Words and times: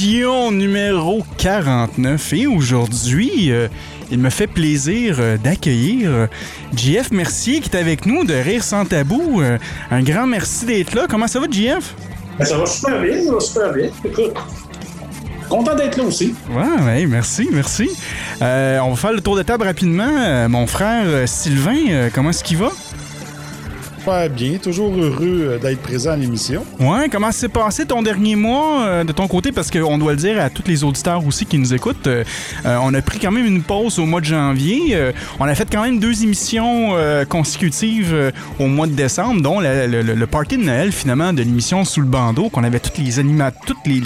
Émission 0.00 0.50
numéro 0.50 1.22
49. 1.36 2.32
Et 2.32 2.46
aujourd'hui, 2.46 3.52
euh, 3.52 3.68
il 4.10 4.18
me 4.18 4.30
fait 4.30 4.46
plaisir 4.46 5.16
euh, 5.18 5.36
d'accueillir 5.36 6.10
euh, 6.10 6.26
JF 6.74 7.10
Mercier 7.10 7.60
qui 7.60 7.68
est 7.70 7.78
avec 7.78 8.06
nous 8.06 8.24
de 8.24 8.32
Rire 8.32 8.64
sans 8.64 8.86
tabou. 8.86 9.42
Euh, 9.42 9.58
un 9.90 10.02
grand 10.02 10.26
merci 10.26 10.64
d'être 10.64 10.94
là. 10.94 11.06
Comment 11.08 11.26
ça 11.26 11.38
va, 11.38 11.46
JF? 11.50 11.94
Ben, 12.38 12.44
ça 12.46 12.56
va 12.56 12.66
super 12.66 13.00
bien, 13.02 13.22
ça 13.24 13.32
va 13.32 13.40
super 13.40 13.72
bien. 13.74 13.90
Écoute, 14.02 14.34
content 15.50 15.74
d'être 15.74 15.96
là 15.98 16.04
aussi. 16.04 16.34
Ouais, 16.50 16.84
ouais, 16.84 17.06
merci, 17.06 17.48
merci. 17.52 17.90
On 18.40 18.90
va 18.90 18.96
faire 18.96 19.12
le 19.12 19.20
tour 19.20 19.36
de 19.36 19.42
table 19.42 19.64
rapidement. 19.64 20.48
Mon 20.48 20.66
frère 20.66 21.28
Sylvain, 21.28 22.08
comment 22.14 22.30
est-ce 22.30 22.44
qu'il 22.44 22.56
va? 22.56 22.70
Super 24.10 24.28
bien, 24.28 24.58
toujours 24.58 24.92
heureux 24.98 25.40
euh, 25.42 25.58
d'être 25.58 25.80
présent 25.82 26.10
à 26.10 26.16
l'émission. 26.16 26.66
Ouais, 26.80 27.08
comment 27.08 27.30
s'est 27.30 27.48
passé 27.48 27.86
ton 27.86 28.02
dernier 28.02 28.34
mois 28.34 28.82
euh, 28.82 29.04
de 29.04 29.12
ton 29.12 29.28
côté? 29.28 29.52
Parce 29.52 29.70
qu'on 29.70 29.98
doit 29.98 30.10
le 30.10 30.18
dire 30.18 30.40
à 30.40 30.50
tous 30.50 30.64
les 30.66 30.82
auditeurs 30.82 31.24
aussi 31.24 31.46
qui 31.46 31.58
nous 31.58 31.72
écoutent, 31.72 32.08
euh, 32.08 32.24
on 32.64 32.92
a 32.92 33.02
pris 33.02 33.20
quand 33.20 33.30
même 33.30 33.46
une 33.46 33.62
pause 33.62 34.00
au 34.00 34.06
mois 34.06 34.20
de 34.20 34.24
janvier. 34.26 34.98
On 35.38 35.44
a 35.44 35.54
fait 35.54 35.68
quand 35.70 35.82
même 35.82 36.00
deux 36.00 36.24
émissions 36.24 36.96
consécutives 37.28 38.32
au 38.58 38.66
mois 38.66 38.88
de 38.88 38.92
décembre, 38.94 39.42
dont 39.42 39.60
le, 39.60 39.86
le- 39.86 40.26
party 40.26 40.56
de 40.56 40.64
Noël 40.64 40.90
finalement 40.90 41.32
de 41.32 41.42
l'émission 41.42 41.84
Sous 41.84 42.00
le 42.00 42.06
bandeau, 42.06 42.48
qu'on 42.48 42.64
avait 42.64 42.80
tous 42.80 43.00
les 43.00 43.18
animateurs, 43.20 43.60
tous 43.66 43.76
les, 43.86 44.00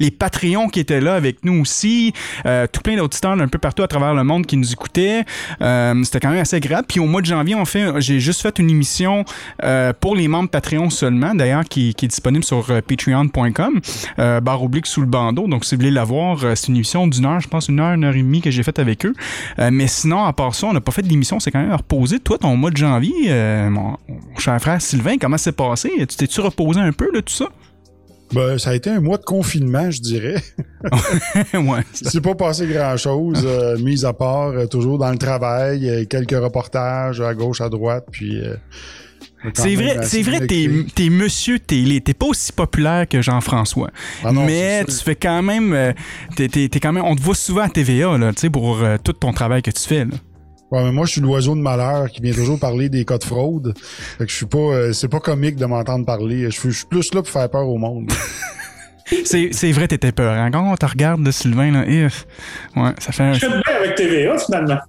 les, 0.00 0.10
Patreons 0.10 0.68
qui 0.68 0.80
étaient 0.80 1.00
là 1.00 1.14
avec 1.14 1.44
nous 1.44 1.60
aussi, 1.60 2.14
tout 2.44 2.80
plein 2.82 2.96
d'auditeurs 2.96 3.36
d'un 3.36 3.48
peu 3.48 3.58
partout 3.58 3.82
à 3.82 3.88
travers 3.88 4.14
le 4.14 4.24
monde 4.24 4.46
qui 4.46 4.56
nous 4.56 4.72
écoutaient. 4.72 5.24
C'était 5.60 6.20
quand 6.20 6.30
même 6.30 6.40
assez 6.40 6.56
agréable. 6.56 6.86
Puis 6.88 7.00
au 7.00 7.06
mois 7.06 7.20
de 7.20 7.26
janvier, 7.26 7.54
on 7.54 7.64
fait, 7.64 8.00
j'ai 8.00 8.20
juste 8.20 8.40
fait 8.40 8.58
une 8.58 8.70
émission 8.70 9.24
euh, 9.62 9.92
pour 9.98 10.16
les 10.16 10.28
membres 10.28 10.50
Patreon 10.50 10.90
seulement, 10.90 11.34
d'ailleurs, 11.34 11.64
qui, 11.64 11.94
qui 11.94 12.06
est 12.06 12.08
disponible 12.08 12.44
sur 12.44 12.70
euh, 12.70 12.80
patreon.com, 12.80 13.80
euh, 14.18 14.40
barre 14.40 14.62
oblique 14.62 14.86
sous 14.86 15.00
le 15.00 15.06
bandeau. 15.06 15.48
Donc, 15.48 15.64
si 15.64 15.74
vous 15.74 15.80
voulez 15.80 15.90
la 15.90 16.04
voir, 16.04 16.38
c'est 16.54 16.68
une 16.68 16.76
émission 16.76 17.06
d'une 17.06 17.24
heure, 17.24 17.40
je 17.40 17.48
pense, 17.48 17.68
une 17.68 17.80
heure, 17.80 17.94
une 17.94 18.04
heure 18.04 18.14
et 18.14 18.22
demie 18.22 18.40
que 18.40 18.50
j'ai 18.50 18.62
faite 18.62 18.78
avec 18.78 19.04
eux. 19.06 19.14
Euh, 19.58 19.70
mais 19.72 19.86
sinon, 19.86 20.24
à 20.24 20.32
part 20.32 20.54
ça, 20.54 20.66
on 20.66 20.72
n'a 20.72 20.80
pas 20.80 20.92
fait 20.92 21.02
d'émission, 21.02 21.40
c'est 21.40 21.50
quand 21.50 21.62
même 21.62 21.72
reposé. 21.72 22.18
Toi, 22.20 22.38
ton 22.38 22.56
mois 22.56 22.70
de 22.70 22.76
janvier, 22.76 23.32
mon, 23.70 23.96
mon 24.08 24.38
cher 24.38 24.60
frère 24.60 24.80
Sylvain, 24.80 25.16
comment 25.18 25.38
c'est 25.38 25.52
passé? 25.52 25.90
Tu 25.98 26.16
t'es-tu 26.16 26.40
reposé 26.40 26.80
un 26.80 26.92
peu, 26.92 27.08
là, 27.12 27.22
tout 27.22 27.32
ça? 27.32 27.46
Ben, 28.32 28.56
ça 28.56 28.70
a 28.70 28.74
été 28.74 28.88
un 28.88 29.00
mois 29.00 29.18
de 29.18 29.24
confinement, 29.24 29.90
je 29.90 30.00
dirais. 30.00 30.42
ouais. 31.54 31.82
C'est 31.92 32.22
pas 32.22 32.34
passé 32.34 32.66
grand-chose, 32.66 33.42
euh, 33.44 33.76
mis 33.82 34.04
à 34.06 34.14
part 34.14 34.50
euh, 34.50 34.66
toujours 34.66 34.98
dans 34.98 35.10
le 35.10 35.18
travail, 35.18 35.88
euh, 35.88 36.04
quelques 36.06 36.42
reportages 36.42 37.20
à 37.20 37.34
gauche, 37.34 37.60
à 37.60 37.68
droite, 37.68 38.06
puis... 38.10 38.42
C'est 39.54 39.74
vrai, 39.74 39.96
c'est 40.02 40.22
vrai, 40.22 40.46
t'es, 40.46 40.68
t'es 40.94 41.10
monsieur 41.10 41.58
télé. 41.58 42.00
T'es 42.00 42.14
pas 42.14 42.26
aussi 42.26 42.52
populaire 42.52 43.08
que 43.08 43.20
Jean-François. 43.22 43.90
Ah 44.24 44.32
non, 44.32 44.44
mais 44.44 44.84
tu 44.84 44.92
fais 44.94 45.16
quand 45.16 45.42
même, 45.42 45.72
euh, 45.72 45.92
t'es, 46.36 46.48
t'es- 46.48 46.68
t'es 46.68 46.80
quand 46.80 46.92
même, 46.92 47.04
on 47.04 47.16
te 47.16 47.22
voit 47.22 47.34
souvent 47.34 47.62
à 47.62 47.68
TVA, 47.68 48.16
là, 48.18 48.32
tu 48.32 48.40
sais, 48.42 48.50
pour 48.50 48.78
euh, 48.82 48.96
tout 49.02 49.12
ton 49.12 49.32
travail 49.32 49.62
que 49.62 49.70
tu 49.70 49.82
fais, 49.82 50.04
là. 50.04 50.12
Ouais, 50.70 50.82
mais 50.84 50.92
moi, 50.92 51.04
je 51.04 51.12
suis 51.12 51.20
l'oiseau 51.20 51.54
de 51.54 51.60
malheur 51.60 52.08
qui 52.08 52.22
vient 52.22 52.32
toujours 52.32 52.58
parler 52.58 52.88
des 52.88 53.04
cas 53.04 53.18
de 53.18 53.24
fraude. 53.24 53.74
Fait 53.76 54.24
que 54.24 54.30
je 54.30 54.36
suis 54.36 54.46
pas... 54.46 54.56
euh, 54.58 54.92
c'est 54.94 55.08
pas 55.08 55.20
comique 55.20 55.56
de 55.56 55.66
m'entendre 55.66 56.06
parler. 56.06 56.44
Je 56.44 56.58
suis 56.58 56.70
je 56.70 56.76
suis 56.78 56.86
plus 56.86 57.12
là 57.12 57.20
pour 57.20 57.30
faire 57.30 57.50
peur 57.50 57.68
au 57.68 57.76
monde. 57.76 58.10
C'est, 59.26 59.50
c'est 59.52 59.72
vrai, 59.72 59.88
t'étais 59.88 60.12
peur. 60.12 60.32
Hein? 60.32 60.50
Quand 60.50 60.72
on 60.72 60.74
te 60.74 60.86
regarde, 60.86 61.22
là, 61.22 61.32
Sylvain, 61.32 61.70
là, 61.70 61.84
if, 61.86 62.26
ouais, 62.76 62.92
ça 62.98 63.12
fait 63.12 63.24
un... 63.24 63.32
Je 63.34 63.40
fais 63.40 63.48
bien 63.48 63.76
avec 63.78 63.94
TVA, 63.94 64.38
finalement. 64.38 64.78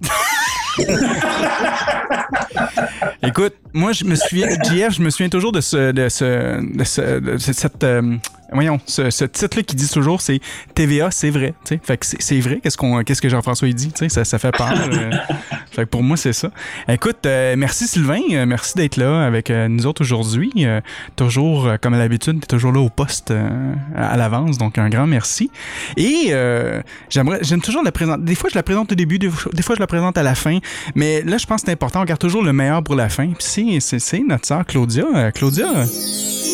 Écoute, 3.22 3.54
moi, 3.72 3.92
je 3.92 4.04
me 4.04 4.14
souviens, 4.14 4.48
JF, 4.48 4.94
je 4.96 5.02
me 5.02 5.10
souviens 5.10 5.28
toujours 5.28 5.52
de 5.52 5.60
ce, 5.60 5.92
de 5.92 6.08
ce, 6.08 6.60
de 6.60 6.84
ce- 7.38 7.52
cette, 7.52 7.82
euh, 7.84 8.16
voyons, 8.52 8.78
ce, 8.86 9.24
titre-là 9.24 9.62
qui 9.62 9.76
dit 9.76 9.88
toujours, 9.88 10.20
c'est 10.20 10.40
TVA, 10.74 11.10
c'est 11.10 11.30
vrai. 11.30 11.54
Fait 11.82 11.96
que 11.96 12.06
c'est, 12.18 12.40
vrai, 12.40 12.60
qu'est-ce 12.62 13.20
que 13.22 13.28
Jean-François 13.28 13.68
dit, 13.72 13.92
ça, 14.08 14.24
ça 14.24 14.38
fait 14.38 14.52
peur. 14.52 14.72
euh. 14.92 15.10
fait 15.74 15.82
que 15.82 15.90
pour 15.90 16.02
moi, 16.02 16.16
c'est 16.16 16.32
ça. 16.32 16.50
Écoute, 16.88 17.26
euh, 17.26 17.54
merci 17.58 17.86
Sylvain, 17.86 18.20
euh, 18.30 18.46
merci 18.46 18.74
d'être 18.76 18.96
là 18.96 19.24
avec 19.24 19.50
euh, 19.50 19.68
nous 19.68 19.86
autres 19.86 20.02
aujourd'hui. 20.02 20.66
Toujours, 21.16 21.68
comme 21.80 21.94
à 21.94 21.98
l'habitude, 21.98 22.40
t'es 22.40 22.46
toujours 22.46 22.72
là 22.72 22.80
au 22.80 22.88
poste 22.88 23.32
à, 23.96 24.16
l'avance, 24.16 24.58
donc 24.58 24.78
un 24.78 24.88
grand 24.88 25.06
merci. 25.06 25.50
Et 25.96 26.32
j'aimerais, 27.10 27.38
j'aime 27.42 27.60
toujours 27.60 27.82
la 27.82 27.92
présenter. 27.92 28.22
Des 28.22 28.34
fois, 28.34 28.50
je 28.50 28.54
la 28.54 28.62
présente 28.62 28.92
au 28.92 28.94
début, 28.94 29.18
des 29.18 29.30
fois, 29.30 29.74
je 29.74 29.80
la 29.80 29.86
présente 29.86 30.16
à 30.16 30.22
la 30.22 30.34
fin. 30.34 30.58
Mais 30.94 31.22
là, 31.22 31.38
je 31.38 31.46
pense 31.46 31.62
que 31.62 31.66
c'est 31.66 31.72
important. 31.72 32.02
On 32.02 32.04
garde 32.04 32.20
toujours 32.20 32.42
le 32.42 32.52
meilleur 32.52 32.82
pour 32.82 32.94
la 32.94 33.08
fin. 33.08 33.28
Puis 33.28 33.80
c'est, 33.80 34.20
notre 34.20 34.46
sœur 34.46 34.64
Claudia. 34.66 35.32
Claudia, 35.32 35.66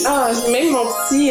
Ah, 0.07 0.31
même 0.51 0.73
mon 0.73 0.85
petit, 1.09 1.31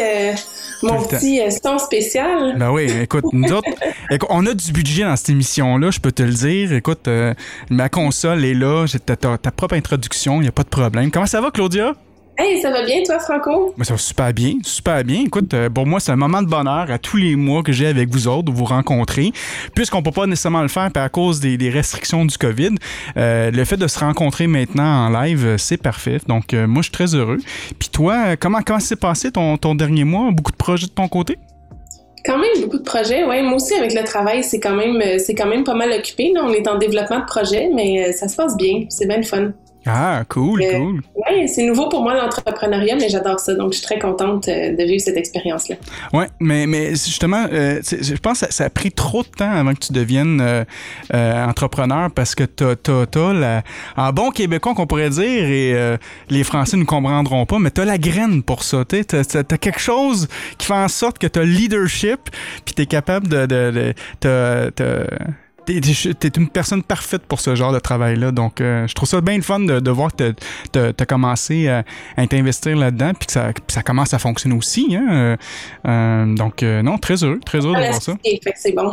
mon 0.84 1.02
petit 1.04 1.42
euh, 1.42 1.50
son 1.50 1.78
spécial. 1.78 2.56
ben 2.58 2.72
oui, 2.72 2.90
écoute, 3.02 3.26
nous 3.34 3.50
autres, 3.54 3.70
écoute, 4.12 4.30
on 4.32 4.46
a 4.46 4.54
du 4.54 4.72
budget 4.72 5.04
dans 5.04 5.16
cette 5.16 5.30
émission-là, 5.30 5.92
je 5.92 6.00
peux 6.00 6.12
te 6.12 6.24
le 6.24 6.34
dire. 6.34 6.74
Écoute, 6.74 7.08
euh, 7.08 7.34
ma 7.70 7.90
console 7.90 8.44
est 8.46 8.54
là, 8.54 8.86
j'ai 8.86 9.00
ta, 9.00 9.16
ta- 9.16 9.38
ta 9.38 9.52
propre 9.52 9.76
introduction, 9.76 10.38
il 10.38 10.44
n'y 10.44 10.48
a 10.48 10.52
pas 10.52 10.64
de 10.64 10.70
problème. 10.70 11.12
Comment 11.12 11.26
ça 11.26 11.42
va, 11.42 11.52
Claudia? 11.52 11.94
Hey, 12.42 12.62
ça 12.62 12.72
va 12.72 12.86
bien, 12.86 13.04
toi, 13.06 13.20
Franco? 13.20 13.76
Ça 13.82 13.94
va 13.94 13.98
super 13.98 14.34
bien, 14.34 14.54
super 14.64 15.04
bien. 15.04 15.24
Écoute, 15.26 15.54
euh, 15.54 15.70
pour 15.70 15.86
moi, 15.86 16.00
c'est 16.00 16.14
un 16.14 16.16
moment 16.16 16.42
de 16.42 16.48
bonheur 16.48 16.90
à 16.90 16.98
tous 16.98 17.18
les 17.18 17.36
mois 17.36 17.64
que 17.64 17.74
j'ai 17.74 17.88
avec 17.88 18.08
vous 18.08 18.30
autres, 18.30 18.44
de 18.44 18.52
vous 18.52 18.64
rencontrer. 18.64 19.34
Puisqu'on 19.76 20.02
peut 20.02 20.14
pas 20.14 20.26
nécessairement 20.26 20.62
le 20.62 20.70
faire 20.70 20.90
puis 20.90 21.04
à 21.04 21.10
cause 21.10 21.42
des, 21.42 21.58
des 21.58 21.70
restrictions 21.70 22.24
du 22.24 22.38
COVID, 22.38 22.76
euh, 23.18 23.52
le 23.52 23.66
fait 23.66 23.76
de 23.76 23.88
se 23.88 24.00
rencontrer 24.00 24.48
maintenant 24.48 25.08
en 25.08 25.10
live, 25.10 25.46
euh, 25.46 25.58
c'est 25.58 25.76
parfait. 25.76 26.20
Donc, 26.30 26.54
euh, 26.54 26.66
moi, 26.66 26.82
je 26.82 26.84
suis 26.84 26.94
très 26.94 27.14
heureux. 27.14 27.40
Puis 27.78 27.90
toi, 27.90 28.38
comment, 28.38 28.60
comment 28.66 28.80
s'est 28.80 28.96
passé 28.96 29.34
ton, 29.34 29.58
ton 29.58 29.76
dernier 29.76 30.06
mois? 30.06 30.32
Beaucoup 30.32 30.54
de 30.54 30.58
projets 30.58 30.88
de 30.88 30.94
ton 30.94 31.10
côté? 31.10 31.38
Quand 32.26 32.38
même 32.38 32.62
beaucoup 32.62 32.78
de 32.78 32.84
projets, 32.84 33.26
ouais. 33.26 33.42
Moi 33.42 33.56
aussi, 33.56 33.74
avec 33.74 33.94
le 33.94 34.06
travail, 34.06 34.46
c'est 34.46 34.62
quand 34.62 34.76
même, 34.76 35.20
c'est 35.20 35.36
quand 35.36 35.48
même 35.48 35.66
pas 35.66 35.76
mal 35.76 35.92
occupé. 35.92 36.32
Là. 36.34 36.44
On 36.46 36.54
est 36.54 36.66
en 36.70 36.78
développement 36.78 37.20
de 37.20 37.26
projet, 37.26 37.70
mais 37.76 38.14
ça 38.14 38.30
se 38.30 38.38
passe 38.38 38.56
bien. 38.56 38.86
C'est 38.88 39.08
bien 39.08 39.18
le 39.18 39.24
fun. 39.24 39.52
Ah, 39.86 40.24
cool, 40.28 40.62
Euh, 40.62 40.78
cool. 40.78 41.02
Ouais, 41.16 41.48
c'est 41.48 41.64
nouveau 41.66 41.88
pour 41.90 42.04
moi 42.04 42.14
l'entrepreneuriat, 42.14 42.96
mais 42.98 43.10
j'adore 43.10 43.40
ça. 43.40 43.56
Donc, 43.56 43.72
je 43.74 43.78
suis 43.78 43.86
très 43.86 43.98
contente 43.98 44.48
euh, 44.48 44.76
de 44.76 44.84
vivre 44.84 45.02
cette 45.02 45.18
expérience-là. 45.18 45.76
Ouais, 46.14 46.28
mais, 46.40 46.68
mais 46.68 46.90
justement, 46.92 47.46
euh, 47.52 47.80
je 47.84 48.14
pense 48.16 48.42
que 48.42 48.46
ça, 48.48 48.52
ça 48.52 48.64
a 48.66 48.70
pris 48.70 48.92
trop 48.92 49.24
de 49.24 49.30
temps 49.30 49.50
avant 49.52 49.74
que 49.74 49.80
tu 49.80 49.94
deviennes 49.94 50.42
euh, 50.42 51.46
entrepreneur 51.46 52.12
parce 52.12 52.36
que 52.36 52.44
t'as, 52.44 52.76
t'as, 52.76 53.06
t'as 53.06 53.34
la, 53.34 53.64
en 53.96 54.12
bon 54.12 54.32
québécois 54.32 54.74
qu'on 54.76 54.86
pourrait 54.86 55.10
dire, 55.10 55.24
et 55.50 55.98
les 56.30 56.44
Français 56.44 56.78
ne 56.78 56.84
comprendront 56.84 57.46
pas, 57.46 57.58
mais 57.60 57.72
t'as 57.72 57.86
la 57.86 57.98
graine 57.98 58.44
pour 58.44 58.64
ça. 58.64 58.84
T'as, 58.86 59.04
t'as, 59.04 59.24
t'as 59.44 59.58
quelque 59.58 59.80
chose 59.80 60.28
qui 60.58 60.68
fait 60.68 60.74
en 60.74 60.88
sorte 60.90 61.18
que 61.20 61.28
t'as 61.28 61.42
le 61.42 61.52
leadership, 61.52 62.20
puis 62.66 62.76
t'es 62.76 62.86
capable 62.86 63.28
de... 63.28 63.46
de, 63.46 63.72
de 63.72 63.94
t'as- 64.20 64.70
T'es, 65.70 65.80
t'es- 65.82 66.14
t'es 66.32 66.40
une 66.40 66.50
personne 66.50 66.82
parfaite 66.82 67.22
pour 67.28 67.40
ce 67.40 67.54
genre 67.54 67.72
de 67.72 67.78
travail-là. 67.78 68.32
Donc, 68.32 68.60
euh, 68.60 68.88
je 68.88 68.94
trouve 68.96 69.08
ça 69.08 69.22
bien 69.22 69.36
le 69.36 69.44
fun 69.44 69.60
de, 69.60 69.80
de 69.80 69.92
voir 69.92 70.10
que 70.16 70.34
tu 70.74 70.80
as 70.80 71.06
commencé 71.06 71.68
à, 71.68 71.84
à 72.18 72.26
t'investir 72.26 72.76
là-dedans 72.76 73.12
puis 73.14 73.28
que 73.28 73.34
ça, 73.34 73.52
puis 73.54 73.62
ça 73.68 73.84
commence 73.84 74.12
à 74.16 74.18
fonctionner 74.18 74.56
aussi. 74.56 74.96
Hein? 74.96 75.08
Euh, 75.12 75.38
euh, 75.88 76.26
donc, 76.34 76.64
euh, 76.64 76.82
non, 76.82 76.98
très 76.98 77.24
heureux, 77.24 77.40
très 77.46 77.60
heureux 77.60 77.76
de 77.76 77.88
voir 77.88 78.02
ça. 78.02 78.14
que 78.14 78.50
c'est 78.56 78.72
bon. 78.72 78.92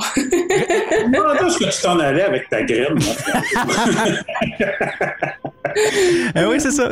Moi, 1.08 1.46
est-ce 1.46 1.58
que 1.58 1.74
tu 1.74 1.82
t'en 1.82 1.98
allais 1.98 2.24
avec 2.24 2.46
ta 2.50 2.62
graine? 2.62 2.98
Ah 6.34 6.46
oui, 6.48 6.56
c'est 6.60 6.70
ça. 6.70 6.90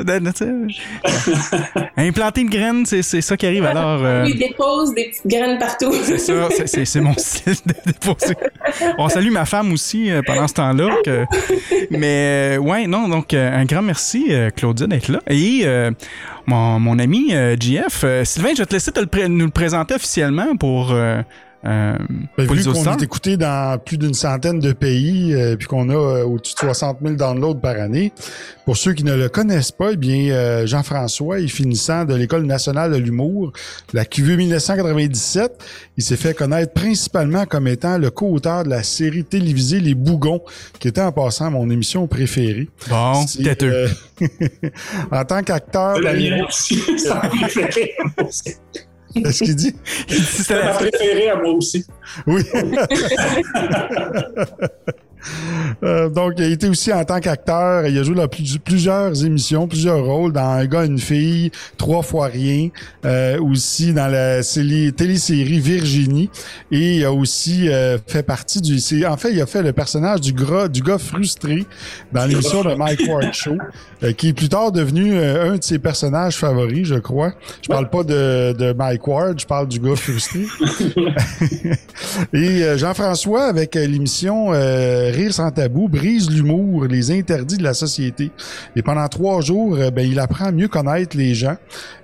Implanter 1.97 2.41
une 2.43 2.51
graine, 2.51 2.87
c'est 2.87 3.03
ça 3.03 3.37
qui 3.37 3.47
arrive. 3.47 3.65
Alors, 3.65 4.01
euh... 4.05 4.25
Il 4.27 4.39
dépose 4.39 4.95
des 4.95 5.11
petites 5.11 5.27
graines 5.27 5.59
partout. 5.59 5.93
c'est 6.03 6.19
ça, 6.19 6.49
c'est 6.67 7.01
mon 7.01 7.15
style 7.17 7.55
de 7.67 7.75
déposer. 7.87 8.35
On 8.99 9.09
salue 9.09 9.31
ma 9.31 9.45
femme 9.45 9.73
aussi 9.75 10.11
euh, 10.11 10.23
pendant 10.27 10.49
ce 10.49 10.55
temps-là. 10.55 10.89
Que... 11.05 11.25
Mais 11.91 12.57
euh, 12.57 12.59
ouais, 12.59 12.87
non, 12.87 13.09
donc 13.09 13.35
euh, 13.35 13.53
un 13.53 13.65
grand 13.65 13.83
merci, 13.83 14.33
Claudia, 14.57 14.87
d'être 14.87 15.09
là. 15.09 15.21
Et 15.29 15.67
mon, 16.47 16.79
mon, 16.81 16.99
ami 16.99 17.31
JF, 17.61 18.05
Sylvain, 18.25 18.51
je 18.55 18.63
vais 18.63 18.67
te 18.67 18.73
laisser 18.73 18.93
te 18.93 19.01
le 19.01 19.29
nous 19.29 19.47
le 19.47 19.51
présenter 19.51 19.95
officiellement 19.95 20.57
pour 20.57 20.95
euh, 21.67 21.97
ben, 22.37 22.47
vu 22.47 22.65
qu'on 22.65 22.85
est 22.85 23.03
écouté 23.03 23.39
dans 23.39 23.79
plus 23.79 23.97
d'une 23.97 24.13
centaine 24.13 24.61
de 24.61 24.73
pays, 24.73 25.33
euh, 25.33 25.57
puis 25.57 25.67
qu'on 25.67 25.89
a 25.89 25.95
euh, 25.95 26.25
au-dessus 26.25 26.55
de 26.55 26.61
60 26.61 26.99
000 27.03 27.15
downloads 27.15 27.61
par 27.61 27.77
année, 27.77 28.13
pour 28.67 28.77
ceux 28.77 28.93
qui 28.93 29.03
ne 29.03 29.15
le 29.15 29.31
connaissent 29.31 29.73
pas, 29.73 29.93
eh 29.93 29.97
bien 29.97 30.31
euh, 30.31 30.67
Jean-François 30.67 31.41
est 31.41 31.49
finissant 31.49 32.05
de 32.05 32.15
l'École 32.15 32.45
nationale 32.45 32.93
de 32.93 32.99
l'humour, 32.99 33.53
la 33.95 34.05
QV 34.05 34.37
1997. 34.37 35.53
Il 35.97 36.05
s'est 36.05 36.17
fait 36.17 36.35
connaître 36.35 36.75
principalement 36.75 37.47
comme 37.47 37.67
étant 37.67 37.97
le 37.97 38.11
co-auteur 38.11 38.65
de 38.65 38.69
la 38.69 38.83
série 38.83 39.25
télévisée 39.25 39.81
Les 39.81 39.95
Bougons, 39.95 40.43
qui 40.79 40.89
était 40.89 41.01
en 41.01 41.13
passant 41.13 41.51
mon 41.51 41.71
émission 41.71 42.07
préférée. 42.07 42.69
Bon, 42.91 43.25
têteux. 43.25 43.89
en 45.11 45.25
tant 45.25 45.43
qu'acteur... 45.43 45.97
Qu'est-ce 49.15 49.45
qu'il 49.45 49.57
dit? 49.57 49.75
C'est 50.09 50.63
ma 50.63 50.71
préférée 50.73 51.31
à 51.31 51.37
moi 51.37 51.53
aussi. 51.53 51.87
Oui. 52.27 52.43
Euh, 55.83 56.09
donc, 56.09 56.35
il 56.39 56.53
été 56.53 56.69
aussi 56.69 56.93
en 56.93 57.05
tant 57.05 57.21
qu'acteur. 57.21 57.87
Il 57.87 57.99
a 57.99 58.03
joué 58.03 58.15
plusieurs 58.65 59.25
émissions, 59.25 59.67
plusieurs 59.67 60.05
rôles 60.05 60.33
dans 60.33 60.51
Un 60.51 60.67
gars, 60.67 60.85
une 60.85 60.99
fille, 60.99 61.51
Trois 61.77 62.03
fois 62.03 62.27
rien, 62.27 62.69
euh, 63.05 63.39
aussi 63.41 63.93
dans 63.93 64.09
la 64.09 64.43
télésérie 64.43 65.61
Virginie. 65.61 66.31
Et 66.71 66.97
il 66.97 67.05
a 67.05 67.13
aussi 67.13 67.69
euh, 67.69 67.99
fait 68.07 68.23
partie 68.23 68.61
du... 68.61 68.79
En 69.07 69.17
fait, 69.17 69.33
il 69.33 69.41
a 69.41 69.47
fait 69.47 69.63
le 69.63 69.73
personnage 69.73 70.21
du, 70.21 70.33
du 70.33 70.83
gars 70.83 70.99
frustré 70.99 71.65
dans 72.13 72.27
l'émission 72.27 72.63
de 72.63 72.75
Mike 72.75 73.03
Ward 73.09 73.33
Show, 73.33 73.59
qui 74.17 74.29
est 74.29 74.33
plus 74.33 74.49
tard 74.49 74.73
devenu 74.73 75.19
un 75.19 75.57
de 75.57 75.63
ses 75.63 75.79
personnages 75.79 76.37
favoris, 76.37 76.87
je 76.87 76.97
crois. 76.97 77.33
Je 77.63 77.69
parle 77.69 77.91
pas 77.91 78.05
de, 78.05 78.53
de 78.53 78.73
Mike 78.73 79.07
Ward, 79.07 79.39
je 79.41 79.47
parle 79.47 79.69
du 79.69 79.81
gars 79.81 79.97
frustré. 79.97 80.47
et 82.33 82.79
Jean-François, 82.79 83.45
avec 83.45 83.75
l'émission 83.75 84.53
Rire 85.15 85.33
sans 85.33 85.51
tabou 85.53 85.89
brise 85.89 86.29
l'humour, 86.29 86.87
les 86.87 87.13
interdits 87.13 87.57
de 87.57 87.63
la 87.63 87.73
société. 87.75 88.33
Et 88.75 88.83
pendant 88.83 89.07
trois 89.07 89.41
jours, 89.41 89.77
euh, 89.77 89.91
ben, 89.91 90.05
il 90.05 90.19
apprend 90.19 90.47
à 90.47 90.53
mieux 90.53 90.67
connaître 90.67 91.17
les 91.17 91.35
gens 91.35 91.57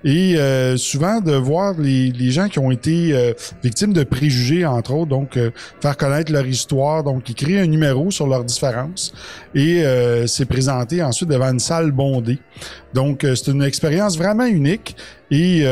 et 0.05 0.37
euh, 0.37 0.77
souvent 0.77 1.21
de 1.21 1.33
voir 1.33 1.75
les, 1.77 2.31
gens 2.31 2.49
qui 2.49 2.61
ont 2.61 2.71
été 2.71 3.13
euh, 3.13 3.33
victimes 3.65 3.93
de 3.93 4.05
préjugés, 4.05 4.65
entre 4.65 4.93
autres, 4.95 5.09
donc 5.09 5.37
faire 5.81 5.97
connaître 5.97 6.31
leur 6.31 6.47
histoire. 6.47 7.03
Donc, 7.03 7.29
il 7.29 7.35
crée 7.35 7.59
un 7.59 7.67
numéro 7.67 8.13
sur 8.13 8.29
leurs 8.29 8.45
différences 8.45 9.13
et 9.55 9.83
s'est 10.27 10.45
présenté 10.45 11.03
ensuite 11.03 11.29
devant 11.29 11.51
une 11.51 11.59
salle 11.59 11.91
bondée. 11.91 12.39
Donc, 12.95 13.23
c'est 13.23 13.49
une 13.49 13.63
expérience 13.63 14.17
vraiment 14.17 14.47
unique. 14.47 14.97
Et 15.31 15.65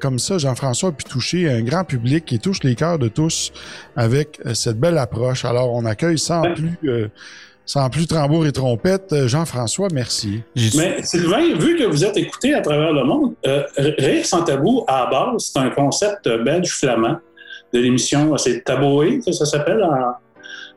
comme 0.00 0.18
ça, 0.18 0.38
Jean-François 0.38 0.90
a 0.90 0.92
pu 0.92 1.04
toucher 1.04 1.50
un 1.50 1.62
grand 1.62 1.84
public 1.84 2.24
qui 2.26 2.38
touche 2.38 2.62
les 2.62 2.74
cœurs 2.74 2.98
de 2.98 3.08
tous 3.08 3.52
avec 3.96 4.40
cette 4.54 4.78
belle 4.78 4.98
approche. 4.98 5.44
Alors, 5.44 5.74
on 5.74 5.84
accueille 5.84 6.18
sans 6.18 6.42
plus 6.52 7.10
sans 7.68 7.90
plus 7.90 8.06
tambour 8.06 8.46
et 8.46 8.52
trompette, 8.52 9.12
euh, 9.12 9.28
Jean-François, 9.28 9.88
merci. 9.92 10.40
Mais 10.74 11.02
Sylvain, 11.02 11.54
vu 11.54 11.76
que 11.76 11.84
vous 11.84 12.02
êtes 12.02 12.16
écouté 12.16 12.54
à 12.54 12.62
travers 12.62 12.94
le 12.94 13.04
monde, 13.04 13.34
euh, 13.46 13.62
Rire 13.76 14.24
sans 14.24 14.42
tabou, 14.42 14.84
à 14.88 15.04
la 15.04 15.10
base, 15.10 15.52
c'est 15.52 15.58
un 15.58 15.68
concept 15.68 16.26
belge-flamand 16.26 17.18
de 17.74 17.78
l'émission, 17.78 18.34
c'est 18.38 18.64
Taboué, 18.64 19.20
ça, 19.20 19.44
s'appelle 19.44 19.86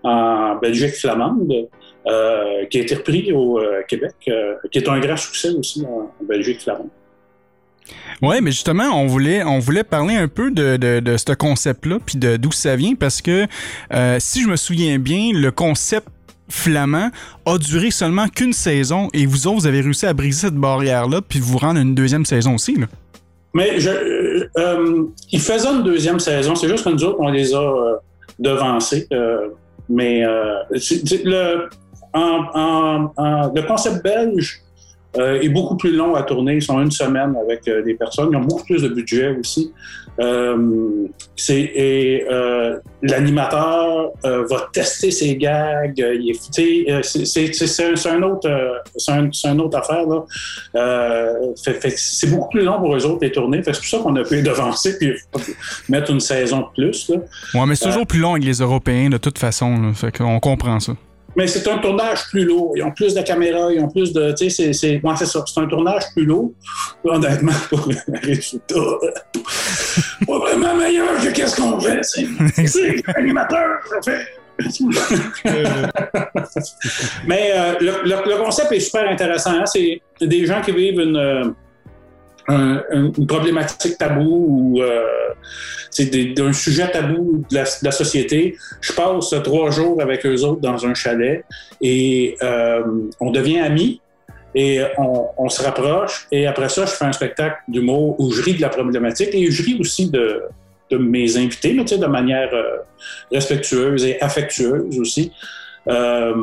en, 0.04 0.56
Belgique 0.58 0.96
flamande, 0.96 1.70
euh, 2.08 2.66
qui 2.66 2.80
a 2.80 2.82
été 2.82 2.96
repris 2.96 3.32
au 3.32 3.62
Québec, 3.88 4.16
qui 4.70 4.78
est 4.78 4.90
un 4.90 5.00
grand 5.00 5.16
succès 5.16 5.52
aussi 5.52 5.86
en, 5.86 6.12
Belgique 6.26 6.62
flamande. 6.62 6.90
Oui, 8.22 8.36
mais 8.42 8.52
justement, 8.52 8.90
on 8.94 9.08
voulait, 9.08 9.44
on 9.44 9.60
voulait 9.60 9.84
parler 9.84 10.16
un 10.16 10.28
peu 10.28 10.52
de, 10.52 11.18
ce 11.18 11.34
concept-là, 11.34 11.98
puis 12.06 12.18
d'où 12.18 12.52
ça 12.52 12.76
vient, 12.76 12.96
parce 12.96 13.22
que 13.22 13.48
si 14.20 14.44
je 14.44 14.48
me 14.48 14.56
souviens 14.56 15.00
bien, 15.00 15.32
le 15.34 15.52
concept 15.52 16.08
flamand 16.52 17.10
a 17.46 17.58
duré 17.58 17.90
seulement 17.92 18.28
qu'une 18.28 18.54
saison 18.54 19.08
et 19.14 19.26
vous 19.26 19.48
autres, 19.48 19.62
vous 19.62 19.68
avez 19.68 19.82
réussi 19.82 20.06
à 20.06 20.14
briser 20.14 20.48
cette 20.48 20.56
barrière-là 20.56 21.22
puis 21.28 21.40
vous 21.40 21.58
rendre 21.58 21.80
une 21.80 21.96
deuxième 21.96 22.26
saison 22.26 22.56
aussi. 22.56 22.78
Mais 23.54 23.80
je, 23.80 23.90
euh, 23.90 24.48
euh, 24.58 25.06
une 25.34 25.84
deuxième 25.84 26.20
saison, 26.20 26.56
c'est 26.56 26.70
juste 26.70 26.86
que 26.86 26.90
nous 26.90 27.04
autres, 27.04 27.18
on 27.20 27.30
les 27.30 27.54
a 27.54 27.60
euh, 27.60 27.96
devancés. 28.40 29.08
mais 29.90 30.24
le 30.24 31.68
concept 33.68 34.04
belge 34.04 34.62
est 35.16 35.50
beaucoup 35.50 35.76
plus 35.76 35.96
long 35.96 36.16
à 36.16 36.24
tourner. 36.24 36.56
Ils 36.56 36.62
sont 36.62 36.82
une 36.82 36.92
semaine 36.92 37.36
avec 37.42 37.66
des 37.66 37.94
personnes. 37.96 38.30
Ils 38.32 38.38
ont 38.38 38.42
beaucoup 38.42 38.64
plus 38.64 38.82
de 38.82 38.90
budget 38.90 39.36
aussi. 39.40 39.72
Euh, 40.20 41.08
c'est 41.36 41.62
et 41.62 42.26
euh, 42.30 42.78
l'animateur 43.02 44.12
euh, 44.26 44.46
va 44.50 44.70
tester 44.74 45.10
ses 45.10 45.38
gags. 45.38 45.96
c'est 45.96 46.86
un 48.10 48.22
autre 48.22 48.84
c'est 48.98 49.48
un, 49.48 49.60
autre 49.60 49.78
affaire 49.78 50.06
là. 50.06 50.26
c'est 51.56 52.30
beaucoup 52.30 52.50
plus 52.50 52.64
long 52.64 52.80
pour 52.80 52.94
eux 52.96 53.06
autres 53.06 53.20
les 53.22 53.32
tournées. 53.32 53.62
C'est 53.64 53.72
pour 53.72 53.86
ça 53.86 54.00
qu'on 54.00 54.16
a 54.18 54.24
pu 54.24 54.42
devancer 54.42 54.98
puis 54.98 55.14
mettre 55.90 56.12
une 56.12 56.20
saison 56.20 56.60
de 56.60 56.66
plus. 56.76 57.10
Là. 57.10 57.16
Ouais, 57.54 57.66
mais 57.66 57.76
c'est 57.76 57.86
toujours 57.86 58.06
plus 58.06 58.20
long 58.20 58.34
avec 58.34 58.44
les 58.44 58.60
Européens 58.60 59.10
de 59.10 59.18
toute 59.18 59.40
façon. 59.40 59.94
Fait 59.94 60.16
qu'on 60.16 60.40
comprend 60.40 60.80
ça. 60.80 60.94
Mais 61.36 61.48
c'est 61.48 61.68
un 61.70 61.78
tournage 61.78 62.28
plus 62.30 62.46
lourd. 62.46 62.74
Ils 62.76 62.84
ont 62.84 62.92
plus 62.92 63.14
de 63.14 63.22
caméras, 63.22 63.72
ils 63.72 63.80
ont 63.80 63.90
plus 63.90 64.12
de. 64.14 64.34
Tu 64.38 64.50
sais, 64.50 64.74
c'est. 64.74 65.00
Moi, 65.04 65.16
c'est 65.16 65.26
ça. 65.26 65.44
C'est 65.46 65.60
un 65.60 65.68
tournage 65.68 66.04
plus 66.14 66.26
lourd. 66.26 66.52
Honnêtement, 67.04 67.52
pour 67.70 67.88
le 67.88 67.96
résultat. 68.22 68.76
pas 70.28 70.40
vraiment 70.40 70.76
meilleur 70.76 71.18
que 71.22 71.30
qu'est-ce 71.32 71.56
qu'on 71.60 71.80
fait. 71.80 72.02
C'est 72.04 72.28
l'animateur, 73.16 73.80
ça 73.90 74.02
fait. 74.04 74.26
Mais 77.28 77.52
euh, 77.56 77.74
le, 77.80 78.30
le, 78.30 78.44
concept 78.44 78.72
est 78.72 78.80
super 78.80 79.10
intéressant. 79.10 79.54
Hein. 79.54 79.66
C'est 79.66 80.02
des 80.22 80.46
gens 80.46 80.62
qui 80.62 80.72
vivent 80.72 81.00
une, 81.00 81.56
une 82.48 83.28
problématique 83.28 83.98
tabou 83.98 84.46
ou 84.48 84.82
euh, 84.82 85.04
d'un 86.36 86.54
sujet 86.54 86.90
tabou 86.90 87.44
de 87.50 87.56
la, 87.56 87.92
société. 87.92 88.58
Je 88.80 88.94
passe 88.94 89.34
trois 89.44 89.72
jours 89.72 90.02
avec 90.02 90.26
eux 90.26 90.44
autres 90.44 90.62
dans 90.62 90.86
un 90.86 90.94
chalet 90.94 91.44
et 91.82 92.36
euh, 92.42 92.84
on 93.20 93.32
devient 93.32 93.60
amis 93.60 94.02
et 94.54 94.82
on, 94.98 95.50
se 95.50 95.64
rapproche. 95.64 96.28
Et 96.32 96.46
après 96.46 96.70
ça, 96.70 96.86
je 96.86 96.92
fais 96.92 97.06
un 97.06 97.14
spectacle 97.14 97.58
d'humour 97.68 98.20
où 98.20 98.32
je 98.32 98.42
ris 98.42 98.56
de 98.56 98.62
la 98.62 98.70
problématique 98.70 99.30
et 99.34 99.50
je 99.50 99.64
ris 99.64 99.78
aussi 99.80 100.10
de, 100.10 100.44
mes 100.92 101.38
invités, 101.38 101.74
mais, 101.74 101.86
de 101.86 102.06
manière 102.06 102.54
euh, 102.54 102.80
respectueuse 103.32 104.04
et 104.04 104.22
affectueuse 104.22 105.00
aussi. 105.00 105.32
Euh, 105.88 106.34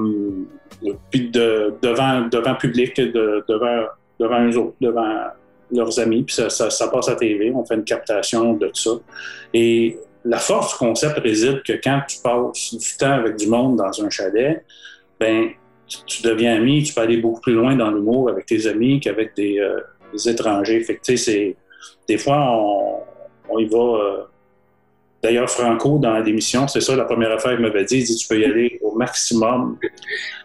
puis 1.10 1.28
de, 1.28 1.74
devant, 1.82 2.22
devant 2.28 2.54
public, 2.54 2.96
de, 2.96 3.44
devant, 3.46 3.86
devant 4.18 4.46
eux 4.46 4.56
autres, 4.56 4.76
devant 4.80 5.26
leurs 5.70 5.98
amis, 5.98 6.22
puis 6.22 6.34
ça, 6.34 6.48
ça, 6.48 6.88
passe 6.88 7.08
à 7.08 7.14
TV, 7.14 7.52
on 7.54 7.64
fait 7.64 7.74
une 7.74 7.84
captation 7.84 8.54
de 8.54 8.68
tout 8.68 8.74
ça. 8.74 8.90
Et 9.52 9.98
la 10.24 10.38
force 10.38 10.72
du 10.72 10.78
concept 10.78 11.18
réside 11.18 11.62
que 11.62 11.74
quand 11.74 12.00
tu 12.08 12.18
passes 12.22 12.74
du 12.74 12.96
temps 12.98 13.12
avec 13.12 13.36
du 13.36 13.48
monde 13.48 13.76
dans 13.76 14.02
un 14.02 14.10
chalet, 14.10 14.64
ben 15.20 15.48
tu, 16.06 16.22
deviens 16.22 16.56
ami, 16.56 16.82
tu 16.82 16.92
peux 16.92 17.00
aller 17.00 17.16
beaucoup 17.16 17.40
plus 17.40 17.54
loin 17.54 17.74
dans 17.76 17.90
l'humour 17.90 18.28
avec 18.28 18.46
tes 18.46 18.66
amis 18.66 19.00
qu'avec 19.00 19.34
des, 19.36 19.58
euh, 19.58 19.80
étrangers. 20.26 20.80
Fait 20.84 20.96
que, 20.96 21.54
des 22.06 22.18
fois, 22.18 22.38
on, 22.52 23.00
on 23.48 23.58
y 23.58 23.66
va. 23.66 23.78
Euh, 23.78 24.22
D'ailleurs, 25.22 25.50
Franco, 25.50 25.98
dans 25.98 26.18
l'émission, 26.18 26.68
c'est 26.68 26.80
ça 26.80 26.94
la 26.94 27.04
première 27.04 27.32
affaire 27.32 27.52
qu'il 27.52 27.62
m'avait 27.62 27.84
dit. 27.84 27.98
Il 27.98 28.04
dit 28.04 28.16
Tu 28.16 28.28
peux 28.28 28.38
y 28.38 28.44
aller 28.44 28.78
au 28.82 28.96
maximum 28.96 29.76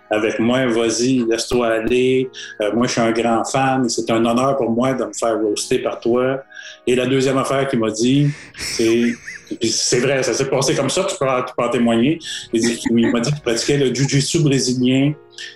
avec 0.10 0.40
moi, 0.40 0.66
vas-y, 0.68 1.26
laisse-toi 1.28 1.68
aller. 1.68 2.30
Euh, 2.62 2.72
moi, 2.74 2.88
je 2.88 2.94
suis 2.94 3.02
un 3.02 3.12
grand 3.12 3.44
fan. 3.46 3.88
C'est 3.90 4.10
un 4.12 4.24
honneur 4.26 4.58
pour 4.58 4.70
moi 4.70 4.94
de 4.94 5.06
me 5.06 5.14
faire 5.14 5.40
roaster 5.40 5.80
par 5.80 6.00
toi. 6.00 6.44
Et 6.88 6.96
la 6.96 7.06
deuxième 7.06 7.38
affaire 7.38 7.68
qu'il 7.68 7.80
m'a 7.80 7.92
dit, 7.92 8.30
c'est 8.60 10.00
vrai, 10.00 10.24
ça 10.24 10.34
s'est 10.34 10.50
passé 10.50 10.76
comme 10.76 10.90
ça, 10.90 11.04
tu 11.04 11.16
peux, 11.18 11.26
peux 11.26 11.64
en 11.64 11.70
témoigner. 11.70 12.20
Il, 12.52 12.78
il 12.92 13.12
m'a 13.12 13.20
dit 13.20 13.32
qu'il 13.32 13.42
pratiquait 13.42 13.78
le 13.78 13.94
jiu-jitsu 13.94 14.40
brésilien 14.40 15.14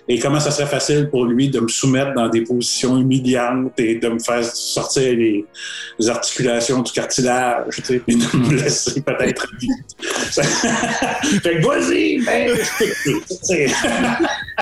et 0.08 0.20
comment 0.20 0.40
ça 0.40 0.52
serait 0.52 0.68
facile 0.68 1.10
pour 1.10 1.26
lui 1.26 1.50
de 1.50 1.60
me 1.60 1.68
soumettre 1.68 2.14
dans 2.14 2.30
des 2.30 2.42
positions 2.42 2.98
humiliantes 2.98 3.74
et 3.80 3.96
de 3.96 4.10
me 4.10 4.20
faire 4.20 4.44
sortir 4.44 5.04
les, 5.18 5.46
les 6.00 6.10
articulations 6.10 6.82
du 6.82 6.92
cartilage, 6.92 7.66
tu 7.78 7.84
sais, 7.84 8.00
puis 8.00 8.16
de 8.16 8.38
me 8.38 8.56
laisser 8.64 9.02
peut-être 9.02 9.48
fait 11.42 11.60
que 11.60 11.66
vas-y, 11.66 12.20
ben. 12.26 12.56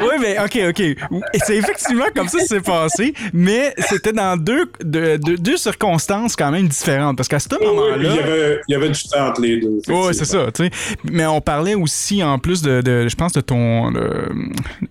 Oui, 0.01 0.15
mais 0.19 0.37
OK, 0.39 0.59
OK. 0.69 0.79
Et 0.81 0.97
c'est 1.45 1.55
effectivement 1.55 2.05
comme 2.13 2.27
ça 2.27 2.39
que 2.39 2.45
c'est 2.45 2.59
passé, 2.61 3.13
mais 3.33 3.73
c'était 3.87 4.11
dans 4.11 4.35
deux, 4.35 4.65
deux, 4.83 5.17
deux- 5.17 5.55
circonstances 5.55 6.35
quand 6.35 6.51
même 6.51 6.67
différentes. 6.67 7.15
Parce 7.15 7.29
qu'à 7.29 7.39
ce 7.39 7.47
Oui, 7.59 7.65
moment-là. 7.65 7.95
il, 7.97 8.03
y 8.03 8.19
avait, 8.19 8.59
il 8.67 8.71
y 8.73 8.75
avait 8.75 8.89
du 8.89 9.03
temps 9.03 9.27
entre 9.29 9.39
les 9.41 9.61
deux. 9.61 9.79
Oui, 9.87 10.13
c'est 10.13 10.25
ça, 10.25 10.51
tu 10.53 10.65
sais. 10.65 10.71
Mais 11.09 11.25
on 11.25 11.39
parlait 11.39 11.75
aussi, 11.75 12.21
en 12.21 12.37
plus 12.39 12.61
de, 12.61 12.81
de- 12.81 13.07
je 13.07 13.15
pense, 13.15 13.31
de 13.31 13.39
ton, 13.41 13.91
de- 13.91 14.33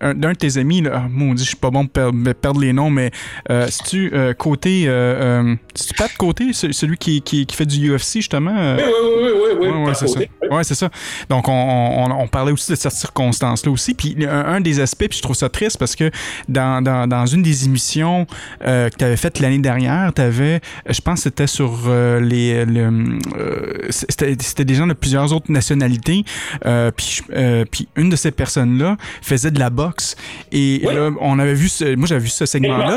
un- 0.01 0.14
d'un 0.15 0.33
de 0.33 0.37
tes 0.39 0.57
amis, 0.59 0.81
là, 0.83 0.91
ah, 0.95 1.07
maudit, 1.11 1.43
je 1.45 1.49
suis 1.49 1.57
pas 1.57 1.71
bon 1.71 1.87
pour 1.87 2.11
perdre, 2.41 2.61
les 2.61 2.73
noms, 2.73 2.91
mais 2.91 3.11
euh, 3.51 3.67
si 3.69 3.83
tu 3.85 4.13
côté, 4.39 4.85
euh, 4.87 5.43
euh, 5.43 5.57
si 5.75 5.89
tu 5.89 5.95
pas 5.95 6.09
de 6.09 6.13
côté, 6.17 6.53
ce- 6.53 6.73
celui 6.73 6.97
qui, 6.97 7.21
qui, 7.23 7.47
qui 7.47 7.57
fait 7.57 7.67
du 7.67 7.91
UFC, 7.93 8.17
justement. 8.17 8.55
euh, 8.57 8.77
Oui, 8.77 8.83
oui, 8.85 9.11
oui, 9.17 9.31
oui, 9.35 9.57
oui, 9.61 9.69
oui, 9.75 9.85
Ouais, 9.85 9.95
c'est 9.95 10.07
ça. 10.07 10.15
côté, 10.15 10.31
oui. 10.43 10.49
Ouais, 10.51 10.65
c'est 10.65 10.75
ça. 10.75 10.91
Donc, 11.29 11.49
on, 11.49 11.53
on, 11.53 12.11
on 12.23 12.29
parlait 12.29 12.53
aussi 12.53 12.71
de 12.71 12.77
cette 12.77 12.93
circonstance-là 12.93 13.71
aussi. 13.73 13.95
Puis, 13.95 14.17
un, 14.27 14.45
un 14.47 14.61
des 14.61 14.81
aspects, 14.81 15.09
puis 15.09 15.19
je 15.19 15.23
trouve 15.23 15.37
ça 15.37 15.49
triste 15.49 15.79
parce 15.79 15.97
que 15.97 16.11
dans, 16.49 16.83
dans, 16.83 17.07
dans 17.07 17.27
une 17.27 17.43
des 17.43 17.65
émissions 17.65 18.27
euh, 18.67 18.89
que 18.91 18.97
tu 18.97 19.05
avais 19.05 19.17
faites 19.17 19.41
l'année 19.41 19.59
dernière, 19.59 20.13
tu 20.15 20.23
avais, 20.23 20.61
je 20.89 21.01
pense 21.01 21.21
que 21.21 21.23
c'était 21.25 21.47
sur 21.47 21.89
les. 22.21 22.65
le, 22.65 23.19
c'était 23.91 24.65
des 24.65 24.75
gens 24.75 24.87
de 24.87 24.93
plusieurs 24.93 25.33
autres 25.33 25.51
nationalités. 25.51 26.25
Puis, 26.97 27.21
puis, 27.71 27.89
une 27.97 28.11
de 28.11 28.17
ces 28.17 28.31
personnes-là 28.31 28.97
faisait 29.23 29.51
de 29.51 29.59
la 29.59 29.71
boxe. 29.71 30.04
Et 30.53 30.81
Oui. 30.85 30.95
là, 30.95 31.11
on 31.21 31.39
avait 31.39 31.55
vu 31.55 31.69
ce, 31.69 31.95
moi, 31.97 32.07
j'avais 32.07 32.21
vu 32.23 32.29
ce 32.29 32.47
segment-là. 32.47 32.97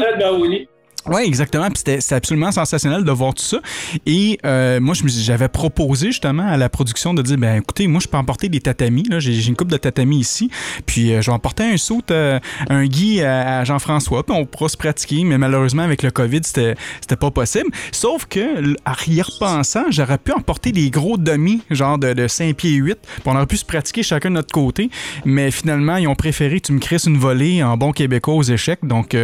Oui, 1.09 1.21
exactement. 1.25 1.69
Puis 1.69 1.83
c'était 1.85 2.15
absolument 2.15 2.51
sensationnel 2.51 3.03
de 3.03 3.11
voir 3.11 3.33
tout 3.33 3.43
ça. 3.43 3.59
Et 4.05 4.39
euh, 4.45 4.79
moi, 4.79 4.93
j'avais 5.05 5.47
proposé 5.47 6.07
justement 6.07 6.47
à 6.47 6.57
la 6.57 6.69
production 6.69 7.13
de 7.13 7.21
dire, 7.21 7.37
ben 7.37 7.57
écoutez, 7.57 7.87
moi, 7.87 8.01
je 8.01 8.07
peux 8.07 8.17
emporter 8.17 8.49
des 8.49 8.59
tatamis. 8.59 9.05
J'ai 9.19 9.47
une 9.47 9.55
coupe 9.55 9.71
de 9.71 9.77
tatamis 9.77 10.19
ici. 10.19 10.49
Puis 10.85 11.13
euh, 11.13 11.21
je 11.21 11.27
vais 11.27 11.35
emporter 11.35 11.63
un 11.63 11.77
saut, 11.77 12.01
euh, 12.11 12.39
un 12.69 12.85
gui 12.85 13.21
à, 13.21 13.63
Jean-François. 13.63 14.23
Puis 14.25 14.35
on 14.37 14.45
pourra 14.45 14.67
se 14.67 14.77
pratiquer. 14.77 15.23
Mais 15.23 15.37
malheureusement, 15.37 15.83
avec 15.83 16.03
le 16.03 16.11
COVID, 16.11 16.41
c'était 16.43 16.75
pas 17.19 17.31
possible. 17.31 17.69
Sauf 17.91 18.25
que, 18.25 18.75
à 18.85 18.95
y 19.07 19.21
repensant, 19.21 19.85
j'aurais 19.89 20.17
pu 20.17 20.33
emporter 20.33 20.71
des 20.71 20.89
gros 20.89 21.17
demi, 21.17 21.61
genre 21.69 21.97
de, 21.97 22.13
de 22.13 22.27
5 22.27 22.55
pieds 22.55 22.71
8. 22.71 22.97
Puis 23.01 23.21
on 23.25 23.35
aurait 23.35 23.45
pu 23.45 23.57
se 23.57 23.65
pratiquer 23.65 24.03
chacun 24.03 24.29
de 24.29 24.35
notre 24.35 24.51
côté. 24.51 24.89
Mais 25.23 25.51
finalement, 25.51 25.95
ils 25.95 26.07
ont 26.07 26.15
préféré 26.15 26.59
tu 26.59 26.73
me 26.73 26.79
crisses 26.79 27.05
une 27.05 27.17
volée 27.17 27.63
en 27.63 27.77
bon 27.77 27.91
québécois 27.91 28.33
aux 28.33 28.43
échecs. 28.43 28.79
Donc, 28.83 29.15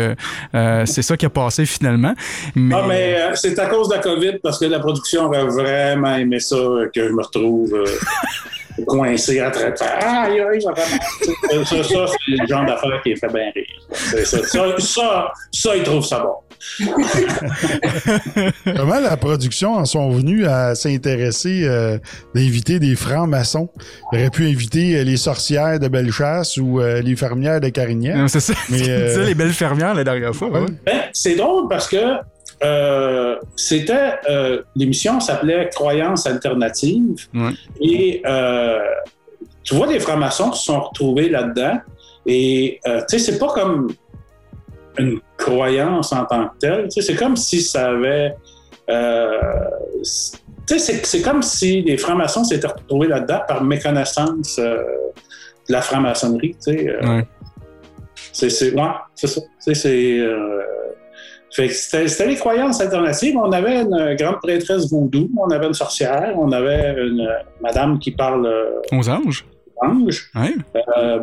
c'est 0.53 1.01
ça 1.01 1.17
qui 1.17 1.25
a 1.25 1.29
passé 1.29 1.65
finalement. 1.73 2.13
Mais, 2.55 2.75
Ah, 2.75 2.85
mais 2.87 3.15
euh, 3.17 3.35
c'est 3.35 3.57
à 3.59 3.67
cause 3.67 3.89
de 3.89 3.95
la 3.95 3.99
COVID 3.99 4.39
parce 4.41 4.59
que 4.59 4.65
la 4.65 4.79
production 4.79 5.25
aurait 5.25 5.45
vraiment 5.45 6.15
aimé 6.15 6.39
ça 6.39 6.55
euh, 6.55 6.89
que 6.93 7.07
je 7.07 7.13
me 7.13 7.21
retrouve 7.21 7.73
euh, 7.73 7.85
coincé 8.87 9.43
en 9.43 9.51
train 9.51 9.69
de 9.69 9.77
faire 9.77 9.99
Aïe, 10.01 10.39
aïe, 10.39 10.61
ça 10.61 10.69
mal. 10.69 11.65
Ça, 11.65 11.83
ça, 11.83 12.05
c'est 12.07 12.31
le 12.31 12.47
genre 12.47 12.65
d'affaire 12.65 13.01
qui 13.03 13.15
fait 13.15 13.33
bien 13.33 13.51
rire. 13.53 14.25
Ça, 14.25 15.31
ça, 15.51 15.75
ils 15.75 15.83
trouvent 15.83 16.05
ça 16.05 16.19
bon. 16.19 16.35
Comment 18.75 18.99
la 18.99 19.17
production 19.17 19.73
en 19.73 19.85
sont 19.85 20.09
venus 20.11 20.47
à 20.47 20.75
s'intéresser 20.75 21.63
euh, 21.65 21.97
d'inviter 22.35 22.79
des 22.79 22.95
francs-maçons? 22.95 23.69
Ils 24.11 24.19
auraient 24.19 24.29
pu 24.29 24.47
inviter 24.47 24.97
euh, 24.97 25.03
les 25.03 25.17
sorcières 25.17 25.79
de 25.79 25.87
Bellechasse 25.87 26.57
ou 26.57 26.79
euh, 26.79 27.01
les 27.01 27.15
fermières 27.15 27.59
de 27.61 27.69
Carignan. 27.69 28.27
C'est 28.27 28.39
ça. 28.39 28.53
Mais, 28.69 28.81
euh, 28.89 29.25
les 29.25 29.35
belles 29.35 29.53
fermières 29.53 29.93
la 29.93 30.03
dernière 30.03 30.35
fois. 30.35 30.49
Ouais. 30.49 30.59
ouais. 30.61 30.65
Ben, 30.85 31.01
c'est 31.13 31.35
drôle 31.35 31.67
parce 31.69 31.87
que 31.87 31.97
euh, 32.63 33.35
c'était 33.55 34.13
euh, 34.29 34.61
l'émission 34.75 35.19
s'appelait 35.19 35.69
Croyances 35.73 36.25
alternatives 36.27 37.27
Ouais. 37.33 37.51
et 37.81 38.21
euh, 38.25 38.79
tu 39.63 39.75
vois 39.75 39.87
des 39.87 39.99
francs-maçons 39.99 40.51
qui 40.51 40.59
se 40.59 40.65
sont 40.65 40.79
retrouvés 40.79 41.29
là-dedans 41.29 41.79
et 42.25 42.79
euh, 42.87 43.01
tu 43.09 43.17
sais 43.19 43.31
c'est 43.31 43.37
pas 43.39 43.47
comme 43.53 43.89
une 44.99 45.19
croyance 45.37 46.13
en 46.13 46.25
tant 46.25 46.45
que 46.49 46.57
telle 46.59 46.83
tu 46.89 47.01
sais 47.01 47.13
c'est 47.13 47.15
comme 47.15 47.35
si 47.35 47.61
ça 47.61 47.89
avait 47.89 48.35
euh, 48.89 49.39
tu 50.67 50.77
sais 50.77 50.79
c'est- 50.79 51.05
c'est 51.05 51.21
comme 51.21 51.41
si 51.41 51.81
les 51.81 51.97
francs-maçons 51.97 52.43
s'étaient 52.43 52.67
retrouvés 52.67 53.07
là-dedans 53.07 53.41
par 53.47 53.63
méconnaissance 53.63 54.57
euh, 54.59 54.77
de 55.67 55.73
la 55.73 55.81
franc-maçonnerie 55.81 56.51
tu 56.63 56.73
sais 56.73 56.89
euh, 56.89 57.07
Ouais. 57.07 57.27
c'est, 58.31 58.49
c'est, 58.49 58.73
ouais, 58.73 58.81
c'est 59.15 59.27
ça. 59.27 59.41
C'est, 59.59 59.73
c'est, 59.75 60.19
euh, 60.19 60.61
c'était, 61.49 62.07
c'était 62.07 62.27
les 62.27 62.35
croyances 62.35 62.81
alternatives. 62.81 63.37
On 63.37 63.51
avait 63.51 63.81
une 63.83 64.15
grande 64.19 64.39
prêtresse 64.41 64.89
vaudou, 64.89 65.29
on 65.37 65.49
avait 65.51 65.67
une 65.67 65.73
sorcière, 65.75 66.33
on 66.35 66.51
avait 66.51 66.95
une 66.97 67.29
madame 67.61 67.99
qui 67.99 68.09
parle 68.11 68.51
Aux 68.91 69.07
anges? 69.09 69.45
ange. 69.81 70.31
Ouais. 70.35 70.53
Euh, 70.97 71.19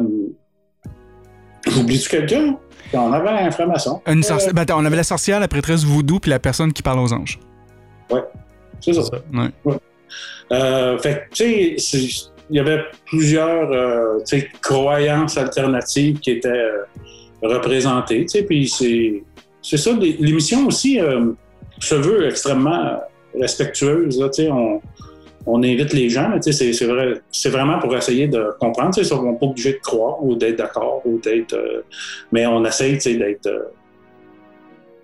J'oublie-tu 1.67 2.09
quelqu'un? 2.09 2.57
On 2.93 3.13
avait 3.13 3.29
un 3.29 3.51
franc-maçon. 3.51 4.01
Une 4.07 4.23
sorci- 4.23 4.53
ben, 4.53 4.63
attends, 4.63 4.81
on 4.81 4.85
avait 4.85 4.97
la 4.97 5.05
sorcière, 5.05 5.39
la 5.41 5.49
prêtresse 5.49 5.85
voodoo, 5.85 6.19
puis 6.19 6.31
la 6.31 6.39
personne 6.39 6.73
qui 6.73 6.83
parle 6.83 6.99
aux 7.01 7.13
anges. 7.13 7.39
C'est 8.81 8.93
ça. 8.95 9.03
Ouais. 9.33 9.75
Euh, 10.53 10.99
fait 10.99 11.29
que, 11.31 11.35
tu 11.35 11.79
sais, 11.79 12.31
il 12.51 12.57
y 12.57 12.59
avait 12.59 12.83
plusieurs 13.07 13.71
euh, 13.71 14.19
tu 14.27 14.41
sais, 14.41 14.49
croyances 14.61 15.37
alternatives 15.39 16.19
qui 16.19 16.33
étaient 16.33 16.49
euh, 16.49 16.83
représentées, 17.43 18.23
tu 18.23 18.29
sais, 18.39 18.43
puis 18.43 18.69
c'est, 18.69 19.23
c'est 19.63 19.77
ça, 19.77 19.93
l'é- 19.93 20.17
l'émission 20.19 20.67
aussi 20.67 20.99
euh, 21.01 21.27
se 21.79 21.95
veut 21.95 22.27
extrêmement 22.27 23.01
respectueuse, 23.39 24.19
là, 24.19 24.29
tu 24.31 24.43
sais, 24.43 24.51
on, 24.51 24.81
on 25.47 25.63
invite 25.63 25.93
les 25.93 26.09
gens, 26.11 26.29
mais 26.29 26.41
tu 26.41 26.53
sais, 26.53 26.53
c'est, 26.53 26.73
c'est, 26.73 26.85
vrai, 26.87 27.21
c'est 27.33 27.49
vraiment 27.49 27.79
pour 27.79 27.97
essayer 27.97 28.29
de 28.29 28.51
comprendre, 28.61 28.95
tu 28.95 29.03
sais, 29.05 29.15
on 29.15 29.33
n'est 29.33 29.39
pas 29.39 29.47
obligé 29.47 29.73
de 29.73 29.79
croire 29.79 30.23
ou 30.23 30.35
d'être 30.37 30.57
d'accord 30.57 31.03
ou 31.05 31.19
d'être, 31.19 31.55
euh, 31.55 31.83
mais 32.33 32.47
on 32.47 32.65
essaye, 32.65 32.95
tu 32.95 33.01
sais, 33.01 33.15
d'être, 33.17 33.47
euh, 33.47 33.63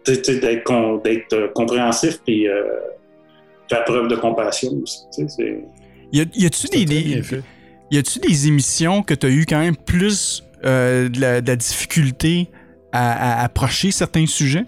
d'être, 0.06 0.62
con- 0.64 0.98
d'être 0.98 1.32
euh, 1.32 1.48
compréhensif 1.54 2.20
puis 2.24 2.48
euh, 2.48 2.62
faire 3.68 3.84
preuve 3.84 4.08
de 4.08 4.16
compassion 4.16 4.72
aussi, 4.82 5.00
tu 5.14 5.22
sais, 5.22 5.34
c'est... 5.36 5.64
Y, 6.12 6.20
a, 6.20 6.24
y 6.34 6.46
a-tu 6.46 6.68
des, 6.68 7.22
y 7.90 7.98
a-tu 7.98 8.20
émissions 8.48 9.02
que 9.02 9.14
tu 9.14 9.26
as 9.26 9.30
eu 9.30 9.44
quand 9.48 9.58
même 9.58 9.76
plus 9.76 10.44
euh, 10.64 11.08
de, 11.08 11.20
la, 11.20 11.40
de 11.40 11.48
la 11.48 11.56
difficulté 11.56 12.48
à, 12.92 13.40
à 13.40 13.44
approcher 13.44 13.90
certains 13.90 14.26
sujets? 14.26 14.64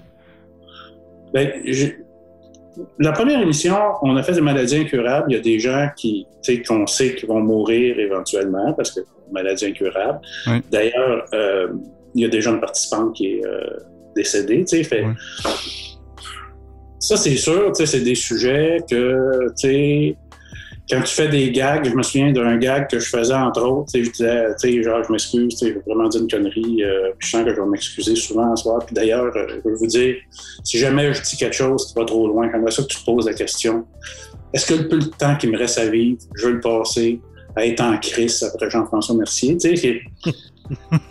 Ben, 1.33 1.53
j'ai- 1.65 1.99
la 2.99 3.13
première 3.13 3.41
émission, 3.41 3.77
on 4.03 4.17
a 4.17 4.23
fait 4.23 4.33
des 4.33 4.41
maladies 4.41 4.77
incurables. 4.77 5.27
Il 5.31 5.37
y 5.37 5.39
a 5.39 5.43
des 5.43 5.59
gens 5.59 5.89
qui, 5.97 6.27
tu 6.43 6.55
sais, 6.55 6.63
qu'on 6.63 6.87
sait 6.87 7.15
qu'ils 7.15 7.29
vont 7.29 7.41
mourir 7.41 7.99
éventuellement 7.99 8.73
parce 8.75 8.93
que 8.93 9.01
maladie 9.33 9.67
incurable. 9.67 10.21
Oui. 10.47 10.63
D'ailleurs, 10.71 11.27
euh, 11.35 11.69
il 12.15 12.23
y 12.23 12.25
a 12.25 12.29
déjà 12.29 12.51
une 12.51 12.61
participante 12.61 13.15
qui 13.15 13.35
est 13.35 13.47
euh, 13.47 13.79
décédée. 14.15 14.65
Tu 14.65 14.79
sais, 14.79 14.85
fait, 14.85 15.05
Oui. 15.05 15.15
Ça, 17.01 17.17
c'est 17.17 17.37
sûr, 17.37 17.73
tu 17.73 17.75
sais, 17.75 17.87
c'est 17.87 18.05
des 18.05 18.17
sujets 18.17 18.79
que, 18.91 19.47
tu 19.51 19.55
sais, 19.57 20.17
quand 20.91 21.03
tu 21.03 21.15
fais 21.15 21.29
des 21.29 21.51
gags, 21.51 21.85
je 21.85 21.95
me 21.95 22.03
souviens 22.03 22.33
d'un 22.33 22.57
gag 22.57 22.89
que 22.89 22.99
je 22.99 23.09
faisais 23.09 23.35
entre 23.35 23.63
autres, 23.63 23.91
je 23.95 24.11
disais, 24.11 24.47
tu 24.61 24.83
genre, 24.83 25.05
je 25.05 25.13
m'excuse, 25.13 25.59
j'ai 25.61 25.73
vraiment 25.87 26.09
dit 26.09 26.19
une 26.19 26.29
connerie, 26.29 26.83
euh, 26.83 27.11
je 27.19 27.29
sens 27.29 27.45
que 27.45 27.55
je 27.55 27.61
vais 27.61 27.67
m'excuser 27.67 28.17
souvent 28.17 28.57
ce 28.57 28.63
soir. 28.63 28.85
Puis 28.87 28.95
d'ailleurs, 28.95 29.37
euh, 29.37 29.47
je 29.65 29.69
veux 29.69 29.77
vous 29.77 29.87
dire, 29.87 30.17
si 30.65 30.79
jamais 30.79 31.13
je 31.13 31.23
dis 31.23 31.37
quelque 31.37 31.57
chose 31.57 31.87
qui 31.87 31.95
va 31.95 32.07
trop 32.07 32.27
loin, 32.27 32.49
j'aimerais 32.51 32.71
ça 32.71 32.83
que 32.83 32.89
tu 32.89 32.99
te 32.99 33.05
poses 33.05 33.27
la 33.27 33.35
question, 33.35 33.85
est-ce 34.55 34.67
que 34.67 34.75
le 34.81 34.89
peu 34.89 34.99
de 34.99 35.07
temps 35.07 35.37
qui 35.37 35.47
me 35.49 35.59
reste 35.59 35.79
à 35.79 35.89
vivre, 35.89 36.19
je 36.37 36.47
veux 36.47 36.53
le 36.55 36.61
passer 36.61 37.21
à 37.55 37.67
être 37.67 37.83
en 37.83 37.99
crise 37.99 38.43
après 38.43 38.71
Jean-François 38.71 39.15
Mercier, 39.15 39.57
tu 39.59 39.77
sais, 39.77 40.01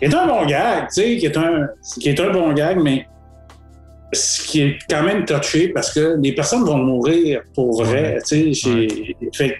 est, 0.00 0.14
un 0.14 0.26
bon 0.26 0.44
gag, 0.46 0.88
tu 0.88 1.02
sais, 1.02 1.12
est 1.12 1.18
qui 1.18 2.08
est 2.08 2.20
un 2.20 2.30
bon 2.30 2.52
gag, 2.52 2.78
mais 2.82 3.06
ce 4.12 4.46
qui 4.46 4.62
est 4.62 4.78
quand 4.88 5.02
même 5.02 5.24
touché 5.24 5.68
parce 5.68 5.92
que 5.92 6.16
les 6.20 6.34
personnes 6.34 6.64
vont 6.64 6.78
mourir 6.78 7.42
pour 7.54 7.82
vrai. 7.82 8.18
Tu 8.26 8.54
sais, 8.54 8.88
fait 9.34 9.56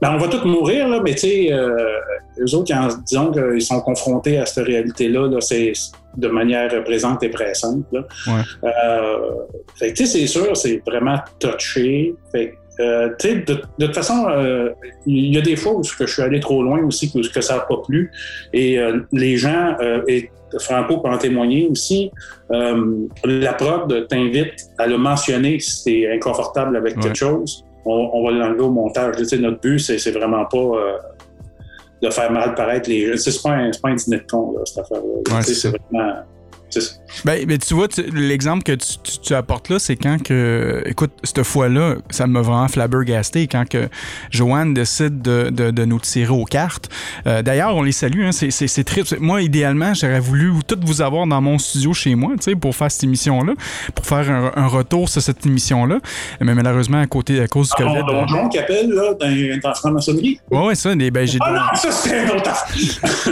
ben, 0.00 0.14
on 0.14 0.18
va 0.18 0.28
tous 0.28 0.46
mourir, 0.46 0.88
là, 0.88 1.00
mais 1.04 1.12
tu 1.12 1.20
sais, 1.20 1.52
euh, 1.52 1.98
eux 2.40 2.54
autres, 2.54 2.72
disons 3.04 3.30
qu'ils 3.30 3.60
sont 3.60 3.80
confrontés 3.82 4.38
à 4.38 4.46
cette 4.46 4.64
réalité-là, 4.64 5.28
là, 5.28 5.40
c'est 5.40 5.74
de 6.16 6.28
manière 6.28 6.82
présente 6.84 7.22
et 7.22 7.28
pressante. 7.28 7.84
Là. 7.92 8.06
Ouais. 8.26 8.42
Euh, 8.64 9.18
fait 9.74 9.92
tu 9.92 10.06
sais, 10.06 10.20
c'est 10.20 10.26
sûr, 10.26 10.56
c'est 10.56 10.82
vraiment 10.86 11.18
touché. 11.38 12.14
Fait 12.32 12.54
euh, 12.80 13.08
de, 13.22 13.54
de 13.78 13.86
toute 13.86 13.94
façon, 13.94 14.26
euh, 14.28 14.70
il 15.06 15.34
y 15.34 15.38
a 15.38 15.40
des 15.40 15.56
fois 15.56 15.72
où 15.74 15.82
je 15.84 16.04
suis 16.06 16.22
allé 16.22 16.40
trop 16.40 16.62
loin 16.62 16.82
aussi, 16.84 17.12
que, 17.12 17.18
que 17.32 17.40
ça 17.40 17.54
n'a 17.56 17.60
pas 17.60 17.76
plu. 17.86 18.10
Et 18.52 18.78
euh, 18.78 19.00
les 19.12 19.36
gens, 19.36 19.76
et 20.08 20.30
Franco 20.58 20.98
peut 20.98 21.08
en 21.08 21.18
témoigner 21.18 21.68
aussi, 21.70 22.10
la 22.50 23.52
prod 23.52 24.08
t'invite 24.08 24.54
à 24.78 24.86
le 24.86 24.98
mentionner 24.98 25.60
si 25.60 25.84
tu 25.84 26.02
es 26.02 26.12
inconfortable 26.16 26.76
avec 26.76 26.96
Ouais. 26.96 27.02
quelque 27.04 27.18
chose. 27.18 27.64
on, 27.84 28.10
on 28.12 28.24
va 28.24 28.30
l'enlever 28.32 28.60
au 28.62 28.70
montage. 28.70 29.14
Notre 29.38 29.60
but, 29.60 29.78
c'est 29.78 30.10
vraiment 30.10 30.44
pas 30.44 30.68
de 32.02 32.10
faire 32.10 32.30
mal 32.32 32.54
paraître 32.54 32.88
les 32.88 33.06
gens. 33.06 33.16
C'est 33.16 33.42
pas, 33.42 33.50
un- 33.52 33.70
pas 33.82 33.90
un 33.90 33.94
dîner 33.94 34.18
de 34.18 34.26
con, 34.30 34.54
cette 34.64 34.78
affaire-là. 34.78 35.34
Ouais, 35.36 35.42
c'est 35.42 35.68
vraiment. 35.68 36.14
Ben, 37.24 37.44
mais 37.48 37.58
tu 37.58 37.74
vois, 37.74 37.88
l'exemple 38.12 38.62
que 38.62 38.72
tu, 38.72 38.98
tu- 39.02 39.18
tu 39.18 39.34
apportes 39.34 39.68
là, 39.68 39.78
c'est 39.78 39.96
quand 39.96 40.22
que, 40.22 40.82
écoute, 40.86 41.10
cette 41.24 41.42
fois-là, 41.42 41.96
ça 42.10 42.26
m'a 42.26 42.40
vraiment 42.40 42.68
flabbergasté 42.68 43.46
quand 43.48 43.68
que 43.68 43.88
Joanne 44.30 44.74
décide 44.74 45.20
de, 45.20 45.50
de- 45.50 45.70
de 45.72 45.84
nous 45.84 45.98
tirer 45.98 46.30
aux 46.32 46.44
cartes. 46.44 46.88
Euh, 47.26 47.42
D'ailleurs, 47.42 47.74
on 47.76 47.82
les 47.82 47.92
salue, 47.92 48.24
hein, 48.24 48.30
c'est- 48.32 48.84
très... 48.84 49.02
Moi, 49.18 49.42
idéalement, 49.42 49.92
j'aurais 49.94 50.20
voulu 50.20 50.52
tout 50.66 50.78
vous 50.84 51.02
avoir 51.02 51.26
dans 51.26 51.40
mon 51.40 51.58
studio 51.58 51.92
chez 51.92 52.14
moi, 52.14 52.32
tu 52.36 52.44
sais, 52.44 52.54
pour 52.54 52.74
faire 52.76 52.90
cette 52.90 53.04
émission-là, 53.04 53.54
pour 53.94 54.06
faire 54.06 54.30
un, 54.30 54.52
un 54.54 54.66
retour 54.66 55.08
sur 55.08 55.20
cette 55.20 55.44
émission-là. 55.44 55.98
Mais 56.40 56.54
malheureusement, 56.54 57.00
à 57.00 57.06
côté, 57.06 57.40
à 57.40 57.48
cause 57.48 57.68
du 57.68 57.74
Ah, 57.78 57.82
COVID... 57.82 58.00
mon 58.02 58.20
donjon 58.22 58.48
qui 58.48 58.58
appelle, 58.58 58.90
là, 58.90 59.14
dans, 59.18 59.60
dans 59.62 59.68
la 59.68 59.74
franc-maçonnerie. 59.74 60.40
Ouais, 60.50 60.66
ouais, 60.66 60.74
ça, 60.76 60.94
des- 60.94 61.10
ben, 61.10 61.26
j'ai... 61.26 61.38
Ah 61.42 61.52
non, 61.52 61.60
ça, 61.80 61.90
c'est 61.90 62.16
un 62.18 62.28
autre. 62.36 62.50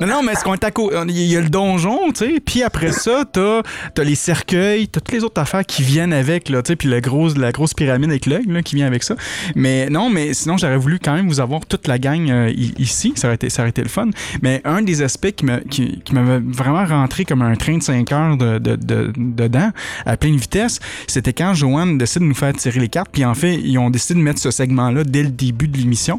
Non, 0.00 0.06
non, 0.06 0.22
mais 0.22 0.32
est-ce 0.32 0.44
qu'on 0.44 0.54
est 0.54 0.64
à 0.64 0.70
côté? 0.70 0.96
Il 1.08 1.18
y 1.22 1.36
a 1.36 1.40
le 1.40 1.48
donjon, 1.48 2.05
puis 2.12 2.62
après 2.62 2.92
ça, 2.92 3.24
t'as 3.30 3.60
as 3.98 4.02
les 4.04 4.14
cercueils, 4.14 4.88
t'as 4.88 5.00
toutes 5.00 5.12
les 5.14 5.24
autres 5.24 5.40
affaires 5.40 5.64
qui 5.64 5.82
viennent 5.82 6.12
avec, 6.12 6.48
là, 6.48 6.62
puis 6.62 6.88
la 6.88 7.00
grosse, 7.00 7.36
la 7.36 7.52
grosse 7.52 7.74
pyramide 7.74 8.10
avec 8.10 8.26
l'œil, 8.26 8.44
qui 8.64 8.76
vient 8.76 8.86
avec 8.86 9.02
ça. 9.02 9.16
Mais 9.54 9.88
non, 9.90 10.10
mais 10.10 10.34
sinon, 10.34 10.56
j'aurais 10.58 10.76
voulu 10.76 10.98
quand 10.98 11.14
même 11.14 11.28
vous 11.28 11.40
avoir 11.40 11.64
toute 11.66 11.86
la 11.88 11.98
gang 11.98 12.28
euh, 12.30 12.52
ici, 12.78 13.12
ça 13.16 13.28
aurait, 13.28 13.34
été, 13.36 13.50
ça 13.50 13.62
aurait 13.62 13.70
été 13.70 13.82
le 13.82 13.88
fun. 13.88 14.08
Mais 14.42 14.60
un 14.64 14.82
des 14.82 15.02
aspects 15.02 15.30
qui 15.32 15.44
m'a- 15.44 15.60
qui, 15.60 16.00
m'avait 16.12 16.40
vraiment 16.44 16.84
rentré 16.84 17.24
comme 17.24 17.42
un 17.42 17.54
train 17.56 17.78
de 17.78 17.82
5 17.82 18.12
heures 18.12 18.36
de, 18.36 18.58
de- 18.58 18.76
de- 18.76 19.12
dedans, 19.16 19.70
à 20.04 20.16
pleine 20.16 20.36
vitesse, 20.36 20.80
c'était 21.06 21.32
quand 21.32 21.54
Joanne 21.54 21.98
décide 21.98 22.22
de 22.22 22.26
nous 22.26 22.34
faire 22.34 22.52
tirer 22.54 22.80
les 22.80 22.88
cartes, 22.88 23.10
puis 23.12 23.24
en 23.24 23.34
fait, 23.34 23.54
ils 23.56 23.78
ont 23.78 23.90
décidé 23.90 24.14
de 24.18 24.24
mettre 24.24 24.40
ce 24.40 24.50
segment-là 24.50 25.04
dès 25.04 25.22
le 25.22 25.30
début 25.30 25.68
de 25.68 25.76
l'émission, 25.78 26.18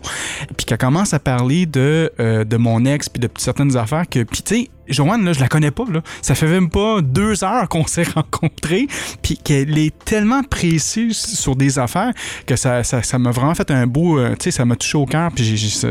puis 0.56 0.66
qu'elle 0.66 0.78
commence 0.78 1.14
à 1.14 1.20
parler 1.20 1.66
de, 1.66 2.12
euh, 2.20 2.44
de 2.44 2.58
mon 2.58 2.86
ex, 2.86 3.10
puis 3.10 3.20
de 3.20 3.30
certaines 3.38 3.76
affaires 3.78 4.06
que, 4.10 4.24
puis 4.24 4.42
tu 4.44 4.56
sais, 4.56 4.70
Joanne, 4.90 5.26
là, 5.26 5.34
je 5.34 5.40
la 5.40 5.48
connais 5.48 5.72
pas, 5.72 5.86
là. 5.92 6.02
Ça 6.22 6.36
fait 6.36 6.48
même 6.48 6.70
pas 6.70 7.02
deux 7.02 7.44
heures 7.44 7.68
qu'on 7.70 7.86
s'est 7.86 8.04
rencontrés, 8.16 8.88
puis 9.22 9.38
qu'elle 9.38 9.78
est 9.78 9.98
tellement 10.06 10.44
précise 10.44 11.18
sur 11.18 11.56
des 11.56 11.80
affaires 11.80 12.12
que 12.46 12.56
ça 12.56 12.84
ça 12.84 13.04
ça 13.04 13.20
m'a 13.20 13.32
vraiment 13.32 13.56
fait 13.56 13.70
un 13.72 13.88
beau, 13.88 14.20
euh, 14.20 14.32
tu 14.32 14.46
sais, 14.46 14.52
ça 14.52 14.66
m'a 14.66 14.76
touché 14.76 14.98
au 14.98 15.06
cœur, 15.06 15.32
puis 15.32 15.58
ça- 15.70 15.88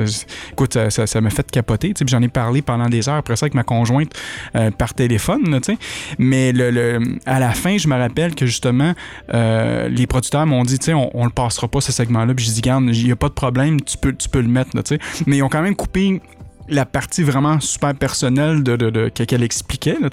écoute, 0.53 0.79
ça- 0.91 1.21
m'a 1.21 1.31
fait 1.31 1.50
capoter, 1.50 1.95
puis 1.95 2.05
j'en 2.09 2.23
ai 2.23 2.29
parlé 2.29 2.62
pendant 2.62 2.88
des 2.88 3.09
heures 3.09 3.17
après 3.17 3.37
ça 3.37 3.45
avec 3.45 3.55
ma 3.55 3.62
conjointe 3.65 4.12
euh, 4.55 4.71
par 4.71 4.95
téléphone, 4.95 5.50
là, 5.50 5.61
tu 5.61 5.73
sais. 5.73 5.79
Mais 6.19 6.53
le, 6.53 6.71
le- 6.71 7.19
à 7.26 7.38
la 7.41 7.50
fin, 7.53 7.79
je 7.79 7.88
me 7.88 7.97
rappelle 7.97 8.35
que 8.35 8.47
justement, 8.47 8.95
euh, 9.35 9.88
les 9.88 10.07
producteurs 10.07 10.47
m'ont 10.47 10.62
dit, 10.65 10.79
tu 10.79 10.87
sais, 10.87 10.95
on, 10.95 11.11
on 11.15 11.25
le 11.25 11.31
passera 11.31 11.69
pas 11.69 11.81
ce 11.81 11.93
segment-là, 11.93 12.35
puis 12.35 12.45
j'ai 12.45 12.53
dit, 12.53 12.61
garde, 12.61 12.85
il 12.93 13.07
y 13.09 13.12
a 13.12 13.17
pas 13.17 13.29
de 13.29 13.35
problème, 13.35 13.81
tu 13.81 13.97
peux, 13.99 14.15
tu 14.15 14.29
peux 14.29 14.41
le 14.41 14.49
mettre, 14.49 14.71
là, 14.75 14.83
tu 14.83 14.95
sais. 14.97 15.00
Mais 15.26 15.38
ils 15.38 15.43
ont 15.43 15.49
quand 15.49 15.62
même 15.62 15.76
coupé 15.76 16.21
la 16.69 16.85
partie 16.87 17.23
vraiment 17.23 17.61
super 17.61 17.95
personnelle 17.95 18.63
de, 18.63 18.77
de, 18.77 18.91
de- 18.91 19.09
que- 19.09 19.23
qu'elle 19.25 19.43
expliquait, 19.43 19.97
là. 20.01 20.09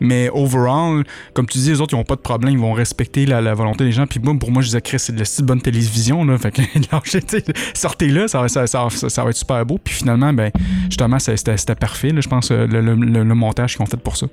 Mais 0.00 0.30
overall, 0.32 1.04
comme 1.34 1.46
tu 1.46 1.58
dis, 1.58 1.70
les 1.70 1.80
autres, 1.80 1.94
ils 1.94 2.00
ont 2.00 2.04
pas 2.04 2.16
de 2.16 2.20
problème, 2.20 2.52
ils 2.52 2.58
vont 2.58 2.72
respecter 2.72 3.26
la, 3.26 3.40
la 3.40 3.54
volonté 3.54 3.84
des 3.84 3.92
gens. 3.92 4.06
Puis 4.06 4.20
moi, 4.22 4.34
pour 4.38 4.50
moi, 4.50 4.62
je 4.62 4.68
disais, 4.68 4.80
Chris, 4.80 4.98
c'est 4.98 5.12
de 5.14 5.18
la 5.18 5.24
si 5.24 5.42
bonne 5.42 5.60
télévision, 5.60 6.24
là. 6.24 6.36
Fait 6.38 6.50
que, 6.52 6.62
sortez-le, 7.74 8.28
ça, 8.28 8.40
va- 8.40 8.48
ça, 8.48 8.66
ça, 8.66 8.88
va 9.24 9.30
être 9.30 9.36
super 9.36 9.64
beau. 9.66 9.78
Puis 9.82 9.94
finalement, 9.94 10.32
ben, 10.32 10.50
justement, 10.88 11.18
c'était 11.18 11.74
parfait, 11.74 12.10
là, 12.10 12.20
je 12.20 12.28
pense, 12.28 12.50
euh, 12.50 12.66
le, 12.66 12.80
le- 12.80 12.94
le- 12.94 13.24
le 13.24 13.34
montage 13.34 13.74
qu'ils 13.74 13.82
ont 13.82 13.86
fait 13.86 13.96
pour 13.96 14.16
ça. 14.16 14.26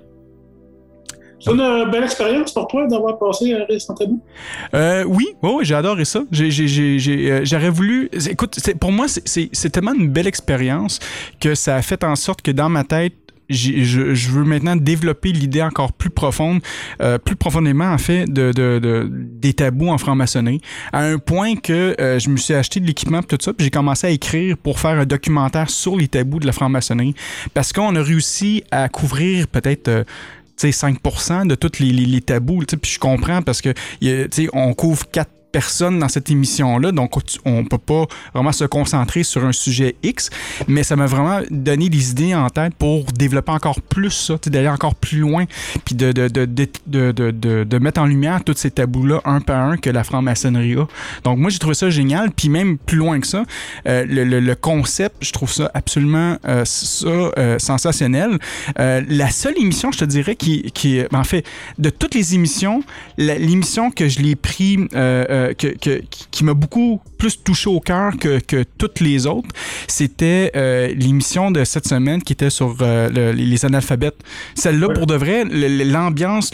C'est 1.45 1.51
une 1.53 1.61
euh, 1.61 1.85
belle 1.85 2.03
expérience 2.03 2.53
pour 2.53 2.67
toi 2.67 2.87
d'avoir 2.87 3.17
passé 3.19 3.53
Rire 3.55 3.81
sans 3.81 3.93
tabou. 3.93 4.21
Oui, 4.73 5.27
ouais, 5.43 5.53
ouais, 5.53 5.63
j'ai 5.65 5.75
adoré 5.75 6.05
ça. 6.05 6.23
Euh, 6.33 7.41
J'aurais 7.43 7.69
voulu. 7.69 8.09
Écoute, 8.29 8.59
pour 8.79 8.91
moi, 8.91 9.05
c'est- 9.07 9.71
tellement 9.71 9.93
une 9.93 10.09
belle 10.09 10.27
expérience 10.27 10.99
que 11.39 11.53
ça 11.55 11.75
a 11.75 11.81
fait 11.81 12.03
en 12.03 12.15
sorte 12.15 12.41
que 12.41 12.51
dans 12.51 12.69
ma 12.69 12.83
tête, 12.83 13.13
je, 13.49 14.29
veux 14.31 14.43
maintenant 14.43 14.75
développer 14.75 15.31
l'idée 15.31 15.61
encore 15.61 15.93
plus 15.93 16.09
profonde, 16.09 16.61
euh, 17.01 17.19
plus 17.19 17.35
profondément 17.35 17.91
en 17.91 17.97
fait, 17.99 18.25
de, 18.25 18.51
de- 18.51 18.79
de- 18.79 19.07
des 19.11 19.53
tabous 19.53 19.89
en 19.89 19.99
franc-maçonnerie, 19.99 20.61
à 20.91 21.01
un 21.03 21.19
point 21.19 21.55
que 21.55 21.95
je 21.99 22.29
me 22.29 22.37
suis 22.37 22.55
acheté 22.55 22.79
de 22.79 22.87
l'équipement 22.87 23.21
tout 23.21 23.37
ça, 23.39 23.53
puis 23.53 23.65
j'ai 23.65 23.71
commencé 23.71 24.07
à 24.07 24.09
écrire 24.09 24.57
pour 24.57 24.79
faire 24.79 24.97
un 24.99 25.05
documentaire 25.05 25.69
sur 25.69 25.95
les 25.95 26.07
tabous 26.07 26.39
de 26.39 26.47
la 26.47 26.53
franc-maçonnerie, 26.53 27.13
parce 27.53 27.71
qu'on 27.71 27.95
a 27.95 28.01
réussi 28.01 28.63
à 28.71 28.89
couvrir 28.89 29.47
peut-être... 29.47 30.05
5% 30.57 31.47
de 31.47 31.55
tous 31.55 31.79
les, 31.79 31.91
les- 31.91 32.05
les 32.05 32.21
tabous. 32.21 32.63
Puis 32.81 32.91
je 32.93 32.99
comprends 32.99 33.41
parce 33.41 33.61
que 33.61 33.73
on 34.53 34.73
couvre 34.73 35.05
quatre 35.09 35.31
personnes 35.55 35.99
dans 35.99 36.09
cette 36.09 36.29
émission-là, 36.29 36.91
donc 36.91 37.13
on 37.45 37.63
peut 37.63 37.77
pas 37.77 38.07
vraiment 38.33 38.51
se 38.51 38.65
concentrer 38.65 39.23
sur 39.23 39.45
un 39.45 39.53
sujet 39.53 39.95
X, 40.03 40.29
mais 40.67 40.83
ça 40.83 40.97
m'a 40.97 41.05
vraiment 41.05 41.39
donné 41.49 41.87
des 41.87 42.11
idées 42.11 42.35
en 42.35 42.49
tête 42.49 42.75
pour 42.75 43.05
développer 43.13 43.53
encore 43.53 43.79
plus 43.79 44.11
ça, 44.11 44.35
d'aller 44.47 44.67
encore 44.67 44.95
plus 44.95 45.19
loin, 45.19 45.45
puis 45.85 45.95
de, 45.95 46.11
de, 46.11 46.27
de, 46.27 47.63
de, 47.63 47.77
mettre 47.79 48.01
en 48.01 48.05
lumière 48.05 48.43
tous 48.43 48.57
ces 48.57 48.69
tabous-là 48.69 49.21
un 49.23 49.39
par 49.39 49.61
un 49.61 49.77
que 49.77 49.89
la 49.89 50.03
franc-maçonnerie 50.03 50.73
a. 50.73 50.87
Donc 51.23 51.37
moi, 51.37 51.49
j'ai 51.49 51.59
trouvé 51.59 51.75
ça 51.75 51.89
génial, 51.89 52.31
puis 52.31 52.49
même 52.49 52.77
plus 52.77 52.97
loin 52.97 53.21
que 53.21 53.27
ça, 53.27 53.43
euh, 53.87 54.05
le, 54.05 54.25
le- 54.25 54.55
concept, 54.55 55.15
je 55.21 55.31
trouve 55.31 55.51
ça 55.51 55.71
absolument 55.73 56.37
euh, 56.45 56.65
ça, 56.65 57.07
euh, 57.07 57.59
sensationnel. 57.59 58.39
La 58.77 59.29
seule 59.29 59.57
émission, 59.57 59.93
je 59.93 59.99
te 59.99 60.05
dirais, 60.05 60.35
qui, 60.35 60.63
qui 60.73 61.01
en 61.13 61.23
fait, 61.23 61.45
de 61.77 61.89
toutes 61.89 62.13
les 62.13 62.35
émissions, 62.35 62.83
l'émission 63.17 63.89
que 63.91 64.09
je 64.09 64.19
l'ai 64.19 64.35
pris, 64.35 64.79
euh, 64.95 65.44
euh, 65.49 65.99
qui- 66.31 66.43
m'a 66.43 66.53
beaucoup 66.53 67.01
plus 67.17 67.41
touché 67.43 67.69
au 67.69 67.79
cœur 67.79 68.17
que, 68.17 68.39
que 68.39 68.63
toutes 68.77 68.99
les 68.99 69.25
autres, 69.25 69.49
c'était 69.87 70.51
euh, 70.55 70.93
l'émission 70.95 71.49
de 71.51 71.63
cette 71.63 71.87
semaine 71.87 72.21
qui 72.21 72.33
était 72.33 72.49
sur 72.49 72.75
euh, 72.81 73.09
le- 73.09 73.31
les 73.31 73.65
analphabètes. 73.65 74.17
Celle-là, 74.53 74.89
pour 74.89 75.07
de 75.07 75.15
vrai, 75.15 75.43
l'ambiance, 75.45 76.51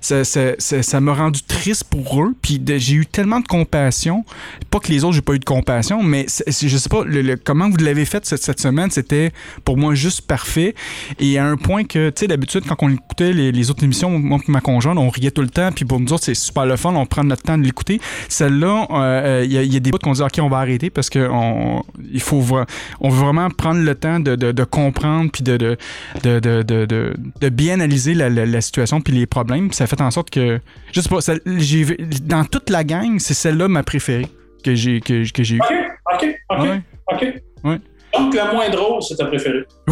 ça 0.00 1.00
m'a 1.00 1.14
rendu 1.14 1.42
triste 1.42 1.84
pour 1.84 2.22
eux. 2.22 2.34
Puis 2.42 2.60
j'ai 2.78 2.94
eu 2.94 3.06
tellement 3.06 3.40
de 3.40 3.46
compassion. 3.46 4.24
Pas 4.70 4.78
que 4.80 4.88
les 4.88 5.04
autres, 5.04 5.14
j'ai 5.14 5.22
pas 5.22 5.34
eu 5.34 5.38
de 5.38 5.44
compassion, 5.44 6.02
mais 6.02 6.26
je 6.46 6.76
sais 6.76 6.88
pas 6.88 7.02
comment 7.44 7.68
vous 7.70 7.76
l'avez 7.78 8.04
fait 8.04 8.24
cette, 8.26 8.42
cette 8.42 8.60
semaine. 8.60 8.90
C'était 8.90 9.32
pour 9.64 9.76
moi 9.76 9.94
juste 9.94 10.22
parfait. 10.22 10.74
Et 11.18 11.38
à 11.38 11.46
un 11.46 11.56
point 11.56 11.84
que, 11.84 12.10
tu 12.10 12.20
sais, 12.20 12.26
d'habitude, 12.26 12.64
quand 12.66 12.76
on 12.80 12.90
écoutait 12.90 13.32
les, 13.32 13.52
les 13.52 13.70
autres 13.70 13.84
émissions, 13.84 14.18
moi 14.18 14.38
et 14.46 14.50
ma 14.50 14.60
conjointe, 14.60 14.98
on 14.98 15.08
riait 15.08 15.30
tout 15.30 15.42
le 15.42 15.48
temps. 15.50 15.70
Puis 15.72 15.84
pour 15.84 16.00
nous 16.00 16.12
autres, 16.12 16.24
c'est 16.24 16.34
super 16.34 16.66
le 16.66 16.76
fun. 16.76 16.94
On 16.94 17.06
prend 17.06 17.24
notre 17.24 17.42
temps 17.42 17.58
de 17.58 17.64
l'écouter. 17.64 18.00
Celle-là, 18.28 18.86
euh, 18.90 18.94
euh, 19.40 19.44
il 19.44 19.52
y, 19.52 19.58
a- 19.58 19.62
il 19.62 19.72
y 19.72 19.76
a 19.76 19.80
des 19.80 19.90
bouts 19.90 19.98
qu'on 19.98 20.12
dit, 20.12 20.22
OK, 20.22 20.38
on 20.40 20.48
va 20.48 20.58
arrêter 20.58 20.90
parce 20.90 21.08
que 21.10 21.28
on, 21.30 21.82
il 22.12 22.20
faut 22.20 22.40
vra- 22.40 22.66
on 23.00 23.08
veut 23.08 23.24
vraiment 23.24 23.48
prendre 23.50 23.80
le 23.80 23.94
temps 23.94 24.20
de, 24.20 24.36
de- 24.36 24.52
de 24.52 24.64
comprendre 24.64 25.30
puis 25.32 25.42
de, 25.42 25.56
de, 25.56 25.76
de, 26.22 26.38
de, 26.40 26.62
de, 26.62 26.84
de- 26.86 27.14
de 27.40 27.48
bien 27.48 27.74
analyser 27.74 28.14
la, 28.14 28.28
la- 28.28 28.46
la 28.46 28.60
situation 28.60 29.00
puis 29.00 29.12
les 29.12 29.26
problèmes. 29.26 29.68
Puis 29.68 29.76
ça 29.76 29.86
fait 29.86 30.00
en 30.00 30.10
sorte 30.10 30.30
que, 30.30 30.60
je 30.92 31.00
sais 31.00 31.08
pas, 31.08 31.20
ça- 31.20 31.34
j'ai 31.58 31.82
vu- 31.82 31.96
dans 32.24 32.44
toute 32.44 32.70
la 32.70 32.84
gang, 32.84 33.18
c'est 33.18 33.34
celle-là 33.34 33.68
ma 33.68 33.82
préférée 33.82 34.26
que 34.64 34.74
j'ai 34.74 35.00
que, 35.00 35.30
que 35.32 35.42
j'ai 35.42 35.56
eue. 35.56 35.60
OK, 35.60 35.76
OK, 36.14 36.36
OK, 36.50 36.58
Ouais. 36.60 36.80
OK. 37.12 37.34
Ouais. 37.64 37.78
Donc, 38.12 38.34
la 38.34 38.52
moins 38.52 38.68
drôle, 38.70 39.00
c'est 39.02 39.14
ta 39.16 39.26
préférée. 39.26 39.64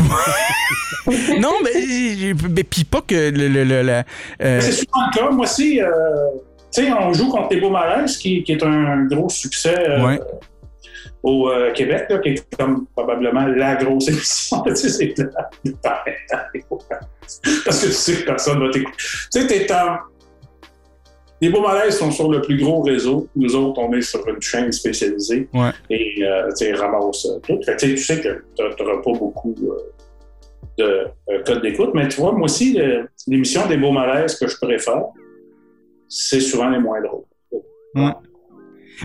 non, 1.40 1.52
mais, 1.62 2.34
mais 2.50 2.64
puis 2.64 2.84
pas 2.84 3.00
que 3.00 3.14
le, 3.30 3.48
le- 3.48 3.64
le- 3.64 3.82
la- 3.82 4.04
euh, 4.42 4.60
C'est 4.60 4.72
souvent 4.72 5.06
le 5.12 5.16
cas. 5.18 5.30
Moi 5.30 5.44
aussi, 5.44 5.80
euh, 5.80 5.86
tu 6.72 6.84
sais, 6.84 6.92
on 6.92 7.12
joue 7.12 7.28
contre 7.30 7.54
les 7.54 7.60
Beaux 7.60 7.70
Malaises, 7.70 8.16
qui, 8.18 8.42
qui 8.42 8.52
est 8.52 8.62
un 8.62 9.04
gros 9.04 9.28
succès 9.28 9.74
euh, 9.78 10.04
Ouais. 10.06 10.20
au 11.22 11.48
euh, 11.50 11.72
Québec, 11.72 12.06
là, 12.10 12.18
qui 12.18 12.30
est 12.30 12.56
comme 12.56 12.86
probablement 12.94 13.46
la 13.46 13.76
grosse 13.76 14.08
émission. 14.08 14.62
tu 14.66 14.76
sais, 14.76 14.88
c'est 14.88 15.14
la- 15.18 16.04
Parce 17.64 17.80
que 17.80 17.86
tu 17.86 17.92
sais 17.92 18.16
que 18.20 18.26
personne 18.26 18.60
va 18.60 18.70
t'écouter. 18.70 18.96
Tu 19.32 19.40
sais, 19.40 19.46
t'es 19.46 19.72
en. 19.72 19.98
Les 21.40 21.50
Beaux 21.50 21.60
Malaises 21.60 21.96
sont 21.96 22.10
sur 22.10 22.30
le 22.32 22.40
plus 22.42 22.56
gros 22.56 22.82
réseau. 22.82 23.28
Nous 23.36 23.54
autres, 23.54 23.78
on 23.80 23.92
est 23.92 24.00
sur 24.00 24.26
une 24.28 24.42
chaîne 24.42 24.72
spécialisée. 24.72 25.48
Ouais. 25.54 25.70
Et, 25.88 26.24
euh, 26.24 26.50
tu 26.58 26.74
ramasse 26.74 27.26
euh, 27.26 27.38
tout. 27.46 27.60
Fait 27.64 27.76
tu 27.76 27.96
sais, 27.96 28.20
que 28.20 28.44
tu 28.56 28.62
n'auras 28.82 28.96
pas 29.02 29.12
beaucoup 29.12 29.54
euh, 29.62 29.76
de 30.78 31.06
euh, 31.30 31.42
codes 31.46 31.62
d'écoute. 31.62 31.90
Mais 31.94 32.08
tu 32.08 32.20
vois, 32.20 32.32
moi 32.32 32.46
aussi, 32.46 32.76
l'émission 33.28 33.66
des 33.68 33.76
Beaux 33.76 33.92
Malaises 33.92 34.34
que 34.36 34.48
je 34.48 34.56
préfère, 34.60 35.04
c'est 36.08 36.40
souvent 36.40 36.68
les 36.70 36.78
moins 36.78 37.00
drôles. 37.02 37.24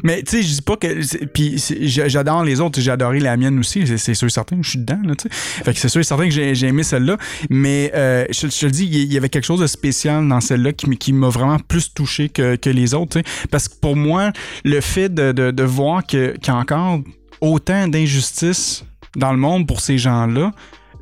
Mais 0.03 0.23
tu 0.23 0.37
sais, 0.37 0.43
je 0.43 0.55
dis 0.55 0.61
pas 0.63 0.75
que. 0.75 1.25
Puis 1.27 1.63
j'adore 1.83 2.43
les 2.43 2.59
autres, 2.59 2.81
j'ai 2.81 2.89
adoré 2.89 3.19
la 3.19 3.37
mienne 3.37 3.59
aussi, 3.59 3.85
c'est- 3.85 4.13
sûr 4.15 4.25
et 4.27 4.31
certain 4.31 4.57
que 4.57 4.63
je 4.63 4.71
suis 4.71 4.79
dedans, 4.79 4.99
là, 5.03 5.13
tu 5.15 5.29
sais. 5.29 5.63
Fait 5.63 5.71
que 5.71 5.79
c'est 5.79 5.87
sûr 5.89 6.01
et 6.01 6.03
certain 6.03 6.25
que 6.25 6.31
j'ai 6.31 6.67
aimé 6.67 6.81
celle-là. 6.81 7.17
Mais 7.51 7.91
euh, 7.93 8.25
je, 8.31 8.47
te 8.47 8.65
le 8.65 8.71
dis, 8.71 8.85
il 8.85 9.13
y- 9.13 9.17
avait 9.17 9.29
quelque 9.29 9.45
chose 9.45 9.59
de 9.59 9.67
spécial 9.67 10.27
dans 10.27 10.41
celle-là 10.41 10.73
qui, 10.73 10.89
qui 10.97 11.13
m'a 11.13 11.29
vraiment 11.29 11.59
plus 11.59 11.93
touché 11.93 12.29
que, 12.29 12.55
que 12.55 12.71
les 12.71 12.95
autres, 12.95 13.21
tu 13.21 13.29
sais. 13.29 13.47
Parce 13.51 13.67
que 13.67 13.75
pour 13.79 13.95
moi, 13.95 14.31
le 14.65 14.81
fait 14.81 15.13
de, 15.13 15.31
de, 15.31 15.63
voir 15.63 16.03
qu'il 16.03 16.39
y 16.47 16.49
a 16.49 16.55
encore 16.55 17.01
autant 17.39 17.87
d'injustice 17.87 18.85
dans 19.15 19.31
le 19.31 19.37
monde 19.37 19.67
pour 19.67 19.79
ces 19.79 19.99
gens-là, 19.99 20.51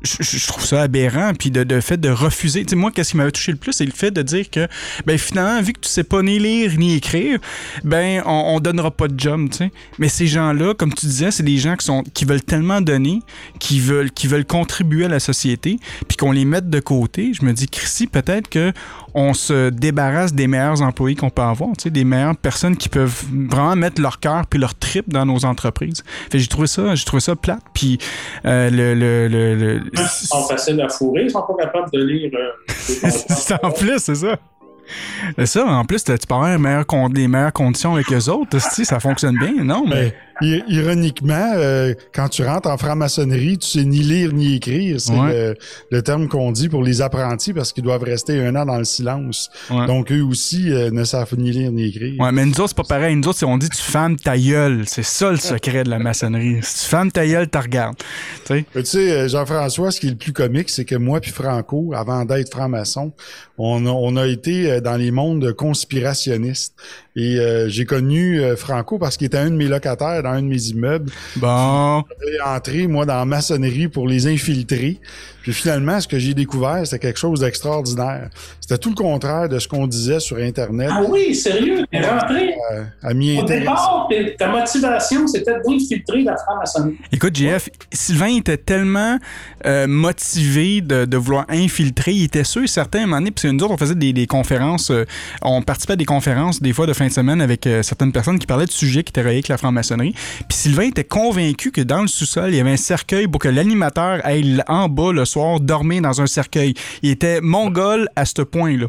je, 0.04 0.46
trouve 0.46 0.64
ça 0.64 0.82
aberrant. 0.82 1.32
Puis 1.38 1.50
de, 1.50 1.64
de 1.64 1.80
fait 1.80 1.98
de 1.98 2.08
refuser. 2.08 2.64
Tu 2.64 2.70
sais, 2.70 2.76
moi, 2.76 2.90
qu'est-ce 2.90 3.12
qui 3.12 3.16
m'avait 3.16 3.32
touché 3.32 3.52
le 3.52 3.58
plus, 3.58 3.72
c'est 3.72 3.84
le 3.84 3.92
fait 3.92 4.10
de 4.10 4.22
dire 4.22 4.50
que, 4.50 4.68
ben 5.06 5.18
finalement, 5.18 5.60
vu 5.62 5.72
que 5.72 5.80
tu 5.80 5.88
sais 5.88 6.04
pas 6.04 6.22
ni 6.22 6.38
lire 6.38 6.72
ni 6.78 6.94
écrire, 6.94 7.38
ben 7.84 8.22
on, 8.26 8.54
on 8.54 8.60
donnera 8.60 8.90
pas 8.90 9.08
de 9.08 9.18
job, 9.18 9.48
tu 9.50 9.58
sais. 9.58 9.72
Mais 9.98 10.08
ces 10.08 10.26
gens-là, 10.26 10.74
comme 10.74 10.92
tu 10.92 11.06
disais, 11.06 11.30
c'est 11.30 11.42
des 11.42 11.58
gens 11.58 11.76
qui 11.76 11.86
sont 11.86 12.02
qui 12.14 12.24
veulent 12.24 12.42
tellement 12.42 12.80
donner, 12.80 13.20
qui 13.58 13.80
veulent 13.80 14.10
qui 14.10 14.26
veulent 14.26 14.46
contribuer 14.46 15.04
à 15.04 15.08
la 15.08 15.20
société, 15.20 15.78
puis 16.08 16.16
qu'on 16.16 16.32
les 16.32 16.44
mette 16.44 16.68
de 16.70 16.80
côté. 16.80 17.32
Je 17.32 17.44
me 17.44 17.52
dis, 17.52 17.68
Chrissy, 17.68 18.06
peut-être 18.06 18.48
que 18.48 18.72
on 19.14 19.34
se 19.34 19.70
débarrasse 19.70 20.32
des 20.32 20.46
meilleurs 20.46 20.80
employés 20.82 21.16
qu'on 21.16 21.30
peut 21.30 21.42
avoir, 21.42 21.70
tu 21.76 21.84
sais, 21.84 21.90
des 21.90 22.04
meilleures 22.04 22.36
personnes 22.36 22.76
qui 22.76 22.88
peuvent 22.88 23.24
vraiment 23.48 23.76
mettre 23.76 24.00
leur 24.00 24.20
cœur 24.20 24.46
puis 24.46 24.58
leur 24.58 24.74
trip 24.74 25.08
dans 25.08 25.26
nos 25.26 25.44
entreprises. 25.44 26.02
Fait 26.24 26.30
que 26.32 26.38
j'ai 26.38 26.46
trouvé 26.48 26.66
ça, 26.66 26.94
j'ai 26.94 27.04
trouvé 27.04 27.20
ça 27.20 27.36
plate. 27.36 27.62
Puis 27.74 27.98
euh, 28.46 28.70
le, 28.70 28.94
le, 28.94 29.28
le, 29.28 29.54
le- 29.54 29.80
Ils 29.92 30.26
sont 30.26 30.42
faciles 30.48 30.80
à 30.80 30.88
fourrer, 30.88 31.24
ils 31.24 31.30
sont 31.30 31.42
pas 31.42 31.64
capables 31.64 31.90
de 31.92 32.02
lire. 32.02 32.30
euh, 32.34 32.48
c'est 33.10 33.62
en 33.64 33.70
plus, 33.70 33.98
c'est 33.98 34.14
ça. 34.14 34.36
C'est 35.38 35.46
ça, 35.46 35.64
en 35.64 35.84
plus, 35.84 36.02
tu 36.04 36.12
peux 36.12 36.34
avoir 36.34 36.50
les 36.50 36.58
meilleures, 36.58 36.86
con- 36.86 37.08
les 37.08 37.28
meilleures 37.28 37.52
conditions 37.52 37.94
avec 37.94 38.12
eux 38.12 38.28
autres. 38.30 38.58
si, 38.60 38.84
ça 38.84 39.00
fonctionne 39.00 39.38
bien, 39.38 39.64
non? 39.64 39.84
Mais, 39.88 40.14
ironiquement, 40.40 41.52
euh, 41.56 41.94
quand 42.14 42.28
tu 42.28 42.42
rentres 42.44 42.68
en 42.68 42.76
franc-maçonnerie, 42.76 43.58
tu 43.58 43.68
sais 43.68 43.84
ni 43.84 43.98
lire 43.98 44.32
ni 44.32 44.56
écrire. 44.56 45.00
C'est 45.00 45.12
Ouais. 45.12 45.32
le, 45.32 45.54
le 45.90 46.02
terme 46.02 46.28
qu'on 46.28 46.52
dit 46.52 46.68
pour 46.68 46.82
les 46.82 47.00
apprentis 47.02 47.52
parce 47.52 47.72
qu'ils 47.72 47.82
doivent 47.84 48.02
rester 48.02 48.40
un 48.44 48.54
an 48.56 48.64
dans 48.64 48.78
le 48.78 48.84
silence. 48.84 49.50
Ouais. 49.70 49.86
Donc, 49.86 50.10
eux 50.12 50.22
aussi 50.22 50.70
euh, 50.72 50.90
ne 50.90 51.04
savent 51.04 51.34
ni 51.36 51.50
lire 51.52 51.72
ni 51.72 51.88
écrire. 51.88 52.20
ouais, 52.20 52.32
mais 52.32 52.44
nous 52.44 52.52
autres, 52.60 52.68
c'est 52.68 52.76
pas 52.76 52.82
pareil. 52.84 53.14
Nous 53.16 53.28
autres, 53.28 53.38
c'est- 53.38 53.46
on 53.46 53.58
dit 53.58 53.68
tu 53.68 53.82
fermes 53.82 54.16
ta 54.16 54.36
gueule. 54.38 54.84
C'est 54.86 55.02
ça 55.04 55.30
le 55.30 55.36
secret 55.36 55.84
de 55.84 55.90
la 55.90 55.98
maçonnerie. 55.98 56.58
Si 56.62 56.84
tu 56.84 56.90
fermes 56.90 57.10
ta 57.12 57.26
gueule, 57.26 57.48
tu 57.50 57.58
regardes. 57.58 57.96
Tu 57.96 58.04
sais? 58.46 58.64
Mais 58.74 58.82
Tu 58.82 58.88
sais, 58.90 59.10
euh, 59.12 59.28
Jean-François, 59.28 59.90
ce 59.90 60.00
qui 60.00 60.06
est 60.08 60.10
le 60.10 60.16
plus 60.16 60.32
comique, 60.32 60.70
c'est 60.70 60.84
que 60.84 60.94
moi 60.96 61.20
puis 61.20 61.30
Franco, 61.30 61.92
avant 61.94 62.24
d'être 62.24 62.50
franc-maçon, 62.50 63.12
on 63.58 63.86
a, 63.86 63.90
on 63.90 64.16
a 64.16 64.26
été 64.26 64.70
euh, 64.70 64.80
dans 64.80 64.96
les 64.96 65.10
mondes 65.10 65.52
conspirationnistes. 65.52 66.74
Et 67.14 67.38
euh, 67.38 67.68
j'ai 67.68 67.84
connu 67.84 68.40
euh, 68.40 68.56
Franco 68.56 68.98
parce 68.98 69.16
qu'il 69.16 69.26
était 69.26 69.38
un 69.38 69.50
de 69.50 69.56
mes 69.56 69.68
locataires 69.68 70.22
dans 70.22 70.30
un 70.30 70.42
de 70.42 70.48
mes 70.48 70.68
immeubles. 70.68 71.12
Bon. 71.36 72.02
J'ai 72.26 72.40
entré, 72.40 72.86
moi, 72.86 73.04
dans 73.04 73.16
la 73.16 73.24
maçonnerie 73.24 73.88
pour 73.88 74.08
les 74.08 74.26
infiltrer. 74.26 74.98
Puis 75.42 75.52
finalement, 75.52 76.00
ce 76.00 76.08
que 76.08 76.18
j'ai 76.18 76.34
découvert, 76.34 76.80
c'était 76.84 76.98
quelque 76.98 77.18
chose 77.18 77.40
d'extraordinaire. 77.40 78.28
C'était 78.60 78.78
tout 78.78 78.90
le 78.90 78.94
contraire 78.94 79.48
de 79.48 79.58
ce 79.58 79.66
qu'on 79.68 79.86
disait 79.86 80.20
sur 80.20 80.36
Internet 80.38 80.88
Ah 80.92 81.02
oui, 81.08 81.34
sérieux, 81.34 81.84
t'es 81.90 82.00
rentré. 82.00 82.54
euh, 82.72 82.84
à 83.02 83.10
Au 83.12 83.44
départ, 83.44 84.08
ta 84.38 84.48
motivation, 84.48 85.26
c'était 85.26 85.52
d'infiltrer 85.64 86.22
la 86.22 86.36
franc-maçonnerie. 86.36 86.96
Écoute, 87.10 87.36
JF, 87.36 87.68
Sylvain 87.92 88.36
était 88.36 88.56
tellement 88.56 89.18
euh, 89.66 89.86
motivé 89.86 90.80
de, 90.80 91.04
de 91.04 91.16
vouloir 91.16 91.44
infiltrer. 91.48 92.12
Il 92.12 92.24
était 92.24 92.44
sûr, 92.44 92.68
certain, 92.68 93.00
à 93.00 93.02
un 93.02 93.06
moment 93.06 93.18
donné, 93.18 93.30
parce 93.32 93.42
que 93.42 93.48
nous 93.48 93.64
autres, 93.64 93.74
on 93.74 93.76
faisait 93.76 93.94
des, 93.94 94.12
des 94.12 94.26
conférences, 94.26 94.90
euh, 94.90 95.04
on 95.42 95.62
participait 95.62 95.94
à 95.94 95.96
des 95.96 96.04
conférences, 96.04 96.60
des 96.62 96.72
fois 96.72 96.86
de 96.86 96.92
fin 96.92 97.06
de 97.06 97.12
semaine, 97.12 97.40
avec 97.40 97.66
euh, 97.66 97.82
certaines 97.82 98.12
personnes 98.12 98.38
qui 98.38 98.46
parlaient 98.46 98.66
de 98.66 98.70
sujets 98.70 99.02
qui 99.02 99.10
étaient 99.10 99.20
reliés 99.22 99.32
avec 99.34 99.48
la 99.48 99.58
franc-maçonnerie. 99.58 100.14
Puis 100.48 100.56
Sylvain 100.58 100.84
était 100.84 101.04
convaincu 101.04 101.70
que 101.72 101.80
dans 101.80 102.02
le 102.02 102.08
sous-sol, 102.08 102.50
il 102.50 102.56
y 102.56 102.60
avait 102.60 102.70
un 102.72 102.76
cercueil 102.76 103.26
pour 103.26 103.40
que 103.40 103.48
l'animateur 103.48 104.20
aille 104.24 104.62
en 104.68 104.88
bas 104.88 105.12
le 105.12 105.24
soir 105.32 105.60
dans 105.60 106.20
un 106.20 106.26
cercueil. 106.26 106.74
Il 107.02 107.10
était 107.10 107.40
mongol 107.40 108.08
à 108.16 108.24
ce 108.24 108.42
point-là. 108.42 108.86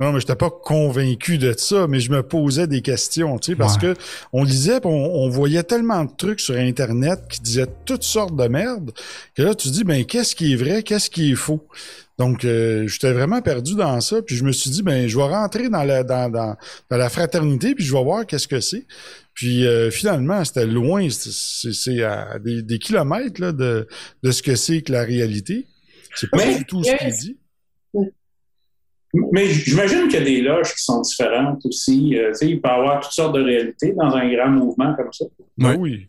Non, 0.00 0.12
mais 0.12 0.18
j'étais 0.18 0.34
pas 0.34 0.50
convaincu 0.50 1.38
de 1.38 1.54
ça, 1.56 1.86
mais 1.86 2.00
je 2.00 2.10
me 2.10 2.22
posais 2.24 2.66
des 2.66 2.82
questions, 2.82 3.38
tu 3.38 3.52
sais, 3.52 3.56
parce 3.56 3.76
Ouais. 3.76 3.94
que 3.94 4.00
on 4.32 4.42
lisait, 4.42 4.80
on, 4.84 4.88
on 4.90 5.28
voyait 5.28 5.62
tellement 5.62 6.04
de 6.04 6.10
trucs 6.16 6.40
sur 6.40 6.56
Internet 6.56 7.20
qui 7.30 7.40
disaient 7.40 7.68
toutes 7.86 8.02
sortes 8.02 8.34
de 8.34 8.48
merde, 8.48 8.90
que 9.36 9.42
là, 9.42 9.54
tu 9.54 9.68
te 9.68 9.72
dis, 9.72 9.84
ben, 9.84 10.04
qu'est-ce 10.04 10.34
qui 10.34 10.52
est 10.52 10.56
vrai, 10.56 10.82
qu'est-ce 10.82 11.08
qui 11.10 11.30
est 11.30 11.36
faux? 11.36 11.64
Donc, 12.18 12.44
euh, 12.44 12.86
j'étais 12.88 13.12
vraiment 13.12 13.40
perdu 13.40 13.76
dans 13.76 14.00
ça, 14.00 14.20
puis 14.20 14.34
je 14.36 14.42
me 14.44 14.50
suis 14.52 14.70
dit, 14.70 14.82
ben, 14.82 15.06
je 15.06 15.16
vais 15.16 15.22
rentrer 15.28 15.68
dans 15.68 15.84
la, 15.84 16.02
dans, 16.02 16.28
dans, 16.28 16.56
dans 16.90 16.96
la 16.96 17.08
fraternité, 17.08 17.74
puis 17.76 17.84
je 17.84 17.92
vais 17.92 18.02
voir 18.02 18.26
qu'est-ce 18.26 18.48
que 18.48 18.60
c'est. 18.60 18.86
Puis 19.32 19.64
euh, 19.66 19.90
finalement, 19.92 20.44
c'était 20.44 20.66
loin, 20.66 21.08
c'est- 21.10 22.02
à 22.02 22.38
des, 22.40 22.62
des 22.62 22.78
kilomètres 22.78 23.40
là, 23.40 23.52
de, 23.52 23.86
de 24.24 24.30
ce 24.32 24.42
que 24.42 24.54
c'est 24.56 24.82
que 24.82 24.92
la 24.92 25.02
réalité. 25.04 25.66
C'est 26.14 26.30
pas 26.30 26.38
Mais- 26.38 26.58
du 26.58 26.64
tout 26.64 26.82
ce 26.82 26.96
qu'il 26.96 27.12
dit. 27.12 27.38
Mais 29.32 29.46
j'imagine 29.46 30.08
qu'il 30.08 30.18
y 30.18 30.22
a 30.22 30.24
des 30.24 30.40
loges 30.42 30.74
qui 30.74 30.82
sont 30.82 31.00
différentes 31.00 31.64
aussi. 31.66 32.18
Euh, 32.18 32.30
tu 32.30 32.34
sais, 32.34 32.48
il 32.48 32.60
peut 32.60 32.68
y 32.68 32.72
avoir 32.72 33.00
toutes 33.00 33.12
sortes 33.12 33.36
de 33.36 33.42
réalités 33.42 33.92
dans 33.92 34.12
un 34.12 34.28
grand 34.28 34.50
mouvement 34.50 34.92
comme 34.96 35.12
ça. 35.12 35.24
Ben 35.56 35.76
oui. 35.78 36.08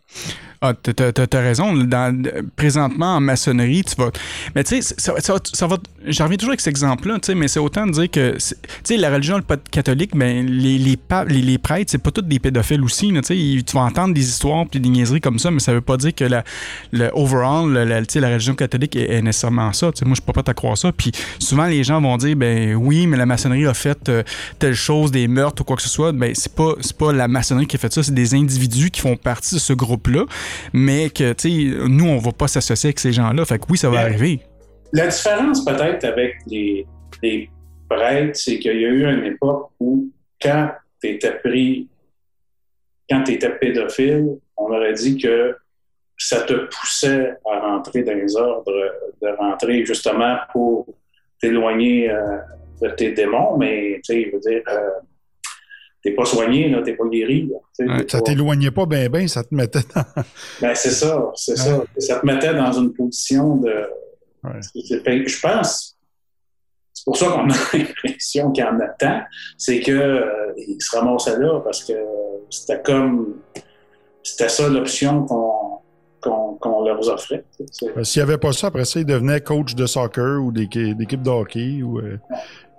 Ah, 0.61 0.73
t'as- 0.73 1.39
raison. 1.41 1.73
Dans, 1.75 2.23
présentement, 2.55 3.15
en 3.17 3.19
maçonnerie, 3.21 3.83
tu 3.83 3.95
vas. 3.95 4.11
Mais 4.55 4.63
tu 4.63 4.81
sais, 4.81 4.95
ça, 4.97 5.67
va. 5.67 5.77
J'en 6.07 6.23
reviens 6.25 6.37
toujours 6.37 6.51
avec 6.51 6.61
cet 6.61 6.71
exemple-là, 6.71 7.15
tu 7.15 7.27
sais, 7.27 7.35
mais 7.35 7.47
c'est 7.47 7.59
autant 7.59 7.85
de 7.85 7.91
dire 7.91 8.09
que. 8.09 8.37
Tu 8.37 8.55
sais, 8.83 8.97
la 8.97 9.11
religion 9.11 9.39
catholique, 9.71 10.15
ben, 10.15 10.45
les, 10.45 10.77
les, 10.77 10.97
papes- 10.97 11.29
les, 11.29 11.41
les 11.41 11.57
prêtres, 11.57 11.91
c'est 11.91 11.97
pas 11.97 12.11
tous 12.11 12.21
des 12.21 12.39
pédophiles 12.39 12.81
aussi, 12.83 13.09
tu 13.09 13.21
sais. 13.23 13.63
Tu 13.65 13.75
vas 13.75 13.81
entendre 13.83 14.13
des 14.13 14.27
histoires 14.27 14.65
puis 14.69 14.79
des 14.79 14.89
niaiseries 14.89 15.21
comme 15.21 15.39
ça, 15.39 15.51
mais 15.51 15.59
ça 15.59 15.73
veut 15.73 15.81
pas 15.81 15.97
dire 15.97 16.13
que 16.15 16.23
la, 16.25 16.43
le 16.91 17.09
overall, 17.13 17.71
la, 17.71 17.85
la 18.01 18.29
religion 18.29 18.55
catholique 18.55 18.95
est, 18.95 19.21
nécessairement 19.21 19.73
ça. 19.73 19.87
Moi, 19.87 19.93
je 20.09 20.13
suis 20.15 20.21
pas 20.21 20.33
prêt 20.33 20.71
à 20.71 20.75
ça. 20.75 20.91
Puis 20.91 21.11
souvent, 21.39 21.65
les 21.65 21.83
gens 21.83 22.01
vont 22.01 22.17
dire, 22.17 22.35
ben 22.35 22.75
oui, 22.75 23.07
mais 23.07 23.17
la 23.17 23.25
maçonnerie 23.25 23.65
a 23.65 23.73
fait 23.73 24.09
euh, 24.09 24.23
telle 24.59 24.73
chose, 24.75 25.11
des 25.11 25.27
meurtres 25.27 25.61
ou 25.61 25.65
quoi 25.65 25.75
que 25.75 25.81
ce 25.81 25.89
soit. 25.89 26.11
Ben, 26.11 26.31
c'est 26.33 26.53
pas, 26.53 26.73
pas 26.97 27.11
la 27.13 27.27
maçonnerie 27.27 27.67
qui 27.67 27.75
a 27.75 27.79
fait 27.79 27.93
ça, 27.93 28.03
c'est 28.03 28.13
des 28.13 28.33
individus 28.35 28.91
qui 28.91 29.01
font 29.01 29.15
partie 29.17 29.55
de 29.55 29.59
ce 29.59 29.73
groupe-là, 29.73 30.25
mais 30.73 31.09
que, 31.09 31.33
tu 31.33 31.73
sais, 31.73 31.87
nous, 31.87 32.07
on 32.07 32.17
va 32.17 32.31
pas 32.31 32.47
s'associer 32.47 32.89
avec 32.89 32.99
ces 32.99 33.11
gens-là. 33.11 33.45
Fait 33.45 33.59
que 33.59 33.65
oui, 33.69 33.77
ça 33.77 33.89
va 33.89 33.99
arriver. 33.99 34.39
La 34.93 35.07
différence 35.07 35.63
peut-être 35.65 36.03
avec 36.05 36.35
les, 36.47 36.85
les 37.21 37.49
prêtres, 37.89 38.37
c'est 38.37 38.59
qu'il 38.59 38.79
y 38.79 38.85
a 38.85 38.89
eu 38.89 39.05
une 39.05 39.25
époque 39.25 39.71
où 39.79 40.09
quand 40.41 40.71
tu 41.01 41.09
étais 41.09 41.33
pris, 41.39 41.87
quand 43.09 43.23
tu 43.23 43.33
étais 43.33 43.49
pédophile, 43.57 44.37
on 44.57 44.71
aurait 44.71 44.93
dit 44.93 45.17
que 45.17 45.55
ça 46.17 46.41
te 46.41 46.53
poussait 46.53 47.33
à 47.45 47.59
rentrer 47.59 48.03
dans 48.03 48.13
les 48.13 48.35
ordres, 48.35 48.71
de 49.21 49.27
rentrer 49.37 49.85
justement 49.85 50.37
pour 50.51 50.87
t'éloigner 51.41 52.09
euh, 52.09 52.37
de 52.81 52.89
tes 52.89 53.11
démons, 53.11 53.57
mais 53.57 53.99
tu 54.03 54.13
sais, 54.13 54.25
je 54.25 54.35
veux 54.35 54.39
dire, 54.39 54.61
euh, 54.67 54.89
t'es 56.05 56.11
pas 56.11 56.23
soigné, 56.25 56.69
là, 56.69 56.83
t'es 56.83 56.93
pas 56.93 57.05
guéri. 57.07 57.49
là, 57.51 57.57
Ouais, 57.97 58.05
Ça 58.07 58.21
t'éloignait 58.21 58.69
pas 58.69 58.85
bien, 58.85 59.09
bien, 59.09 59.27
ça 59.27 59.43
te 59.43 59.53
mettait 59.55 59.79
dans. 59.95 60.03
ben, 60.61 60.75
c'est 60.75 60.91
ça, 60.91 61.31
c'est 61.35 61.57
ça. 61.57 61.83
Ça 61.97 62.19
te 62.19 62.25
mettait 62.27 62.53
dans 62.53 62.71
une 62.73 62.93
position 62.93 63.55
de. 63.55 63.73
Ouais. 64.43 64.59
Fait- 65.03 65.27
Je 65.27 65.39
pense. 65.41 65.97
C'est 66.93 67.03
pour 67.05 67.17
ça 67.17 67.25
qu'on 67.27 67.49
a 67.49 67.53
l'impression 67.73 68.51
qu'il 68.51 68.63
y 68.63 68.67
en 68.67 68.79
a 68.79 68.87
tant. 68.89 69.21
C'est 69.57 69.79
que 69.81 69.91
euh, 69.91 70.53
se 70.79 70.95
ramassaient 70.95 71.39
là 71.39 71.59
parce 71.61 71.83
que 71.83 71.93
c'était 72.51 72.81
comme. 72.83 73.37
C'était 74.21 74.49
ça 74.49 74.69
l'option 74.69 75.23
qu'on 75.25 75.64
qu'on 76.25 76.55
qu'on 76.55 76.83
leur 76.83 76.99
offrait. 77.07 77.45
S'il 78.03 78.21
n'y 78.21 78.29
avait 78.29 78.37
pas 78.37 78.51
ça, 78.51 78.67
après 78.67 78.83
ça, 78.83 78.99
il 78.99 79.05
devenait 79.05 79.39
coach 79.39 79.75
de 79.75 79.85
soccer 79.85 80.41
ou 80.43 80.51
d'équi- 80.51 80.95
d'équipe 80.95 81.21
de 81.21 81.29
hockey 81.29 81.81
ou 81.83 81.99
euh, 81.99 82.19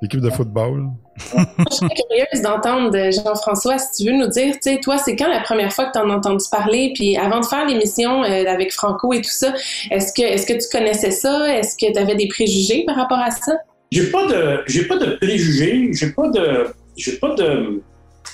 d'équipe 0.02 0.20
de 0.20 0.28
football. 0.30 0.88
Je 1.16 1.74
serais 1.74 1.88
curieuse 1.94 2.42
d'entendre 2.42 2.90
de 2.90 3.10
Jean-François, 3.10 3.78
si 3.78 4.04
tu 4.04 4.10
veux 4.10 4.16
nous 4.18 4.28
dire, 4.28 4.52
tu 4.54 4.60
sais, 4.60 4.80
toi, 4.80 4.98
c'est 4.98 5.16
quand 5.16 5.28
la 5.28 5.40
première 5.40 5.72
fois 5.72 5.86
que 5.86 5.92
tu 5.92 5.98
en 5.98 6.10
as 6.10 6.14
entendu 6.16 6.44
parler? 6.50 6.92
Puis 6.94 7.16
avant 7.16 7.40
de 7.40 7.46
faire 7.46 7.66
l'émission 7.66 8.22
euh, 8.22 8.44
avec 8.46 8.72
Franco 8.72 9.14
et 9.14 9.22
tout 9.22 9.30
ça, 9.30 9.54
est-ce 9.90 10.12
que, 10.12 10.22
est-ce 10.22 10.44
que 10.46 10.52
tu 10.52 10.68
connaissais 10.70 11.12
ça? 11.12 11.56
Est-ce 11.56 11.76
que 11.76 11.90
tu 11.90 11.98
avais 11.98 12.16
des 12.16 12.28
préjugés 12.28 12.84
par 12.84 12.96
rapport 12.96 13.18
à 13.18 13.30
ça? 13.30 13.52
J'ai 13.92 14.10
pas 14.10 14.26
de 14.26 14.62
j'ai 14.66 14.84
pas 14.84 14.98
de 14.98 15.12
préjugés, 15.16 15.90
j'ai 15.92 16.10
pas 16.10 16.28
de 16.28 16.66
j'ai 16.96 17.12
pas 17.12 17.34
de 17.34 17.80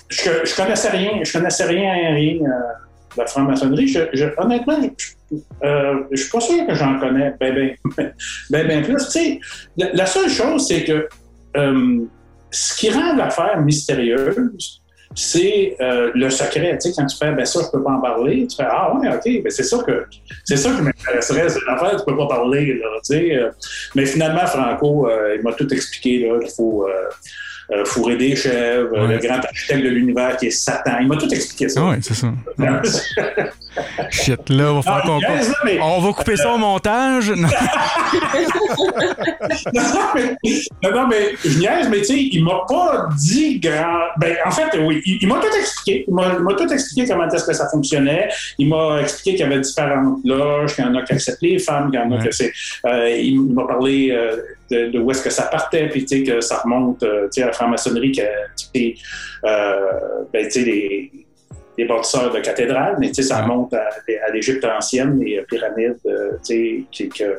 je, 0.09 0.31
je 0.45 0.57
connaissais 0.57 0.89
rien, 0.89 1.23
je 1.23 1.31
connaissais 1.31 1.65
rien 1.65 1.93
rien 2.15 2.37
euh, 2.37 2.49
la 3.17 3.27
franc-maçonnerie. 3.27 3.89
Je, 3.89 4.25
honnêtement, 4.39 4.79
je, 4.97 5.37
euh, 5.65 5.95
je 6.11 6.23
suis 6.23 6.31
pas 6.31 6.41
sûr 6.41 6.67
que 6.67 6.75
j'en 6.75 6.99
connais 6.99 7.35
ben 7.41 7.55
ben 7.55 7.75
ben, 8.51 8.67
ben 8.67 8.83
plus. 8.85 9.39
La, 9.77 9.93
la 9.93 10.07
seule 10.07 10.29
chose 10.29 10.67
c'est 10.69 10.85
que 10.85 11.09
euh, 11.57 12.01
ce 12.51 12.77
qui 12.77 12.91
rend 12.91 13.15
l'affaire 13.15 13.61
mystérieuse, 13.61 14.83
c'est 15.15 15.77
euh, 15.81 16.11
le 16.15 16.31
secret. 16.31 16.79
Quand 16.97 17.07
tu 17.07 17.17
fais 17.17 17.33
ben 17.33 17.45
ça, 17.45 17.61
je 17.65 17.71
peux 17.71 17.83
pas 17.83 17.93
en 17.93 18.01
parler, 18.01 18.47
tu 18.47 18.57
fais 18.57 18.67
Ah 18.69 18.95
ouais, 18.95 19.09
ok, 19.09 19.43
ben 19.43 19.51
c'est 19.51 19.63
ça 19.63 19.79
que 19.87 20.07
c'est 20.45 20.57
ça 20.57 20.71
qui 20.71 20.83
m'intéresserait, 20.83 21.49
c'est 21.49 21.65
l'affaire, 21.67 21.97
tu 21.97 22.05
peux 22.05 22.17
pas 22.17 22.29
parler, 22.29 22.75
là, 22.75 22.87
tu 23.05 23.15
sais. 23.15 23.37
euh, 23.37 23.51
mais 23.95 24.07
finalement, 24.07 24.47
Franco, 24.47 25.09
il 25.35 25.43
m'a 25.43 25.53
tout 25.53 25.73
expliqué 25.73 26.27
là, 26.27 26.39
faut. 26.57 26.87
Euh, 27.73 27.85
fourrer 27.85 28.17
des 28.17 28.37
chèvres, 28.37 28.91
Ouais. 28.93 29.15
le 29.15 29.19
grand 29.19 29.39
architecte 29.45 29.83
de 29.85 29.89
l'univers 29.89 30.37
qui 30.37 30.47
est 30.47 30.51
Satan. 30.51 30.99
Il 31.01 31.09
m'a 31.09 31.17
tout 31.17 31.29
expliqué 31.33 31.69
ça. 31.69 31.81
Ah 31.83 31.91
ouais, 31.91 31.99
c'est 32.03 32.15
ça. 32.15 32.29
Shit, 34.11 34.51
là, 34.51 34.73
on 34.73 34.81
va 34.81 34.83
faire 34.83 35.01
Ah, 35.03 35.07
qu'on 35.07 35.19
yes, 35.21 35.49
là, 35.49 35.55
mais- 35.65 35.79
On 35.81 36.01
va 36.01 36.13
couper 36.13 36.37
ça 36.37 36.53
au 36.53 36.59
montage. 36.59 37.31
Non. 37.31 37.49
non, 39.73 39.83
mais, 40.15 40.37
non, 40.83 40.91
non, 40.93 41.07
mais 41.09 41.33
je 41.45 41.59
niaise, 41.59 41.89
mais 41.91 41.99
tu 41.99 42.05
sais, 42.05 42.19
il 42.33 42.45
m'a 42.45 42.61
pas 42.69 43.09
dit 43.19 43.59
grand. 43.61 43.99
Ben, 44.19 44.37
en 44.45 44.51
fait, 44.51 44.79
oui, 44.79 45.01
il, 45.07 45.19
il 45.23 45.29
m'a 45.29 45.37
tout 45.37 45.57
expliqué. 45.59 46.05
Il 46.07 46.15
m'a 46.15 46.35
il 46.37 46.43
m'a 46.43 46.55
tout 46.55 46.71
expliqué 46.73 47.09
comment 47.09 47.29
est-ce 47.29 47.45
que 47.45 47.53
ça 47.53 47.69
fonctionnait. 47.71 48.29
Il 48.59 48.69
m'a 48.69 49.01
expliqué 49.01 49.37
qu'il 49.37 49.41
y 49.41 49.53
avait 49.53 49.61
différentes 49.61 50.19
loges, 50.25 50.75
qu'il 50.75 50.85
y 50.85 50.89
en 50.89 50.95
a 50.95 51.03
qui 51.03 51.13
acceptent 51.15 51.43
les 51.43 51.59
femmes, 51.59 51.91
qu'il 51.91 52.01
y 52.01 52.03
en 52.03 52.11
a 52.13 52.17
Ouais. 52.17 52.27
que 52.29 52.33
c'est. 52.35 52.53
euh, 52.87 53.09
il 53.11 53.41
m'a 53.41 53.67
parlé 53.67 54.11
euh, 54.13 54.37
de, 54.73 54.79
de 54.93 54.99
où 54.99 55.11
est-ce 55.11 55.23
que 55.23 55.31
ça 55.31 55.45
partait, 55.57 55.89
puis 55.89 56.05
tu 56.05 56.19
sais, 56.19 56.23
que 56.25 56.41
ça 56.41 56.57
remonte 56.65 57.03
euh, 57.03 57.29
à 57.43 57.47
la 57.47 57.53
franc-maçonnerie, 57.53 58.13
que 58.13 58.23
tu 58.57 58.67
sais, 58.75 58.95
euh, 59.45 60.25
ben, 60.33 60.51
sais, 60.51 60.61
les 60.71 61.13
les 61.79 61.87
bâtisseurs 61.87 62.31
de 62.37 62.41
cathédrales, 62.41 62.97
mais 63.01 63.09
tu 63.09 63.15
sais, 63.15 63.23
ça 63.31 63.43
remonte 63.43 63.73
à, 63.73 63.89
à 64.27 64.31
l'Égypte 64.35 64.63
ancienne, 64.65 65.19
les 65.21 65.41
pyramides, 65.51 65.97
euh, 66.07 66.33
tu 66.47 66.87
sais, 66.93 67.09
que, 67.19 67.39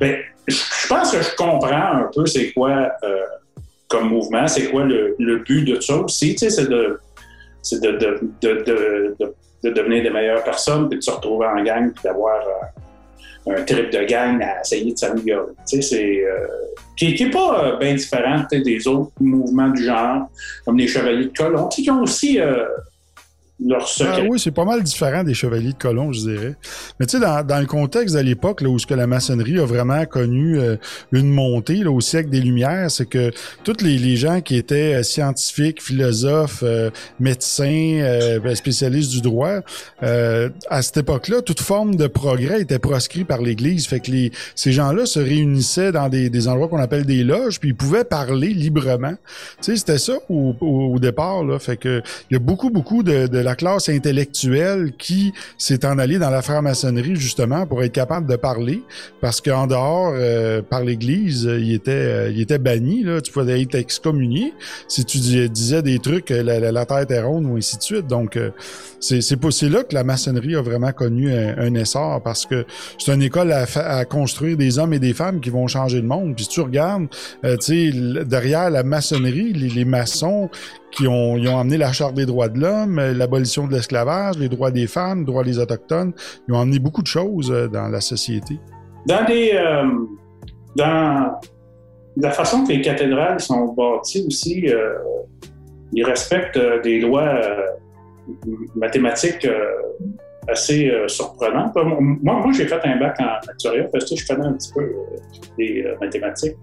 ben, 0.00 0.14
je 0.48 0.88
pense 0.88 1.12
que 1.12 1.22
je 1.22 1.36
comprends 1.36 1.92
un 2.02 2.10
peu 2.14 2.26
c'est 2.26 2.50
quoi 2.52 2.90
comme 3.86 4.08
mouvement, 4.10 4.46
c'est 4.48 4.66
quoi 4.72 4.84
le, 4.84 5.14
le 5.18 5.36
but 5.38 5.64
de 5.64 5.80
ça 5.80 5.94
aussi, 5.96 6.34
tu 6.34 6.38
sais, 6.38 6.50
c'est 6.50 6.68
de, 6.68 6.98
de, 7.72 7.78
de, 7.78 7.90
de, 8.42 8.52
de, 8.66 9.16
de- 9.20 9.34
de 9.64 9.70
devenir 9.70 10.04
des 10.04 10.10
meilleures 10.10 10.44
personnes, 10.44 10.88
puis 10.88 10.98
de 10.98 11.04
se 11.04 11.10
retrouver 11.10 11.46
en 11.46 11.60
gang, 11.64 11.90
puis 11.92 12.02
d'avoir 12.04 12.40
euh, 12.40 12.66
un 13.50 13.62
trip 13.62 13.90
de 13.90 14.04
gang 14.04 14.42
à 14.42 14.60
essayer 14.60 14.92
de 14.92 14.98
s'améliorer. 14.98 15.52
Tu 15.68 15.80
sais, 15.80 15.82
c'est 15.82 16.24
euh, 16.24 16.46
qui 16.96 17.24
n'est 17.24 17.30
pas 17.30 17.76
bien 17.78 17.94
différent 17.94 18.44
des 18.50 18.88
autres 18.88 19.12
mouvements 19.20 19.68
du 19.68 19.84
genre, 19.84 20.28
comme 20.64 20.78
les 20.78 20.88
chevaliers 20.88 21.26
de 21.26 21.30
sais, 21.30 21.68
qui 21.68 21.90
ont 21.90 22.02
aussi 22.02 22.40
euh, 22.40 22.64
leur 23.60 23.88
Ah 24.00 24.20
oui, 24.28 24.38
c'est 24.38 24.52
pas 24.52 24.64
mal 24.64 24.82
différent 24.82 25.24
des 25.24 25.34
chevaliers 25.34 25.72
de 25.72 25.78
colon, 25.78 26.12
je 26.12 26.20
dirais. 26.20 26.54
Mais 27.00 27.06
tu 27.06 27.16
sais, 27.16 27.22
dans, 27.22 27.44
dans 27.44 27.58
le 27.58 27.66
contexte 27.66 28.14
de 28.14 28.20
l'époque, 28.20 28.60
là, 28.60 28.68
où 28.68 28.78
ce 28.78 28.86
que 28.86 28.94
la 28.94 29.06
maçonnerie 29.08 29.58
a 29.58 29.64
vraiment 29.64 30.04
connu 30.06 30.58
euh, 30.58 30.76
une 31.10 31.30
montée, 31.30 31.78
là, 31.78 31.90
au 31.90 32.00
siècle 32.00 32.30
des 32.30 32.40
Lumières, 32.40 32.90
c'est 32.90 33.08
que 33.08 33.32
tous 33.64 33.82
les, 33.82 33.98
les 33.98 34.16
gens 34.16 34.40
qui 34.40 34.56
étaient 34.56 34.94
euh, 34.94 35.02
scientifiques, 35.02 35.82
philosophes, 35.82 36.62
euh, 36.62 36.90
médecins, 37.18 37.98
euh, 38.00 38.38
ben, 38.38 38.54
spécialistes 38.54 39.10
du 39.10 39.22
droit, 39.22 39.60
euh, 40.04 40.50
à 40.70 40.82
cette 40.82 40.98
époque-là, 40.98 41.42
toute 41.42 41.60
forme 41.60 41.96
de 41.96 42.06
progrès 42.06 42.60
était 42.60 42.78
proscrit 42.78 43.24
par 43.24 43.42
l'Église. 43.42 43.86
Fait 43.88 43.98
que 43.98 44.12
les, 44.12 44.30
ces 44.54 44.70
gens-là 44.70 45.04
se 45.04 45.18
réunissaient 45.18 45.90
dans 45.90 46.08
des, 46.08 46.30
des 46.30 46.46
endroits 46.46 46.68
qu'on 46.68 46.78
appelle 46.80 47.06
des 47.06 47.24
loges, 47.24 47.58
puis 47.58 47.70
ils 47.70 47.76
pouvaient 47.76 48.04
parler 48.04 48.48
librement. 48.48 49.14
Tu 49.62 49.72
sais, 49.72 49.76
c'était 49.76 49.98
ça 49.98 50.14
au, 50.28 50.54
au, 50.60 50.94
au 50.94 50.98
départ, 51.00 51.42
là. 51.42 51.58
Fait 51.58 51.76
que 51.76 52.02
il 52.30 52.34
y 52.34 52.36
a 52.36 52.40
beaucoup, 52.40 52.70
beaucoup 52.70 53.02
de, 53.02 53.26
de 53.26 53.47
la 53.48 53.56
classe 53.56 53.88
intellectuelle 53.88 54.92
qui 54.98 55.32
s'est 55.56 55.86
en 55.86 55.98
allée 55.98 56.18
dans 56.18 56.28
la 56.28 56.42
franc-maçonnerie 56.42 57.16
justement 57.16 57.66
pour 57.66 57.82
être 57.82 57.92
capable 57.92 58.26
de 58.26 58.36
parler 58.36 58.82
parce 59.22 59.40
qu'en 59.40 59.66
dehors 59.66 60.12
euh, 60.14 60.60
par 60.60 60.84
l'Église 60.84 61.44
il 61.44 61.72
était 61.72 61.92
euh, 61.92 62.30
il 62.30 62.42
était 62.42 62.58
banni 62.58 63.04
là. 63.04 63.22
Tu 63.22 63.32
pouvais 63.32 63.62
être 63.62 63.74
excommunié 63.74 64.52
si 64.86 65.06
tu 65.06 65.16
dis- 65.16 65.48
disais 65.48 65.80
des 65.80 65.98
trucs 65.98 66.30
euh, 66.30 66.42
la, 66.42 66.60
la, 66.60 66.72
la 66.72 66.84
terre 66.84 66.98
était 67.00 67.22
ronde 67.22 67.46
ou 67.46 67.56
ainsi 67.56 67.78
de 67.78 67.82
suite. 67.82 68.06
Donc 68.06 68.36
euh, 68.36 68.50
c'est 69.00 69.22
c'est 69.22 69.68
là 69.70 69.82
que 69.82 69.94
la 69.94 70.04
maçonnerie 70.04 70.54
a 70.54 70.60
vraiment 70.60 70.92
connu 70.92 71.32
un, 71.32 71.74
essor 71.74 72.22
parce 72.22 72.44
que 72.44 72.66
c'est 72.98 73.14
une 73.14 73.22
école 73.22 73.52
à, 73.52 73.64
à 73.76 74.04
construire 74.04 74.58
des 74.58 74.78
hommes 74.78 74.92
et 74.92 74.98
des 74.98 75.14
femmes 75.14 75.40
qui 75.40 75.48
vont 75.48 75.68
changer 75.68 76.02
le 76.02 76.06
monde. 76.06 76.34
Puis 76.34 76.44
si 76.44 76.50
tu 76.50 76.60
regardes 76.60 77.06
tu 77.42 77.56
sais 77.60 78.24
derrière 78.26 78.68
la 78.68 78.82
maçonnerie 78.82 79.54
les, 79.54 79.68
les 79.70 79.84
maçons 79.86 80.50
qui 80.90 81.06
ont, 81.06 81.36
ils 81.36 81.48
ont 81.48 81.58
amené 81.58 81.76
la 81.76 81.92
Charte 81.92 82.14
des 82.14 82.26
droits 82.26 82.48
de 82.48 82.58
l'homme, 82.58 82.98
euh, 82.98 83.12
l'abolition 83.12 83.66
de 83.66 83.72
l'esclavage, 83.74 84.38
les 84.38 84.48
droits 84.48 84.70
des 84.70 84.86
femmes, 84.86 85.20
les 85.20 85.24
droits 85.26 85.44
des 85.44 85.58
autochtones. 85.58 86.12
Ils 86.48 86.54
ont 86.54 86.60
amené 86.60 86.78
beaucoup 86.78 87.02
de 87.02 87.06
choses 87.06 87.50
euh, 87.50 87.68
dans 87.68 87.88
la 87.88 88.00
société. 88.00 88.58
Dans 89.06 89.24
les, 89.26 89.52
euh, 89.54 89.84
dans 90.76 91.38
la 92.16 92.30
façon 92.30 92.64
que 92.64 92.72
les 92.72 92.80
cathédrales 92.80 93.40
sont 93.40 93.74
bâties 93.74 94.24
aussi, 94.26 94.66
ils 95.92 96.04
respectent 96.04 96.58
des 96.82 97.00
lois 97.00 97.40
mathématiques 98.74 99.46
assez 100.48 100.90
euh, 100.90 101.06
surprenantes. 101.08 101.74
Moi, 101.76 102.18
moi, 102.22 102.52
j'ai 102.52 102.66
fait 102.66 102.80
un 102.84 102.98
bac 102.98 103.16
en 103.20 103.48
actuariat 103.48 103.84
parce 103.92 104.08
que 104.08 104.16
je 104.16 104.26
connais 104.26 104.46
un 104.46 104.54
petit 104.54 104.72
peu 104.72 104.92
les 105.58 105.84
mathématiques. 106.00 106.56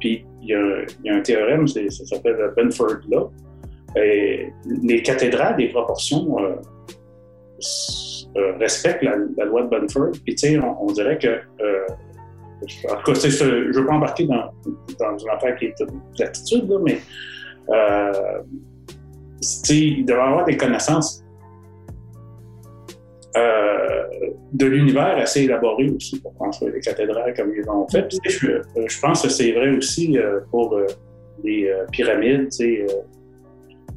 Puis 0.00 0.26
il 0.46 0.86
y, 1.04 1.08
a, 1.08 1.14
un 1.14 1.20
théorème, 1.20 1.66
ça 1.66 1.80
s'appelle 1.90 2.36
le 2.36 2.54
Benford 2.56 3.00
Law. 3.10 3.30
Les 3.96 5.02
cathédrales, 5.02 5.56
les 5.58 5.68
proportions 5.68 6.38
euh, 6.38 6.56
euh, 8.36 8.52
respectent 8.58 9.02
la, 9.02 9.44
loi 9.44 9.62
de 9.62 9.68
Benford. 9.68 10.12
Puis, 10.24 10.34
tu 10.34 10.48
sais, 10.48 10.58
on, 10.58 10.86
dirait 10.92 11.18
que. 11.18 11.28
euh, 11.28 11.86
en 12.90 12.96
tout 12.96 13.12
cas, 13.12 13.28
je 13.28 13.44
ne 13.44 13.72
veux 13.72 13.86
pas 13.86 13.94
embarquer 13.94 14.26
dans, 14.26 14.50
une 15.18 15.30
affaire 15.30 15.56
qui 15.56 15.66
est 15.66 15.80
de 15.80 15.86
l'attitude, 16.18 16.68
là, 16.68 16.78
mais. 16.84 16.98
Tu 19.40 19.48
sais, 19.48 19.76
il 19.76 20.04
devrait 20.04 20.22
avoir 20.22 20.44
des 20.44 20.56
connaissances 20.56 21.23
euh, 23.36 24.04
de 24.52 24.66
l'univers 24.66 25.16
assez 25.16 25.42
élaborées 25.42 25.90
aussi 25.90 26.20
pour 26.20 26.34
construire 26.34 26.72
des 26.72 26.80
cathédrales 26.80 27.34
comme 27.34 27.52
ils 27.52 27.64
l'ont 27.64 27.88
fait. 27.88 28.02
Puis, 28.02 28.20
je, 28.28 29.00
pense 29.00 29.22
que 29.22 29.28
c'est 29.28 29.50
vrai 29.50 29.70
aussi 29.70 30.16
euh, 30.16 30.38
pour 30.52 30.76
euh, 30.76 30.86
les 31.42 31.68
pyramides, 31.90 32.50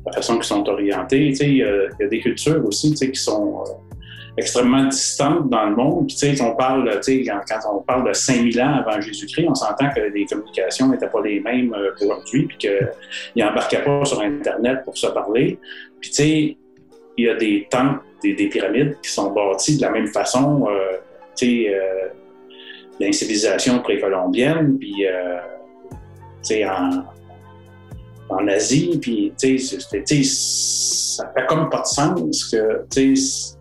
la 0.07 0.11
façon 0.11 0.35
qu'ils 0.35 0.43
sont 0.45 0.67
orientés. 0.67 1.27
Il 1.39 1.57
y 1.57 1.63
a- 1.63 2.07
des 2.07 2.19
cultures 2.19 2.65
aussi 2.65 2.95
qui 2.95 3.13
sont 3.13 3.63
extrêmement 4.37 4.85
distantes 4.85 5.49
dans 5.49 5.69
le 5.69 5.75
monde. 5.75 6.07
Puis, 6.07 6.41
on 6.41 6.55
parle, 6.55 6.99
quand, 7.05 7.41
quand 7.47 7.75
on 7.75 7.81
parle 7.83 8.07
de 8.07 8.13
5000 8.13 8.59
ans 8.59 8.83
avant 8.83 8.99
Jésus-Christ, 8.99 9.45
on 9.47 9.55
s'entend 9.55 9.89
que 9.95 9.99
les 9.99 10.25
communications 10.25 10.89
n'étaient 10.89 11.09
pas 11.09 11.21
les 11.21 11.39
mêmes 11.41 11.75
qu'aujourd'hui, 11.99 12.47
puis 12.47 12.57
qu'ils 12.57 13.43
n'embarquaient 13.43 13.83
pas 13.83 14.03
sur 14.03 14.19
Internet 14.19 14.79
pour 14.83 14.97
se 14.97 15.07
parler. 15.07 15.59
Puis, 16.01 16.57
il 17.17 17.25
y 17.25 17.29
a 17.29 17.35
des 17.35 17.67
temples, 17.69 18.01
des, 18.21 18.33
des 18.33 18.47
pyramides 18.47 18.97
qui 19.01 19.09
sont 19.09 19.31
bâtis 19.31 19.77
de 19.77 19.81
la 19.81 19.91
même 19.91 20.07
façon, 20.07 20.67
euh, 20.69 20.97
tu 21.35 21.63
sais, 21.63 21.75
euh, 21.75 22.07
dans 22.99 23.05
les 23.05 23.13
civilisations 23.13 23.79
précolombiennes, 23.79 24.77
puis, 24.77 25.05
euh, 25.05 25.39
tu 26.41 26.49
sais, 26.49 26.65
en, 26.65 27.03
en 28.29 28.47
Asie, 28.47 28.97
puis, 29.01 29.33
tu 29.39 29.57
sais, 29.59 30.23
ça 30.23 31.31
fait 31.35 31.45
comme 31.47 31.69
pas 31.69 31.81
de 31.81 31.85
sens 31.85 32.45
que, 32.51 32.85
tu 32.91 33.15
sais, 33.15 33.56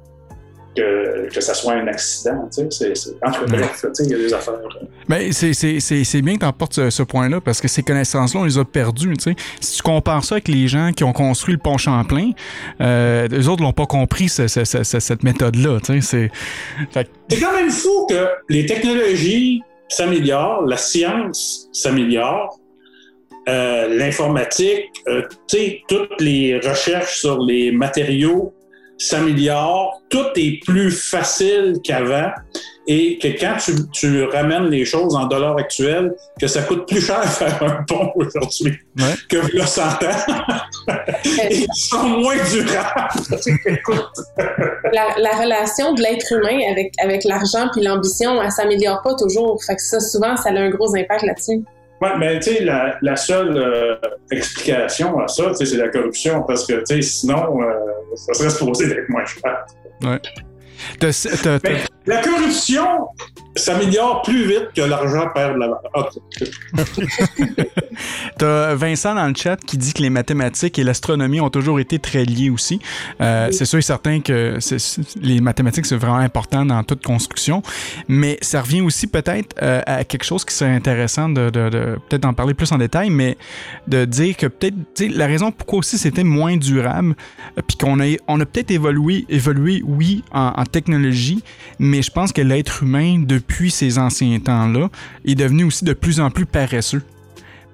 que, 0.76 1.28
que 1.32 1.40
ça 1.40 1.54
soit 1.54 1.72
un 1.74 1.86
accident, 1.88 2.48
tu 2.54 2.70
sais, 2.70 2.94
c'est- 2.94 3.10
il 4.04 4.10
y 4.10 4.14
a 4.14 4.18
des 4.18 4.34
affaires. 4.34 4.54
Mais 5.08 5.32
c'est- 5.32 5.52
c'est 5.54 5.80
c'est- 5.80 6.04
c'est 6.04 6.22
bien 6.22 6.34
que 6.34 6.40
tu 6.40 6.46
emportes 6.46 6.74
ce, 6.74 6.90
ce 6.90 7.02
point-là 7.02 7.40
parce 7.40 7.60
que 7.60 7.68
ces 7.68 7.82
connaissances-là, 7.82 8.40
on 8.40 8.44
les 8.44 8.58
a 8.58 8.64
perdues. 8.64 9.16
tu 9.16 9.30
sais. 9.30 9.36
Si 9.60 9.76
tu 9.76 9.82
compares 9.82 10.24
ça 10.24 10.34
avec 10.36 10.48
les 10.48 10.68
gens 10.68 10.90
qui 10.94 11.04
ont 11.04 11.12
construit 11.12 11.54
le 11.54 11.60
pont 11.60 11.78
Champlain, 11.78 12.30
euh, 12.80 13.28
eux 13.32 13.48
autres 13.48 13.62
l'ont 13.62 13.72
pas 13.72 13.86
compris, 13.86 14.28
ce- 14.28 14.48
ce- 14.48 14.64
ce- 14.64 14.82
ce- 14.84 15.00
cette 15.00 15.22
méthode-là. 15.22 15.78
tu 15.84 16.00
sais. 16.00 16.00
C'est 16.00 16.30
fait 16.92 17.04
que- 17.04 17.10
C'est 17.30 17.40
quand 17.40 17.52
même 17.54 17.70
fou 17.70 18.06
que 18.08 18.26
les 18.48 18.66
technologies 18.66 19.62
s'améliorent, 19.88 20.64
la 20.66 20.76
science 20.76 21.68
s'améliore, 21.72 22.58
euh, 23.48 23.88
l'informatique, 23.96 24.90
euh, 25.08 25.22
tu 25.48 25.56
sais, 25.56 25.80
toutes 25.88 26.20
les 26.20 26.58
recherches 26.58 27.20
sur 27.20 27.38
les 27.40 27.70
matériaux 27.70 28.52
s'améliorent, 28.98 30.00
tout 30.08 30.26
est 30.36 30.60
plus 30.64 30.90
facile 30.90 31.74
qu'avant 31.84 32.30
et 32.88 33.18
que 33.18 33.28
quand 33.40 33.56
tu, 33.62 33.72
tu 33.92 34.24
ramènes 34.24 34.66
les 34.66 34.84
choses 34.84 35.16
en 35.16 35.26
dollars 35.26 35.56
actuels, 35.58 36.14
que 36.40 36.46
ça 36.46 36.62
coûte 36.62 36.86
plus 36.86 37.00
cher 37.04 37.22
faire 37.32 37.60
un 37.62 37.82
pont 37.88 38.12
aujourd'hui 38.14 38.78
Ouais. 38.98 39.14
que 39.28 39.36
le 39.52 39.60
100 39.66 39.82
ans. 39.82 40.94
Ils 41.50 41.66
sont 41.74 42.08
moins 42.08 42.36
durables. 42.50 43.10
La, 44.92 45.06
la 45.18 45.30
relation 45.42 45.92
de 45.94 46.00
l'être 46.00 46.32
humain 46.32 46.58
avec, 46.70 46.92
avec 47.02 47.24
l'argent 47.24 47.68
puis 47.72 47.82
l'ambition, 47.82 48.40
elle 48.42 48.50
s'améliore 48.52 49.02
pas 49.02 49.14
toujours. 49.14 49.62
Fait 49.64 49.74
que 49.76 49.82
ça, 49.82 50.00
souvent, 50.00 50.36
ça 50.36 50.50
a 50.50 50.52
un 50.52 50.70
gros 50.70 50.94
impact 50.96 51.24
là-dessus. 51.24 51.62
Oui, 52.02 52.08
mais 52.18 52.38
tu 52.40 52.52
sais, 52.54 52.64
la, 52.64 52.96
la 53.00 53.16
seule 53.16 53.56
euh, 53.56 53.96
explication 54.30 55.18
à 55.18 55.28
ça, 55.28 55.54
c'est 55.54 55.76
la 55.76 55.88
corruption, 55.88 56.42
parce 56.42 56.66
que, 56.66 56.74
tu 56.80 56.96
sais, 56.96 57.02
sinon, 57.02 57.62
euh, 57.62 57.72
ça 58.16 58.34
serait 58.34 58.50
supposé 58.50 58.86
d'être 58.88 59.08
moins 59.08 59.24
cher. 59.24 59.64
T'as- 61.00 61.08
t'as- 61.42 61.58
t'as- 61.58 61.68
Mais- 61.70 61.80
la 62.06 62.22
corruption 62.22 62.86
s'améliore 63.56 64.20
plus 64.22 64.46
vite 64.46 64.68
que 64.76 64.82
l'argent 64.82 65.28
perd 65.34 65.54
de 65.54 65.60
la 65.60 65.66
valeur. 65.68 65.80
Ah, 65.94 66.08
T'as 68.38 68.74
Vincent 68.74 69.14
dans 69.14 69.26
le 69.26 69.34
chat 69.34 69.56
qui 69.56 69.78
dit 69.78 69.94
que 69.94 70.02
les 70.02 70.10
mathématiques 70.10 70.78
et 70.78 70.84
l'astronomie 70.84 71.40
ont 71.40 71.48
toujours 71.48 71.80
été 71.80 71.98
très 71.98 72.24
liés 72.24 72.50
aussi. 72.50 72.80
Euh, 73.20 73.48
C'est 73.52 73.64
sûr 73.64 73.78
et 73.78 73.82
certain 73.82 74.20
que 74.20 74.58
les 75.20 75.40
mathématiques, 75.40 75.86
c'est 75.86 75.96
vraiment 75.96 76.16
important 76.18 76.66
dans 76.66 76.82
toute 76.84 77.02
construction, 77.02 77.62
mais 78.08 78.38
ça 78.42 78.60
revient 78.60 78.82
aussi 78.82 79.06
peut-être 79.06 79.56
euh, 79.62 79.80
à 79.86 80.04
quelque 80.04 80.24
chose 80.24 80.44
qui 80.44 80.54
serait 80.54 80.74
intéressant 80.74 81.28
de, 81.30 81.48
de- 81.50 81.70
de- 81.70 81.98
peut-être 82.08 82.22
d'en 82.22 82.34
parler 82.34 82.52
plus 82.54 82.70
en 82.72 82.78
détail, 82.78 83.08
mais 83.10 83.38
de 83.88 84.04
dire 84.04 84.36
que 84.36 84.46
peut-être 84.46 84.74
la 85.16 85.26
raison 85.26 85.50
pourquoi 85.50 85.78
aussi 85.78 85.96
c'était 85.96 86.24
moins 86.24 86.56
durable, 86.58 87.14
euh, 87.56 87.62
puis 87.66 87.76
qu'on 87.78 88.00
a, 88.00 88.04
on 88.28 88.38
a 88.40 88.44
peut-être 88.44 88.70
évolué, 88.70 89.24
évolué, 89.30 89.82
oui, 89.84 90.22
en, 90.32 90.52
en 90.56 90.64
technologie, 90.66 91.42
mais 91.78 91.95
je 92.02 92.10
pense 92.10 92.32
que 92.32 92.42
l'être 92.42 92.82
humain, 92.82 93.22
depuis 93.24 93.70
ces 93.70 93.98
anciens 93.98 94.38
temps-là, 94.38 94.88
est 95.24 95.34
devenu 95.34 95.64
aussi 95.64 95.84
de 95.84 95.92
plus 95.92 96.20
en 96.20 96.30
plus 96.30 96.46
paresseux. 96.46 97.02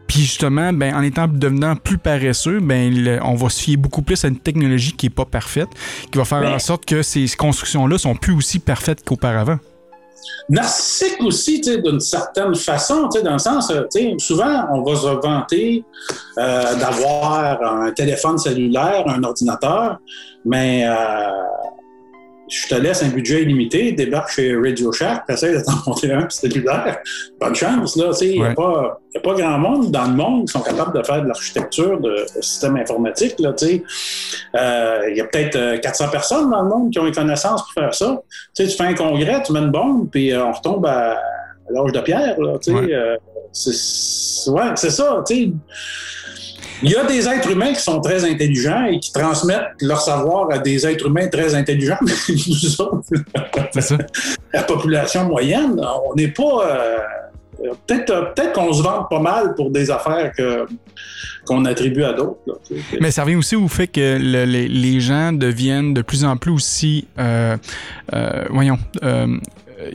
Puis 0.09 0.21
justement, 0.21 0.73
ben, 0.75 0.95
en 0.95 1.03
étant 1.03 1.27
devenant 1.27 1.75
plus 1.77 1.97
paresseux, 1.97 2.61
ben, 2.61 2.93
le- 2.93 3.19
on 3.23 3.35
va 3.35 3.49
se 3.49 3.63
fier 3.63 3.77
beaucoup 3.77 4.03
plus 4.03 4.23
à 4.25 4.29
une 4.29 4.39
technologie 4.39 4.93
qui 4.93 5.07
est 5.07 5.11
pas 5.11 5.25
parfaite, 5.25 5.69
qui 6.11 6.19
va 6.19 6.25
faire 6.25 6.41
Mais- 6.41 6.53
en 6.55 6.59
sorte 6.59 6.85
que 6.85 7.03
ces 7.03 7.27
constructions-là 7.29 7.97
sont 7.99 8.15
plus 8.15 8.35
aussi 8.35 8.59
parfaites 8.59 9.03
qu'auparavant. 9.05 9.59
narcissique 10.49 11.17
aussi, 11.21 11.61
d'une 11.61 11.99
certaine 12.01 12.55
façon, 12.55 13.09
dans 13.25 13.33
le 13.33 13.39
sens, 13.39 13.71
euh, 13.71 13.83
souvent, 14.19 14.67
on 14.73 14.83
va 14.83 14.95
se 14.97 15.07
vanter 15.27 15.85
euh, 16.39 16.75
d'avoir 16.77 17.61
un 17.63 17.91
téléphone 17.93 18.39
cellulaire, 18.39 19.05
un 19.09 19.23
ordinateur, 19.25 19.99
mais 20.45 20.85
euh, 20.87 20.95
je 22.53 22.69
te 22.69 22.75
laisse 22.75 23.03
un 23.03 23.09
budget 23.09 23.43
illimité, 23.43 23.93
débarque 23.93 24.31
chez 24.33 24.55
Radio 24.55 24.93
Shack, 24.93 25.25
essaie 25.29 25.55
de 25.55 25.61
t'en 25.65 25.73
monter 25.91 26.13
un 26.13 26.29
cellulaire. 26.29 26.99
Bonne 27.41 27.55
chance, 27.55 27.97
là, 27.97 28.11
il 28.21 28.31
n'y 28.33 28.45
a, 28.45 28.49
Ouais. 28.49 28.55
a 29.17 29.21
pas 29.21 29.35
grand 29.35 29.59
monde 29.59 29.91
dans 29.91 30.05
le 30.05 30.13
monde 30.15 30.47
qui 30.47 30.53
sont 30.53 30.61
capables 30.61 30.97
de 30.99 31.03
faire 31.05 31.23
de 31.23 31.29
l'architecture 31.29 31.99
de, 32.01 32.11
de 32.37 32.43
systèmes 32.43 32.77
informatiques, 32.77 33.37
là, 33.39 33.53
sais. 33.57 33.83
Euh, 34.55 35.09
Il 35.11 35.17
y 35.17 35.21
a 35.21 35.25
peut-être 35.25 35.57
euh, 35.57 35.79
400 35.79 36.09
personnes 36.11 36.51
dans 36.51 36.63
le 36.63 36.69
monde 36.69 36.91
qui 36.91 36.99
ont 36.99 37.05
les 37.05 37.13
connaissances 37.13 37.63
pour 37.63 37.73
faire 37.73 37.95
ça. 37.95 38.21
Tu 38.55 38.67
fais 38.69 38.85
un 38.85 38.95
congrès, 38.95 39.43
tu 39.43 39.53
mets 39.53 39.61
une 39.61 39.71
bombe, 39.71 40.09
puis 40.11 40.33
euh, 40.33 40.45
on 40.45 40.53
retombe 40.53 40.85
à, 40.87 41.13
à 41.13 41.19
l'âge 41.71 41.93
de 41.93 42.01
pierre. 42.01 42.39
Là, 42.41 42.53
Ouais. 42.69 42.95
euh, 42.95 43.17
c'est 43.53 44.51
ouais, 44.51 44.63
c'est 44.77 44.91
ça. 44.91 45.23
tu 45.27 45.35
sais. 45.35 45.53
Il 46.83 46.91
y 46.91 46.97
a 46.97 47.05
des 47.05 47.29
êtres 47.29 47.51
humains 47.51 47.73
qui 47.73 47.81
sont 47.83 48.01
très 48.01 48.25
intelligents 48.25 48.85
et 48.87 48.99
qui 48.99 49.13
transmettent 49.13 49.71
leur 49.81 50.01
savoir 50.01 50.51
à 50.51 50.59
des 50.59 50.87
êtres 50.87 51.07
humains 51.07 51.29
très 51.29 51.55
intelligents, 51.55 51.99
mais 52.03 52.13
nous 52.47 52.81
autres, 52.81 53.03
ça. 53.81 53.99
la 54.53 54.63
population 54.65 55.25
moyenne, 55.25 55.81
on 56.11 56.15
n'est 56.15 56.29
pas. 56.29 56.67
euh, 56.67 56.99
peut-être 57.87 58.11
euh, 58.11 58.23
peut-être 58.35 58.53
qu'on 58.55 58.73
se 58.73 58.83
vante 58.83 59.09
pas 59.09 59.21
mal 59.21 59.55
pour 59.55 59.71
des 59.71 59.91
affaires 59.91 60.33
qu'on 61.47 61.65
attribue 61.65 62.03
à 62.05 62.13
d'autres. 62.13 62.39
Mais 63.01 63.11
ça 63.11 63.23
revient 63.25 63.37
aussi 63.37 63.55
au 63.57 63.69
fait 63.69 63.87
que 63.87 64.19
le- 64.21 64.45
les, 64.45 64.67
les 64.69 65.01
gens 65.01 65.33
deviennent 65.33 65.95
de 65.95 66.03
plus 66.03 66.25
en 66.25 66.37
plus 66.37 66.51
aussi, 66.53 67.07
euh, 67.19 67.57
euh, 68.15 68.45
voyons, 68.51 68.79
euh, 69.05 69.27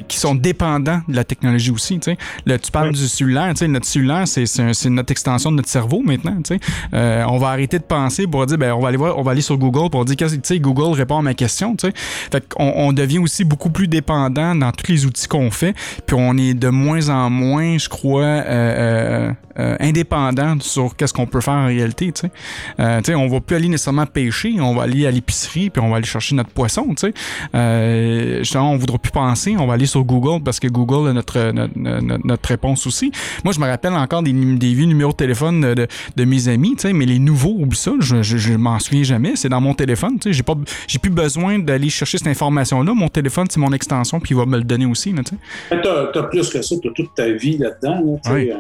qui 0.07 0.17
sont 0.17 0.35
dépendants 0.35 1.01
de 1.07 1.15
la 1.15 1.23
technologie 1.23 1.71
aussi. 1.71 1.99
Tu 1.99 2.11
sais. 2.11 2.17
Là, 2.45 2.57
tu 2.57 2.71
parles 2.71 2.89
Oui. 2.89 2.95
du 2.99 3.07
cellulaire. 3.07 3.49
Tu 3.53 3.59
sais, 3.59 3.67
notre 3.67 3.85
cellulaire, 3.85 4.27
c'est, 4.27 4.45
c'est, 4.45 4.89
notre 4.89 5.11
extension 5.11 5.51
de 5.51 5.57
notre 5.57 5.69
cerveau 5.69 6.01
maintenant. 6.03 6.37
Tu 6.43 6.55
sais. 6.55 6.59
Euh, 6.93 7.23
on 7.27 7.37
va 7.37 7.49
arrêter 7.49 7.79
de 7.79 7.83
penser 7.83 8.27
pour 8.27 8.45
dire, 8.45 8.57
ben, 8.57 8.73
on 8.73 8.79
va 8.79 8.89
aller 8.89 8.97
voir, 8.97 9.17
on 9.17 9.23
va 9.23 9.31
aller 9.31 9.41
sur 9.41 9.57
Google 9.57 9.89
pour 9.89 10.05
dire, 10.05 10.15
tu 10.15 10.27
sais, 10.43 10.59
Google 10.59 10.95
répond 10.95 11.19
à 11.19 11.21
ma 11.21 11.33
question. 11.33 11.75
Tu 11.75 11.87
sais. 11.87 11.93
Fait 11.95 12.47
qu'on 12.47 12.73
on 12.75 12.93
devient 12.93 13.19
aussi 13.19 13.43
beaucoup 13.43 13.69
plus 13.69 13.87
dépendant 13.87 14.55
dans 14.55 14.71
tous 14.71 14.91
les 14.91 15.05
outils 15.05 15.27
qu'on 15.27 15.51
fait. 15.51 15.73
Puis 16.05 16.15
on 16.17 16.37
est 16.37 16.53
de 16.53 16.69
moins 16.69 17.09
en 17.09 17.29
moins, 17.29 17.77
je 17.77 17.89
crois, 17.89 18.23
euh, 18.23 18.43
euh, 18.47 19.31
euh, 19.59 19.75
indépendant 19.79 20.59
sur 20.59 20.95
qu'est-ce 20.95 21.13
qu'on 21.13 21.25
peut 21.25 21.41
faire 21.41 21.55
en 21.55 21.65
réalité. 21.65 22.11
Tu 22.11 22.21
sais. 22.21 22.31
Euh, 22.79 22.99
tu 22.99 23.05
sais, 23.05 23.15
on 23.15 23.27
va 23.27 23.39
plus 23.39 23.55
aller 23.55 23.69
nécessairement 23.69 24.05
pêcher, 24.05 24.55
on 24.59 24.75
va 24.75 24.83
aller 24.83 25.07
à 25.07 25.11
l'épicerie 25.11 25.71
puis 25.71 25.81
on 25.81 25.89
va 25.89 25.97
aller 25.97 26.05
chercher 26.05 26.35
notre 26.35 26.51
poisson. 26.51 26.85
Tu 26.89 27.07
sais. 27.07 27.13
Euh, 27.55 28.39
justement, 28.39 28.71
on 28.71 28.77
voudra 28.77 28.99
plus 28.99 29.11
penser, 29.11 29.55
on 29.57 29.65
va 29.65 29.73
aller 29.77 29.85
sur 29.85 30.03
Google 30.03 30.43
parce 30.43 30.59
que 30.59 30.67
Google 30.67 31.09
a 31.09 31.13
notre, 31.13 31.51
notre, 31.51 31.79
notre- 31.79 32.27
notre 32.27 32.49
réponse 32.49 32.85
aussi. 32.85 33.11
Moi, 33.43 33.53
je 33.53 33.59
me 33.59 33.65
rappelle 33.65 33.93
encore 33.93 34.21
des, 34.23 34.33
des 34.33 34.73
vieux 34.73 34.85
numéros 34.85 35.11
de 35.11 35.17
téléphone 35.17 35.61
de, 35.61 35.73
de, 35.73 35.87
de 36.15 36.25
mes 36.25 36.47
amis, 36.49 36.75
tu 36.75 36.81
sais, 36.81 36.93
mais 36.93 37.05
les 37.05 37.19
nouveaux, 37.19 37.55
oublie 37.57 37.77
ça, 37.77 37.93
je, 37.99 38.21
je, 38.23 38.37
je 38.37 38.53
m'en 38.53 38.77
souviens 38.79 39.03
jamais. 39.03 39.35
C'est 39.35 39.49
dans 39.49 39.61
mon 39.61 39.73
téléphone. 39.73 40.19
tu 40.19 40.29
sais, 40.29 40.33
J'ai 40.33 40.43
pas, 40.43 40.55
j'ai 40.87 40.99
plus 40.99 41.11
besoin 41.11 41.59
d'aller 41.59 41.89
chercher 41.89 42.17
cette 42.17 42.27
information-là. 42.27 42.93
Mon 42.93 43.07
téléphone, 43.07 43.47
c'est 43.49 43.59
mon 43.59 43.71
extension, 43.71 44.19
puis 44.19 44.33
il 44.33 44.37
va 44.37 44.45
me 44.45 44.57
le 44.57 44.63
donner 44.63 44.85
aussi. 44.85 45.13
Tu 45.13 45.23
sais. 45.23 45.35
Tu 45.81 45.87
as, 46.19 46.23
plus 46.23 46.49
que 46.49 46.61
ça, 46.61 46.75
tu 46.81 46.87
as 46.89 46.91
toute 46.91 47.13
ta 47.15 47.29
vie 47.31 47.57
là-dedans. 47.57 48.19
Là, 48.25 48.33
Oui. 48.33 48.51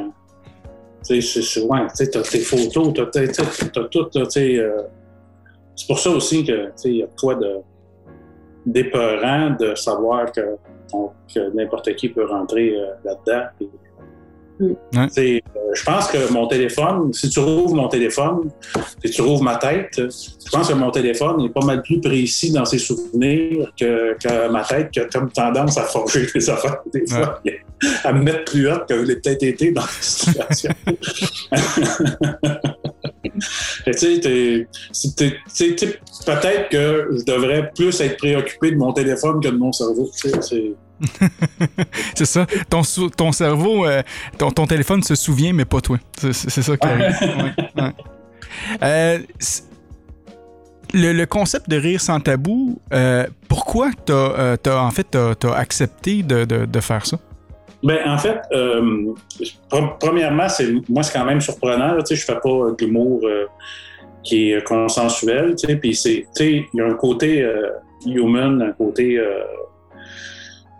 tu 1.07 1.21
sais, 1.21 1.61
ouais, 1.61 1.79
t'as 1.97 2.21
tes 2.21 2.39
photos, 2.39 2.93
tu 2.93 3.01
as, 3.01 3.05
tout. 3.05 4.07
là, 4.13 4.25
tu 4.25 4.29
sais, 4.29 4.57
euh, 4.59 4.81
c'est 5.75 5.87
pour 5.87 5.99
ça 5.99 6.09
aussi 6.11 6.43
que 6.43 6.65
tu 6.67 6.71
sais, 6.75 6.89
il 6.89 6.97
y 6.97 7.03
a 7.03 7.05
de 7.07 7.11
quoi 7.19 7.35
de 7.35 7.47
d'épeurant 8.65 9.51
de 9.59 9.75
savoir 9.75 10.31
que, 10.31 10.41
on- 10.93 11.09
que 11.33 11.55
n'importe 11.55 11.95
qui 11.95 12.09
peut 12.09 12.25
rentrer 12.25 12.73
euh, 12.75 12.85
là-dedans. 13.03 13.45
Mm. 14.59 14.65
Ouais. 14.95 15.07
Euh, 15.19 15.39
Je 15.75 15.83
pense 15.83 16.07
que 16.07 16.33
mon 16.33 16.47
téléphone, 16.47 17.13
si 17.13 17.29
tu 17.29 17.39
rouvres 17.39 17.75
mon 17.75 17.87
téléphone 17.89 18.49
et 19.03 19.09
tu 19.11 19.21
rouvres 19.21 19.43
ma 19.43 19.57
tête, 19.57 19.91
je 19.97 20.49
pense 20.51 20.69
que 20.69 20.73
mon 20.73 20.89
téléphone 20.89 21.41
est 21.41 21.49
pas 21.49 21.63
mal 21.63 21.83
plus 21.83 22.01
précis 22.01 22.51
dans 22.51 22.65
ses 22.65 22.79
souvenirs 22.79 23.71
que, 23.79 24.15
que 24.17 24.49
ma 24.49 24.63
tête 24.63 24.89
qui 24.89 24.99
a 24.99 25.05
comme 25.05 25.29
tendance 25.29 25.77
à 25.77 25.83
forger 25.83 26.25
les 26.33 26.49
affaires 26.49 26.77
des 26.91 27.05
fois, 27.05 27.39
à 28.03 28.13
me 28.13 28.23
mettre 28.23 28.45
plus 28.45 28.67
haute 28.67 28.87
que 28.87 28.95
je 28.97 29.03
l'ai 29.03 29.17
peut-être 29.17 29.43
été 29.43 29.71
dans 29.71 29.81
cette 29.99 30.33
situation. 30.33 30.71
Tu 33.85 33.93
sais, 33.93 34.19
peut-être 36.25 36.69
que 36.69 37.09
je 37.17 37.23
devrais 37.25 37.71
plus 37.75 37.99
être 38.01 38.17
préoccupé 38.17 38.71
de 38.71 38.77
mon 38.77 38.93
téléphone 38.93 39.39
que 39.41 39.47
de 39.49 39.57
mon 39.57 39.71
cerveau. 39.71 40.09
c'est- 40.13 40.73
C'est 42.15 42.25
ça. 42.25 42.47
Ton, 42.69 42.81
ton 43.15 43.31
cerveau, 43.31 43.85
euh, 43.85 44.01
ton, 44.37 44.49
ton 44.51 44.65
téléphone 44.65 45.03
se 45.03 45.13
souvient, 45.15 45.53
mais 45.53 45.65
pas 45.65 45.79
toi. 45.81 45.97
C'est 46.19 46.33
ça 46.49 46.75
qui 46.77 46.87
arrive. 46.87 47.15
Ouais, 47.21 47.83
ouais. 47.83 47.91
Euh, 48.83 49.19
le, 50.93 51.11
le 51.13 51.25
concept 51.25 51.69
de 51.69 51.77
rire 51.77 52.01
sans 52.01 52.19
tabou, 52.19 52.79
euh, 52.93 53.25
pourquoi 53.49 53.91
t'as 54.05 54.57
t'as- 54.57 54.81
en 54.81 54.89
fait 54.91 55.05
t'as 55.11 55.53
accepté 55.53 56.23
de, 56.23 56.45
de- 56.45 56.65
de 56.65 56.79
faire 56.79 57.05
ça? 57.05 57.19
Ben, 57.83 57.99
en 58.07 58.17
fait, 58.17 58.39
euh, 58.53 59.13
pre- 59.69 59.97
premièrement, 59.99 60.49
c'est 60.49 60.67
moi, 60.89 61.03
c'est 61.03 61.17
quand 61.17 61.25
même 61.25 61.41
surprenant. 61.41 61.93
là, 61.93 62.03
je 62.09 62.15
fais 62.15 62.33
pas 62.33 62.71
de 62.71 62.75
l'humour 62.79 63.21
euh, 63.23 63.45
qui 64.23 64.51
est 64.51 64.63
consensuel. 64.63 65.55
Puis 65.81 65.95
c'est, 65.95 66.25
il 66.39 66.65
y 66.73 66.81
a 66.81 66.85
un 66.85 66.95
côté 66.95 67.43
euh, 67.43 67.69
human, 68.05 68.61
un 68.61 68.71
côté 68.71 69.19
euh, 69.19 69.43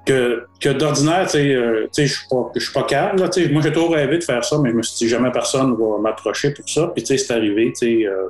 que, 0.06 0.46
que 0.60 0.70
d'ordinaire, 0.70 1.28
euh, 1.36 1.88
je 1.96 2.06
suis 2.06 2.28
pas, 2.30 2.52
pas 2.74 2.84
calme. 2.88 3.18
Moi, 3.20 3.62
j'ai 3.62 3.72
toujours 3.72 3.94
rêvé 3.94 4.18
de 4.18 4.24
faire 4.24 4.44
ça, 4.44 4.58
mais 4.62 4.72
je 4.72 4.76
me 4.76 4.82
suis 4.82 5.06
dit 5.06 5.10
jamais 5.10 5.32
personne 5.32 5.76
va 5.76 6.00
m'approcher 6.02 6.52
pour 6.52 6.68
ça. 6.68 6.92
Puis 6.96 7.06
c'est 7.06 7.32
arrivé. 7.32 7.74
Euh, 7.84 8.30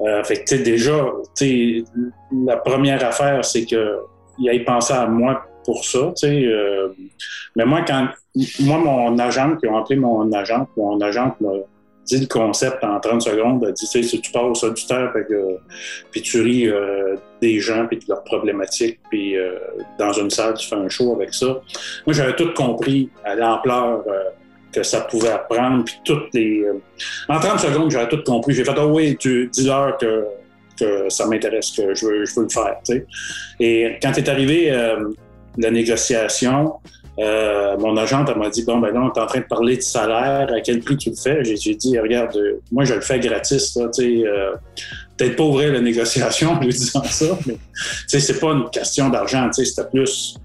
euh, 0.00 0.24
fait 0.24 0.44
que 0.44 0.54
déjà, 0.56 1.06
la 2.46 2.56
première 2.56 3.04
affaire, 3.04 3.44
c'est 3.44 3.64
que 3.64 3.98
il 4.38 4.48
ait 4.48 4.64
pensé 4.64 4.92
à 4.92 5.06
moi 5.06 5.44
pour 5.68 5.84
ça. 5.84 6.12
tu 6.16 6.26
sais, 6.26 6.46
euh, 6.46 6.88
mais 7.54 7.66
moi, 7.66 7.82
quand 7.86 8.08
moi, 8.60 8.78
mon 8.78 9.18
agent, 9.18 9.56
qui 9.56 9.66
ont 9.68 9.76
appelé 9.76 10.00
mon 10.00 10.32
agent, 10.32 10.66
mon 10.78 10.98
agent 11.02 11.36
m'a 11.42 11.50
dit 12.06 12.20
le 12.20 12.26
concept 12.26 12.82
en 12.82 12.98
30 12.98 13.20
secondes, 13.20 13.62
a 13.66 13.72
dit, 13.72 13.86
tu 13.86 14.02
si 14.02 14.20
tu 14.22 14.32
passes 14.32 14.64
du 14.64 14.86
temps, 14.86 15.12
fait 15.12 15.26
que, 15.28 15.58
puis 16.10 16.22
tu 16.22 16.40
ris 16.40 16.68
euh, 16.68 17.16
des 17.42 17.60
gens, 17.60 17.86
puis 17.86 17.98
de 17.98 18.04
leurs 18.08 18.24
problématiques, 18.24 18.98
puis 19.10 19.36
euh, 19.36 19.58
dans 19.98 20.14
une 20.14 20.30
salle, 20.30 20.54
tu 20.54 20.66
fais 20.66 20.76
un 20.76 20.88
show 20.88 21.12
avec 21.14 21.34
ça. 21.34 21.60
Moi, 22.06 22.14
j'avais 22.14 22.34
tout 22.34 22.50
compris 22.54 23.10
à 23.26 23.34
l'ampleur 23.34 24.04
euh, 24.06 24.22
que 24.72 24.82
ça 24.82 25.02
pouvait 25.02 25.32
apprendre, 25.32 25.84
puis 25.84 25.96
toutes 26.02 26.32
les... 26.32 26.64
en 27.28 27.38
30 27.38 27.60
secondes, 27.60 27.90
j'avais 27.90 28.08
tout 28.08 28.22
compris. 28.24 28.54
J'ai 28.54 28.64
fait, 28.64 28.74
ah 28.74 28.86
oui, 28.86 29.14
tu 29.18 29.50
dis-leur 29.52 29.98
que, 29.98 30.24
que 30.78 31.10
ça 31.10 31.26
m'intéresse, 31.26 31.72
que 31.72 31.94
je 31.94 32.06
veux, 32.06 32.24
je 32.24 32.34
veux 32.34 32.44
le 32.44 32.48
faire, 32.48 32.76
tu 32.86 32.94
sais. 32.94 33.06
Et 33.60 33.98
quand 34.00 34.16
est 34.16 34.28
arrivé 34.30 34.70
euh, 34.70 35.10
la 35.58 35.70
négociation, 35.70 36.74
euh, 37.18 37.76
mon 37.78 37.96
agente 37.96 38.34
m'a 38.36 38.48
dit 38.48 38.64
Bon, 38.64 38.78
ben 38.78 38.92
là, 38.92 39.00
on 39.02 39.12
est 39.12 39.20
en 39.20 39.26
train 39.26 39.40
de 39.40 39.44
parler 39.44 39.76
de 39.76 39.82
salaire, 39.82 40.48
à 40.52 40.60
quel 40.60 40.80
prix 40.80 40.96
tu 40.96 41.10
le 41.10 41.16
fais? 41.16 41.44
J'ai 41.44 41.74
dit 41.74 41.98
Regarde, 41.98 42.36
euh, 42.36 42.60
moi, 42.70 42.84
je 42.84 42.94
le 42.94 43.00
fais 43.00 43.18
gratis. 43.18 43.74
tu 43.74 43.80
sais, 43.92 44.26
euh, 44.26 44.52
Peut-être 45.16 45.34
pas 45.34 45.42
ouvrir 45.42 45.72
la 45.72 45.80
négociation 45.80 46.52
en 46.52 46.60
lui 46.60 46.68
disant 46.68 47.02
ça, 47.02 47.36
mais 47.44 47.54
tu 47.54 47.60
sais, 48.06 48.20
c'est 48.20 48.38
pas 48.38 48.52
une 48.52 48.70
question 48.70 49.08
d'argent. 49.08 49.50
tu 49.50 49.64
sais, 49.64 49.70
C'était 49.70 49.88
plus. 49.90 50.36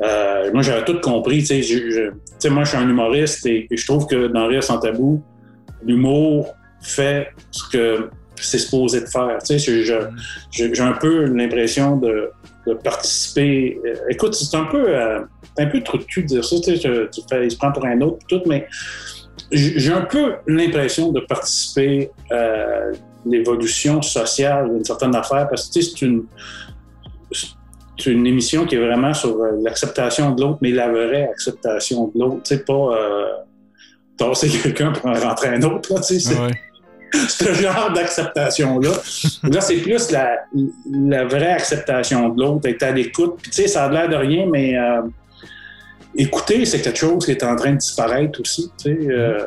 moi, 0.00 0.62
j'avais 0.62 0.84
tout 0.86 0.98
compris. 1.00 1.44
tu 1.44 1.62
sais, 1.62 2.50
moi, 2.50 2.64
je 2.64 2.68
suis 2.70 2.78
un 2.78 2.88
humoriste 2.88 3.44
et, 3.44 3.68
je 3.70 3.86
trouve 3.86 4.06
que 4.06 4.28
dans 4.28 4.46
Rire 4.46 4.64
sans 4.64 4.78
tabou, 4.78 5.22
l'humour 5.84 6.54
fait 6.80 7.28
ce 7.50 7.68
que 7.70 8.08
c'est 8.36 8.58
supposé 8.58 9.02
de 9.02 9.06
faire. 9.06 9.36
Tu 9.46 9.58
sais, 9.58 9.84
j'ai 10.50 10.80
un 10.80 10.92
peu 10.92 11.26
l'impression 11.26 11.98
de 11.98 12.30
de 12.66 12.74
participer. 12.74 13.80
Euh, 13.84 13.94
écoute, 14.10 14.34
c'est 14.34 14.56
un 14.56 14.64
peu, 14.64 14.84
euh, 14.88 15.20
un 15.58 15.66
peu 15.66 15.82
trop 15.82 15.98
de 15.98 16.22
dire 16.22 16.44
ça. 16.44 16.56
Tu, 16.60 16.76
sais, 16.76 17.08
tu 17.10 17.20
fais, 17.28 17.44
il 17.44 17.50
se 17.50 17.56
prend 17.56 17.72
pour 17.72 17.84
un 17.84 18.00
autre, 18.00 18.18
tout, 18.28 18.42
mais 18.46 18.66
j'ai 19.50 19.92
un 19.92 20.02
peu 20.02 20.34
l'impression 20.46 21.12
de 21.12 21.20
participer 21.20 22.10
à 22.30 22.92
l'évolution 23.26 24.02
sociale 24.02 24.70
d'une 24.72 24.84
certaine 24.84 25.14
affaire 25.14 25.48
parce 25.48 25.68
que 25.68 25.80
c'est 25.80 26.02
une, 26.02 26.24
une 28.06 28.26
émission 28.26 28.66
qui 28.66 28.76
est 28.76 28.84
vraiment 28.84 29.14
sur 29.14 29.36
euh, 29.40 29.52
l'acceptation 29.62 30.32
de 30.32 30.42
l'autre, 30.42 30.58
mais 30.62 30.70
la 30.70 30.88
vraie 30.88 31.28
acceptation 31.28 32.10
de 32.14 32.20
l'autre. 32.20 32.42
Tu 32.44 32.56
sais, 32.56 32.64
pas 32.64 32.72
euh, 32.74 33.26
quelqu'un 34.62 34.92
pour 34.92 35.06
en 35.06 35.14
rentrer 35.14 35.48
un 35.48 35.62
autre. 35.62 35.92
Là, 35.92 36.00
tu 36.00 36.18
sais, 36.18 36.34
Ouais. 36.38 36.50
ce 37.28 37.52
genre 37.52 37.92
d'acceptation-là. 37.92 38.90
Là, 39.44 39.60
c'est 39.60 39.76
plus 39.76 40.10
la, 40.10 41.24
vraie 41.24 41.52
acceptation 41.52 42.30
de 42.30 42.40
l'autre, 42.40 42.68
être 42.68 42.82
à 42.82 42.90
l'écoute. 42.90 43.36
Puis, 43.40 43.50
tu 43.50 43.62
sais, 43.62 43.68
ça 43.68 43.84
a 43.84 43.90
l'air 43.90 44.08
de 44.08 44.16
rien, 44.16 44.46
mais 44.46 44.76
euh, 44.78 45.02
écouter, 46.16 46.64
c'est 46.64 46.80
quelque 46.80 46.98
chose 46.98 47.24
qui 47.24 47.32
est 47.32 47.44
en 47.44 47.56
train 47.56 47.72
de 47.72 47.76
disparaître 47.78 48.40
aussi. 48.40 48.70
Tu 48.82 48.94
sais, 48.94 49.10
euh, 49.10 49.46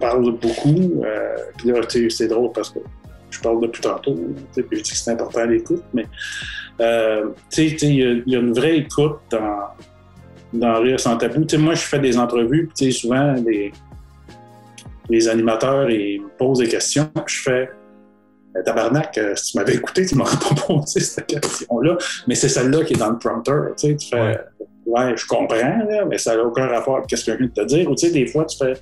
parle 0.00 0.32
beaucoup. 0.32 1.02
Euh, 1.04 1.36
puis 1.58 1.68
là, 1.68 1.80
tu 1.86 2.08
sais, 2.08 2.16
c'est 2.16 2.28
drôle 2.28 2.52
parce 2.52 2.70
que 2.70 2.78
je 3.30 3.40
parle 3.40 3.60
depuis 3.60 3.82
tantôt. 3.82 4.14
Puis 4.54 4.64
je 4.70 4.82
dis 4.82 4.90
que 4.90 4.96
c'est 4.96 5.10
important 5.10 5.44
l'écoute, 5.44 5.84
mais 5.92 6.06
tu 6.78 7.68
sais, 7.68 7.76
il 7.82 8.22
y, 8.26 8.36
a- 8.36 8.38
une 8.38 8.52
vraie 8.52 8.78
écoute 8.78 9.18
dans, 9.30 9.64
dans 10.54 10.80
Rire 10.80 10.98
sans 10.98 11.18
tabou. 11.18 11.44
Tu 11.44 11.56
sais, 11.56 11.62
moi, 11.62 11.74
je 11.74 11.82
fais 11.82 11.98
des 11.98 12.16
entrevues, 12.16 12.70
puis 12.74 12.92
souvent, 12.92 13.34
les, 13.34 13.72
les 15.08 15.28
animateurs 15.28 15.90
ils 15.90 16.20
me 16.22 16.28
posent 16.38 16.58
des 16.58 16.68
questions. 16.68 17.10
Je 17.26 17.42
fais 17.42 17.70
Ben, 18.54 18.62
Tabarnak, 18.64 19.16
euh, 19.18 19.34
si 19.36 19.52
tu 19.52 19.58
m'avais 19.58 19.74
écouté, 19.74 20.06
tu 20.06 20.14
m'aurais 20.14 20.36
pas 20.48 20.54
posé 20.66 21.00
cette 21.00 21.26
question-là. 21.26 21.96
Mais 22.26 22.34
c'est 22.34 22.48
celle-là 22.48 22.84
qui 22.84 22.94
est 22.94 22.98
dans 22.98 23.10
le 23.10 23.18
prompter. 23.18 23.52
Tu 23.78 23.88
sais, 23.88 23.96
tu 23.96 24.08
fais 24.08 24.20
Ouais. 24.20 24.38
Ouais, 24.86 25.14
je 25.16 25.26
comprends, 25.26 25.56
là, 25.56 26.06
mais 26.08 26.16
ça 26.16 26.34
n'a 26.34 26.42
aucun 26.42 26.66
rapport 26.66 26.96
avec 26.96 27.10
ce 27.10 27.22
que 27.26 27.32
je 27.32 27.36
viens 27.36 27.46
de 27.46 27.52
te 27.52 27.60
dire. 27.66 27.90
Ou 27.90 27.94
tu 27.94 28.06
sais, 28.06 28.12
des 28.12 28.26
fois, 28.26 28.46
tu 28.46 28.56
fais 28.56 28.72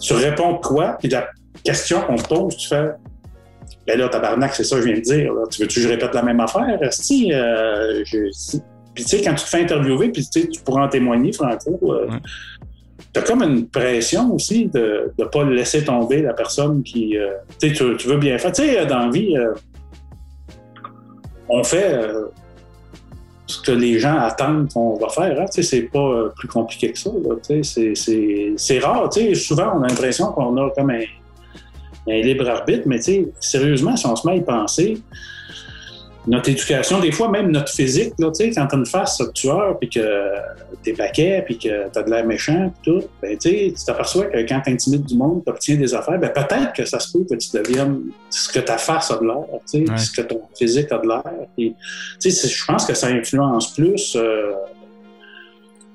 Tu 0.00 0.12
réponds 0.12 0.56
quoi, 0.58 0.96
puis 1.00 1.08
la 1.08 1.28
question 1.64 2.02
qu'on 2.02 2.16
te 2.16 2.28
pose, 2.28 2.56
tu 2.58 2.68
fais 2.68 2.90
Ben 3.86 3.98
là, 3.98 4.08
tabarnak, 4.10 4.54
c'est 4.54 4.64
ça 4.64 4.76
que 4.76 4.82
je 4.82 4.86
viens 4.88 4.96
de 4.96 5.00
dire. 5.02 5.32
là. 5.32 5.44
Tu 5.50 5.62
veux-tu 5.62 5.76
que 5.76 5.80
je 5.80 5.88
répète 5.88 6.14
la 6.14 6.22
même 6.22 6.40
affaire? 6.40 6.78
Si, 6.90 7.32
euh, 7.32 8.02
je- 8.04 8.30
si- 8.32 8.60
Puis 8.94 9.04
tu 9.04 9.16
sais, 9.16 9.22
quand 9.24 9.34
tu 9.34 9.44
te 9.44 9.48
fais 9.48 9.62
interviewer, 9.62 10.10
puis 10.10 10.28
tu 10.28 10.42
sais, 10.42 10.46
tu 10.48 10.60
pourras 10.60 10.84
en 10.84 10.88
témoigner, 10.88 11.32
Franco, 11.32 11.78
euh, 11.84 12.06
Ouais. 12.08 12.16
T'as 13.12 13.22
comme 13.22 13.42
une 13.42 13.68
pression 13.68 14.34
aussi 14.34 14.66
de 14.66 15.12
ne 15.18 15.24
pas 15.24 15.44
laisser 15.44 15.84
tomber 15.84 16.22
la 16.22 16.34
personne 16.34 16.82
qui. 16.82 17.16
euh, 17.16 17.34
tu 17.60 17.72
tu, 17.72 17.96
tu 17.96 18.08
veux 18.08 18.18
bien 18.18 18.38
faire. 18.38 18.52
Tu 18.52 18.62
sais, 18.62 18.86
dans 18.86 19.06
la 19.06 19.10
vie, 19.10 19.36
euh, 19.36 19.54
on 21.48 21.64
fait 21.64 21.94
euh, 21.94 22.26
ce 23.46 23.62
que 23.62 23.72
les 23.72 23.98
gens 23.98 24.18
attendent 24.18 24.70
qu'on 24.72 24.96
va 24.96 25.08
faire. 25.08 25.40
Hein, 25.40 25.46
tu 25.46 25.62
sais, 25.62 25.62
c'est 25.62 25.82
pas 25.82 26.28
plus 26.36 26.48
compliqué 26.48 26.92
que 26.92 26.98
ça. 26.98 27.10
Tu 27.46 27.64
c'est 27.64 28.78
rare. 28.80 29.08
Tu 29.10 29.20
sais, 29.20 29.34
souvent, 29.34 29.72
on 29.76 29.82
a 29.82 29.88
l'impression 29.88 30.32
qu'on 30.32 30.56
a 30.58 30.70
comme 30.70 30.90
un, 30.90 31.00
un 32.08 32.20
libre 32.20 32.48
arbitre, 32.48 32.82
mais 32.86 32.98
tu 32.98 33.04
sais, 33.04 33.28
sérieusement, 33.40 33.96
si 33.96 34.06
on 34.06 34.16
se 34.16 34.26
met 34.26 34.34
à 34.34 34.36
y 34.36 34.42
penser, 34.42 34.98
notre 36.28 36.48
éducation, 36.50 37.00
des 37.00 37.10
fois 37.12 37.28
même 37.30 37.50
notre 37.50 37.72
physique, 37.72 38.12
là, 38.18 38.28
tu 38.30 38.44
sais, 38.44 38.50
quand 38.50 38.66
t'as 38.66 38.76
une 38.76 38.86
face 38.86 39.18
de 39.18 39.26
tueur, 39.32 39.78
puis 39.78 39.88
que 39.88 40.00
t'es 40.82 40.92
paquet, 40.92 41.42
puis 41.44 41.58
que 41.58 41.88
t'as 41.92 42.02
de 42.02 42.10
l'air 42.10 42.24
méchant, 42.26 42.72
puis 42.82 42.92
tout, 42.92 43.06
ben, 43.22 43.36
tu 43.38 43.72
t'aperçois 43.86 44.26
que 44.26 44.38
quand 44.48 44.60
t'intimides 44.64 45.04
du 45.04 45.16
monde, 45.16 45.42
t'obtiens 45.44 45.76
des 45.76 45.94
affaires, 45.94 46.18
ben, 46.18 46.30
peut-être 46.30 46.72
que 46.74 46.84
ça 46.84 47.00
se 47.00 47.12
peut 47.12 47.24
que 47.28 47.34
tu 47.36 47.48
deviennes 47.52 48.00
ce 48.30 48.48
que 48.52 48.60
ta 48.60 48.78
face 48.78 49.10
a 49.10 49.18
de 49.18 49.24
l'air, 49.24 49.44
tu 49.70 49.84
sais, 49.84 49.90
Ouais. 49.90 49.98
ce 49.98 50.10
que 50.12 50.22
ton 50.22 50.40
physique 50.56 50.92
a 50.92 50.98
de 50.98 51.08
l'air. 51.08 51.22
Je 51.58 52.64
pense 52.66 52.84
que 52.86 52.94
ça 52.94 53.08
influence 53.08 53.74
plus. 53.74 54.16
euh, 54.16 54.52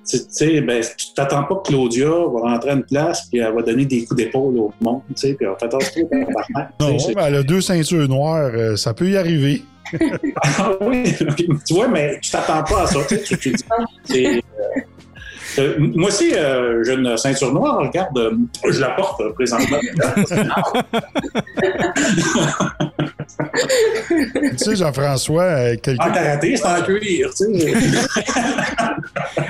tu 0.07 0.17
sais, 0.29 0.61
ben, 0.61 0.83
tu 0.97 1.13
t'attends 1.15 1.43
pas 1.43 1.55
que 1.55 1.69
Claudia 1.69 2.09
va 2.09 2.51
rentrer 2.51 2.71
à 2.71 2.73
une 2.73 2.83
place 2.83 3.27
puis 3.29 3.39
elle 3.39 3.53
va 3.53 3.61
donner 3.61 3.85
des 3.85 4.05
coups 4.05 4.17
d'épaule 4.17 4.57
au 4.57 4.73
monde, 4.81 5.01
tu 5.09 5.13
sais, 5.15 5.33
puis 5.33 5.45
elle 5.45 5.51
va 5.51 5.57
faire 5.57 5.69
attention, 5.69 6.09
Non, 6.79 6.97
mais 7.15 7.23
elle 7.25 7.35
a 7.35 7.43
deux 7.43 7.61
ceintures 7.61 8.07
noires, 8.07 8.51
euh, 8.53 8.75
ça 8.75 8.93
peut 8.93 9.09
y 9.09 9.17
arriver. 9.17 9.63
ah 10.41 10.71
oui, 10.81 11.15
tu 11.67 11.73
vois, 11.73 11.87
mais 11.87 12.19
tu 12.19 12.31
t'attends 12.31 12.63
pas 12.63 12.83
à 12.83 12.87
ça. 12.87 12.99
Tu, 13.07 13.37
tu, 13.37 13.53
dis, 14.05 14.25
euh, 14.25 14.41
euh, 15.59 15.75
moi 15.79 16.07
aussi, 16.07 16.33
euh, 16.33 16.83
j'ai 16.83 16.93
une 16.93 17.15
ceinture 17.17 17.53
noire. 17.53 17.79
Regarde, 17.79 18.17
je 18.69 18.79
la 18.79 18.91
porte 18.91 19.21
présentement. 19.33 19.77
tu 23.39 24.57
sais, 24.57 24.75
Jean-François, 24.75 25.43
euh, 25.43 25.75
quelqu'un 25.81 26.39
c'est 26.41 26.65
en 26.65 26.81
cuir. 26.83 27.33
Tu 27.35 27.59
sais. 27.59 27.73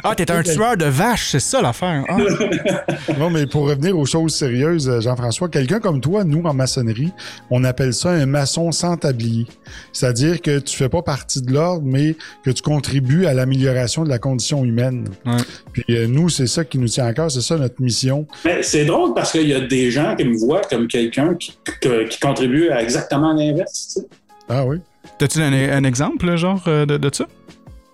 Ah, 0.03 0.15
t'es 0.15 0.29
un 0.31 0.43
tueur 0.43 0.77
de 0.77 0.85
vaches, 0.85 1.29
c'est 1.31 1.39
ça 1.39 1.61
l'affaire. 1.61 2.03
Ah. 2.09 2.17
Non, 3.19 3.29
mais 3.29 3.45
pour 3.45 3.67
revenir 3.69 3.97
aux 3.97 4.05
choses 4.05 4.33
sérieuses, 4.35 4.89
euh, 4.89 5.01
Jean-François, 5.01 5.49
quelqu'un 5.49 5.79
comme 5.79 6.01
toi, 6.01 6.23
nous, 6.23 6.41
en 6.43 6.53
maçonnerie, 6.53 7.11
on 7.49 7.63
appelle 7.63 7.93
ça 7.93 8.09
un 8.09 8.25
maçon 8.25 8.71
sans 8.71 8.97
tablier. 8.97 9.45
C'est-à-dire 9.91 10.41
que 10.41 10.59
tu 10.59 10.75
fais 10.75 10.89
pas 10.89 11.01
partie 11.01 11.41
de 11.41 11.51
l'ordre, 11.51 11.83
mais 11.85 12.15
que 12.43 12.51
tu 12.51 12.61
contribues 12.61 13.25
à 13.25 13.33
l'amélioration 13.33 14.03
de 14.03 14.09
la 14.09 14.19
condition 14.19 14.63
humaine. 14.63 15.09
Ouais. 15.25 15.37
Puis 15.71 15.83
euh, 15.89 16.07
nous, 16.07 16.29
c'est 16.29 16.47
ça 16.47 16.63
qui 16.63 16.77
nous 16.77 16.87
tient 16.87 17.05
à 17.05 17.13
cœur, 17.13 17.29
c'est 17.29 17.41
ça 17.41 17.57
notre 17.57 17.81
mission. 17.81 18.25
Mais 18.45 18.63
c'est 18.63 18.85
drôle 18.85 19.13
parce 19.13 19.31
qu'il 19.31 19.47
y 19.47 19.53
a 19.53 19.61
des 19.61 19.91
gens 19.91 20.15
qui 20.15 20.25
me 20.25 20.37
voient 20.37 20.61
comme 20.69 20.87
quelqu'un 20.87 21.35
qui, 21.35 21.57
qui 21.81 22.19
contribue 22.19 22.69
à 22.69 22.81
exactement 22.81 23.33
l'inverse. 23.33 23.72
Tu 23.73 24.01
sais. 24.01 24.07
Ah 24.49 24.65
oui? 24.65 24.77
T'as-tu 25.17 25.39
un, 25.41 25.53
un 25.53 25.83
exemple, 25.83 26.35
genre, 26.35 26.63
euh, 26.67 26.85
de, 26.85 26.97
de 26.97 27.13
ça? 27.13 27.25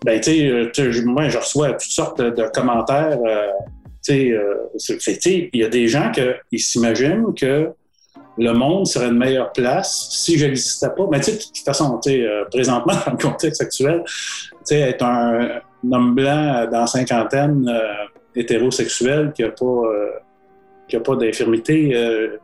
Ben, 0.06 0.20
tu 0.20 0.32
sais, 0.32 0.48
euh, 0.48 0.70
tu 0.74 0.94
sais, 0.94 1.02
moi, 1.04 1.30
je 1.30 1.38
reçois 1.38 1.72
toutes 1.72 1.82
sortes 1.92 2.22
de, 2.22 2.30
de 2.30 2.44
commentaires. 2.54 3.20
euh, 3.26 3.48
tu 4.04 4.14
sais, 4.14 4.32
euh, 4.32 5.50
il 5.54 5.60
y 5.60 5.64
a 5.64 5.68
des 5.70 5.88
gens 5.88 6.12
qui 6.50 6.60
s'imaginent 6.60 7.34
que 7.36 7.70
le 8.38 8.54
monde 8.54 8.88
serait 8.88 9.08
une 9.08 9.18
meilleure 9.18 9.52
place 9.52 10.10
si 10.12 10.38
je 10.38 10.46
n'existais 10.46 10.90
pas. 10.96 11.08
Mais 11.12 11.20
tu 11.20 11.26
sais, 11.26 11.32
de 11.34 11.38
toute 11.38 11.66
façon, 11.66 12.00
tu 12.02 12.12
sais, 12.12 12.22
euh, 12.22 12.46
présentement, 12.46 12.94
dans 13.06 13.12
le 13.12 13.18
contexte 13.18 13.62
actuel, 13.62 14.04
tu 14.06 14.56
sais, 14.64 14.80
être 14.80 15.04
un, 15.04 15.60
un 15.84 15.92
homme 15.92 16.16
blanc 16.16 16.66
dans 16.72 16.82
la 16.82 16.88
cinquantaine, 16.88 17.68
euh, 17.68 18.06
hétérosexuel, 18.36 19.34
qui 19.36 19.42
n'a 19.42 19.50
pas, 19.50 19.66
euh, 19.66 20.12
qui 20.88 20.96
a 20.96 21.00
pas 21.02 21.16
d'infirmité, 21.18 21.92
euh, 21.94 22.38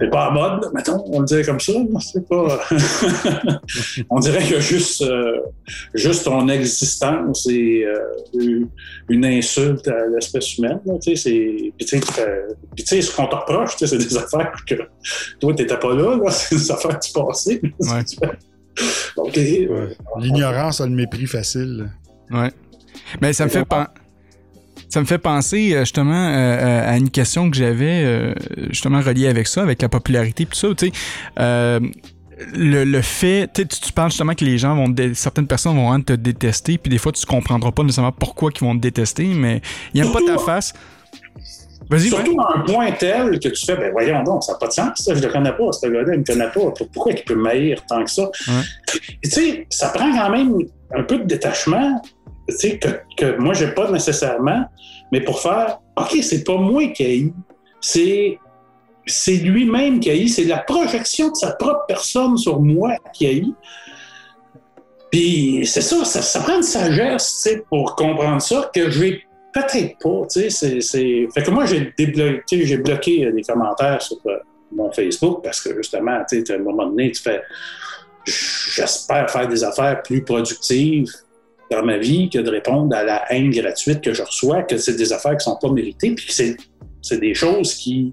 c'est 0.00 0.10
pas 0.10 0.26
à 0.26 0.30
mode, 0.30 0.70
mettons, 0.74 1.02
on 1.06 1.20
le 1.20 1.26
dirait 1.26 1.42
comme 1.44 1.60
ça. 1.60 1.72
C'est 2.00 2.26
pas. 2.28 2.60
on 4.10 4.18
dirait 4.20 4.46
que 4.48 4.58
juste, 4.60 5.02
euh, 5.02 5.40
juste 5.94 6.24
ton 6.24 6.48
existence 6.48 7.46
est 7.50 7.84
euh, 7.84 8.64
une 9.08 9.24
insulte 9.24 9.86
à 9.88 10.06
l'espèce 10.06 10.56
humaine. 10.58 10.80
là, 10.86 10.94
tu 11.02 11.14
sais, 11.16 11.72
c'est- 12.76 13.02
ce 13.02 13.14
qu'on 13.14 13.26
te 13.26 13.34
reproche, 13.36 13.72
c'est 13.78 13.96
des 13.98 14.16
affaires 14.16 14.52
que 14.66 14.74
toi, 15.38 15.54
t'étais 15.54 15.78
pas 15.78 15.94
là, 15.94 16.16
là. 16.16 16.30
c'est 16.30 16.56
des 16.56 16.70
affaires 16.70 16.98
du 16.98 17.12
passé. 17.12 17.60
L'ignorance 20.18 20.80
a 20.80 20.86
le 20.86 20.92
mépris 20.92 21.26
facile. 21.26 21.90
Ouais. 22.30 22.50
Mais 23.20 23.32
ça 23.32 23.44
me 23.44 23.50
fait 23.50 23.64
pen- 23.64 23.86
ça 24.90 25.00
me 25.00 25.06
fait 25.06 25.18
penser 25.18 25.72
euh, 25.72 25.80
justement 25.80 26.12
euh, 26.12 26.34
euh, 26.34 26.92
à 26.92 26.96
une 26.98 27.08
question 27.10 27.50
que 27.50 27.56
j'avais 27.56 28.04
euh, 28.04 28.34
justement 28.68 29.00
reliée 29.00 29.28
avec 29.28 29.46
ça, 29.46 29.62
avec 29.62 29.80
la 29.80 29.88
popularité 29.88 30.42
et 30.42 30.46
tout 30.46 30.56
ça. 30.56 30.68
Tu 30.76 30.88
sais, 30.88 30.92
euh, 31.38 31.80
le, 32.54 32.84
le 32.84 33.00
fait, 33.02 33.50
tu, 33.52 33.66
tu 33.66 33.92
parles 33.92 34.10
justement 34.10 34.34
que 34.34 34.44
les 34.44 34.58
gens 34.58 34.74
vont, 34.74 34.94
certaines 35.14 35.46
personnes 35.46 35.76
vont 35.76 35.88
vraiment 35.88 36.02
te 36.02 36.14
détester, 36.14 36.76
puis 36.76 36.90
des 36.90 36.98
fois 36.98 37.12
tu 37.12 37.24
comprendras 37.24 37.70
pas 37.70 37.82
nécessairement 37.82 38.12
pourquoi 38.12 38.50
ils 38.54 38.64
vont 38.64 38.74
te 38.74 38.80
détester, 38.80 39.26
mais 39.26 39.62
ils 39.94 40.02
n'aiment 40.02 40.12
pas 40.12 40.20
ta 40.26 40.38
face. 40.38 40.72
Ouais. 41.90 41.98
Surtout 41.98 42.38
un 42.40 42.60
point 42.60 42.92
tel 42.92 43.40
que 43.40 43.48
tu 43.48 43.66
fais, 43.66 43.76
ben 43.76 43.90
voyons 43.90 44.22
donc, 44.22 44.44
ça 44.44 44.52
n'a 44.52 44.58
pas 44.58 44.68
de 44.68 44.72
sens, 44.72 44.90
ça, 44.94 45.12
je 45.12 45.20
le 45.20 45.28
connais 45.28 45.50
pas, 45.50 45.72
ce 45.72 45.88
gars-là, 45.88 46.14
il 46.14 46.20
me 46.20 46.24
connaît 46.24 46.48
pas. 46.48 46.72
Pourquoi 46.92 47.12
il 47.12 47.24
peut 47.24 47.34
m'haïr 47.34 47.84
tant 47.86 48.04
que 48.04 48.10
ça? 48.10 48.30
Tu 48.86 49.28
sais, 49.28 49.66
ça 49.70 49.88
prend 49.88 50.12
quand 50.12 50.30
même 50.30 50.54
un 50.96 51.02
peu 51.02 51.18
de 51.18 51.24
détachement, 51.24 52.00
sais, 52.50 52.78
que, 52.78 52.88
que 53.16 53.36
moi, 53.38 53.54
j'ai 53.54 53.68
pas 53.68 53.90
nécessairement, 53.90 54.64
mais 55.12 55.20
pour 55.20 55.40
faire, 55.40 55.78
OK, 55.96 56.18
c'est 56.22 56.44
pas 56.44 56.56
moi 56.56 56.86
qui 56.88 57.04
haïs, 57.04 57.32
c'est 57.80 58.38
c'est 59.06 59.36
lui-même 59.36 59.98
qui 59.98 60.10
haït, 60.10 60.28
c'est 60.28 60.44
la 60.44 60.58
projection 60.58 61.30
de 61.30 61.34
sa 61.34 61.52
propre 61.52 61.84
personne 61.88 62.36
sur 62.36 62.60
moi 62.60 62.92
qui 63.12 63.26
haït. 63.26 63.54
Puis 65.10 65.62
c'est 65.66 65.80
ça, 65.80 66.04
ça, 66.04 66.40
prend 66.40 66.56
une 66.56 66.62
sagesse, 66.62 67.48
pour 67.68 67.96
comprendre 67.96 68.40
ça, 68.40 68.70
que 68.72 68.90
j'ai 68.90 69.24
peut-être 69.52 69.98
pas, 69.98 70.26
c'est- 70.28 70.80
c'est... 70.80 71.26
Fait 71.34 71.42
que 71.42 71.50
moi, 71.50 71.66
j'ai 71.66 71.92
débloqué, 71.98 72.64
j'ai 72.64 72.76
bloqué 72.76 73.26
euh, 73.26 73.32
des 73.32 73.42
commentaires 73.42 74.00
sur 74.00 74.18
euh, 74.26 74.36
mon 74.72 74.92
Facebook 74.92 75.42
parce 75.42 75.60
que 75.60 75.74
justement, 75.76 76.12
à 76.12 76.24
un 76.54 76.58
moment 76.58 76.86
donné, 76.86 77.10
tu 77.10 77.20
fais... 77.22 77.42
J'espère 78.24 79.28
faire 79.30 79.48
des 79.48 79.64
affaires 79.64 80.02
plus 80.02 80.22
productives 80.22 81.10
dans 81.70 81.84
ma 81.84 81.98
vie 81.98 82.28
que 82.28 82.38
de 82.38 82.50
répondre 82.50 82.94
à 82.96 83.04
la 83.04 83.32
haine 83.32 83.50
gratuite 83.50 84.00
que 84.00 84.12
je 84.12 84.22
reçois, 84.22 84.62
que 84.62 84.76
c'est 84.76 84.96
des 84.96 85.12
affaires 85.12 85.36
qui 85.36 85.44
sont 85.44 85.56
pas 85.56 85.70
méritées, 85.70 86.14
puis 86.14 86.26
que 86.26 86.32
c'est, 86.32 86.56
des 87.18 87.34
choses 87.34 87.74
qui 87.74 88.12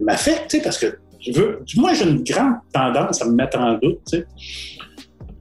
m'affectent, 0.00 0.62
parce 0.62 0.78
que 0.78 0.98
je 1.20 1.32
veux, 1.32 1.60
moi, 1.76 1.94
j'ai 1.94 2.04
une 2.04 2.22
grande 2.24 2.56
tendance 2.72 3.22
à 3.22 3.26
me 3.26 3.34
mettre 3.34 3.58
en 3.58 3.74
doute. 3.74 4.14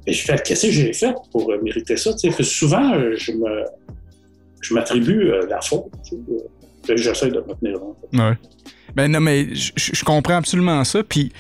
Et 0.08 0.14
je 0.14 0.24
fais, 0.24 0.38
qu'est-ce 0.38 0.68
que 0.68 0.72
j'ai 0.72 0.94
fait 0.94 1.14
pour 1.32 1.52
mériter 1.62 1.98
ça? 1.98 2.12
Que 2.14 2.44
souvent, 2.44 2.94
je 3.16 3.32
me, 3.32 3.66
je 4.62 4.74
m'attribue 4.74 5.32
euh, 5.32 5.48
la 5.48 5.62
faute. 5.62 5.92
euh, 6.14 6.96
J'essaie 6.96 7.30
de 7.30 7.40
me 7.40 7.54
tenir. 7.56 7.80
Ouais. 8.14 8.38
Ben 8.96 9.12
non, 9.12 9.20
mais 9.20 9.48
je, 9.54 10.04
comprends 10.04 10.36
absolument 10.36 10.84
ça. 10.84 11.04
Puis, 11.04 11.32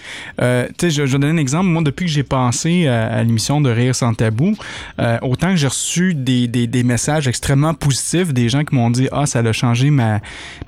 euh, 0.41 0.67
tu 0.77 0.89
sais, 0.89 0.89
je, 0.91 1.03
vais 1.03 1.19
donner 1.19 1.33
un 1.33 1.37
exemple. 1.37 1.65
Moi, 1.67 1.81
depuis 1.83 2.05
que 2.05 2.11
j'ai 2.11 2.23
pensé 2.23 2.87
à, 2.87 3.21
l'émission 3.23 3.61
de 3.61 3.69
Rire 3.69 3.95
sans 3.95 4.13
tabou, 4.13 4.55
euh, 4.99 5.17
autant 5.21 5.49
que 5.49 5.55
j'ai 5.57 5.67
reçu 5.67 6.13
des, 6.13 6.47
des, 6.47 6.67
des 6.67 6.83
messages 6.83 7.27
extrêmement 7.27 7.73
positifs, 7.73 8.33
des 8.33 8.49
gens 8.49 8.63
qui 8.63 8.75
m'ont 8.75 8.89
dit 8.89 9.07
Ah, 9.11 9.25
ça 9.25 9.39
a 9.39 9.51
changé 9.51 9.89
ma, 9.89 10.19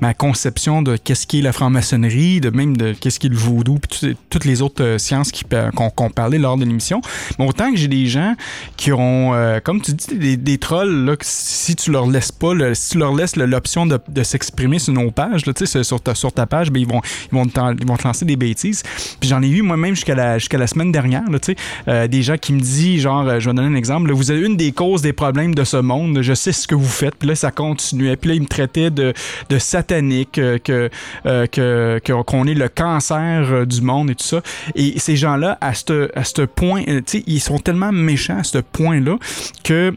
ma 0.01 0.13
conception 0.13 0.81
de 0.81 0.97
qu'est-ce 0.97 1.27
qu'est 1.27 1.41
la 1.41 1.53
franc-maçonnerie, 1.53 2.41
de 2.41 2.49
même 2.49 2.75
de 2.77 2.93
qu'est-ce 2.93 3.19
qu'est 3.19 3.29
le 3.29 3.37
vaudou, 3.37 3.79
puis 3.79 3.99
tout- 3.99 4.15
toutes 4.29 4.45
les 4.45 4.61
autres 4.61 4.83
euh, 4.83 4.97
sciences 4.97 5.31
qui 5.31 5.43
qu'on 5.75 5.89
qu'on 5.89 6.09
parlait 6.09 6.39
lors 6.39 6.57
de 6.57 6.65
l'émission. 6.65 7.01
Mais 7.39 7.45
autant 7.47 7.71
que 7.71 7.77
j'ai 7.77 7.87
des 7.87 8.07
gens 8.07 8.35
qui 8.77 8.91
ont, 8.91 9.33
euh, 9.33 9.59
comme 9.59 9.81
tu 9.81 9.93
dis, 9.93 10.17
des, 10.17 10.37
des 10.37 10.57
trolls, 10.57 11.05
là, 11.05 11.15
si 11.21 11.75
tu 11.75 11.91
leur 11.91 12.07
laisses 12.07 12.31
pas, 12.31 12.53
le- 12.53 12.73
si 12.73 12.91
tu 12.91 12.97
leur 12.97 13.13
laisses 13.15 13.35
l'option 13.35 13.85
de, 13.85 13.99
de 14.07 14.23
s'exprimer 14.23 14.79
sur 14.79 14.93
nos 14.93 15.11
pages, 15.11 15.45
là, 15.45 15.53
sur 15.83 16.01
ta, 16.01 16.15
sur 16.15 16.31
ta 16.33 16.45
page, 16.45 16.71
ben, 16.73 16.81
ils, 16.81 16.87
vont, 16.87 17.01
ils, 17.31 17.35
vont 17.35 17.45
te, 17.45 18.07
lancer 18.07 18.25
des 18.25 18.35
bêtises. 18.35 18.83
Puis 19.19 19.29
j'en 19.29 19.41
ai 19.41 19.47
eu 19.49 19.61
moi-même 19.61 19.95
jusqu'à 19.95 20.15
la, 20.15 20.37
la 20.37 20.67
semaine 20.67 20.91
dernière, 20.91 21.23
euh, 21.87 22.07
des 22.07 22.21
gens 22.21 22.37
qui 22.37 22.53
me 22.53 22.59
disent, 22.59 23.01
genre, 23.01 23.27
euh, 23.27 23.39
je 23.39 23.49
vais 23.49 23.55
donner 23.55 23.67
un 23.67 23.75
exemple, 23.75 24.11
vous 24.11 24.31
avez 24.31 24.41
une 24.45 24.57
des 24.57 24.71
causes 24.71 25.01
des 25.01 25.13
problèmes 25.13 25.55
de 25.55 25.63
ce 25.63 25.77
monde, 25.77 26.19
je 26.21 26.33
sais 26.33 26.51
ce 26.51 26.67
que 26.67 26.75
vous 26.75 26.85
faites, 26.87 27.15
puis 27.15 27.27
là, 27.27 27.35
ça 27.35 27.51
continuait, 27.51 28.15
puis 28.15 28.29
là, 28.29 28.35
ils 28.35 28.41
me 28.41 28.47
traitaient 28.47 28.89
de, 28.89 29.13
de 29.49 29.57
satanique, 29.57 30.37
euh, 30.37 30.57
que, 30.57 30.89
que, 31.23 32.21
qu'on 32.23 32.47
est 32.47 32.53
le 32.53 32.69
cancer 32.69 33.65
du 33.65 33.81
monde 33.81 34.09
et 34.09 34.15
tout 34.15 34.25
ça. 34.25 34.41
Et 34.75 34.99
ces 34.99 35.15
gens-là, 35.15 35.57
à 35.61 35.73
ce 35.73 36.09
à 36.15 36.47
point, 36.47 36.83
ils 37.27 37.39
sont 37.39 37.59
tellement 37.59 37.91
méchants 37.91 38.39
à 38.39 38.43
ce 38.43 38.57
point-là 38.59 39.17
que 39.63 39.93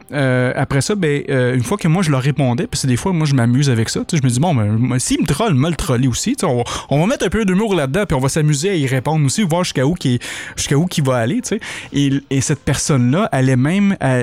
après 0.57 0.81
ça, 0.81 0.95
ben, 0.95 1.23
une 1.29 1.63
fois 1.63 1.77
que 1.79 1.89
moi 1.89 2.03
je 2.03 2.11
leur 2.11 2.23
répondais, 2.23 2.67
parce 2.67 2.83
que 2.83 2.87
des 2.87 2.97
fois, 2.97 3.13
moi 3.13 3.27
je 3.27 3.35
m'amuse 3.35 3.71
avec 3.71 3.89
ça, 3.89 4.01
je 4.11 4.21
me 4.23 4.29
dis, 4.29 4.41
bon, 4.41 4.55
ben, 4.55 4.99
s'ils 4.99 5.21
me 5.21 5.27
trollent, 5.27 5.55
me 5.55 5.69
le 5.71 5.77
troller 5.77 6.09
aussi, 6.09 6.37
on, 6.43 6.59
va- 6.59 6.65
on 6.91 7.01
va 7.01 7.07
mettre 7.07 7.27
un 7.27 7.31
peu 7.31 7.45
d'humour 7.45 7.75
là-dedans, 7.75 8.05
puis 8.07 8.17
on 8.17 8.21
va 8.21 8.29
s'amuser 8.29 8.71
à 8.71 8.75
y 8.75 8.87
répondre 8.87 9.25
aussi, 9.25 9.43
voir 9.43 9.65
jusqu'à 9.65 9.87
où 9.87 9.95
qui 9.95 10.19
jusqu'à 10.57 10.77
qui 10.89 11.01
va 11.01 11.17
aller, 11.17 11.41
tu 11.41 11.49
sais. 11.49 11.61
Et, 11.93 12.11
et 12.31 12.41
cette 12.41 12.61
personne-là, 12.61 13.29
elle 13.33 13.49
est 13.49 13.57
même 13.57 13.97
à, 14.01 14.17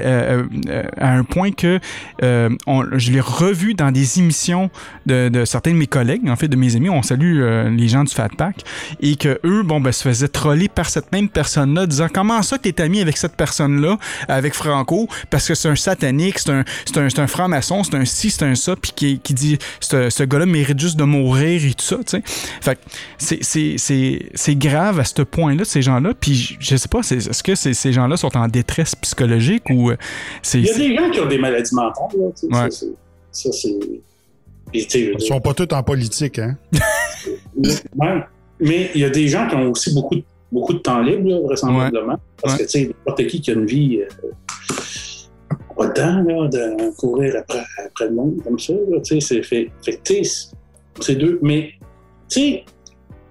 un 0.99 1.23
point 1.23 1.51
que 1.51 1.79
euh, 2.23 2.49
je 2.93 3.11
l'ai 3.11 3.19
revu 3.19 3.73
dans 3.73 3.91
des 3.91 4.19
émissions 4.19 4.69
de, 5.05 5.43
certains 5.45 5.71
de 5.71 5.77
mes 5.77 5.87
collègues, 5.87 6.29
en 6.29 6.35
fait, 6.35 6.47
de 6.47 6.55
mes 6.55 6.75
amis. 6.75 6.89
On 6.89 7.01
salue 7.01 7.41
euh, 7.41 7.69
les 7.69 7.87
gens 7.87 8.03
du 8.03 8.13
Fat 8.13 8.29
Pack. 8.37 8.63
Et 9.01 9.15
que 9.15 9.39
eux, 9.43 9.63
bon, 9.63 9.81
ben, 9.81 9.91
se 9.91 10.03
faisaient 10.03 10.27
troller 10.27 10.67
par 10.67 10.89
cette 10.89 11.11
même 11.11 11.29
personne-là, 11.29 11.85
disant 11.85 12.07
comment 12.13 12.41
ça 12.41 12.57
que 12.57 12.69
t'es 12.69 12.81
ami 12.81 13.01
avec 13.01 13.17
cette 13.17 13.35
personne-là, 13.35 13.97
avec 14.27 14.53
Franco, 14.53 15.07
parce 15.29 15.47
que 15.47 15.55
c'est 15.55 15.69
un 15.69 15.75
satanique, 15.75 16.39
c'est 16.39 16.51
un, 17.19 17.27
franc-maçon, 17.27 17.83
c'est 17.83 17.95
un 17.95 18.05
ci, 18.05 18.29
c'est 18.29 18.45
un 18.45 18.55
ça, 18.55 18.75
puis 18.75 18.91
qui, 18.95 19.19
qui 19.19 19.33
dit 19.33 19.57
ce, 19.79 20.09
ce 20.09 20.23
gars-là 20.23 20.45
mérite 20.45 20.79
juste 20.79 20.97
de 20.97 21.03
mourir 21.03 21.63
et 21.65 21.73
tout 21.73 21.85
ça, 21.85 21.97
tu 21.97 22.03
sais. 22.07 22.23
Fait 22.61 22.75
que 22.75 22.81
c'est- 23.17 23.43
c'est 23.43 23.75
c'est- 23.77 24.29
c'est 24.33 24.55
grave 24.55 24.99
à 24.99 25.03
ce 25.03 25.21
point-là, 25.21 25.65
ces 25.65 25.81
gens-là. 25.81 26.13
Puis 26.19 26.57
je- 26.59 26.75
sais 26.75 26.87
pas, 26.87 27.03
c'est- 27.03 27.17
est-ce 27.17 27.43
que 27.43 27.55
ces- 27.55 27.73
ces 27.73 27.91
gens-là 27.93 28.17
sont 28.17 28.35
en 28.37 28.47
détresse 28.47 28.95
psychologique 28.95 29.69
ou 29.69 29.91
euh, 29.91 29.97
c'est. 30.41 30.59
Il 30.59 30.65
y 30.65 30.69
a 30.71 30.77
des 30.77 30.95
gens 30.95 31.09
qui 31.09 31.19
ont 31.19 31.25
des 31.27 31.37
maladies 31.37 31.75
mentales. 31.75 32.07
Là, 32.17 32.63
Ouais. 32.63 32.71
ça, 32.71 33.51
c'est- 33.51 33.75
Ils 34.73 35.21
sont 35.21 35.39
pas 35.41 35.53
tous 35.53 35.73
en 35.73 35.83
politique, 35.83 36.39
hein? 36.39 36.57
Ouais. 37.55 38.23
Mais 38.59 38.91
il 38.95 39.01
y 39.01 39.05
a 39.05 39.09
des 39.09 39.27
gens 39.27 39.47
qui 39.47 39.55
ont 39.55 39.69
aussi 39.71 39.93
beaucoup, 39.93 40.15
de- 40.15 40.23
beaucoup 40.51 40.73
de 40.73 40.79
temps 40.79 41.01
libre, 41.01 41.29
là, 41.29 41.39
vraisemblablement. 41.41 42.17
Parce 42.41 42.53
Ouais. 42.55 42.59
que, 42.65 42.71
tu 42.71 42.79
sais, 42.79 42.85
n'importe 42.87 43.27
qui 43.27 43.41
qui 43.41 43.51
a 43.51 43.53
une 43.55 43.65
vie, 43.65 43.99
euh, 44.01 44.07
pas 45.75 45.89
temps 45.89 46.21
là, 46.23 46.47
de 46.47 46.95
courir 46.95 47.35
après, 47.37 47.63
après 47.85 48.05
le 48.07 48.13
monde 48.15 48.41
comme 48.43 48.59
ça. 48.59 48.73
tu 49.03 49.19
sais, 49.19 49.19
c'est 49.19 49.43
fait. 49.43 49.69
fait 49.83 49.99
c'est 51.01 51.15
deux. 51.15 51.39
Mais, 51.41 51.71
tu 52.33 52.39
sais, 52.39 52.65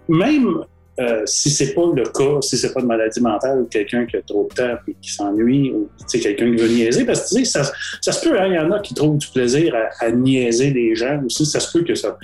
même 0.09 0.65
euh, 1.01 1.23
si 1.25 1.49
c'est 1.49 1.73
pas 1.73 1.91
le 1.95 2.03
cas, 2.03 2.43
si 2.43 2.59
c'est 2.59 2.73
pas 2.75 2.83
de 2.83 2.87
maladie 2.87 3.21
mentale 3.23 3.63
ou 3.63 3.65
quelqu'un 3.65 4.05
qui 4.05 4.17
a 4.19 4.23
trop 4.23 4.47
de 4.51 4.55
temps 4.55 4.77
et 4.87 4.95
qui 5.01 5.11
s'ennuie 5.11 5.73
ou 5.73 5.89
quelqu'un 6.13 6.55
qui 6.55 6.57
veut 6.57 6.69
niaiser, 6.69 7.07
parce 7.07 7.23
que 7.23 7.37
tu 7.37 7.45
sais, 7.47 7.63
ça, 7.63 7.73
ça 8.03 8.13
se 8.13 8.29
peut, 8.29 8.39
hein, 8.39 8.47
il 8.49 8.55
y 8.55 8.59
en 8.59 8.71
a 8.73 8.79
qui 8.81 8.93
trouvent 8.93 9.17
du 9.17 9.27
plaisir 9.29 9.75
à, 9.75 10.05
à 10.05 10.11
niaiser 10.11 10.71
les 10.71 10.95
gens 10.95 11.23
aussi. 11.25 11.47
Ça 11.47 11.61
se 11.61 11.73
peut 11.73 11.83
que 11.83 11.95
ça 11.95 12.19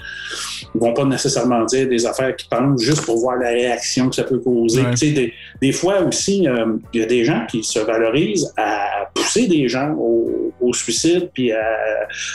ils 0.74 0.80
vont 0.80 0.92
pas 0.92 1.06
nécessairement 1.06 1.64
dire 1.64 1.88
des 1.88 2.04
affaires 2.04 2.36
qu'ils 2.36 2.50
pensent 2.50 2.82
juste 2.82 3.06
pour 3.06 3.18
voir 3.18 3.36
la 3.36 3.48
réaction 3.48 4.10
que 4.10 4.16
ça 4.16 4.24
peut 4.24 4.38
causer. 4.38 4.82
Ouais. 4.82 4.90
Tu 4.90 4.96
sais, 4.98 5.10
Des, 5.12 5.32
des 5.62 5.72
fois 5.72 6.02
aussi, 6.02 6.46
euh, 6.46 6.76
il 6.92 7.00
y 7.00 7.02
a 7.02 7.06
des 7.06 7.24
gens 7.24 7.46
qui 7.50 7.64
se 7.64 7.78
valorisent 7.78 8.52
à 8.58 9.08
pousser 9.14 9.46
des 9.46 9.66
gens 9.66 9.94
au, 9.94 10.52
au 10.60 10.74
suicide 10.74 11.30
puis 11.32 11.52
à, 11.52 11.64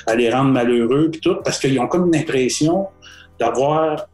à 0.07 0.15
les 0.15 0.31
rendre 0.31 0.51
malheureux 0.51 1.09
puis 1.11 1.21
tout 1.21 1.35
parce 1.43 1.59
qu'ils 1.59 1.79
ont 1.79 1.87
comme 1.87 2.11
l'impression 2.11 2.87
d'avoir 3.39 4.07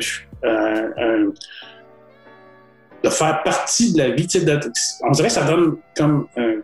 je- 0.00 0.20
un- 0.44 0.90
un- 0.96 1.32
de 3.04 3.08
faire 3.10 3.42
partie 3.44 3.92
de 3.92 3.98
la 3.98 4.10
vie. 4.10 4.26
d'être- 4.26 4.70
On 5.02 5.10
dirait 5.12 5.28
que 5.28 5.34
ça 5.34 5.44
donne 5.44 5.76
comme 5.96 6.26
un- 6.36 6.56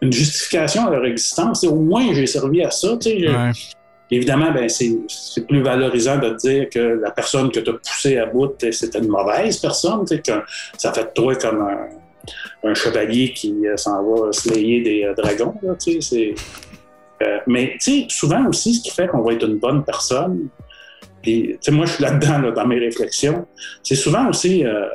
une 0.00 0.12
justification 0.12 0.86
à 0.86 0.90
leur 0.90 1.04
existence. 1.04 1.64
Au 1.64 1.74
moins, 1.76 2.12
j'ai 2.14 2.26
servi 2.26 2.62
à 2.64 2.70
ça. 2.70 2.94
Ouais. 2.94 3.50
Évidemment, 4.10 4.52
ben, 4.52 4.68
c'est 4.68 5.46
plus 5.48 5.62
valorisant 5.62 6.18
de 6.18 6.30
dire 6.34 6.68
que 6.68 6.78
la 7.00 7.10
personne 7.10 7.50
que 7.50 7.60
tu 7.60 7.70
as 7.70 7.74
poussée 7.74 8.18
à 8.18 8.26
bout, 8.26 8.52
c'était 8.70 8.98
une 8.98 9.08
mauvaise 9.08 9.58
personne, 9.58 10.04
que 10.04 10.32
ça 10.76 10.92
fait 10.92 11.04
de 11.04 11.10
toi 11.14 11.34
comme 11.36 11.62
un, 11.62 12.68
un 12.68 12.74
chevalier 12.74 13.32
qui 13.32 13.66
euh, 13.66 13.76
s'en 13.76 14.02
va 14.04 14.30
slayer 14.32 14.82
des 14.82 15.04
euh, 15.04 15.14
dragons. 15.14 15.54
c'est- 16.02 16.34
euh, 17.22 17.38
mais 17.46 17.76
t'sais, 17.78 18.06
souvent 18.08 18.46
aussi, 18.46 18.74
ce 18.74 18.82
qui 18.82 18.90
fait 18.90 19.08
qu'on 19.08 19.22
va 19.22 19.32
être 19.32 19.46
une 19.46 19.58
bonne 19.58 19.84
personne, 19.84 20.48
puis 21.22 21.56
moi 21.70 21.86
je 21.86 21.92
suis 21.92 22.02
là-dedans 22.02 22.38
là, 22.40 22.50
dans 22.50 22.66
mes 22.66 22.78
réflexions, 22.78 23.46
c'est 23.82 23.94
souvent 23.94 24.28
aussi 24.28 24.64
euh, 24.64 24.86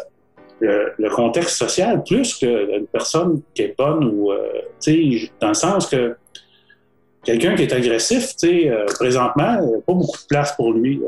le, 0.60 0.92
le 0.98 1.10
contexte 1.10 1.58
social 1.58 2.04
plus 2.04 2.36
qu'une 2.36 2.88
personne 2.92 3.42
qui 3.54 3.64
est 3.64 3.76
bonne 3.78 4.06
ou 4.06 4.32
euh, 4.32 4.48
t'sais, 4.80 5.30
dans 5.40 5.50
le 5.50 5.54
sens 5.54 5.88
que 5.88 6.16
quelqu'un 7.24 7.56
qui 7.56 7.64
est 7.64 7.74
agressif, 7.74 8.36
tu 8.36 8.48
sais, 8.48 8.72
présentement, 8.96 9.58
il 9.62 9.68
n'y 9.68 9.76
a 9.76 9.82
pas 9.82 9.94
beaucoup 9.94 10.18
de 10.18 10.28
place 10.28 10.54
pour 10.56 10.74
lui. 10.74 11.02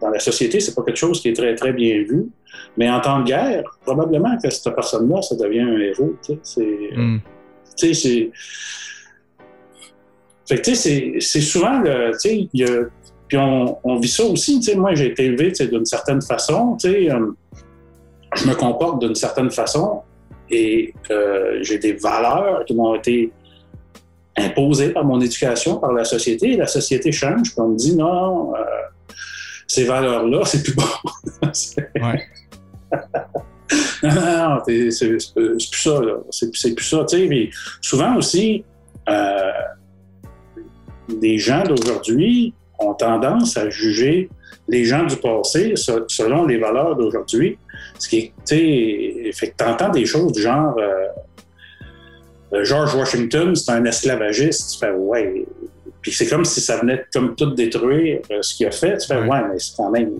dans 0.00 0.10
la 0.10 0.18
société, 0.18 0.60
c'est 0.60 0.74
pas 0.74 0.82
quelque 0.82 0.96
chose 0.96 1.20
qui 1.20 1.28
est 1.28 1.36
très, 1.36 1.54
très 1.54 1.72
bien 1.72 1.96
vu. 2.02 2.28
Mais 2.76 2.90
en 2.90 3.00
temps 3.00 3.20
de 3.20 3.24
guerre, 3.24 3.64
probablement 3.82 4.36
que 4.42 4.50
cette 4.50 4.74
personne-là, 4.74 5.22
ça 5.22 5.36
devient 5.36 5.60
un 5.60 5.78
héros. 5.78 6.14
Tu 6.24 6.34
sais, 6.34 6.38
c'est. 6.42 6.90
Mm. 6.96 7.20
tu 7.76 7.94
sais, 7.94 7.94
c'est. 7.94 8.30
Fait 10.52 10.58
que, 10.60 10.64
tu 10.70 10.74
sais, 10.76 11.14
c'est- 11.18 11.40
souvent 11.40 11.80
le. 11.80 12.10
Tu 12.22 12.46
sais, 12.52 12.88
Puis 13.26 13.38
on, 13.38 13.78
on 13.84 13.98
vit 13.98 14.08
ça 14.08 14.22
aussi. 14.24 14.60
Tu 14.60 14.66
sais, 14.70 14.74
moi, 14.76 14.94
j'ai 14.94 15.06
été 15.06 15.24
élevé 15.24 15.48
tu 15.52 15.64
sais, 15.64 15.68
d'une 15.68 15.86
certaine 15.86 16.20
façon. 16.20 16.76
Tu 16.78 16.90
sais, 16.92 17.10
euh, 17.10 17.28
je 18.36 18.46
me 18.46 18.54
comporte 18.54 19.00
d'une 19.00 19.14
certaine 19.14 19.50
façon 19.50 20.02
et 20.50 20.92
euh, 21.10 21.58
j'ai 21.62 21.78
des 21.78 21.94
valeurs 21.94 22.66
qui 22.66 22.74
m'ont 22.74 22.94
été 22.94 23.32
imposées 24.36 24.90
par 24.90 25.06
mon 25.06 25.18
éducation, 25.22 25.76
par 25.78 25.92
la 25.94 26.04
société. 26.04 26.50
Et 26.52 26.56
la 26.58 26.66
société 26.66 27.12
change, 27.12 27.52
puis 27.52 27.54
on 27.60 27.68
me 27.68 27.76
dit 27.78 27.96
non, 27.96 28.54
euh, 28.54 28.58
ces 29.66 29.84
valeurs-là, 29.84 30.40
c'est 30.44 30.62
plus 30.62 30.74
bon. 30.74 30.84
Ouais. 31.94 32.22
non, 34.02 34.10
non, 34.14 34.48
non, 34.56 34.60
t'es- 34.66 34.90
c'est 34.90 35.08
plus 35.08 35.60
ça, 35.70 35.98
là. 36.02 36.16
C'est 36.28 36.54
c'est 36.54 36.74
plus 36.74 36.84
ça, 36.84 37.06
tu 37.08 37.16
sais. 37.16 37.26
Puis 37.26 37.50
souvent 37.80 38.16
aussi, 38.16 38.62
euh, 39.08 39.50
les 41.20 41.38
gens 41.38 41.62
d'aujourd'hui 41.64 42.54
ont 42.78 42.94
tendance 42.94 43.56
à 43.56 43.68
juger 43.70 44.28
les 44.68 44.84
gens 44.84 45.04
du 45.04 45.16
passé 45.16 45.74
se- 45.76 46.04
selon 46.08 46.46
les 46.46 46.58
valeurs 46.58 46.96
d'aujourd'hui. 46.96 47.58
Ce 47.98 48.08
qui 48.08 48.32
est, 48.50 49.32
fait 49.32 49.48
que 49.50 49.56
t'entends 49.56 49.90
des 49.90 50.06
choses 50.06 50.32
du 50.32 50.42
genre 50.42 50.74
euh, 50.78 51.06
euh, 52.54 52.64
George 52.64 52.94
Washington, 52.94 53.54
c'est 53.54 53.70
un 53.72 53.84
esclavagiste. 53.84 54.72
Tu 54.74 54.78
fais 54.78 54.92
ouais. 54.92 55.44
Puis 56.00 56.12
c'est 56.12 56.26
comme 56.26 56.44
si 56.44 56.60
ça 56.60 56.78
venait 56.78 57.04
comme 57.12 57.34
tout 57.36 57.50
détruire 57.54 58.20
euh, 58.30 58.38
ce 58.42 58.54
qu'il 58.54 58.66
a 58.66 58.70
fait. 58.72 58.96
Tu 58.98 59.06
fais 59.06 59.16
Ouais. 59.20 59.28
ouais, 59.28 59.40
mais 59.52 59.58
c'est 59.58 59.76
quand 59.76 59.90
même 59.90 60.10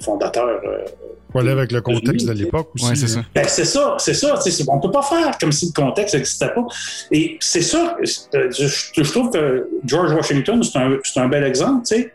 fondateur. 0.00 0.46
euh, 0.46 0.84
Faut 1.32 1.38
aller 1.38 1.50
avec 1.50 1.72
le 1.72 1.80
contexte 1.80 2.26
de 2.26 2.32
l'époque 2.32 2.70
aussi. 2.74 2.88
Ouais, 2.90 2.94
c'est 2.94 3.08
ça. 3.08 3.20
ben, 3.34 3.44
c'est 3.48 3.64
ça, 3.64 3.96
c'est 3.98 4.14
ça. 4.14 4.34
On 4.68 4.80
peut 4.80 4.90
pas 4.90 5.02
faire 5.02 5.38
comme 5.38 5.52
si 5.52 5.66
le 5.74 5.82
contexte 5.82 6.14
n'existait 6.14 6.48
pas. 6.48 6.64
Et 7.10 7.36
c'est 7.40 7.62
ça, 7.62 7.96
euh, 8.34 8.50
je, 8.50 8.66
je 9.02 9.10
trouve 9.10 9.30
que 9.30 9.68
George 9.86 10.12
Washington, 10.12 10.62
c'est 10.62 10.78
un, 10.78 10.98
c'est 11.04 11.20
un 11.20 11.28
bel 11.28 11.44
exemple. 11.44 11.86
tu 11.86 11.96
sais. 11.96 12.12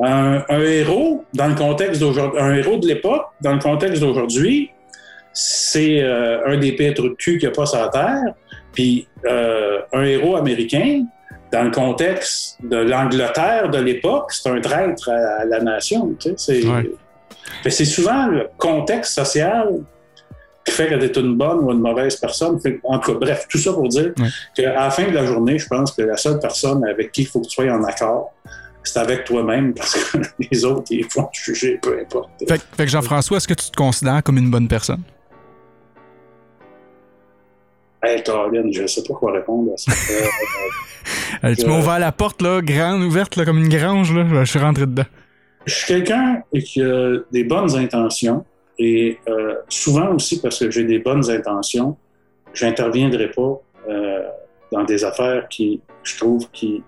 Un, 0.00 0.42
un 0.48 0.60
héros, 0.60 1.24
dans 1.34 1.48
le 1.48 1.54
contexte 1.54 2.00
d'aujourd'hui, 2.00 2.40
un 2.40 2.54
héros 2.54 2.76
de 2.78 2.86
l'époque, 2.88 3.26
dans 3.40 3.52
le 3.52 3.60
contexte 3.60 4.00
d'aujourd'hui, 4.00 4.70
c'est 5.32 6.00
euh, 6.02 6.44
un 6.46 6.56
des 6.58 6.72
pires 6.72 6.94
trous 6.94 7.08
de 7.10 7.14
cul 7.14 7.38
qu'il 7.38 7.48
n'y 7.48 7.52
a 7.52 7.56
pas 7.56 7.66
sur 7.66 7.78
la 7.78 7.88
Terre. 7.88 8.34
Puis 8.72 9.06
euh, 9.26 9.80
un 9.92 10.02
héros 10.04 10.34
américain, 10.36 11.04
dans 11.52 11.64
le 11.64 11.70
contexte 11.70 12.56
de 12.62 12.76
l'Angleterre 12.78 13.68
de 13.70 13.78
l'époque, 13.78 14.32
c'est 14.32 14.48
un 14.48 14.60
traître 14.60 15.08
à, 15.10 15.44
la 15.44 15.60
nation. 15.60 16.14
tu 16.18 16.30
sais, 16.36 16.62
C'est 16.62 16.66
Ouais. 16.66 17.84
souvent 17.84 18.26
le 18.28 18.48
contexte 18.56 19.12
social 19.14 19.68
qui 20.64 20.72
fait 20.72 20.88
que 20.88 20.94
tu 20.94 21.04
es 21.18 21.20
une 21.22 21.36
bonne 21.36 21.58
ou 21.58 21.72
une 21.72 21.80
mauvaise 21.80 22.16
personne. 22.16 22.58
Fait, 22.60 22.80
en 22.84 22.98
tout 22.98 23.12
cas, 23.12 23.18
bref, 23.18 23.46
tout 23.50 23.58
ça 23.58 23.72
pour 23.72 23.88
dire 23.88 24.12
Ouais. 24.18 24.28
qu'à 24.54 24.72
la 24.72 24.90
fin 24.90 25.04
de 25.08 25.14
la 25.14 25.26
journée, 25.26 25.58
je 25.58 25.66
pense 25.66 25.92
que 25.92 26.02
la 26.02 26.16
seule 26.16 26.38
personne 26.38 26.84
avec 26.84 27.12
qui 27.12 27.22
il 27.22 27.26
faut 27.26 27.40
que 27.40 27.46
tu 27.48 27.54
sois 27.54 27.70
en 27.70 27.82
accord, 27.84 28.32
c'est 28.84 28.98
avec 28.98 29.24
toi-même 29.24 29.74
parce 29.74 29.94
que 29.94 30.18
les 30.50 30.64
autres, 30.64 30.86
ils 30.90 31.06
vont 31.14 31.24
te 31.24 31.36
juger, 31.38 31.78
peu 31.82 31.98
importe. 32.00 32.30
Fait 32.48 32.60
que 32.76 32.86
Jean-François, 32.86 33.36
est-ce 33.36 33.48
que 33.48 33.54
tu 33.54 33.70
te 33.70 33.76
considères 33.76 34.22
comme 34.22 34.38
une 34.38 34.50
bonne 34.50 34.68
personne? 34.68 35.02
Hey, 38.02 38.22
Caroline, 38.22 38.72
je 38.72 38.86
sais 38.86 39.02
pas 39.02 39.14
quoi 39.14 39.32
répondre 39.32 39.72
à 39.72 39.76
ça. 39.76 39.92
Euh, 40.12 41.46
Allez, 41.48 41.56
tu 41.56 41.64
Euh. 41.64 41.68
m'as 41.68 41.78
ouvert 41.80 41.98
la 41.98 42.12
porte, 42.12 42.42
là, 42.42 42.60
grande, 42.62 43.02
ouverte, 43.02 43.34
là, 43.36 43.44
comme 43.44 43.58
une 43.58 43.68
grange, 43.68 44.14
là. 44.14 44.24
Je 44.44 44.44
suis 44.50 44.58
rentré 44.58 44.86
dedans. 44.86 45.04
je 45.66 45.74
suis 45.74 45.86
quelqu'un 45.86 46.42
qui 46.64 46.82
a 46.82 47.16
des 47.32 47.44
bonnes 47.44 47.74
intentions 47.76 48.44
et 48.78 49.18
euh, 49.28 49.54
souvent 49.68 50.14
aussi 50.14 50.40
parce 50.40 50.58
que 50.60 50.70
j'ai 50.70 50.84
des 50.84 50.98
bonnes 51.00 51.28
intentions, 51.30 51.96
j'interviendrai 52.54 53.30
pas 53.30 53.60
euh, 53.88 54.22
dans 54.72 54.84
des 54.84 55.04
affaires 55.04 55.48
qui, 55.48 55.80
je 56.04 56.16
trouve, 56.18 56.48
qui 56.52 56.82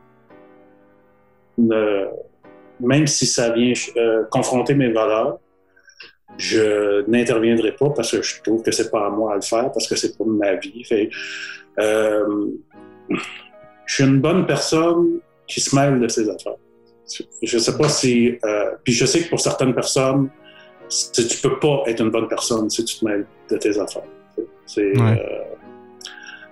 ne, 1.59 2.07
même 2.81 3.07
si 3.07 3.27
ça 3.27 3.51
vient 3.51 3.73
euh, 3.97 4.25
confronter 4.31 4.75
mes 4.75 4.91
valeurs, 4.93 5.39
je 6.39 7.09
n'interviendrai 7.09 7.73
pas 7.73 7.91
parce 7.91 8.11
que 8.13 8.23
je 8.23 8.43
trouve 8.43 8.63
que 8.63 8.71
c'est 8.73 8.91
pas 8.91 9.07
à 9.07 9.11
moi 9.11 9.33
à 9.33 9.37
le 9.37 9.43
faire, 9.43 9.71
parce 9.73 9.87
que 9.89 9.95
c'est 9.97 10.17
pas 10.19 10.25
ma 10.27 10.55
vie. 10.55 10.83
Fait, 10.85 11.09
euh, 11.81 12.47
je 13.87 13.95
suis 13.95 14.05
une 14.05 14.21
bonne 14.21 14.47
personne 14.47 15.21
qui 15.47 15.61
se 15.61 15.75
mêle 15.77 16.01
de 16.01 16.09
ses 16.09 16.29
affaires. 16.29 16.57
Je 17.43 17.59
sais 17.59 17.77
pas 17.77 17.89
si. 17.89 18.39
euh, 18.45 18.71
puis 18.83 18.93
je 18.95 19.05
sais 19.05 19.23
que 19.23 19.29
pour 19.29 19.41
certaines 19.41 19.75
personnes, 19.75 20.31
c'est- 20.89 21.27
tu 21.27 21.37
peux 21.47 21.59
pas 21.59 21.83
être 21.87 22.01
une 22.01 22.11
bonne 22.11 22.29
personne 22.29 22.69
si 22.71 22.85
tu 22.85 22.99
te 22.99 23.05
mêles 23.05 23.27
de 23.51 23.57
tes 23.59 23.79
affaires. 23.79 24.03
C'est. 24.67 24.99
Ouais. 24.99 25.23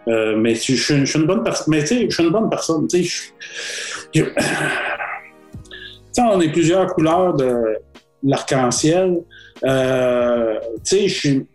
euh, 0.08 0.36
mais 0.36 0.52
tu- 0.54 0.76
je, 0.76 0.82
suis 0.84 0.94
une- 0.94 1.06
je 1.06 1.10
suis 1.12 1.20
une 1.20 1.26
bonne 1.26 1.42
personne. 1.42 1.66
Mais 1.74 1.80
tu 1.80 1.86
sais, 1.86 2.06
je 2.08 2.14
suis 2.14 2.24
une 2.24 2.30
bonne 2.30 2.50
personne. 2.50 2.86
Tu 2.88 3.02
Tu 4.12 4.24
sais, 6.12 6.22
on 6.22 6.40
est 6.40 6.52
plusieurs 6.52 6.86
couleurs 6.94 7.34
de 7.34 7.78
l'arc-en-ciel. 8.22 9.22
Euh, 9.64 10.54
tu 10.84 10.96
sais, 10.96 11.08
je 11.08 11.14
suis. 11.14 11.46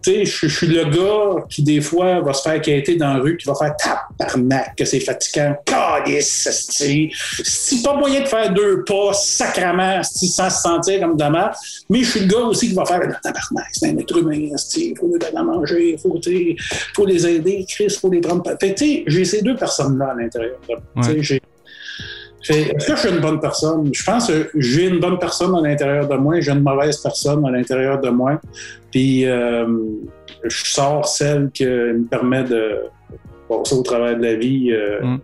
Tu 0.00 0.12
sais, 0.12 0.24
je 0.24 0.46
je 0.46 0.56
suis 0.56 0.66
le 0.68 0.84
gars 0.84 1.44
qui, 1.50 1.62
des 1.64 1.80
fois, 1.80 2.20
va 2.20 2.32
se 2.32 2.42
faire 2.48 2.60
quitter 2.60 2.94
dans 2.94 3.14
la 3.14 3.20
rue, 3.20 3.36
qui 3.36 3.46
va 3.48 3.54
faire 3.56 3.74
tabarnak, 3.76 4.76
que 4.76 4.84
c'est 4.84 5.00
fatigant. 5.00 5.56
Calice. 5.66 6.48
C'est 7.42 7.82
pas 7.82 7.96
moyen 7.96 8.20
de 8.20 8.26
faire 8.28 8.54
deux 8.54 8.84
pas, 8.84 9.12
sacrament, 9.12 10.00
sans 10.04 10.48
se 10.50 10.60
sentir 10.62 11.00
comme 11.00 11.16
dommage. 11.16 11.56
Mais 11.90 12.04
je 12.04 12.10
suis 12.10 12.20
le 12.20 12.26
gars 12.26 12.38
aussi 12.44 12.68
qui 12.68 12.74
va 12.74 12.84
faire 12.84 13.00
tabarnak, 13.00 13.66
c'est 13.72 13.88
un 13.88 13.98
être 13.98 14.16
humain, 14.16 14.34
il 14.34 14.96
faut 14.96 15.08
lui 15.08 15.18
donner 15.18 15.36
à 15.36 15.42
manger, 15.42 15.92
il 15.94 15.98
faut, 15.98 17.06
les 17.06 17.26
aider, 17.26 17.66
Chris, 17.68 17.86
il 17.86 17.90
faut 17.90 18.08
les 18.10 18.20
prendre. 18.20 18.44
Fait 18.60 18.74
tu 18.74 18.84
sais, 18.86 19.04
j'ai 19.08 19.24
ces 19.24 19.42
deux 19.42 19.56
personnes-là 19.56 20.12
à 20.12 20.14
l'intérieur. 20.14 20.58
Tu 20.96 21.02
sais, 21.02 21.10
Ouais. 21.10 21.22
j'ai- 21.22 21.42
Est-ce 22.48 22.86
que 22.86 22.96
je 22.96 23.00
suis 23.00 23.08
une 23.10 23.20
bonne 23.20 23.40
personne? 23.40 23.90
Je 23.92 24.04
pense 24.04 24.28
que 24.28 24.50
j'ai 24.54 24.86
une 24.88 25.00
bonne 25.00 25.18
personne 25.18 25.54
à 25.56 25.60
l'intérieur 25.60 26.06
de 26.08 26.14
moi, 26.16 26.40
j'ai 26.40 26.52
une 26.52 26.62
mauvaise 26.62 26.96
personne 26.98 27.44
à 27.46 27.50
l'intérieur 27.50 28.00
de 28.00 28.10
moi. 28.10 28.40
Puis 28.90 29.26
euh, 29.26 29.66
je 30.44 30.64
sors 30.64 31.06
celle 31.06 31.50
qui 31.52 31.64
me 31.66 32.04
permet 32.04 32.44
de 32.44 32.82
passer 33.48 33.74
au 33.74 33.82
travers 33.82 34.16
de 34.16 34.22
la 34.22 34.34
vie 34.36 34.70
euh, 34.72 35.00
Mm. 35.02 35.20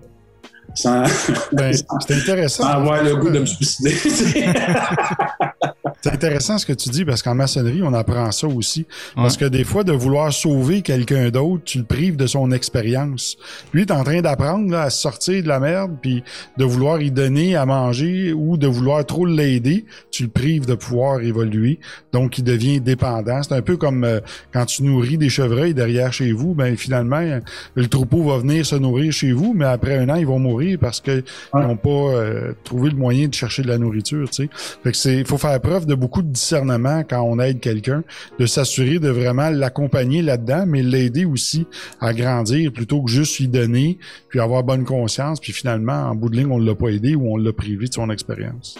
sans, 0.74 1.04
Ben, 1.52 1.72
intéressant. 2.10 2.64
sans 2.64 2.68
avoir 2.70 3.02
le 3.04 3.14
goût 3.16 3.30
de 3.30 3.38
me 3.40 3.46
suicider. 3.46 3.94
C'est 6.04 6.12
intéressant 6.12 6.58
ce 6.58 6.66
que 6.66 6.74
tu 6.74 6.90
dis 6.90 7.06
parce 7.06 7.22
qu'en 7.22 7.34
maçonnerie, 7.34 7.80
on 7.82 7.94
apprend 7.94 8.30
ça 8.30 8.46
aussi. 8.46 8.86
Parce 9.14 9.38
que 9.38 9.46
des 9.46 9.64
fois, 9.64 9.84
de 9.84 9.92
vouloir 9.92 10.30
sauver 10.34 10.82
quelqu'un 10.82 11.30
d'autre, 11.30 11.64
tu 11.64 11.78
le 11.78 11.84
prives 11.84 12.16
de 12.16 12.26
son 12.26 12.52
expérience. 12.52 13.38
Lui, 13.72 13.80
est 13.80 13.90
en 13.90 14.04
train 14.04 14.20
d'apprendre 14.20 14.76
à 14.76 14.90
sortir 14.90 15.42
de 15.42 15.48
la 15.48 15.60
merde, 15.60 15.92
puis 16.02 16.22
de 16.58 16.64
vouloir 16.66 17.00
y 17.00 17.10
donner 17.10 17.56
à 17.56 17.64
manger 17.64 18.34
ou 18.34 18.58
de 18.58 18.66
vouloir 18.66 19.06
trop 19.06 19.24
l'aider, 19.24 19.86
tu 20.10 20.24
le 20.24 20.28
prives 20.28 20.66
de 20.66 20.74
pouvoir 20.74 21.22
évoluer. 21.22 21.80
Donc, 22.12 22.36
il 22.36 22.44
devient 22.44 22.82
dépendant. 22.82 23.42
C'est 23.42 23.54
un 23.54 23.62
peu 23.62 23.78
comme 23.78 24.04
euh, 24.04 24.20
quand 24.52 24.66
tu 24.66 24.82
nourris 24.82 25.16
des 25.16 25.30
chevreuils 25.30 25.72
derrière 25.72 26.12
chez 26.12 26.32
vous, 26.32 26.52
ben 26.54 26.76
finalement, 26.76 27.40
le 27.74 27.86
troupeau 27.86 28.24
va 28.24 28.36
venir 28.36 28.66
se 28.66 28.76
nourrir 28.76 29.10
chez 29.10 29.32
vous, 29.32 29.54
mais 29.56 29.64
après 29.64 29.96
un 29.96 30.10
an, 30.10 30.16
ils 30.16 30.26
vont 30.26 30.38
mourir 30.38 30.78
parce 30.78 31.00
qu'ils 31.00 31.24
n'ont 31.54 31.78
pas 31.78 31.88
euh, 31.88 32.52
trouvé 32.62 32.90
le 32.90 32.96
moyen 32.96 33.28
de 33.28 33.32
chercher 33.32 33.62
de 33.62 33.68
la 33.68 33.78
nourriture. 33.78 34.28
Tu 34.28 34.42
sais. 34.42 34.50
Fait 34.82 34.90
que 34.90 34.98
c'est, 34.98 35.16
il 35.16 35.26
faut 35.26 35.38
faire 35.38 35.58
preuve 35.62 35.86
de 35.86 35.93
beaucoup 35.96 36.22
de 36.22 36.28
discernement 36.28 37.02
quand 37.08 37.22
on 37.22 37.38
aide 37.38 37.60
quelqu'un, 37.60 38.04
de 38.38 38.46
s'assurer 38.46 38.98
de 38.98 39.08
vraiment 39.08 39.50
l'accompagner 39.50 40.22
là-dedans, 40.22 40.64
mais 40.66 40.82
l'aider 40.82 41.24
aussi 41.24 41.66
à 42.00 42.12
grandir 42.12 42.72
plutôt 42.72 43.02
que 43.02 43.10
juste 43.10 43.38
lui 43.38 43.48
donner, 43.48 43.98
puis 44.28 44.40
avoir 44.40 44.62
bonne 44.62 44.84
conscience, 44.84 45.40
puis 45.40 45.52
finalement, 45.52 45.92
en 45.92 46.14
bout 46.14 46.28
de 46.28 46.36
ligne, 46.36 46.50
on 46.50 46.58
l'a 46.58 46.74
pas 46.74 46.88
aidé 46.88 47.14
ou 47.14 47.32
on 47.32 47.36
l'a 47.36 47.52
privé 47.52 47.86
de 47.86 47.94
son 47.94 48.10
expérience. 48.10 48.78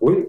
Oui. 0.00 0.26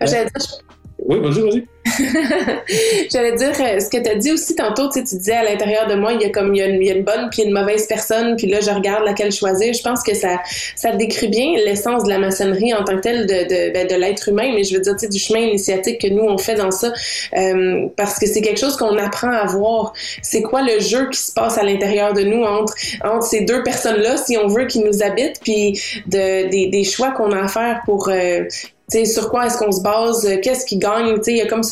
J'allais 0.00 0.26
dire, 0.26 0.62
oui, 1.06 1.18
vas-y, 1.18 1.40
vas-y. 1.40 1.66
J'allais 3.10 3.34
dire, 3.36 3.52
euh, 3.60 3.80
ce 3.80 3.88
que 3.88 4.02
tu 4.02 4.08
as 4.08 4.14
dit 4.14 4.32
aussi 4.32 4.54
tantôt, 4.54 4.88
tu 4.88 5.00
sais, 5.00 5.04
tu 5.04 5.16
disais 5.16 5.34
à 5.34 5.44
l'intérieur 5.44 5.86
de 5.88 5.94
moi, 5.94 6.12
il 6.12 6.20
y 6.20 6.24
a 6.24 6.30
comme 6.30 6.54
il 6.54 6.58
y 6.58 6.62
a 6.62 6.66
une, 6.66 6.82
il 6.82 6.86
y 6.86 6.90
a 6.90 6.94
une 6.94 7.04
bonne 7.04 7.28
puis 7.30 7.42
une 7.42 7.52
mauvaise 7.52 7.86
personne, 7.86 8.36
puis 8.36 8.46
là, 8.46 8.60
je 8.60 8.70
regarde 8.70 9.04
laquelle 9.04 9.32
choisir. 9.32 9.72
Je 9.72 9.82
pense 9.82 10.02
que 10.02 10.14
ça, 10.14 10.40
ça 10.76 10.92
décrit 10.92 11.28
bien 11.28 11.56
l'essence 11.64 12.04
de 12.04 12.10
la 12.10 12.18
maçonnerie 12.18 12.74
en 12.74 12.84
tant 12.84 12.96
que 12.96 13.00
telle 13.00 13.26
de, 13.26 13.32
de, 13.32 13.72
ben, 13.72 14.00
l'être 14.00 14.28
humain, 14.28 14.52
mais 14.54 14.64
je 14.64 14.74
veux 14.74 14.80
dire, 14.80 14.94
du 14.96 15.18
chemin 15.18 15.40
initiatique 15.40 16.00
que 16.00 16.08
nous, 16.08 16.22
on 16.22 16.38
fait 16.38 16.54
dans 16.54 16.70
ça, 16.70 16.92
euh, 17.36 17.86
parce 17.96 18.18
que 18.18 18.26
c'est 18.26 18.42
quelque 18.42 18.60
chose 18.60 18.76
qu'on 18.76 18.98
apprend 18.98 19.32
à 19.32 19.46
voir. 19.46 19.92
C'est 20.22 20.42
quoi 20.42 20.62
le 20.62 20.80
jeu 20.80 21.08
qui 21.10 21.18
se 21.18 21.32
passe 21.32 21.56
à 21.58 21.62
l'intérieur 21.62 22.12
de 22.12 22.22
nous 22.22 22.42
entre, 22.42 22.74
entre 23.02 23.24
ces 23.24 23.42
deux 23.42 23.62
personnes-là, 23.62 24.16
si 24.18 24.36
on 24.36 24.48
veut, 24.48 24.66
qui 24.66 24.80
nous 24.80 25.02
habitent, 25.02 25.40
puis 25.42 25.80
de, 26.06 26.48
des, 26.70 26.84
choix 26.84 27.10
qu'on 27.12 27.32
a 27.32 27.42
à 27.42 27.48
faire 27.48 27.80
pour... 27.84 28.08
euh, 28.08 28.44
sur 28.90 29.30
quoi 29.30 29.46
est-ce 29.46 29.58
qu'on 29.58 29.72
se 29.72 29.82
base, 29.82 30.26
euh, 30.26 30.36
qu'est-ce 30.42 30.66
qui 30.66 30.78
gagne, 30.78 31.16
il 31.26 31.36
y 31.36 31.40
a 31.40 31.46
comme 31.46 31.62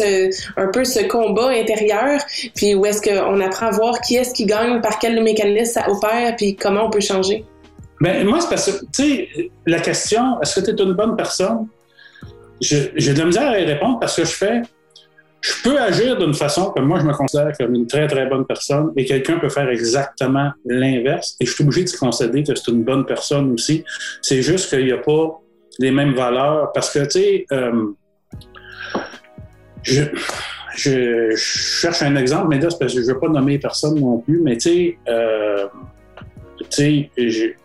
un 0.57 0.67
peu 0.69 0.85
ce 0.85 1.07
combat 1.07 1.49
intérieur, 1.49 2.21
puis 2.55 2.75
où 2.75 2.87
est-ce 2.87 3.03
qu'on 3.03 3.41
apprend 3.41 3.67
à 3.67 3.71
voir 3.71 4.01
qui 4.01 4.17
est-ce 4.17 4.33
qui 4.33 4.47
gagne, 4.47 4.81
par 4.81 4.99
quel 4.99 5.23
mécanisme 5.23 5.73
ça 5.73 5.91
opère, 5.91 6.37
puis 6.37 6.57
comment 6.57 6.87
on 6.87 6.91
peut 6.91 7.01
changer. 7.01 7.45
Ben, 8.01 8.25
moi, 8.25 8.41
c'est 8.41 8.49
parce 8.49 8.71
que, 8.71 8.85
tu 8.95 9.51
la 9.67 9.81
question, 9.81 10.41
est-ce 10.41 10.61
que 10.61 10.67
tu 10.67 10.71
es 10.71 10.85
une 10.85 10.93
bonne 10.93 11.17
personne? 11.17 11.67
J'ai 12.61 12.91
de 12.91 13.19
la 13.19 13.25
misère 13.25 13.51
à 13.51 13.61
y 13.61 13.65
répondre 13.65 13.99
parce 14.01 14.17
que 14.17 14.25
je 14.25 14.33
fais, 14.33 14.63
je 15.41 15.53
peux 15.63 15.81
agir 15.81 16.17
d'une 16.19 16.35
façon 16.35 16.71
que 16.71 16.81
moi, 16.81 16.99
je 17.01 17.05
me 17.05 17.13
considère 17.13 17.53
comme 17.59 17.75
une 17.75 17.87
très, 17.87 18.07
très 18.07 18.27
bonne 18.27 18.45
personne 18.45 18.93
et 18.97 19.05
quelqu'un 19.05 19.39
peut 19.39 19.49
faire 19.49 19.69
exactement 19.69 20.51
l'inverse 20.65 21.37
et 21.41 21.47
je 21.47 21.53
suis 21.53 21.65
obligé 21.65 21.85
de 21.85 21.91
concéder 21.91 22.43
que 22.43 22.55
c'est 22.55 22.71
une 22.71 22.83
bonne 22.83 23.07
personne 23.07 23.53
aussi. 23.53 23.85
C'est 24.23 24.43
juste 24.43 24.71
qu'il 24.71 24.85
n'y 24.85 24.93
a 24.93 24.99
pas 24.99 25.41
les 25.79 25.91
mêmes 25.91 26.15
valeurs 26.15 26.73
parce 26.73 26.93
que, 26.93 27.05
tu 27.05 27.11
sais, 27.11 27.47
euh, 27.53 27.93
je, 29.83 30.03
je, 30.77 31.35
cherche 31.37 32.03
un 32.03 32.17
exemple, 32.17 32.49
mais 32.49 32.59
là, 32.59 32.69
parce 32.79 32.95
que 32.95 33.01
je 33.01 33.07
ne 33.07 33.13
veux 33.13 33.19
pas 33.19 33.29
nommer 33.29 33.59
personne 33.59 33.99
non 33.99 34.19
plus, 34.19 34.41
mais 34.41 34.57
tu 34.57 34.71
sais, 34.71 34.99
euh, 35.09 35.67
tu 36.71 37.11
sais, 37.17 37.57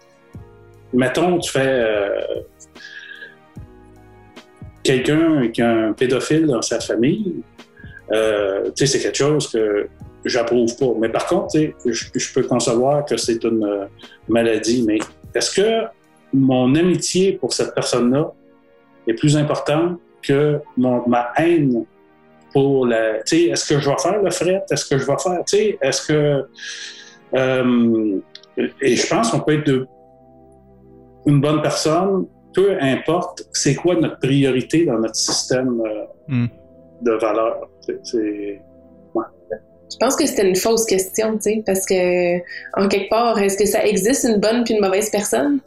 mettons, 0.94 1.40
tu 1.40 1.52
fais 1.52 1.66
euh, 1.66 2.22
quelqu'un 4.84 5.50
qui 5.50 5.62
a 5.62 5.70
un 5.70 5.94
pédophile 5.94 6.48
dans 6.48 6.62
sa 6.62 6.80
famille, 6.80 7.42
euh, 8.12 8.66
tu 8.76 8.86
sais, 8.86 8.86
c'est 8.86 9.00
quelque 9.00 9.18
chose 9.18 9.50
que 9.50 9.88
j'approuve 10.24 10.76
pas. 10.78 10.94
Mais 11.00 11.10
par 11.10 11.26
contre, 11.26 11.58
je, 11.86 12.06
je 12.14 12.34
peux 12.34 12.44
concevoir 12.44 13.06
que 13.06 13.18
c'est 13.18 13.44
une 13.44 13.88
maladie. 14.28 14.84
Mais 14.86 15.00
est-ce 15.34 15.60
que 15.60 15.88
mon 16.34 16.74
amitié 16.76 17.34
pour 17.34 17.54
cette 17.54 17.74
personne-là 17.76 18.32
est 19.08 19.14
plus 19.14 19.36
importante 19.38 20.00
que 20.22 20.60
mon- 20.78 21.08
ma 21.08 21.32
haine 21.38 21.86
pour 22.54 22.86
la. 22.88 23.22
Tu 23.24 23.38
sais, 23.38 23.42
est-ce 23.52 23.68
que 23.74 23.80
je 23.80 23.90
vais 23.90 23.98
faire 23.98 24.22
le 24.22 24.32
fret? 24.32 24.64
Est-ce 24.72 24.86
que 24.86 24.98
je 24.98 25.06
vais 25.06 25.18
faire. 25.18 25.40
Tu 25.46 25.58
sais, 25.58 25.78
est-ce 25.82 26.08
que. 26.08 26.46
euh, 27.36 28.20
et 28.82 28.96
je 28.96 29.08
pense 29.08 29.32
qu'on 29.32 29.40
peut 29.40 29.58
être 29.60 29.66
de, 29.68 29.88
une 31.26 31.42
bonne 31.42 31.62
personne, 31.62 32.28
peu 32.54 32.78
importe 32.80 33.44
c'est 33.52 33.74
quoi 33.76 33.96
notre 33.96 34.20
priorité 34.20 34.86
dans 34.86 35.00
notre 35.00 35.16
système 35.16 35.82
euh, 35.86 36.04
Mm. 36.28 36.46
de 37.02 37.12
valeurs. 37.14 37.68
C'est- 37.82 38.00
c'est- 38.04 38.62
Je 39.92 39.98
pense 40.00 40.16
que 40.16 40.26
c'était 40.26 40.48
une 40.48 40.56
fausse 40.56 40.86
question, 40.86 41.34
tu 41.36 41.42
sais, 41.42 41.64
parce 41.66 41.86
que, 41.86 42.38
en 42.82 42.88
quelque 42.88 43.10
part, 43.10 43.38
est-ce 43.40 43.58
que 43.58 43.66
ça 43.66 43.86
existe 43.86 44.24
une 44.24 44.40
bonne 44.40 44.64
puis 44.64 44.74
une 44.74 44.82
mauvaise 44.82 45.10
personne? 45.12 45.60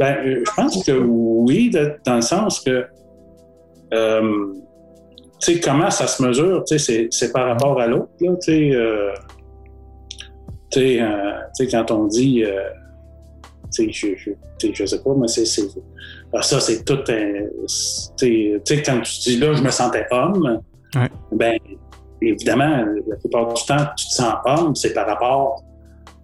Ben, 0.00 0.16
euh, 0.24 0.42
je 0.46 0.50
pense 0.56 0.82
que 0.84 0.92
oui, 0.92 1.70
dans 2.06 2.14
le 2.16 2.22
sens 2.22 2.60
que, 2.60 2.86
euh, 3.92 4.52
tu 5.40 5.54
sais, 5.54 5.60
comment 5.60 5.90
ça 5.90 6.06
se 6.06 6.22
mesure, 6.22 6.64
tu 6.66 6.78
sais, 6.78 7.08
c'est- 7.10 7.32
par 7.32 7.46
rapport 7.48 7.78
à 7.78 7.86
l'autre, 7.86 8.08
là, 8.20 8.32
tu 8.42 8.50
sais, 8.50 8.70
euh, 8.74 9.12
tu 10.72 10.80
sais, 10.80 11.02
euh, 11.02 11.66
quand 11.70 11.90
on 11.90 12.06
dit, 12.06 12.42
euh, 12.44 12.62
tu 13.76 13.92
sais, 13.92 13.92
je, 13.92 14.16
je, 14.16 14.30
sais, 14.58 14.72
je 14.74 14.86
sais 14.86 15.02
pas, 15.02 15.14
mais 15.18 15.28
c'est, 15.28 15.44
ah, 16.32 16.40
ça, 16.42 16.60
c'est 16.60 16.82
tout 16.82 16.98
un, 17.08 17.32
tu 18.16 18.58
sais, 18.64 18.82
quand 18.82 19.00
tu 19.02 19.20
dis 19.20 19.36
là, 19.38 19.52
je 19.52 19.62
me 19.62 19.70
sentais 19.70 20.06
homme, 20.10 20.60
Ouais. 20.96 21.08
ben 21.32 21.56
évidemment, 22.22 22.84
la 23.06 23.16
plupart 23.16 23.52
du 23.54 23.62
temps, 23.64 23.84
tu 23.96 24.06
te 24.06 24.12
sens 24.14 24.34
homme, 24.46 24.74
c'est 24.74 24.92
par 24.92 25.06
rapport 25.06 25.62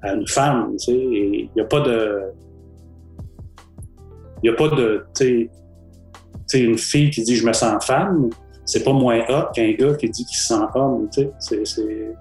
à 0.03 0.13
une 0.15 0.27
femme. 0.27 0.73
tu 0.79 0.87
sais, 0.87 0.93
Il 0.93 1.51
n'y 1.55 1.61
a 1.63 1.65
pas 1.67 1.81
de. 1.81 2.23
Il 4.47 4.51
n'y 4.51 4.55
a 4.55 4.59
pas 4.59 4.69
de. 4.77 5.05
Tu 5.17 5.25
sais, 5.25 5.51
tu 5.53 6.41
sais, 6.47 6.61
une 6.61 6.79
fille 6.79 7.11
qui 7.11 7.25
dit 7.25 7.35
je 7.35 7.45
me 7.45 7.53
sens 7.53 7.85
femme, 7.85 8.31
c'est 8.65 8.85
pas 8.85 8.93
moins 8.93 9.19
hot 9.29 9.51
qu'un 9.53 9.73
gars 9.73 9.95
qui 9.95 10.09
dit 10.09 10.25
qu'il 10.25 10.37
se 10.39 10.47
sent 10.55 10.63
homme. 10.77 11.09
tu 11.13 11.27
sais. 11.41 11.65
C'est- 11.65 12.15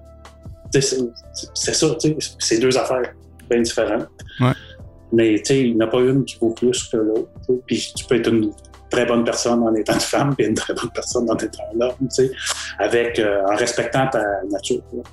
ça, 1.53 1.95
tu 2.01 2.07
sais, 2.09 2.17
c'est 2.39 2.57
deux 2.57 2.75
affaires 2.75 3.13
bien 3.47 3.61
différentes. 3.61 4.07
Ouais. 4.41 4.53
Mais 5.13 5.35
tu 5.37 5.45
sais, 5.45 5.61
il 5.67 5.75
n'y 5.77 5.83
en 5.83 5.85
a 5.85 5.89
pas 5.91 5.99
une 5.99 6.25
qui 6.25 6.37
vaut 6.39 6.49
plus 6.49 6.85
que 6.85 6.97
l'autre. 6.97 7.29
Puis 7.67 7.93
tu 7.95 8.03
peux 8.05 8.15
être 8.15 8.33
une 8.33 8.51
très 8.89 9.05
bonne 9.05 9.23
personne 9.23 9.61
en 9.61 9.73
étant 9.75 9.93
une 9.93 9.99
femme, 9.99 10.35
puis 10.35 10.47
une 10.47 10.55
très 10.55 10.73
bonne 10.73 10.89
personne 10.95 11.29
en 11.29 11.35
étant 11.37 11.63
un 11.75 11.81
homme, 11.81 11.93
tu 11.99 12.07
sais, 12.09 12.31
avec, 12.79 13.19
euh, 13.19 13.43
en 13.45 13.55
respectant 13.55 14.07
ta 14.07 14.23
nature. 14.49 14.81
là, 14.93 15.03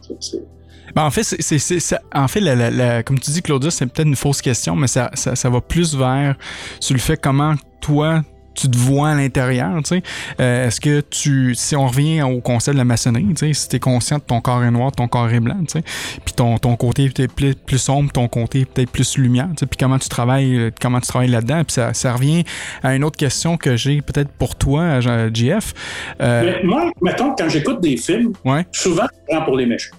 Ben, 0.95 1.05
en 1.05 1.11
fait, 1.11 1.22
c'est, 1.22 1.40
c'est- 1.43 1.59
c'est- 1.59 1.80
ça- 1.80 2.01
en 2.14 2.28
fait 2.28 2.40
la- 2.40 2.55
la- 2.55 2.70
la- 2.70 3.03
comme 3.03 3.18
tu 3.18 3.30
dis, 3.30 3.43
Claudia, 3.43 3.70
c'est 3.70 3.86
peut-être 3.86 4.07
une 4.09 4.16
fausse 4.16 4.43
question, 4.43 4.76
mais 4.76 4.86
ça, 4.86 5.11
ça, 5.14 5.34
ça 5.36 5.49
va 5.51 5.61
plus 5.61 5.95
vers 5.97 6.36
sur 6.80 6.95
le 6.95 7.01
fait 7.01 7.16
comment 7.16 7.55
toi, 7.80 8.22
tu 8.55 8.70
te 8.70 8.76
vois 8.76 9.09
à 9.09 9.14
l'intérieur, 9.14 9.74
tu 9.78 9.97
sais. 9.97 10.03
Euh, 10.38 10.66
est-ce 10.66 10.78
que 10.78 11.01
tu, 11.01 11.55
si 11.55 11.74
on 11.74 11.86
revient 11.86 12.20
au 12.20 12.43
concept 12.43 12.74
de 12.74 12.78
la 12.78 12.84
maçonnerie, 12.84 13.24
tu 13.30 13.36
sais, 13.47 13.53
si 13.55 13.66
t'es 13.66 13.78
conscient 13.78 14.18
de 14.18 14.22
ton 14.22 14.43
corps 14.43 14.62
est 14.62 14.70
noir, 14.70 14.93
ton 14.93 15.09
corps 15.09 15.30
est 15.30 15.40
blanc, 15.40 15.57
tu 15.61 15.78
sais, 15.78 15.82
puis 16.22 16.34
ton, 16.34 16.59
ton 16.59 16.76
côté 16.76 17.05
est 17.05 17.09
peut-être 17.16 17.32
plus, 17.32 17.55
plus 17.55 17.78
sombre, 17.78 18.12
ton 18.12 18.28
côté 18.28 18.61
est 18.61 18.64
peut-être 18.66 18.90
plus 18.90 19.16
lumière, 19.16 19.49
tu 19.57 19.61
sais, 19.61 19.66
puis 19.66 19.78
comment 19.80 19.99
tu 19.99 20.11
travailles, 20.11 20.55
euh, 20.59 20.70
comment 20.78 21.01
tu 21.01 21.09
travailles 21.09 21.30
là-dedans, 21.30 21.64
puis 21.64 21.72
ça, 21.72 21.95
ça 21.95 22.12
revient 22.12 22.45
à 22.82 22.95
une 22.95 23.05
autre 23.05 23.16
question 23.16 23.57
que 23.57 23.74
j'ai 23.76 24.03
peut-être 24.03 24.30
pour 24.32 24.55
toi, 24.55 25.01
JF. 25.01 25.72
Euh, 26.20 26.59
moi, 26.62 26.90
mettons, 27.01 27.34
quand 27.34 27.49
j'écoute 27.49 27.80
des 27.80 27.97
films, 27.97 28.34
ouais, 28.45 28.66
souvent, 28.70 29.07
je 29.28 29.34
prends 29.34 29.45
pour 29.47 29.57
les 29.57 29.64
méchants. 29.64 29.97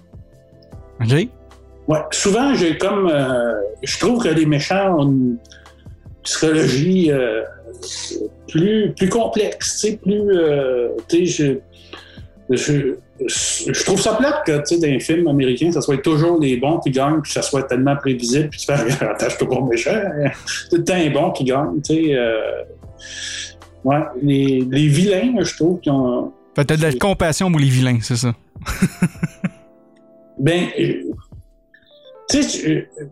Ok, 1.01 1.27
Ouais, 1.87 1.99
souvent, 2.11 2.53
j'ai 2.55 2.77
comme. 2.77 3.09
euh, 3.13 3.55
je 3.83 3.99
trouve 3.99 4.23
que 4.23 4.29
les 4.29 4.45
méchants 4.45 4.99
ont 4.99 5.03
une 5.05 5.37
psychologie 6.23 7.11
euh, 7.11 7.41
plus, 8.47 8.93
plus 8.95 9.09
complexe, 9.09 9.81
tu 9.81 9.87
sais, 9.89 9.97
plus. 9.97 10.21
euh, 10.31 10.87
tu 11.09 11.27
sais, 11.27 11.59
je, 12.49 12.55
je, 12.55 12.95
je 13.73 13.83
trouve 13.83 13.99
ça 13.99 14.13
plate 14.13 14.45
que, 14.45 14.57
tu 14.59 14.75
sais, 14.75 14.79
dans 14.79 14.87
les 14.87 15.01
films 15.01 15.27
américains, 15.27 15.73
ça 15.73 15.81
soit 15.81 15.97
toujours 16.01 16.39
les 16.39 16.55
bons 16.55 16.79
qui 16.79 16.89
gagnent, 16.91 17.19
puis 17.21 17.33
ça 17.33 17.41
soit 17.41 17.63
tellement 17.63 17.97
prévisible, 17.97 18.47
puis 18.49 18.59
tu 18.61 18.65
fais, 18.65 19.03
attache 19.05 19.37
toi 19.37 19.49
pour 19.49 19.65
méchant. 19.67 19.91
C'est 20.45 20.69
tout 20.69 20.75
le 20.77 20.83
temps 20.85 20.95
les 20.95 21.09
bons 21.09 21.31
qui 21.31 21.43
gagnent, 21.43 21.81
tu 21.81 21.95
sais. 21.95 22.17
ouais, 23.83 23.99
les, 24.21 24.65
les 24.71 24.87
vilains, 24.87 25.33
je 25.43 25.53
trouve, 25.55 25.81
qui 25.81 25.89
ont. 25.89 26.31
T'as 26.53 26.63
de 26.63 26.81
la 26.81 26.93
compassion 26.93 27.51
pour 27.51 27.59
les 27.59 27.67
vilains, 27.67 27.97
c'est 28.01 28.15
ça. 28.15 28.31
Ben, 30.43 30.67
euh, 30.77 31.03
tu 32.29 32.43
sais, 32.43 32.69
euh, 32.69 33.05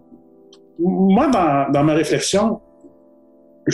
moi, 0.78 1.28
dans, 1.28 1.72
dans 1.72 1.84
ma 1.84 1.94
réflexion, 1.94 2.60
tu 3.70 3.74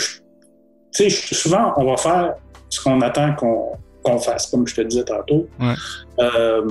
sais, 0.92 1.10
souvent, 1.10 1.74
on 1.78 1.86
va 1.86 1.98
faire 1.98 2.36
ce 2.70 2.80
qu'on 2.84 3.02
attend 3.02 3.34
qu'on 3.36 4.20
fasse, 4.20 4.46
comme 4.48 4.68
je 4.68 4.76
te 4.76 4.82
disais 4.82 5.04
tantôt. 5.04 5.48
Ouais. 5.60 5.74
Euh, 6.20 6.68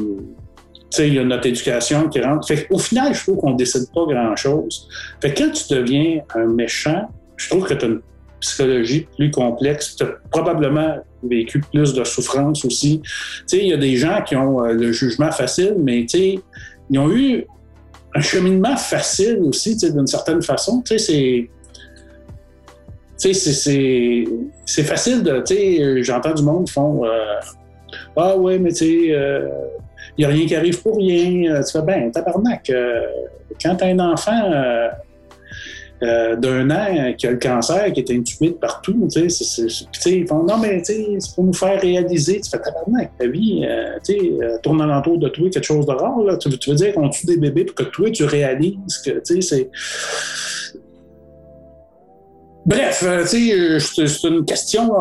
tu 0.75 0.81
sais, 0.91 1.09
il 1.09 1.15
y 1.15 1.19
a 1.19 1.25
notre 1.25 1.47
éducation 1.47 2.09
qui 2.09 2.21
rentre. 2.21 2.47
Fait 2.47 2.69
au 2.71 2.79
final, 2.79 3.13
je 3.13 3.23
trouve 3.25 3.39
qu'on 3.39 3.55
décide 3.55 3.91
pas 3.93 4.05
grand-chose. 4.07 4.89
Fait 5.21 5.35
que 5.35 5.43
quand 5.43 5.51
tu 5.51 5.75
deviens 5.75 6.21
un 6.37 6.47
méchant, 6.47 7.11
je 7.37 7.49
trouve 7.49 7.67
que 7.67 7.75
tu 7.75 7.85
as 7.85 7.89
une 7.89 8.01
psychologie 8.41 9.09
plus 9.17 9.33
complexe. 9.33 9.97
Tu 9.97 10.05
as 10.05 10.15
probablement 10.31 10.99
vécu 11.23 11.61
plus 11.61 11.95
de 11.95 12.05
souffrance 12.05 12.65
aussi. 12.65 13.01
Tu 13.03 13.11
sais, 13.47 13.59
il 13.59 13.69
y 13.69 13.73
a 13.73 13.77
des 13.77 13.97
gens 13.97 14.23
qui 14.23 14.37
ont 14.37 14.65
euh, 14.65 14.73
le 14.73 14.93
jugement 14.93 15.33
facile, 15.33 15.75
mais 15.79 16.07
tu 16.09 16.19
sais, 16.19 16.39
ils 16.91 16.99
ont 16.99 17.11
eu 17.11 17.45
un 18.15 18.21
cheminement 18.21 18.77
facile 18.77 19.39
aussi, 19.43 19.77
d'une 19.77 20.07
certaine 20.07 20.43
façon. 20.43 20.83
C'est. 20.87 21.49
C'est- 23.17 24.83
facile 24.85 25.23
de. 25.23 25.43
J'entends 26.03 26.35
du 26.35 26.43
monde 26.43 26.69
font. 26.69 27.05
euh, 27.05 27.41
ah 28.17 28.37
ouais, 28.37 28.59
mais 28.59 28.71
tu 28.71 28.77
sais, 28.77 28.95
il 30.17 30.19
n'y 30.19 30.25
a 30.25 30.29
rien 30.29 30.47
qui 30.47 30.55
arrive 30.55 30.83
pour 30.83 30.97
rien. 30.97 31.55
Euh, 31.55 31.63
Tu 31.63 31.73
fais, 31.73 31.83
ben, 31.83 32.11
tabarnak, 32.11 32.69
euh, 32.71 33.03
quand 33.63 33.77
t'as 33.77 33.87
un 33.89 33.99
enfant. 34.01 34.51
Euh, 36.03 36.37
d'un 36.37 36.71
an 36.71 37.15
qui 37.17 37.27
a 37.27 37.31
le 37.31 37.39
cancer, 37.39 37.93
qui 37.93 38.01
est 38.01 38.11
intubé 38.11 38.51
de 38.51 38.55
partout, 38.55 39.09
tu 39.11 39.31
sais, 39.31 39.85
ils 40.07 40.27
font 40.27 40.43
non, 40.43 40.59
mais 40.59 40.83
c'est 40.85 41.17
pour 41.35 41.45
nous 41.45 41.55
faire 41.55 41.81
réaliser, 41.81 42.41
tu 42.41 42.51
fais 42.51 42.59
tabarnak, 42.59 43.13
ta 43.19 43.27
vie, 43.27 43.65
euh, 43.67 43.97
tu 44.05 44.13
sais, 44.13 44.33
euh, 44.43 44.59
tourne 44.63 44.83
alentour 44.83 45.19
de 45.19 45.29
toi 45.29 45.49
quelque 45.49 45.65
chose 45.65 45.87
de 45.87 45.93
rare, 45.93 46.19
là. 46.21 46.37
Tu, 46.37 46.51
veux- 46.51 46.77
dire 46.77 46.93
qu'on 46.95 47.09
tue 47.09 47.27
des 47.27 47.39
bébés 47.39 47.65
pour 47.65 47.75
que 47.75 47.85
toi, 47.85 48.11
tu 48.11 48.25
réalises 48.25 48.99
que, 49.05 49.11
tu 49.21 49.41
sais, 49.41 49.41
c'est. 49.41 49.71
Bref, 52.67 53.05
euh, 53.07 53.25
c'est 53.25 54.29
une 54.29 54.45
question 54.45 54.93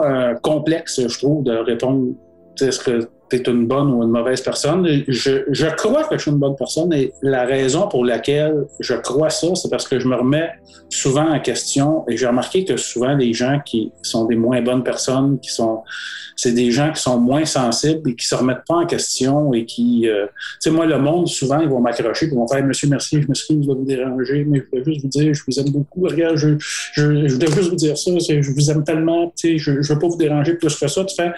complexe, 0.41 1.01
je 1.07 1.17
trouve, 1.17 1.43
de 1.43 1.51
répondre. 1.51 2.13
Est-ce 2.61 2.79
que 2.79 3.07
tu 3.29 3.37
es 3.37 3.41
une 3.41 3.67
bonne 3.67 3.91
ou 3.91 4.03
une 4.03 4.11
mauvaise 4.11 4.41
personne? 4.41 4.85
Je, 5.07 5.75
crois 5.75 6.03
que 6.03 6.17
je 6.17 6.21
suis 6.21 6.31
une 6.31 6.37
bonne 6.37 6.55
personne 6.55 6.93
et 6.93 7.11
la 7.21 7.45
raison 7.45 7.87
pour 7.87 8.05
laquelle 8.05 8.65
je 8.79 8.93
crois 8.93 9.29
ça, 9.29 9.55
c'est 9.55 9.69
parce 9.69 9.87
que 9.87 9.99
je 9.99 10.07
me 10.07 10.15
remets 10.15 10.49
souvent 10.89 11.29
en 11.33 11.39
question 11.39 12.05
et 12.07 12.17
j'ai 12.17 12.27
remarqué 12.27 12.65
que 12.65 12.77
souvent 12.77 13.15
les 13.15 13.33
gens 13.33 13.59
qui 13.65 13.91
sont 14.03 14.25
des 14.25 14.35
moins 14.35 14.61
bonnes 14.61 14.83
personnes, 14.83 15.39
qui 15.39 15.49
sont, 15.49 15.81
c'est 16.35 16.51
des 16.51 16.71
gens 16.71 16.91
qui 16.91 17.01
sont 17.01 17.19
moins 17.19 17.45
sensibles 17.45 18.11
et 18.11 18.15
qui 18.15 18.25
se 18.25 18.35
remettent 18.35 18.65
pas 18.67 18.75
en 18.75 18.85
question 18.85 19.53
et 19.53 19.65
qui, 19.65 20.07
euh, 20.07 20.25
tu 20.25 20.31
sais, 20.59 20.71
moi, 20.71 20.85
le 20.85 20.99
monde, 20.99 21.27
souvent, 21.27 21.59
ils 21.59 21.69
vont 21.69 21.79
m'accrocher, 21.79 22.27
ils 22.27 22.35
vont 22.35 22.47
faire, 22.47 22.63
monsieur, 22.63 22.87
merci, 22.89 23.21
je 23.21 23.27
m'excuse 23.27 23.65
de 23.65 23.73
vous 23.73 23.85
déranger, 23.85 24.45
mais 24.47 24.59
je 24.59 24.69
voulais 24.69 24.83
juste 24.85 25.01
vous 25.01 25.07
dire, 25.09 25.33
je 25.33 25.43
vous 25.47 25.59
aime 25.59 25.71
beaucoup, 25.71 26.01
regarde, 26.01 26.35
je, 26.35 27.01
voulais 27.01 27.27
juste 27.27 27.69
vous 27.69 27.75
dire 27.75 27.97
ça, 27.97 28.11
je 28.19 28.51
vous 28.51 28.71
aime 28.71 28.83
tellement, 28.83 29.33
tu 29.35 29.53
sais, 29.53 29.57
je, 29.57 29.81
je 29.81 29.93
veux 29.93 29.99
pas 29.99 30.07
vous 30.07 30.17
déranger 30.17 30.53
plus 30.55 30.75
que 30.75 30.87
ça. 30.87 31.03
Tu 31.05 31.15
fais, 31.15 31.31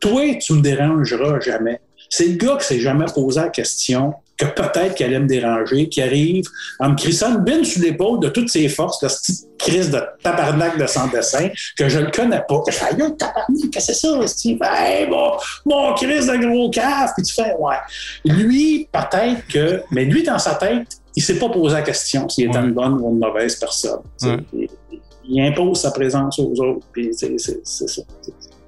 toi, 0.00 0.22
tu 0.40 0.52
me 0.54 0.60
dérangeras 0.60 1.40
jamais. 1.40 1.80
C'est 2.08 2.26
le 2.28 2.36
gars 2.36 2.56
qui 2.60 2.66
s'est 2.66 2.80
jamais 2.80 3.06
posé 3.14 3.40
la 3.40 3.48
question 3.48 4.14
que 4.38 4.44
peut-être 4.44 4.94
qu'elle 4.94 5.08
allait 5.08 5.20
me 5.20 5.26
déranger, 5.26 5.88
qui 5.88 6.02
arrive 6.02 6.44
en 6.78 6.90
me 6.90 6.94
crissant 6.94 7.36
une 7.36 7.42
bine 7.42 7.64
sur 7.64 7.80
l'épaule 7.82 8.20
de 8.20 8.28
toutes 8.28 8.50
ses 8.50 8.68
forces, 8.68 9.00
de 9.00 9.08
cette 9.08 9.36
crise 9.58 9.90
de 9.90 9.98
tabarnak 10.22 10.78
de 10.78 10.86
sans 10.86 11.06
dessin, 11.08 11.48
que 11.78 11.88
je 11.88 12.00
ne 12.00 12.10
connais 12.10 12.42
pas. 12.46 12.60
Que 12.66 12.70
je 12.70 12.76
fais, 12.76 12.84
aïe, 12.84 13.16
tabarnak, 13.16 13.70
qu'est-ce 13.72 13.86
que 13.88 13.94
c'est 13.94 13.94
ça, 13.94 14.26
Steve? 14.26 14.58
Hey, 14.62 15.08
mon, 15.08 15.32
mon 15.64 15.94
crise 15.94 16.26
de 16.26 16.36
gros 16.36 16.68
caf. 16.70 17.12
Puis 17.16 17.24
tu 17.24 17.32
fais, 17.34 17.54
ouais. 17.58 17.76
Lui, 18.26 18.86
peut-être 18.92 19.46
que, 19.48 19.82
mais 19.90 20.04
lui, 20.04 20.22
dans 20.22 20.38
sa 20.38 20.54
tête, 20.56 20.86
il 21.16 21.22
s'est 21.22 21.38
pas 21.38 21.48
posé 21.48 21.74
la 21.74 21.82
question 21.82 22.28
s'il 22.28 22.48
était 22.48 22.58
Ouais. 22.58 22.64
une 22.64 22.72
bonne 22.72 23.00
ou 23.00 23.08
une 23.10 23.18
mauvaise 23.18 23.56
personne. 23.56 24.00
Ouais. 24.22 24.36
Il, 24.52 24.68
il 25.28 25.40
impose 25.40 25.80
sa 25.80 25.90
présence 25.92 26.38
aux 26.38 26.52
autres, 26.60 26.86
puis 26.92 27.08
c'est 27.12 27.36
ça. 27.38 28.02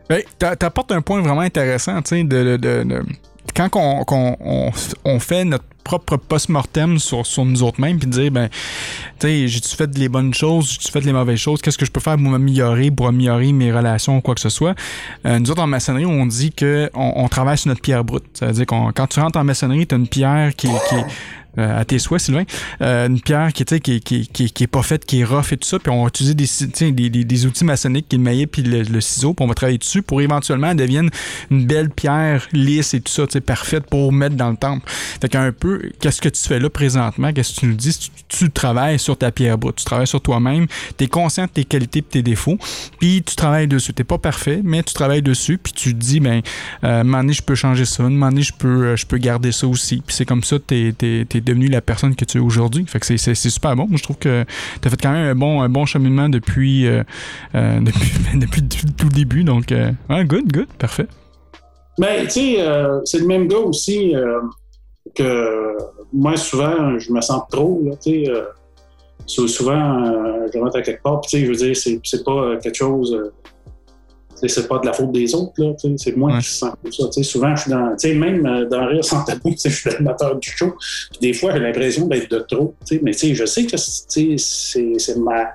Ben, 0.08 0.22
t'a- 0.38 0.56
t'apportes 0.56 0.92
un 0.92 1.00
point 1.02 1.20
vraiment 1.20 1.40
intéressant, 1.42 2.00
tu 2.02 2.16
sais, 2.16 2.24
de, 2.24 2.56
de- 2.56 2.82
de- 2.84 3.02
quand 3.54 3.68
on, 3.76 4.04
on, 4.40 4.70
on 5.04 5.20
fait 5.20 5.44
notre 5.44 5.64
propre 5.82 6.16
post-mortem 6.18 6.98
sur, 6.98 7.24
sur 7.26 7.46
nous 7.46 7.62
autres 7.62 7.80
mêmes, 7.80 7.98
puis 7.98 8.06
dire, 8.08 8.30
ben, 8.30 8.48
tu 9.18 9.26
sais, 9.26 9.48
j'ai-tu 9.48 9.74
fait 9.74 9.96
les 9.96 10.08
bonnes 10.10 10.34
choses, 10.34 10.72
j'ai-tu 10.72 10.92
fait 10.92 11.00
les 11.00 11.12
mauvaises 11.14 11.38
choses, 11.38 11.62
qu'est-ce 11.62 11.78
que 11.78 11.86
je 11.86 11.90
peux 11.90 12.00
faire 12.00 12.16
pour 12.16 12.26
m'améliorer, 12.28 12.90
pour 12.90 13.08
améliorer 13.08 13.52
mes 13.52 13.72
relations 13.72 14.18
ou 14.18 14.20
quoi 14.20 14.34
que 14.34 14.40
ce 14.42 14.50
soit? 14.50 14.74
Euh, 15.24 15.38
nous 15.38 15.50
autres, 15.50 15.62
en 15.62 15.66
maçonnerie, 15.66 16.04
on 16.04 16.26
dit 16.26 16.52
que 16.52 16.90
on, 16.94 17.26
travaille 17.28 17.56
sur 17.56 17.68
notre 17.68 17.80
pierre 17.80 18.04
brute. 18.04 18.24
Ça 18.34 18.46
veut 18.46 18.52
dire 18.52 18.66
qu'on, 18.66 18.92
quand 18.92 19.06
tu 19.06 19.18
rentres 19.18 19.38
en 19.38 19.44
maçonnerie, 19.44 19.86
t'as 19.86 19.96
une 19.96 20.08
pierre 20.08 20.54
qui, 20.54 20.68
qui 20.68 20.96
à 21.58 21.84
tes 21.84 21.98
souhaits, 21.98 22.20
Sylvain. 22.20 22.44
Euh, 22.82 23.08
une 23.08 23.20
pierre 23.20 23.52
qui, 23.52 23.64
qui, 23.64 24.62
est 24.64 24.66
pas 24.66 24.82
faite, 24.82 25.04
qui 25.04 25.20
est 25.20 25.24
rough 25.24 25.52
et 25.52 25.56
tout 25.56 25.68
ça. 25.68 25.78
Puis 25.78 25.90
on 25.90 26.02
va 26.02 26.08
utiliser 26.08 26.34
des, 26.34 27.46
outils 27.46 27.64
maçonniques 27.64 28.08
qui 28.08 28.16
est 28.16 28.18
le 28.18 28.24
maillet 28.24 28.46
puis 28.46 28.62
le, 28.62 29.00
ciseau. 29.00 29.34
Puis 29.34 29.44
on 29.44 29.48
va 29.48 29.54
travailler 29.54 29.78
dessus 29.78 30.02
pour 30.02 30.20
éventuellement 30.20 30.70
elle 30.70 30.76
devienne 30.76 31.10
une 31.50 31.66
belle 31.66 31.90
pierre 31.90 32.46
lisse 32.52 32.94
et 32.94 33.00
tout 33.00 33.12
ça, 33.12 33.26
parfaite 33.40 33.86
pour 33.86 34.12
mettre 34.12 34.36
dans 34.36 34.50
le 34.50 34.56
temple. 34.56 34.88
Fait 35.20 35.28
qu'un 35.28 35.52
peu, 35.52 35.90
qu'est-ce 36.00 36.20
que 36.20 36.28
tu 36.28 36.42
fais 36.42 36.58
là 36.58 36.68
présentement? 36.68 37.32
Qu'est-ce 37.32 37.54
que 37.54 37.60
tu 37.60 37.66
nous 37.66 37.74
dis? 37.74 38.10
Tu, 38.28 38.50
travailles 38.50 38.98
sur 38.98 39.16
ta 39.16 39.30
pierre 39.30 39.58
brute. 39.58 39.76
Tu 39.76 39.84
travailles 39.84 40.06
sur 40.06 40.20
toi-même. 40.20 40.66
Tu 40.96 41.04
es 41.04 41.08
conscient 41.08 41.44
de 41.44 41.50
tes 41.50 41.64
qualités 41.64 42.00
et 42.00 42.02
tes 42.02 42.22
défauts. 42.22 42.58
Puis 42.98 43.22
tu 43.24 43.36
travailles 43.36 43.68
dessus. 43.68 43.92
T'es 43.92 44.04
pas 44.04 44.18
parfait, 44.18 44.60
mais 44.64 44.82
tu 44.82 44.94
travailles 44.94 45.22
dessus. 45.22 45.58
Puis 45.58 45.72
tu 45.72 45.94
te 45.94 45.98
dis, 45.98 46.20
ben, 46.20 46.42
euh, 46.84 47.32
je 47.32 47.42
peux 47.42 47.54
changer 47.54 47.84
ça. 47.84 48.02
Un 48.02 48.10
moment 48.10 48.28
donné, 48.28 48.42
je 48.42 48.52
peux, 48.52 48.86
euh, 48.86 48.96
je 48.96 49.06
peux 49.06 49.18
garder 49.18 49.52
ça 49.52 49.66
aussi. 49.66 50.02
Puis 50.04 50.14
c'est 50.14 50.24
comme 50.24 50.42
ça 50.42 50.58
que 50.58 50.90
tu 50.90 51.26
es, 51.34 51.40
devenu 51.48 51.68
la 51.68 51.80
personne 51.80 52.14
que 52.14 52.24
tu 52.24 52.38
es 52.38 52.40
aujourd'hui. 52.40 52.86
C'est- 53.02 53.34
super 53.34 53.74
bon. 53.76 53.86
Moi, 53.88 53.96
je 53.96 54.02
trouve 54.02 54.18
que 54.18 54.44
tu 54.80 54.88
as 54.88 54.90
fait 54.90 55.00
quand 55.00 55.12
même 55.12 55.28
un 55.28 55.34
bon, 55.34 55.62
un 55.62 55.68
bon 55.68 55.86
cheminement 55.86 56.28
depuis, 56.28 56.86
euh, 56.86 57.02
euh, 57.54 57.80
depuis, 57.80 58.10
depuis, 58.38 58.62
le 58.86 58.92
tout 58.92 59.08
début. 59.08 59.44
Donc, 59.44 59.72
euh, 59.72 59.92
good, 60.24 60.52
good, 60.52 60.68
parfait. 60.78 61.06
Ben, 61.98 62.24
tu 62.24 62.30
sais, 62.30 62.60
euh, 62.60 63.00
c'est 63.04 63.18
le 63.18 63.26
même 63.26 63.48
gars 63.48 63.58
aussi 63.58 64.14
que 65.14 65.76
moi, 66.12 66.36
souvent, 66.36 66.98
je 66.98 67.12
me 67.12 67.20
sens 67.20 67.42
trop, 67.50 67.82
souvent, 69.26 70.04
je 70.52 70.58
rentre 70.58 70.76
à 70.76 70.82
quelque 70.82 71.02
part, 71.02 71.20
tu 71.22 71.30
sais, 71.30 71.44
je 71.44 71.50
veux 71.50 71.56
dire, 71.56 71.76
c'est, 71.76 72.00
c'est 72.04 72.24
pas 72.24 72.56
quelque 72.62 72.76
chose. 72.76 73.16
C'est 74.46 74.68
pas 74.68 74.78
de 74.78 74.86
la 74.86 74.92
faute 74.92 75.10
des 75.12 75.34
autres, 75.34 75.52
là. 75.58 75.72
C'est 75.96 76.16
moi 76.16 76.32
Ouais. 76.34 76.38
qui 76.40 76.48
sens 76.48 76.72
comme 76.82 76.92
ça. 76.92 77.22
Souvent, 77.22 77.56
je 77.56 77.62
suis 77.62 77.70
dans. 77.70 77.90
Tu 77.96 78.08
sais, 78.08 78.14
même 78.14 78.46
euh, 78.46 78.66
dans 78.68 78.86
Rire 78.86 79.04
sans 79.04 79.24
tabou, 79.24 79.54
je 79.64 79.68
suis 79.70 79.90
l'animateur 79.90 80.36
du 80.36 80.48
show. 80.50 80.74
Puis 81.10 81.20
des 81.20 81.32
fois, 81.32 81.52
j'ai 81.52 81.60
l'impression 81.60 82.06
d'être 82.06 82.30
de 82.30 82.38
trop. 82.40 82.74
tu 82.86 82.94
sais, 82.96 83.00
Mais 83.02 83.12
tu 83.12 83.18
sais, 83.18 83.34
je 83.34 83.44
sais 83.46 83.64
que 83.66 83.76
c'est 83.76 84.36
c'est 84.38 85.16
ma. 85.18 85.46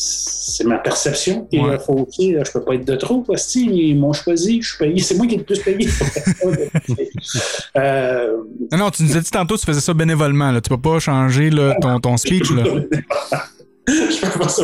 C'est 0.00 0.64
ma 0.64 0.78
perception 0.78 1.46
qui 1.46 1.58
Ouais. 1.58 1.74
est 1.74 1.78
faussée. 1.78 2.36
Je 2.44 2.52
peux 2.52 2.62
pas 2.62 2.74
être 2.74 2.84
de 2.86 2.94
trop. 2.94 3.22
quoi. 3.22 3.36
Si 3.36 3.66
ils 3.66 3.96
m'ont 3.98 4.12
choisi, 4.12 4.62
je 4.62 4.68
suis 4.68 4.78
payé. 4.78 4.98
C'est 5.00 5.16
moi 5.16 5.26
qui 5.26 5.34
ai 5.34 5.38
le 5.38 5.44
plus 5.44 5.58
payé. 5.58 5.88
euh, 7.76 8.36
Non, 8.72 8.78
non, 8.78 8.90
tu 8.90 9.02
nous 9.02 9.16
as 9.16 9.20
dit 9.20 9.30
tantôt 9.30 9.54
que 9.56 9.60
tu 9.60 9.66
faisais 9.66 9.80
ça 9.80 9.92
bénévolement. 9.94 10.50
Là. 10.52 10.60
Tu 10.60 10.68
peux 10.68 10.80
pas 10.80 10.98
changer 11.00 11.50
là, 11.50 11.74
ton, 11.80 11.98
ton 12.00 12.16
speech. 12.16 12.50
Là. 12.52 12.62
je 14.10 14.20
peux 14.20 14.38
pas 14.38 14.48
ça. 14.48 14.62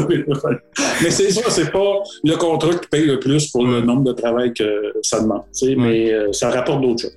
Mais 1.02 1.10
c'est 1.10 1.30
ça, 1.30 1.42
c'est 1.50 1.70
pas 1.72 1.94
le 2.24 2.36
contrat 2.36 2.74
qui 2.74 2.88
paye 2.88 3.06
le 3.06 3.18
plus 3.18 3.48
pour 3.50 3.66
le 3.66 3.80
nombre 3.80 4.04
de 4.04 4.12
travail 4.12 4.52
que 4.52 4.92
ça 5.02 5.20
demande. 5.20 5.42
tu 5.58 5.66
sais, 5.66 5.74
Mais 5.76 6.12
euh, 6.12 6.32
ça 6.32 6.50
rapporte 6.50 6.80
d'autres 6.82 7.02
choses. 7.02 7.16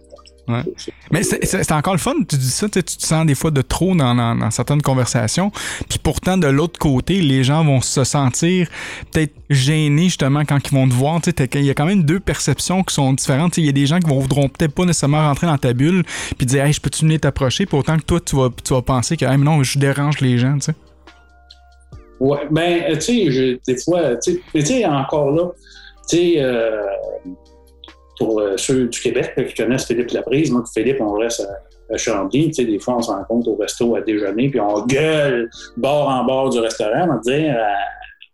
Ouais. 0.49 0.63
Mais 1.11 1.23
c'est 1.23 1.71
encore 1.73 1.91
le 1.93 1.99
fun, 1.99 2.13
tu 2.25 2.37
dis 2.37 2.49
ça, 2.49 2.69
tu 2.69 2.81
te 2.81 3.05
sens 3.05 3.25
des 3.25 3.35
fois 3.35 3.51
de 3.51 3.61
trop 3.61 3.93
dans, 3.93 4.15
dans- 4.15 4.33
dans 4.33 4.49
certaines 4.49 4.81
conversations. 4.81 5.51
Puis 5.89 5.99
pourtant, 6.01 6.37
de 6.37 6.47
l'autre 6.47 6.79
côté, 6.79 7.19
les 7.19 7.43
gens 7.43 7.65
vont 7.65 7.81
se 7.81 8.05
sentir 8.05 8.69
peut-être 9.11 9.33
gênés 9.49 10.05
justement 10.05 10.45
quand 10.45 10.59
ils 10.65 10.73
vont 10.73 10.87
te 10.87 10.93
voir. 10.93 11.19
Il 11.53 11.65
y 11.65 11.69
a 11.69 11.73
quand 11.73 11.85
même 11.85 12.03
deux 12.03 12.21
perceptions 12.21 12.81
qui 12.83 12.93
sont 12.95 13.11
différentes. 13.11 13.57
Il 13.57 13.65
y 13.65 13.69
a 13.69 13.73
des 13.73 13.85
gens 13.87 13.99
qui 13.99 14.07
vont, 14.09 14.19
voudront 14.19 14.47
peut-être 14.47 14.73
pas 14.73 14.85
nécessairement 14.85 15.27
rentrer 15.27 15.47
dans 15.47 15.57
ta 15.57 15.73
bulle 15.73 16.03
puis 16.37 16.45
dire 16.47 16.63
Hey, 16.63 16.71
je 16.71 16.79
peux-tu 16.79 17.03
venir 17.03 17.19
t'approcher? 17.19 17.65
Puis 17.65 17.77
autant 17.77 17.97
que 17.97 18.03
toi, 18.03 18.21
tu 18.21 18.37
vas, 18.37 18.47
tu 18.63 18.73
vas 18.73 18.81
penser 18.81 19.17
que 19.17 19.25
hey, 19.25 19.37
mais 19.37 19.43
non, 19.43 19.61
je 19.63 19.77
dérange 19.77 20.21
les 20.21 20.37
gens. 20.37 20.53
Tu 20.59 20.61
sais. 20.61 20.73
Ouais, 22.19 22.47
ben, 22.49 22.83
euh, 22.89 22.95
tu 22.95 23.31
sais, 23.31 23.59
des 23.67 23.77
fois, 23.83 24.15
tu 24.17 24.33
sais, 24.33 24.41
mais 24.53 24.61
tu 24.61 24.67
sais, 24.67 24.85
encore 24.85 25.31
là, 25.31 25.51
tu 26.09 26.17
sais, 26.17 26.33
euh, 26.37 26.83
pour 28.17 28.39
euh, 28.39 28.57
ceux 28.57 28.87
du 28.87 28.99
Québec 28.99 29.33
qui 29.35 29.53
connaissent 29.53 29.85
Philippe 29.85 30.11
Laprise, 30.11 30.51
moi, 30.51 30.63
Philippe, 30.73 30.97
on 30.99 31.13
reste 31.13 31.41
à, 31.41 31.93
à 31.93 31.97
Chambly, 31.97 32.47
tu 32.47 32.53
sais, 32.53 32.65
des 32.65 32.79
fois, 32.79 32.97
on 32.97 33.01
se 33.01 33.11
rencontre 33.11 33.49
au 33.49 33.55
resto 33.55 33.95
à 33.95 34.01
déjeuner, 34.01 34.49
puis 34.49 34.59
on 34.59 34.85
gueule 34.85 35.49
bord 35.75 36.09
en 36.09 36.23
bord 36.25 36.49
du 36.49 36.59
restaurant, 36.59 37.03
on 37.03 37.13
va 37.13 37.19
dire, 37.19 37.55
euh, 37.55 37.73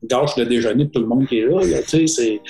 gâche 0.10 0.36
le 0.38 0.46
déjeuner 0.46 0.86
de 0.86 0.90
tout 0.90 1.00
le 1.00 1.06
monde 1.08 1.28
qui 1.28 1.40
est 1.40 1.46
là, 1.46 1.60
là, 1.62 1.82
tu 1.82 2.08
sais, 2.08 2.08
c'est, 2.08 2.42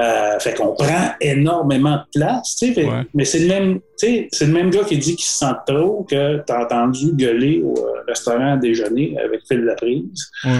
euh, 0.00 0.38
fait 0.38 0.54
qu'on 0.54 0.74
prend 0.74 1.10
énormément 1.20 1.96
de 1.96 2.18
place, 2.20 2.56
tu 2.56 2.66
sais, 2.68 2.72
fait- 2.72 2.86
Ouais. 2.88 3.02
mais 3.14 3.24
c'est 3.24 3.40
le 3.40 3.48
même, 3.48 3.74
tu 3.98 4.06
sais, 4.06 4.28
c'est 4.32 4.46
le 4.46 4.52
même 4.52 4.70
gars 4.70 4.84
qui 4.84 4.98
dit 4.98 5.16
qu'il 5.16 5.24
se 5.24 5.38
sent 5.38 5.54
trop 5.66 6.04
que 6.08 6.38
t'as 6.46 6.64
entendu 6.64 7.12
gueuler 7.12 7.62
au 7.64 7.74
euh, 7.78 8.02
restaurant 8.06 8.52
à 8.54 8.56
déjeuner 8.56 9.16
avec 9.18 9.40
Philippe 9.48 9.64
Laprise. 9.66 10.30
Ouais. 10.44 10.50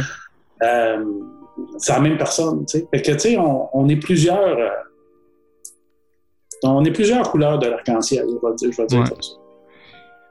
Euh, 0.62 1.04
c'est 1.78 1.92
la 1.92 2.00
même 2.00 2.16
personne, 2.18 2.64
tu 2.66 2.78
sais. 2.78 2.86
Fait 2.92 3.02
que, 3.02 3.12
tu 3.12 3.18
sais, 3.18 3.36
on, 3.36 3.68
on 3.76 3.88
est 3.88 3.96
plusieurs. 3.96 4.38
euh, 4.58 4.68
on 6.64 6.84
est 6.84 6.90
plusieurs 6.90 7.30
couleurs 7.30 7.58
de 7.58 7.66
l'arc-en-ciel, 7.68 8.24
je 8.28 8.48
vais 8.48 8.54
dire, 8.56 8.72
je 8.72 8.76
vais 8.82 8.86
dire 8.86 9.00
Ouais. 9.00 9.08
comme 9.08 9.22
ça. 9.22 9.32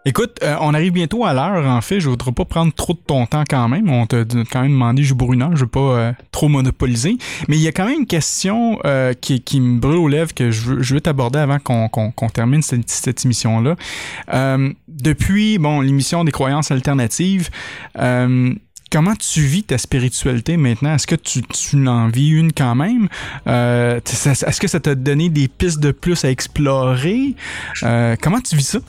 Écoute, 0.07 0.39
euh, 0.41 0.55
on 0.61 0.73
arrive 0.73 0.93
bientôt 0.93 1.25
à 1.25 1.33
l'heure, 1.33 1.65
en 1.65 1.81
fait. 1.81 1.99
Je 1.99 2.07
voudrais 2.07 2.31
pas 2.31 2.45
prendre 2.45 2.71
trop 2.71 2.93
de 2.93 2.99
ton 3.05 3.25
temps 3.25 3.43
quand 3.45 3.67
même. 3.67 3.89
On 3.89 4.05
t'a 4.05 4.23
quand 4.49 4.61
même 4.61 4.71
demandé, 4.71 5.03
je 5.03 5.13
heure, 5.13 5.53
je 5.53 5.59
veux 5.59 5.67
pas 5.67 5.79
euh, 5.79 6.13
trop 6.31 6.47
monopoliser. 6.47 7.17
Mais 7.49 7.57
il 7.57 7.61
y 7.61 7.67
a 7.67 7.73
quand 7.73 7.85
même 7.85 7.99
une 7.99 8.07
question 8.07 8.79
euh, 8.85 9.13
qui, 9.13 9.59
me 9.59 9.81
brûle 9.81 9.97
aux 9.97 10.07
lèvres 10.07 10.33
que 10.33 10.49
je 10.49 10.93
veux, 10.93 11.01
t'aborder 11.01 11.39
avant 11.39 11.59
qu'on 11.59 12.29
termine 12.33 12.61
cette, 12.61 13.25
émission-là. 13.25 13.75
Depuis, 14.87 15.57
bon, 15.57 15.81
l'émission 15.81 16.23
des 16.23 16.31
croyances 16.31 16.71
alternatives, 16.71 17.49
Comment 18.89 19.15
tu 19.15 19.41
vis 19.41 19.63
ta 19.63 19.77
spiritualité 19.77 20.55
maintenant? 20.55 20.95
Est-ce 20.95 21.07
que 21.07 21.15
tu, 21.15 21.41
tu 21.41 21.85
en 21.89 22.07
vis 22.07 22.29
une 22.29 22.53
quand 22.53 22.73
même? 22.73 23.09
Est-ce 23.45 24.61
que 24.61 24.69
ça 24.69 24.79
t'a 24.79 24.95
donné 24.95 25.27
des 25.27 25.49
pistes 25.49 25.81
de 25.81 25.91
plus 25.91 26.23
à 26.23 26.31
explorer? 26.31 27.35
Comment 27.81 28.39
tu 28.39 28.55
vis 28.55 28.69
ça? 28.69 28.79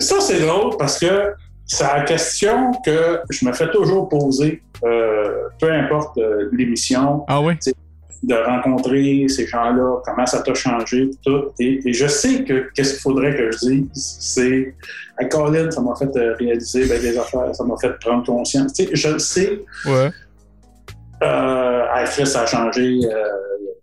Ça, 0.00 0.18
c'est 0.20 0.40
drôle 0.40 0.76
parce 0.78 0.98
que 0.98 1.34
c'est 1.66 1.84
la 1.84 2.02
question 2.02 2.72
que 2.84 3.20
je 3.28 3.44
me 3.44 3.52
fais 3.52 3.70
toujours 3.70 4.08
poser, 4.08 4.62
euh, 4.82 5.48
peu 5.60 5.70
importe 5.70 6.16
euh, 6.18 6.48
l'émission, 6.52 7.24
Ah 7.28 7.40
oui? 7.40 7.54
de 8.22 8.34
rencontrer 8.34 9.26
ces 9.28 9.46
gens-là, 9.46 10.02
comment 10.04 10.26
ça 10.26 10.42
t'a 10.42 10.52
changé, 10.52 11.10
tout. 11.24 11.52
Et, 11.58 11.80
et 11.88 11.92
je 11.92 12.06
sais 12.06 12.44
que 12.44 12.70
qu'est-ce 12.74 12.94
qu'il 12.94 13.00
faudrait 13.00 13.34
que 13.34 13.50
je 13.52 13.58
dise, 13.58 13.88
c'est 13.94 14.74
à 15.16 15.24
Colin, 15.26 15.70
ça 15.70 15.80
m'a 15.80 15.94
fait 15.94 16.14
euh, 16.16 16.34
réaliser 16.38 16.86
ben, 16.86 17.00
des 17.00 17.16
affaires, 17.16 17.54
ça 17.54 17.64
m'a 17.64 17.76
fait 17.78 17.98
prendre 17.98 18.24
conscience. 18.26 18.72
Tu 18.74 18.84
sais, 18.84 18.90
je 18.92 19.08
le 19.08 19.18
sais, 19.18 19.60
Ouais. 19.86 20.10
Euh, 21.22 21.82
Chris, 22.06 22.26
ça 22.26 22.42
a 22.42 22.46
changé 22.46 23.00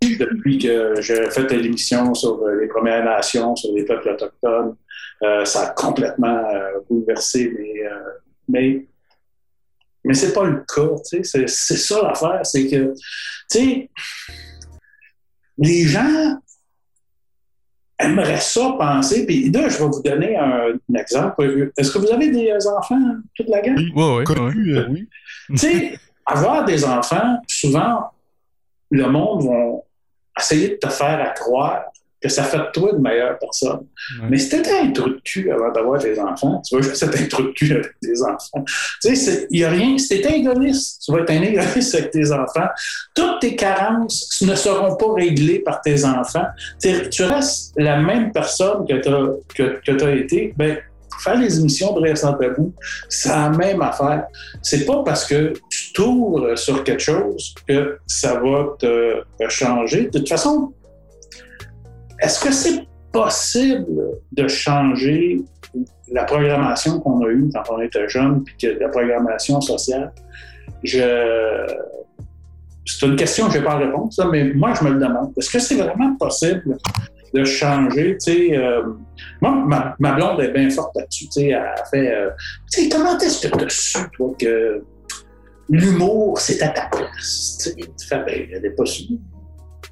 depuis 0.02 0.58
que 0.58 1.00
j'ai 1.00 1.30
fait 1.30 1.48
l'émission 1.52 2.12
sur 2.12 2.44
les 2.60 2.66
Premières 2.66 3.04
Nations, 3.04 3.54
sur 3.54 3.72
les 3.74 3.84
peuples 3.84 4.10
autochtones. 4.10 4.74
Euh, 5.22 5.44
ça 5.44 5.62
a 5.62 5.70
complètement 5.70 6.44
euh, 6.54 6.80
bouleversé, 6.88 7.52
mais, 7.58 7.84
euh, 7.84 8.10
mais, 8.48 8.86
mais 10.04 10.14
c'est 10.14 10.32
pas 10.32 10.44
le 10.44 10.64
cas. 10.72 10.94
tu 11.08 11.24
sais. 11.24 11.46
C'est, 11.46 11.76
ça 11.76 12.02
l'affaire, 12.02 12.40
c'est 12.44 12.68
que, 12.68 12.94
tu 13.50 13.58
sais, 13.58 13.90
les 15.58 15.84
gens 15.84 16.38
aimeraient 17.98 18.40
ça 18.40 18.76
penser, 18.78 19.26
puis 19.26 19.50
là, 19.50 19.68
je 19.68 19.78
vais 19.78 19.88
vous 19.88 20.02
donner 20.02 20.36
un, 20.36 20.68
un 20.72 20.94
exemple. 20.94 21.72
Est-ce 21.76 21.90
que 21.90 21.98
vous 21.98 22.12
avez 22.12 22.30
des 22.30 22.66
enfants, 22.68 23.00
toute 23.34 23.48
la 23.48 23.60
gang? 23.60 23.76
Oui, 23.76 24.24
euh, 24.30 24.86
oui. 24.90 25.08
tu 25.50 25.56
sais, 25.56 25.98
avoir 26.24 26.64
des 26.64 26.84
enfants, 26.84 27.38
souvent, 27.48 28.12
le 28.90 29.06
monde 29.08 29.46
va 29.48 29.82
essayer 30.38 30.68
de 30.70 30.74
te 30.76 30.88
faire 30.88 31.20
à 31.20 31.30
croire 31.30 31.86
que 32.20 32.28
ça 32.28 32.42
fait 32.44 32.58
de 32.58 32.66
toi 32.72 32.90
une 32.94 33.02
meilleure 33.02 33.38
personne. 33.38 33.86
Mais 34.28 34.38
si 34.38 34.48
t'étais 34.48 34.78
un 34.80 34.90
trou 34.90 35.08
de 35.10 35.20
cul 35.24 35.50
avant 35.52 35.70
d'avoir 35.72 36.00
des 36.00 36.18
enfants, 36.18 36.60
tu 36.68 36.74
vas 36.76 36.82
juste 36.82 37.02
être 37.02 37.20
un 37.20 37.26
trou 37.26 37.42
de 37.44 37.52
cul 37.52 37.72
avec 37.72 37.92
des 38.02 38.22
enfants. 38.22 38.64
Tu 39.02 39.14
sais, 39.14 39.46
il 39.50 39.58
n'y 39.60 39.64
a 39.64 39.70
rien. 39.70 39.96
Si 39.98 40.08
t'es 40.20 40.38
égoïste, 40.38 41.02
tu 41.04 41.12
vas 41.12 41.20
être 41.20 41.30
un 41.30 41.42
égoïste 41.42 41.94
avec 41.94 42.10
tes 42.10 42.32
enfants. 42.32 42.68
Toutes 43.14 43.40
tes 43.40 43.54
carences 43.56 44.40
ne 44.42 44.54
seront 44.54 44.96
pas 44.96 45.12
réglées 45.14 45.60
par 45.60 45.80
tes 45.80 46.04
enfants. 46.04 46.46
T'es- 46.80 47.08
tu 47.08 47.22
restes 47.24 47.72
la 47.76 47.98
même 48.00 48.32
personne 48.32 48.86
que 48.88 48.94
tu 48.94 49.08
as 49.08 49.28
que, 49.54 49.80
que 49.84 49.92
t'as 49.92 50.14
été. 50.14 50.54
Ben, 50.56 50.76
faire 51.20 51.38
les 51.40 51.58
émissions 51.58 51.92
de 51.94 52.00
Rire 52.00 52.16
sans 52.16 52.34
tabou, 52.34 52.72
c'est 53.08 53.28
la 53.28 53.48
même 53.50 53.82
affaire. 53.82 54.24
C'est 54.62 54.84
pas 54.84 55.02
parce 55.04 55.24
que 55.24 55.52
tu 55.68 55.92
tournes 55.92 56.56
sur 56.56 56.84
quelque 56.84 57.02
chose 57.02 57.54
que 57.66 57.98
ça 58.06 58.34
va 58.34 58.76
te 58.78 59.22
changer. 59.48 60.02
De 60.12 60.18
toute 60.20 60.28
façon, 60.28 60.72
est-ce 62.20 62.40
que 62.40 62.52
c'est 62.52 62.86
possible 63.12 63.86
de 64.32 64.48
changer 64.48 65.40
la 66.10 66.24
programmation 66.24 67.00
qu'on 67.00 67.24
a 67.24 67.28
eue 67.28 67.48
quand 67.54 67.62
on 67.70 67.80
était 67.80 68.08
jeune, 68.08 68.44
puis 68.44 68.54
que 68.60 68.78
la 68.78 68.88
programmation 68.88 69.60
sociale? 69.60 70.12
Je... 70.82 71.66
C'est 72.84 73.06
une 73.06 73.16
question 73.16 73.46
que 73.48 73.52
je 73.52 73.58
n'ai 73.58 73.64
pas 73.64 73.72
à 73.72 73.78
répondre, 73.78 74.10
mais 74.32 74.44
moi, 74.54 74.72
je 74.74 74.84
me 74.84 74.90
le 74.90 74.98
demande. 74.98 75.32
Est-ce 75.36 75.50
que 75.50 75.58
c'est 75.58 75.76
vraiment 75.76 76.16
possible 76.16 76.78
de 77.34 77.44
changer? 77.44 78.16
Tu 78.24 78.32
sais, 78.32 78.56
euh, 78.56 78.82
moi, 79.42 79.94
ma, 79.98 80.12
blonde 80.12 80.40
est 80.40 80.52
bien 80.52 80.70
forte 80.70 80.96
là-dessus. 80.96 81.26
Tu 81.26 81.32
sais, 81.32 81.48
elle 81.48 81.74
fait... 81.90 82.14
euh, 82.14 82.30
comment 82.90 83.18
est-ce 83.18 83.46
que 83.46 83.54
tu 83.58 83.64
as 83.64 83.68
su, 83.68 83.98
toi, 84.16 84.34
que 84.38 84.82
l'humour, 85.68 86.40
c'est 86.40 86.62
à 86.62 86.68
ta 86.68 86.86
place? 86.86 87.58
Tu 87.76 87.84
sais, 87.96 88.24
elle 88.26 88.62
n'est 88.62 88.70
pas 88.70 88.86
sûre 88.86 89.18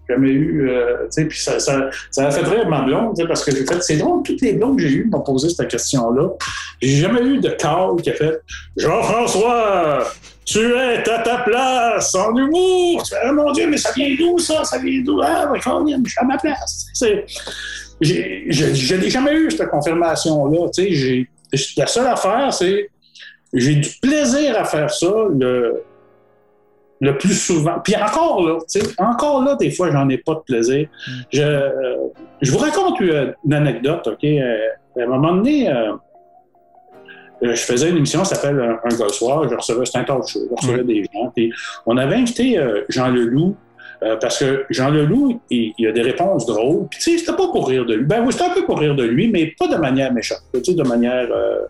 jamais 0.09 0.30
eu, 0.30 0.68
euh, 0.68 1.07
sais, 1.11 1.24
puis 1.24 1.38
ça, 1.38 1.59
ça, 1.59 1.90
ça 2.11 2.26
a 2.26 2.30
fait 2.30 2.42
rire 2.42 2.68
ma 2.68 2.82
blonde, 2.82 3.16
parce 3.26 3.44
que 3.44 3.50
j'ai 3.50 3.66
fait, 3.66 3.82
c'est 3.82 3.96
drôle, 3.96 4.22
toutes 4.22 4.40
les 4.40 4.54
blondes 4.54 4.76
que 4.76 4.82
j'ai 4.82 4.94
eues 4.94 5.09
m'ont 5.11 5.20
posé 5.20 5.48
cette 5.48 5.68
question-là. 5.68 6.28
J'ai 6.80 6.96
jamais 6.96 7.22
eu 7.22 7.38
de 7.38 7.50
call 7.50 8.00
qui 8.02 8.11
a 8.11 8.14
fait 8.14 8.40
Jean-François, 8.76 10.04
tu 10.46 10.61
es 10.61 11.09
à 11.11 11.18
ta 11.18 11.38
place 11.38 12.14
en 12.14 12.34
humour. 12.36 13.02
Tu 13.02 13.11
fais, 13.11 13.20
Ah, 13.24 13.32
mon 13.32 13.50
Dieu, 13.50 13.68
mais 13.68 13.76
ça 13.76 13.90
vient 13.96 14.14
d'où 14.16 14.38
ça? 14.38 14.62
Ça 14.62 14.78
vient 14.78 15.02
d'où? 15.02 15.20
Ah, 15.20 15.50
mais 15.52 15.59
Colin, 15.59 16.00
je 16.04 16.11
suis 16.11 16.20
à 16.20 16.24
ma 16.24 16.38
place. 16.38 16.86
Je, 18.00 18.94
n'ai 18.94 19.11
jamais 19.11 19.34
eu 19.34 19.50
cette 19.50 19.68
confirmation-là. 19.68 20.70
La 21.76 21.86
seule 21.86 22.07
affaire, 22.07 22.52
c'est 22.52 22.90
j'ai 23.52 23.74
du 23.74 23.90
plaisir 24.00 24.59
à 24.59 24.64
faire 24.64 24.90
ça. 24.90 25.12
Le, 25.36 25.82
le 27.01 27.18
plus 27.18 27.34
souvent. 27.34 27.78
Puis 27.84 27.94
encore 27.97 28.47
là, 28.47 28.59
tu 28.68 28.80
sais, 28.80 28.86
encore 28.99 29.42
là, 29.42 29.55
des 29.57 29.70
fois, 29.70 29.90
j'en 29.90 30.09
ai 30.09 30.18
pas 30.18 30.34
de 30.34 30.40
plaisir. 30.40 30.88
Je, 31.32 31.42
euh, 31.42 31.97
je 32.40 32.51
vous 32.51 32.59
raconte 32.59 33.01
une, 33.01 33.34
une 33.44 33.55
anecdote, 33.55 34.07
OK? 34.07 34.24
Euh, 34.24 34.57
à 34.99 35.03
un 35.03 35.07
moment 35.07 35.34
donné, 35.34 35.70
euh, 35.70 35.92
euh, 37.42 37.55
je 37.55 37.62
faisais 37.62 37.90
une 37.90 37.99
émission 37.99 38.22
qui 38.22 38.28
s'appelle 38.28 38.59
Un, 38.61 38.97
gars 38.97 39.09
soir. 39.09 39.49
Je 39.49 39.55
recevais, 39.55 39.84
c'était 39.84 39.99
un 39.99 40.05
talk 40.05 40.26
show. 40.26 40.40
Je 40.51 40.55
recevais 40.55 40.84
des 40.84 41.05
gens. 41.05 41.30
Puis 41.34 41.53
on 41.84 41.97
avait 41.97 42.16
invité 42.16 42.59
euh, 42.59 42.82
Jean 42.88 43.09
Leloup 43.09 43.57
euh, 44.03 44.16
parce 44.16 44.38
que 44.38 44.64
Jean 44.70 44.90
Leloup, 44.90 45.40
il, 45.51 45.72
il 45.78 45.86
a 45.86 45.92
des 45.92 46.03
réponses 46.03 46.47
drôles. 46.47 46.86
Puis 46.90 46.99
tu 46.99 47.11
sais, 47.11 47.18
c'était 47.18 47.36
pas 47.36 47.49
pour 47.49 47.68
rire 47.68 47.86
de 47.86 47.94
lui. 47.94 48.05
Ben 48.05 48.22
oui, 48.24 48.32
c'était 48.32 48.44
un 48.44 48.55
peu 48.55 48.64
pour 48.64 48.78
rire 48.78 48.94
de 48.94 49.05
lui, 49.05 49.28
mais 49.28 49.55
pas 49.59 49.68
de 49.68 49.76
manière 49.76 50.12
méchante. 50.12 50.42
Tu 50.53 50.64
sais, 50.64 50.74
de 50.74 50.82
manière... 50.82 51.28
euh, 51.30 51.61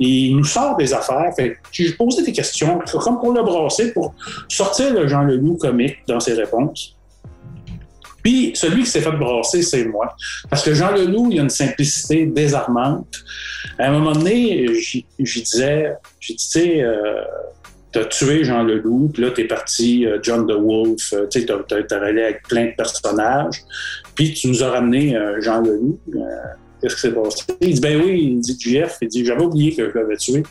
il 0.00 0.36
nous 0.36 0.44
sort 0.44 0.76
des 0.76 0.92
affaires. 0.92 1.32
Fait 1.36 1.56
j'ai 1.72 1.92
posé 1.92 2.22
des 2.22 2.32
questions 2.32 2.78
comme 3.00 3.18
pour 3.18 3.32
le 3.32 3.42
brasser, 3.42 3.92
pour 3.92 4.14
sortir 4.48 4.92
le 4.92 5.06
Jean 5.06 5.22
Leloup 5.22 5.56
comique 5.56 5.98
dans 6.08 6.20
ses 6.20 6.34
réponses. 6.34 6.96
Puis 8.22 8.50
celui 8.54 8.82
qui 8.82 8.90
s'est 8.90 9.02
fait 9.02 9.12
brasser, 9.12 9.62
c'est 9.62 9.84
moi. 9.84 10.16
Parce 10.50 10.64
que 10.64 10.74
Jean 10.74 10.90
Leloup, 10.90 11.28
il 11.30 11.38
a 11.38 11.42
une 11.42 11.48
simplicité 11.48 12.26
désarmante. 12.26 13.22
À 13.78 13.86
un 13.88 13.92
moment 13.92 14.12
donné, 14.12 14.66
j'y 14.80 15.06
disais, 15.20 15.94
j'ai 16.18 16.34
dit, 16.34 16.44
tu 16.44 16.60
sais, 16.60 16.82
euh, 16.82 17.20
t'as 17.96 18.04
tué 18.04 18.44
Jean 18.44 18.62
Leloup, 18.62 19.08
puis 19.08 19.22
là, 19.22 19.30
t'es 19.30 19.44
parti 19.44 20.06
euh, 20.06 20.18
John 20.22 20.46
the 20.46 20.52
Wolf, 20.52 21.14
euh, 21.14 21.26
tu 21.28 21.40
sais, 21.40 21.46
t'as, 21.46 21.82
t'as, 21.82 21.96
avec 21.96 22.42
plein 22.46 22.66
de 22.66 22.72
personnages, 22.76 23.62
puis 24.14 24.34
tu 24.34 24.48
nous 24.48 24.62
as 24.62 24.70
ramené 24.70 25.16
euh, 25.16 25.40
Jean 25.40 25.62
Leloup. 25.62 25.98
Qu'est-ce 26.82 26.94
qui 26.94 27.00
s'est 27.00 27.12
passé? 27.12 27.44
Il 27.62 27.74
dit, 27.74 27.80
ben 27.80 28.02
oui, 28.02 28.34
il 28.34 28.40
dit, 28.40 28.58
JF, 28.60 28.98
il 29.00 29.08
dit, 29.08 29.24
j'avais 29.24 29.42
oublié 29.42 29.74
que 29.74 29.90
je 29.90 29.98
l'avais 29.98 30.16
tué. 30.18 30.42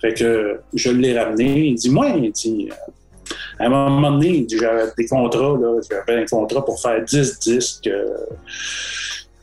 Fait 0.00 0.14
que 0.14 0.60
je 0.74 0.90
l'ai 0.90 1.18
ramené. 1.18 1.66
Il 1.66 1.74
dit, 1.74 1.90
moi, 1.90 2.10
il 2.10 2.30
dit, 2.30 2.68
à 3.58 3.66
un 3.66 3.68
moment 3.68 4.12
donné, 4.12 4.28
il 4.28 4.46
dit, 4.46 4.58
j'avais 4.58 4.84
des 4.96 5.06
contrats, 5.06 5.58
là, 5.60 5.80
j'avais 5.90 6.22
un 6.22 6.24
contrat 6.24 6.64
pour 6.64 6.80
faire 6.80 7.02
10 7.02 7.40
disques. 7.40 7.90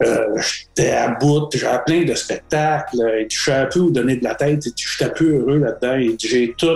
Euh, 0.02 0.38
j'étais 0.38 0.92
à 0.92 1.10
bout, 1.10 1.50
j'avais 1.54 1.84
plein 1.86 2.06
de 2.06 2.16
spectacles, 2.16 3.02
et 3.18 3.28
je 3.30 3.44
savais 3.44 3.68
plus 3.68 3.82
où 3.82 3.92
donner 3.92 4.16
de 4.16 4.24
la 4.24 4.36
tête, 4.36 4.66
et 4.66 4.72
j'étais 4.74 5.12
peu 5.12 5.36
heureux 5.36 5.58
là-dedans, 5.58 5.96
et 5.98 6.16
j'ai 6.18 6.56
tout 6.58 6.68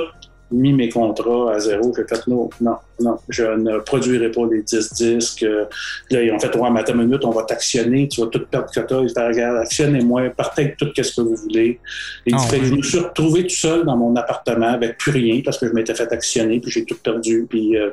mis 0.54 0.74
mes 0.74 0.89
contrats 0.89 1.54
à 1.54 1.60
zéro. 1.60 1.93
J'ai 1.95 2.04
fait 2.08 2.28
non, 2.28 2.49
non, 2.62 2.76
non, 2.99 3.18
je 3.30 3.43
ne 3.43 3.80
produirai 3.80 4.32
pas 4.32 4.41
les 4.51 4.62
10 4.62 4.93
disques. 4.93 5.45
Là, 6.10 6.22
ils 6.22 6.32
ont 6.32 6.39
fait, 6.39 6.56
ouais, 6.56 6.70
une 6.70 6.97
minute, 6.97 7.26
on 7.26 7.32
va 7.32 7.43
t'actionner, 7.43 8.08
tu 8.08 8.22
vas 8.22 8.28
tout 8.28 8.45
perdre 8.45 8.70
que 8.72 8.80
tu 8.80 8.93
as. 8.93 8.99
Ils 9.01 9.10
fait, 9.10 9.28
regarde, 9.28 9.58
actionnez-moi, 9.58 10.30
partez 10.30 10.64
avec 10.64 10.78
tout 10.78 10.88
ce 10.95 11.16
que 11.16 11.22
vous 11.22 11.36
voulez. 11.36 11.80
Et 12.26 12.32
Ah, 12.34 12.39
fait 12.39 12.58
que 12.58 12.64
oui. 12.64 12.70
je 12.70 12.76
me 12.76 12.82
suis 12.82 12.99
retrouvé 12.99 13.43
tout 13.43 13.56
seul 13.56 13.86
dans 13.86 13.97
mon 13.97 14.16
appartement 14.16 14.70
avec 14.70 14.97
plus 14.97 15.12
rien 15.12 15.41
parce 15.43 15.58
que 15.58 15.68
je 15.68 15.74
m'étais 15.74 15.95
fait 15.95 16.12
actionner, 16.12 16.60
puis 16.60 16.72
j'ai 16.72 16.86
tout 16.86 16.97
perdu, 17.04 17.45
puis 17.49 17.78
euh, 17.78 17.89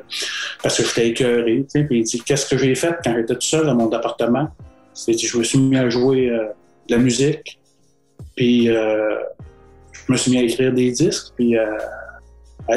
parce 0.61 0.77
que 0.77 0.83
j'étais 0.83 1.07
écœuré. 1.09 1.65
Puis 1.73 1.85
il 1.91 2.03
dit, 2.03 2.21
qu'est-ce 2.25 2.47
que 2.47 2.57
j'ai 2.57 2.75
fait 2.75 2.95
quand 3.03 3.13
j'étais 3.15 3.35
tout 3.35 3.41
seul 3.41 3.65
dans 3.65 3.75
mon 3.75 3.91
appartement? 3.91 4.49
C'est 4.93 5.17
je 5.17 5.37
me 5.37 5.43
suis 5.43 5.57
mis 5.57 5.77
à 5.77 5.89
jouer 5.89 6.29
euh, 6.29 6.45
de 6.87 6.95
la 6.95 6.97
musique, 6.97 7.59
puis 8.35 8.69
euh, 8.69 9.15
je 9.91 10.11
me 10.11 10.17
suis 10.17 10.31
mis 10.31 10.39
à 10.39 10.43
écrire 10.43 10.73
des 10.73 10.91
disques, 10.91 11.27
puis 11.35 11.55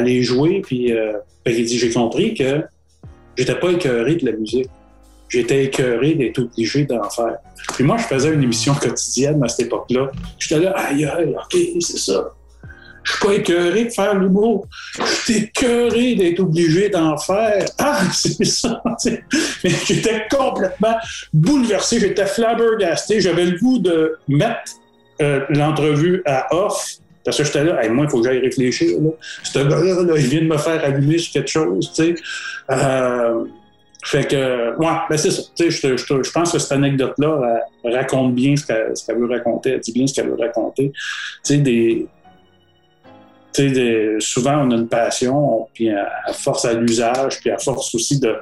les 0.01 0.23
jouer, 0.23 0.61
puis 0.61 0.91
euh, 0.91 1.13
fait 1.45 1.53
qu'il 1.53 1.65
dit, 1.65 1.77
j'ai 1.77 1.91
compris 1.91 2.33
que 2.33 2.63
j'étais 3.37 3.55
pas 3.55 3.71
écœuré 3.71 4.15
de 4.15 4.25
la 4.25 4.31
musique. 4.33 4.69
J'étais 5.29 5.65
écœuré 5.65 6.13
d'être 6.13 6.39
obligé 6.39 6.85
d'en 6.85 7.09
faire. 7.09 7.37
Puis 7.73 7.83
moi, 7.83 7.97
je 7.97 8.03
faisais 8.03 8.33
une 8.33 8.43
émission 8.43 8.73
quotidienne 8.81 9.43
à 9.43 9.47
cette 9.47 9.67
époque-là. 9.67 10.11
J'étais 10.39 10.61
là, 10.61 10.71
aïe, 10.71 11.05
aïe, 11.05 11.35
OK, 11.35 11.57
c'est 11.79 11.97
ça. 11.97 12.31
Je 13.05 13.11
suis 13.11 13.19
pas 13.25 13.33
écœuré 13.33 13.85
de 13.85 13.89
faire 13.91 14.15
l'humour. 14.15 14.67
Je 14.97 15.05
suis 15.05 15.37
écœuré 15.37 16.15
d'être 16.15 16.39
obligé 16.39 16.89
d'en 16.89 17.17
faire. 17.17 17.65
Ah, 17.77 18.01
c'est 18.13 18.43
ça. 18.43 18.81
Mais 19.63 19.69
j'étais 19.85 20.25
complètement 20.29 20.95
bouleversé. 21.31 21.99
J'étais 21.99 22.25
flabbergasté. 22.25 23.21
J'avais 23.21 23.45
le 23.45 23.59
goût 23.59 23.77
de 23.77 24.17
mettre 24.27 24.71
euh, 25.21 25.45
l'entrevue 25.49 26.23
à 26.25 26.53
off. 26.55 26.97
Parce 27.25 27.37
que 27.37 27.43
j'étais 27.43 27.63
là, 27.63 27.83
Hey, 27.83 27.89
moi, 27.89 28.05
il 28.05 28.11
faut 28.11 28.21
que 28.21 28.27
j'aille 28.27 28.39
réfléchir. 28.39 28.99
Là. 29.01 29.09
Ce 29.43 29.59
gars-là, 29.59 30.03
là, 30.03 30.13
il 30.15 30.27
vient 30.27 30.41
de 30.41 30.47
me 30.47 30.57
faire 30.57 30.83
allumer 30.83 31.17
sur 31.17 31.33
quelque 31.33 31.49
chose. 31.49 31.91
Tu 31.93 32.03
sais. 32.03 32.15
Euh, 32.71 33.45
fait 34.05 34.27
que, 34.27 34.77
ouais, 34.77 34.97
ben 35.09 35.17
c'est 35.17 35.31
ça. 35.31 35.41
Tu 35.57 35.71
sais, 35.71 35.97
je, 35.97 36.31
pense 36.31 36.51
que 36.51 36.59
cette 36.59 36.71
anecdote-là 36.73 37.63
elle 37.83 37.95
raconte 37.95 38.35
bien 38.35 38.55
ce 38.55 38.63
qu'elle, 38.65 39.17
veut 39.17 39.25
raconter. 39.25 39.71
Elle 39.71 39.79
dit 39.79 39.91
bien 39.91 40.05
ce 40.05 40.13
qu'elle 40.13 40.29
veut 40.29 40.37
raconter. 40.39 40.91
Tu 40.91 41.55
sais, 41.55 41.57
des, 41.57 42.07
des- 43.57 44.17
souvent, 44.19 44.63
on 44.63 44.71
a 44.71 44.75
une 44.75 44.87
passion, 44.87 45.67
puis 45.73 45.89
à, 45.89 46.07
à 46.25 46.33
force 46.33 46.65
à 46.65 46.73
l'usage, 46.73 47.39
puis 47.39 47.49
à 47.49 47.57
force 47.57 47.95
aussi 47.95 48.19
de, 48.19 48.35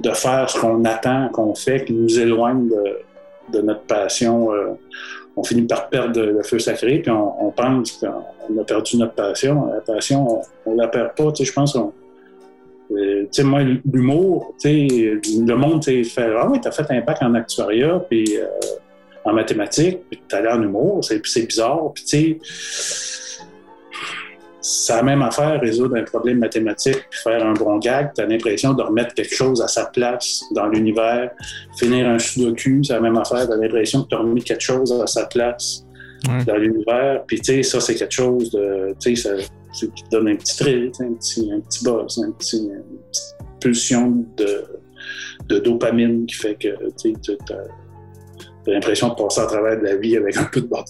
de 0.00 0.10
faire 0.10 0.50
ce 0.50 0.60
qu'on 0.60 0.84
attend, 0.84 1.30
qu'on 1.30 1.54
fait, 1.54 1.86
qui 1.86 1.94
nous 1.94 2.18
éloigne 2.18 2.68
de, 2.68 3.58
de 3.58 3.62
notre 3.62 3.82
passion, 3.82 4.52
euh, 4.52 4.72
on 5.36 5.44
finit 5.44 5.62
par 5.62 5.88
perdre 5.88 6.20
le 6.20 6.42
feu 6.42 6.58
sacré, 6.58 6.98
puis 6.98 7.10
on, 7.10 7.50
pense 7.50 7.92
qu'on 7.92 8.58
a 8.58 8.64
perdu 8.64 8.96
notre 8.96 9.14
passion. 9.14 9.66
La 9.66 9.80
passion, 9.80 10.40
on, 10.66 10.72
on 10.72 10.76
la 10.76 10.88
perd 10.88 11.14
pas. 11.14 11.30
Tu 11.32 11.44
sais, 11.44 11.50
je 11.50 11.52
pense 11.52 11.74
qu'on. 11.74 11.92
euh, 12.92 13.24
tu 13.24 13.28
sais, 13.30 13.44
moi, 13.44 13.60
l'humour, 13.62 14.54
tu 14.60 14.88
sais, 14.88 15.20
le 15.24 15.54
monde, 15.54 15.82
tu 15.82 16.04
fait 16.04 16.34
Ah 16.36 16.48
oui, 16.50 16.58
t'as 16.60 16.70
fait 16.70 16.90
un 16.90 17.00
bac 17.02 17.18
en 17.20 17.34
actuariat, 17.34 18.02
puis 18.08 18.38
euh, 18.38 18.46
en 19.24 19.32
mathématiques, 19.34 20.00
puis 20.08 20.22
t'es 20.26 20.36
allé 20.36 20.48
en 20.48 20.62
humour, 20.62 21.04
c'est 21.04 21.46
bizarre, 21.46 21.92
puis 21.92 22.04
tu 22.04 22.40
sais 22.40 23.25
c'est 24.68 24.96
la 24.96 25.02
même 25.02 25.22
affaire, 25.22 25.60
résoudre 25.60 25.96
un 25.96 26.02
problème 26.02 26.38
mathématique 26.38 27.06
puis 27.08 27.20
faire 27.22 27.46
un 27.46 27.52
bon 27.52 27.78
gag. 27.78 28.12
Tu 28.14 28.20
as 28.22 28.26
l'impression 28.26 28.74
de 28.74 28.82
remettre 28.82 29.14
quelque 29.14 29.34
chose 29.34 29.62
à 29.62 29.68
sa 29.68 29.86
place 29.86 30.42
dans 30.52 30.66
l'univers. 30.66 31.30
Finir 31.78 32.08
un 32.08 32.18
sudoku, 32.18 32.82
c'est 32.82 32.94
la 32.94 33.00
même 33.00 33.16
affaire. 33.16 33.46
Tu 33.46 33.52
as 33.52 33.56
l'impression 33.56 34.02
que 34.02 34.08
tu 34.08 34.14
as 34.16 34.18
remis 34.18 34.42
quelque 34.42 34.62
chose 34.62 34.92
à 35.00 35.06
sa 35.06 35.26
place 35.26 35.82
Ouais. 36.28 36.44
dans 36.44 36.56
l'univers. 36.56 37.22
Puis, 37.26 37.38
tu 37.40 37.44
sais, 37.56 37.62
ça, 37.62 37.78
c'est 37.78 37.94
quelque 37.94 38.14
chose 38.14 38.50
de. 38.50 38.94
Tu 38.98 39.14
sais, 39.14 39.36
qui 39.72 40.02
te 40.02 40.10
donne 40.10 40.28
un 40.28 40.36
petit 40.36 40.56
thrill, 40.56 40.90
un 41.00 41.12
petit, 41.12 41.52
un 41.52 41.60
petit 41.60 41.84
buzz, 41.84 42.18
un 42.26 42.30
petit, 42.32 42.56
une 42.56 42.82
petite 43.10 43.36
pulsion 43.60 44.24
de, 44.38 44.64
de 45.48 45.58
dopamine 45.58 46.24
qui 46.26 46.34
fait 46.34 46.54
que 46.54 46.68
tu 47.00 47.14
sais, 47.22 47.36
as 48.70 48.74
l'impression 48.74 49.08
de 49.08 49.14
passer 49.14 49.40
à 49.40 49.46
travers 49.46 49.78
de 49.78 49.84
la 49.84 49.96
vie 49.96 50.16
avec 50.16 50.36
un 50.36 50.44
peu 50.44 50.60
de 50.60 50.66
bonheur. 50.66 50.84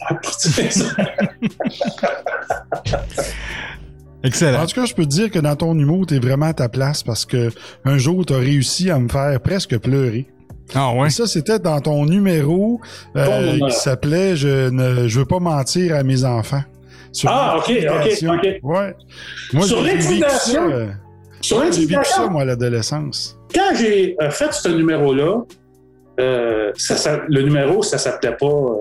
Excellent. 4.25 4.63
En 4.63 4.67
tout 4.67 4.75
cas, 4.75 4.87
je 4.87 4.95
peux 4.95 5.05
te 5.05 5.09
dire 5.11 5.31
que 5.31 5.39
dans 5.39 5.55
ton 5.55 5.79
humour, 5.79 6.07
t'es 6.07 6.19
vraiment 6.19 6.47
à 6.47 6.55
ta 6.55 6.69
place 6.69 7.03
parce 7.03 7.25
que 7.25 7.51
un 7.85 7.99
jour, 7.99 8.25
t'as 8.27 8.39
réussi 8.39 8.91
à 8.91 8.99
me 8.99 9.09
faire 9.09 9.39
presque 9.41 9.79
pleurer. 9.79 10.27
Ah 10.75 10.93
ouais? 10.95 11.07
Et 11.07 11.11
ça, 11.11 11.27
c'était 11.27 11.61
dans 11.61 11.81
ton 11.81 12.07
numéro 12.07 12.81
euh, 13.17 13.59
qui 13.69 13.77
s'appelait 13.77 14.35
je 14.35 14.69
ne 14.71 15.07
je 15.07 15.19
veux 15.21 15.25
pas 15.27 15.39
mentir 15.39 15.95
à 15.95 16.03
mes 16.03 16.25
enfants. 16.25 16.63
Sur 17.13 17.31
Ah, 17.31 17.57
ok, 17.59 17.71
ok, 17.71 18.19
ok. 18.29 18.49
Ouais. 18.65 18.95
Moi, 19.53 19.67
Sur 19.67 19.79
j'ai 19.85 19.93
vécu 19.93 19.97
l'intimidation? 20.03 20.71
ça, 20.71 20.75
euh, 20.75 20.89
Sur 21.41 21.59
ouais, 21.59 21.65
J'ai 21.73 21.81
vécu 21.83 21.93
ça, 21.93 21.99
l'intimidation, 22.01 22.31
moi, 22.31 22.43
à 22.43 22.45
l'adolescence. 22.47 23.39
quand 23.55 23.75
j'ai 23.79 24.17
euh, 24.21 24.31
fait 24.31 24.53
ce 24.53 24.69
numéro-là, 24.69 25.43
euh, 26.21 26.73
ça, 26.77 26.97
ça- 26.97 27.23
le 27.29 27.43
numéro, 27.43 27.83
ça 27.83 27.99
s'appelait 27.99 28.37
pas 28.37 28.47
euh, 28.47 28.77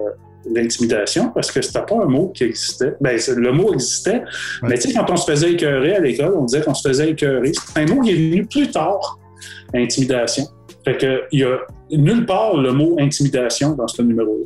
l'intimidation 0.51 1.29
parce 1.29 1.51
que 1.51 1.61
c'était 1.61 1.81
pas 1.85 1.95
un 1.95 2.05
mot 2.05 2.29
qui 2.29 2.43
existait. 2.43 2.93
Ben, 3.01 3.19
le 3.35 3.51
mot 3.51 3.73
existait, 3.73 4.21
mais 4.63 4.75
tu 4.77 4.89
sais, 4.89 4.93
quand 4.93 5.09
on 5.09 5.17
se 5.17 5.29
faisait 5.29 5.51
écœurer 5.53 5.95
à 5.95 5.99
l'école, 5.99 6.33
on 6.37 6.43
disait 6.45 6.61
qu'on 6.61 6.73
se 6.73 6.87
faisait 6.87 7.09
écœurer. 7.11 7.51
C'est 7.53 7.81
un 7.81 7.93
mot 7.93 8.01
qui 8.01 8.11
est 8.11 8.29
venu 8.31 8.45
plus 8.45 8.69
tard, 8.69 9.19
intimidation. 9.73 10.43
Fait 10.83 10.97
que 10.97 11.23
il 11.31 11.39
y 11.39 11.43
a 11.43 11.57
nulle 11.91 12.25
part 12.25 12.55
le 12.57 12.71
mot 12.71 12.95
intimidation 12.99 13.71
dans 13.73 13.87
ce 13.87 14.01
numéro-là. 14.03 14.45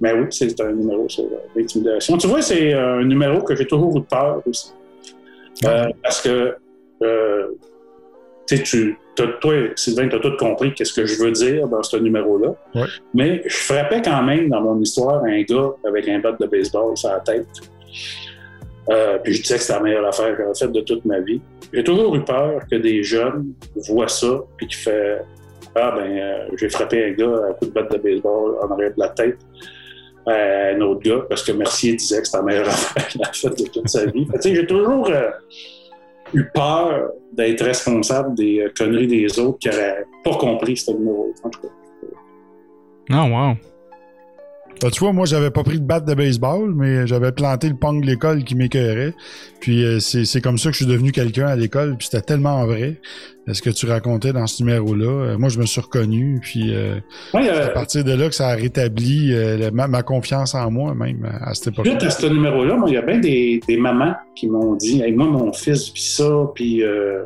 Mais 0.00 0.12
oui, 0.12 0.26
c'est 0.30 0.60
un 0.60 0.72
numéro 0.72 1.08
sur 1.08 1.24
euh, 1.24 1.28
l'intimidation. 1.56 2.16
Tu 2.18 2.26
vois, 2.26 2.42
c'est 2.42 2.72
un 2.72 3.04
numéro 3.04 3.40
que 3.42 3.54
j'ai 3.56 3.66
toujours 3.66 3.96
eu 3.96 4.02
peur 4.02 4.42
aussi. 4.46 4.72
Euh, 5.64 5.86
parce 6.02 6.20
que 6.20 6.54
tu 8.46 8.56
sais, 8.56 8.62
tu, 8.62 8.98
toi, 9.24 9.54
Sylvain, 9.76 10.08
tu 10.08 10.16
as 10.16 10.20
tout 10.20 10.36
compris 10.36 10.74
qu'est-ce 10.74 10.92
que 10.92 11.06
je 11.06 11.22
veux 11.22 11.32
dire 11.32 11.68
dans 11.68 11.82
ce 11.82 11.96
numéro-là. 11.96 12.54
Ouais. 12.74 12.88
Mais 13.14 13.42
je 13.46 13.56
frappais 13.56 14.02
quand 14.02 14.22
même 14.22 14.48
dans 14.48 14.60
mon 14.60 14.80
histoire 14.80 15.22
un 15.24 15.42
gars 15.42 15.70
avec 15.86 16.08
un 16.08 16.18
bat 16.18 16.36
de 16.38 16.46
baseball 16.46 16.96
sur 16.96 17.10
la 17.10 17.20
tête. 17.20 17.46
Euh, 18.90 19.18
puis 19.18 19.34
je 19.34 19.42
disais 19.42 19.56
que 19.56 19.60
c'était 19.60 19.74
la 19.74 19.80
meilleure 19.80 20.06
affaire 20.06 20.36
que 20.36 20.42
j'avais 20.42 20.54
faite 20.58 20.72
de 20.72 20.80
toute 20.80 21.04
ma 21.04 21.20
vie. 21.20 21.40
J'ai 21.72 21.84
toujours 21.84 22.14
eu 22.14 22.24
peur 22.24 22.62
que 22.70 22.76
des 22.76 23.02
jeunes 23.02 23.52
voient 23.88 24.08
ça 24.08 24.40
puis 24.56 24.66
qu'ils 24.66 24.78
fait 24.78 25.20
Ah 25.74 25.92
ben 25.94 26.10
euh, 26.10 26.48
j'ai 26.56 26.70
frappé 26.70 27.04
un 27.04 27.10
gars 27.12 27.48
à 27.50 27.52
coup 27.52 27.66
de 27.66 27.70
batte 27.70 27.92
de 27.92 27.98
baseball 27.98 28.56
en 28.62 28.70
arrière 28.72 28.94
de 28.94 29.00
la 29.00 29.08
tête 29.10 29.38
à 30.26 30.70
un 30.74 30.80
autre 30.80 31.00
gars 31.02 31.22
parce 31.28 31.42
que 31.42 31.52
Mercier 31.52 31.94
disait 31.94 32.20
que 32.20 32.26
c'était 32.26 32.38
la 32.38 32.44
meilleure 32.44 32.68
affaire 32.68 33.08
qu'il 33.08 33.22
a 33.22 33.32
faite 33.32 33.58
de 33.58 33.68
toute 33.68 33.88
sa 33.88 34.06
vie. 34.06 34.26
Tu 34.26 34.40
sais, 34.40 34.54
J'ai 34.54 34.66
toujours 34.66 35.08
euh, 35.10 35.30
eu 36.34 36.44
peur 36.54 37.10
d'être 37.32 37.64
responsable 37.64 38.34
des 38.34 38.60
euh, 38.60 38.72
conneries 38.76 39.06
des 39.06 39.38
autres 39.38 39.58
qui 39.58 39.68
n'auraient 39.68 40.04
pas 40.24 40.34
compris 40.34 40.76
ce 40.76 40.90
numéro. 40.92 41.32
En. 41.42 41.50
Ah 43.10 43.24
wow. 43.24 43.56
Ben, 44.80 44.90
tu 44.90 45.00
vois, 45.00 45.12
moi, 45.12 45.26
j'avais 45.26 45.50
pas 45.50 45.64
pris 45.64 45.80
de 45.80 45.84
batte 45.84 46.06
de 46.06 46.14
baseball, 46.14 46.72
mais 46.72 47.04
j'avais 47.06 47.32
planté 47.32 47.68
le 47.68 47.74
pong 47.74 48.00
de 48.00 48.06
l'école 48.06 48.44
qui 48.44 48.54
m'écœurait. 48.54 49.12
Puis 49.60 49.84
euh, 49.84 49.98
c'est 49.98 50.24
c'est 50.24 50.40
comme 50.40 50.56
ça 50.56 50.68
que 50.70 50.74
je 50.76 50.84
suis 50.84 50.86
devenu 50.92 51.10
quelqu'un 51.10 51.48
à 51.48 51.56
l'école. 51.56 51.96
Puis 51.98 52.06
c'était 52.10 52.22
tellement 52.22 52.64
vrai, 52.64 53.00
euh, 53.48 53.54
ce 53.54 53.60
que 53.60 53.70
tu 53.70 53.86
racontais 53.86 54.32
dans 54.32 54.46
ce 54.46 54.62
numéro-là. 54.62 55.04
Euh, 55.32 55.38
moi, 55.38 55.48
je 55.48 55.58
me 55.58 55.66
suis 55.66 55.80
reconnu. 55.80 56.38
Puis 56.40 56.72
euh, 56.72 56.94
Ouais, 57.34 57.50
euh, 57.50 57.66
à 57.66 57.70
partir 57.70 58.04
de 58.04 58.12
là 58.12 58.28
que 58.28 58.34
ça 58.36 58.48
a 58.50 58.54
rétabli 58.54 59.32
euh, 59.34 59.56
le- 59.58 59.70
ma, 59.72 59.88
ma 59.88 60.04
confiance 60.04 60.54
en 60.54 60.70
moi, 60.70 60.94
même, 60.94 61.28
à 61.40 61.54
cette 61.54 61.68
époque-là. 61.72 61.92
Suite 61.98 62.04
à 62.04 62.10
ce 62.10 62.26
numéro-là, 62.26 62.76
moi, 62.76 62.88
il 62.88 62.94
y 62.94 62.98
a 62.98 63.02
bien 63.02 63.18
des, 63.18 63.60
des 63.66 63.76
mamans 63.78 64.14
qui 64.36 64.46
m'ont 64.46 64.76
dit 64.76 65.02
hey, 65.02 65.12
Moi, 65.12 65.26
mon 65.26 65.52
fils 65.52 65.92
vit 65.92 66.00
ça, 66.00 66.30
puis 66.54 66.84
euh, 66.84 67.24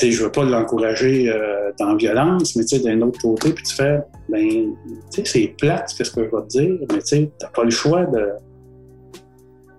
sais, 0.00 0.10
je 0.12 0.22
veux 0.24 0.30
pas 0.32 0.44
l'encourager 0.44 1.30
euh, 1.30 1.70
dans 1.78 1.88
la 1.90 1.94
violence, 1.96 2.56
mais 2.56 2.64
tu 2.64 2.76
sais, 2.76 2.82
d'un 2.82 3.00
autre 3.02 3.20
côté, 3.20 3.52
puis 3.52 3.64
tu 3.64 3.74
fais 3.74 3.98
Ben, 4.28 4.46
tu 4.48 4.74
sais, 5.10 5.22
c'est 5.24 5.54
plate, 5.58 5.92
qu'est-ce 5.96 6.10
que 6.10 6.24
je 6.24 6.30
vais 6.30 6.42
te 6.42 6.48
dire, 6.48 6.78
mais 6.92 6.98
tu 7.00 7.06
sais, 7.06 7.30
t'as 7.38 7.48
pas 7.48 7.64
le 7.64 7.70
choix 7.70 8.04
de, 8.06 8.28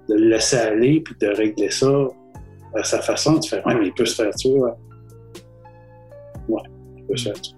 de 0.10 0.16
le 0.16 0.30
laisser 0.30 0.58
aller, 0.58 1.02
puis 1.02 1.16
de 1.20 1.28
régler 1.28 1.70
ça 1.72 1.90
à 2.76 2.84
sa 2.84 3.02
façon. 3.02 3.40
Tu 3.40 3.50
fais 3.50 3.64
Ouais, 3.66 3.76
mais 3.76 3.88
il 3.88 3.94
peut 3.94 4.06
se 4.06 4.16
faire 4.16 4.34
tuer, 4.36 4.52
ouais. 4.52 4.72
Ouais, 6.50 6.62
il 6.98 7.04
peut 7.06 7.18
se 7.18 7.24
faire 7.26 7.42
tuer. 7.42 7.56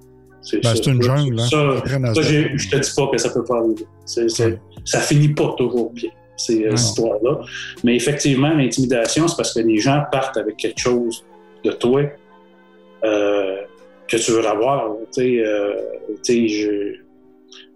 Ben, 0.61 0.73
c'est 0.75 0.87
une 0.87 1.01
jungle, 1.01 1.39
hein. 1.39 1.47
Ça, 1.49 2.13
ça, 2.13 2.21
je 2.21 2.69
te 2.69 2.75
dis 2.77 2.91
pas 2.95 3.07
que 3.11 3.17
ça 3.17 3.29
peut 3.29 3.43
pas 3.45 3.59
arriver. 3.59 3.85
C'est- 4.05 4.43
Ouais. 4.45 4.59
Ça 4.85 4.99
finit 4.99 5.29
pas 5.29 5.53
toujours 5.57 5.91
bien, 5.91 6.09
ces 6.35 6.65
Ouais. 6.67 6.73
histoires-là. 6.73 7.39
Mais 7.85 7.95
effectivement, 7.95 8.49
l'intimidation, 8.53 9.27
c'est 9.29 9.37
parce 9.37 9.53
que 9.53 9.61
les 9.61 9.77
gens 9.77 10.03
partent 10.11 10.35
avec 10.35 10.57
quelque 10.57 10.79
chose 10.79 11.23
de 11.63 11.71
toi 11.71 12.01
que 13.03 14.17
tu 14.17 14.31
veux 14.31 14.45
avoir. 14.47 14.91
Euh, 14.91 15.75
je- 16.47 16.93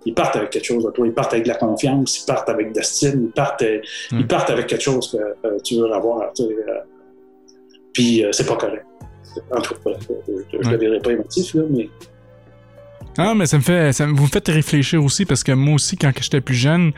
Ils 0.06 0.14
partent 0.14 0.38
avec 0.38 0.52
quelque 0.52 0.64
chose 0.66 0.86
de 0.86 0.92
toi, 0.92 1.06
ils 1.06 1.14
partent 1.14 1.34
avec 1.34 1.44
de 1.44 1.50
la 1.50 1.56
confiance, 1.56 2.22
ils 2.22 2.26
partent 2.26 2.48
avec 2.50 2.72
de 2.72 2.78
l'estime, 2.78 3.26
ils 3.26 3.32
partent, 3.32 3.62
euh, 3.64 3.80
Mm. 4.12 4.20
ils 4.22 4.28
partent 4.28 4.50
avec 4.50 4.68
quelque 4.68 4.82
chose 4.84 5.12
que 5.12 5.18
euh, 5.48 5.58
tu 5.66 5.76
veux 5.76 5.92
avoir. 5.92 6.32
euh, 6.40 6.54
puis 7.94 8.24
euh, 8.24 8.32
c'est 8.32 8.46
pas 8.48 8.56
correct. 8.56 8.86
En 9.52 9.60
tout 9.62 9.74
cas, 9.76 9.92
je 10.08 10.14
ne 10.58 10.64
Ouais. 10.66 10.72
le 10.72 10.78
verrai 10.78 11.00
pas 11.00 11.12
émotif, 11.12 11.54
là, 11.56 11.64
mais 11.70 11.90
Ah, 13.18 13.34
mais 13.36 13.46
ça 13.48 13.58
me 13.58 13.64
fait, 13.64 13.94
ça 13.94 14.06
vous 14.06 14.24
me 14.24 14.28
faites 14.28 14.48
réfléchir 14.48 15.04
aussi 15.04 15.26
parce 15.26 15.44
que 15.44 15.52
moi 15.52 15.76
aussi, 15.76 15.98
quand 15.98 16.12
j'étais 16.22 16.42
plus 16.42 16.56
jeune, 16.56 16.92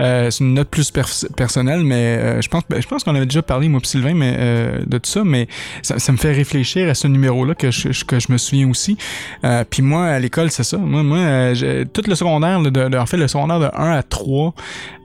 euh, 0.00 0.30
c'est 0.30 0.44
une 0.44 0.54
note 0.54 0.68
plus 0.68 0.90
pers- 0.90 1.24
personnelle, 1.36 1.82
mais 1.82 2.18
euh, 2.18 2.42
je 2.42 2.48
pense, 2.48 2.62
ben, 2.68 2.80
je 2.82 2.86
pense 2.86 3.04
qu'on 3.04 3.14
avait 3.14 3.24
déjà 3.26 3.42
parlé, 3.42 3.68
moi 3.68 3.80
et 3.82 3.86
Sylvain, 3.86 4.14
mais, 4.14 4.36
euh, 4.38 4.78
de 4.86 4.98
tout 4.98 5.08
ça, 5.10 5.24
mais 5.24 5.48
ça, 5.82 5.98
ça 5.98 6.12
me 6.12 6.18
fait 6.18 6.32
réfléchir 6.32 6.88
à 6.90 6.94
ce 6.94 7.06
numéro-là 7.08 7.54
que 7.54 7.70
je, 7.70 8.04
que 8.04 8.20
je 8.20 8.30
me 8.30 8.38
souviens 8.38 8.68
aussi. 8.68 8.96
Euh, 9.44 9.64
Puis 9.68 9.82
moi, 9.82 10.06
à 10.06 10.18
l'école, 10.18 10.50
c'est 10.50 10.64
ça. 10.64 10.76
Moi, 10.76 11.02
moi 11.02 11.18
euh, 11.18 11.84
tout 11.92 12.02
le 12.06 12.14
secondaire, 12.14 12.60
de, 12.60 12.70
de- 12.70 12.96
en 12.98 13.06
fait, 13.06 13.16
le 13.16 13.28
secondaire 13.28 13.60
de 13.60 13.70
1 13.74 13.90
à 13.92 14.02
3, 14.02 14.54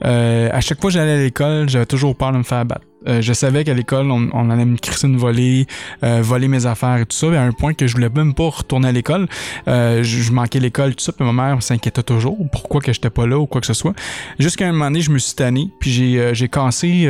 euh, 0.06 0.50
à 0.52 0.60
chaque 0.62 0.82
fois 0.82 0.90
que 0.90 0.94
j'allais 0.94 1.14
à 1.14 1.24
l'école, 1.24 1.70
j'avais 1.70 1.86
toujours 1.86 2.16
peur 2.16 2.32
de 2.34 2.38
me 2.40 2.44
faire 2.44 2.66
battre. 2.66 2.82
Euh, 3.08 3.22
je 3.22 3.34
savais 3.34 3.64
qu'à 3.64 3.74
l'école, 3.74 4.12
on, 4.12 4.30
on 4.34 4.50
allait 4.50 4.66
me 4.66 4.78
crisser 4.78 5.08
une 5.08 5.18
volée, 5.18 5.66
euh, 6.04 6.20
voler 6.22 6.48
mes 6.48 6.66
affaires 6.66 6.98
et 6.98 7.06
tout 7.06 7.16
ça, 7.16 7.28
à 7.28 7.42
un 7.44 7.52
point 7.52 7.74
que 7.74 7.88
je 7.88 7.94
voulais 7.94 8.10
même 8.10 8.34
pas 8.34 8.50
retourner 8.50 8.90
à 8.90 8.92
l'école. 8.92 9.28
Euh, 9.68 10.04
je, 10.04 10.22
je 10.22 10.32
manquais 10.32 10.60
l'école, 10.60 10.96
tout 10.96 11.04
ça, 11.04 11.12
puis 11.12 11.26
ma 11.26 11.34
mère 11.34 11.62
s'inquiétait 11.64 12.04
toujours 12.04 12.38
pourquoi 12.52 12.82
que 12.82 12.92
j'étais 12.94 13.10
pas 13.10 13.26
là 13.28 13.38
ou 13.40 13.46
quoi 13.46 13.62
que 13.62 13.68
ce 13.68 13.74
soit. 13.74 13.94
Jusqu'à 14.40 14.68
un 14.68 14.72
moment 14.72 14.86
donné, 14.86 15.02
je 15.02 15.12
me 15.12 15.18
suis 15.20 15.36
tanné, 15.36 15.70
puis 15.80 15.92
j'ai 15.92 16.34
j'ai 16.34 16.48
cassé, 16.48 17.10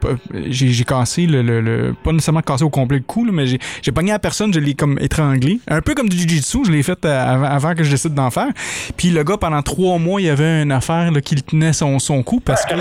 pas- 0.00 0.08
j'ai 0.48 0.84
cassé 0.84 1.26
le, 1.26 1.42
le, 1.42 1.60
le- 1.60 1.94
pas 2.02 2.12
nécessairement 2.12 2.42
cassé 2.42 2.64
au 2.64 2.70
complet 2.70 2.98
le 2.98 3.04
cou, 3.04 3.24
là, 3.24 3.32
mais 3.32 3.46
j'ai 3.46 3.58
j'ai 3.82 3.92
pogné 3.92 4.12
la 4.12 4.18
personne, 4.18 4.52
je 4.52 4.60
l'ai 4.60 4.74
comme 4.74 4.98
étranglé, 5.00 5.60
un 5.68 5.80
peu 5.80 5.94
comme 5.94 6.08
du 6.08 6.16
jiu-jitsu, 6.18 6.64
je 6.66 6.70
l'ai 6.72 6.82
fait 6.82 7.04
avant, 7.04 7.44
avant 7.46 7.74
que 7.74 7.84
je 7.84 7.90
décide 7.90 8.14
d'en 8.14 8.30
faire. 8.30 8.48
Puis 8.96 9.10
le 9.10 9.22
gars, 9.24 9.36
pendant 9.36 9.62
trois 9.62 9.98
mois, 9.98 10.20
il 10.20 10.24
y 10.26 10.30
avait 10.30 10.62
une 10.62 10.72
affaire 10.72 11.10
là, 11.10 11.20
qui 11.20 11.34
tenait 11.36 11.72
son, 11.72 11.98
son 11.98 12.22
cou 12.22 12.40
parce 12.40 12.64
que 12.64 12.74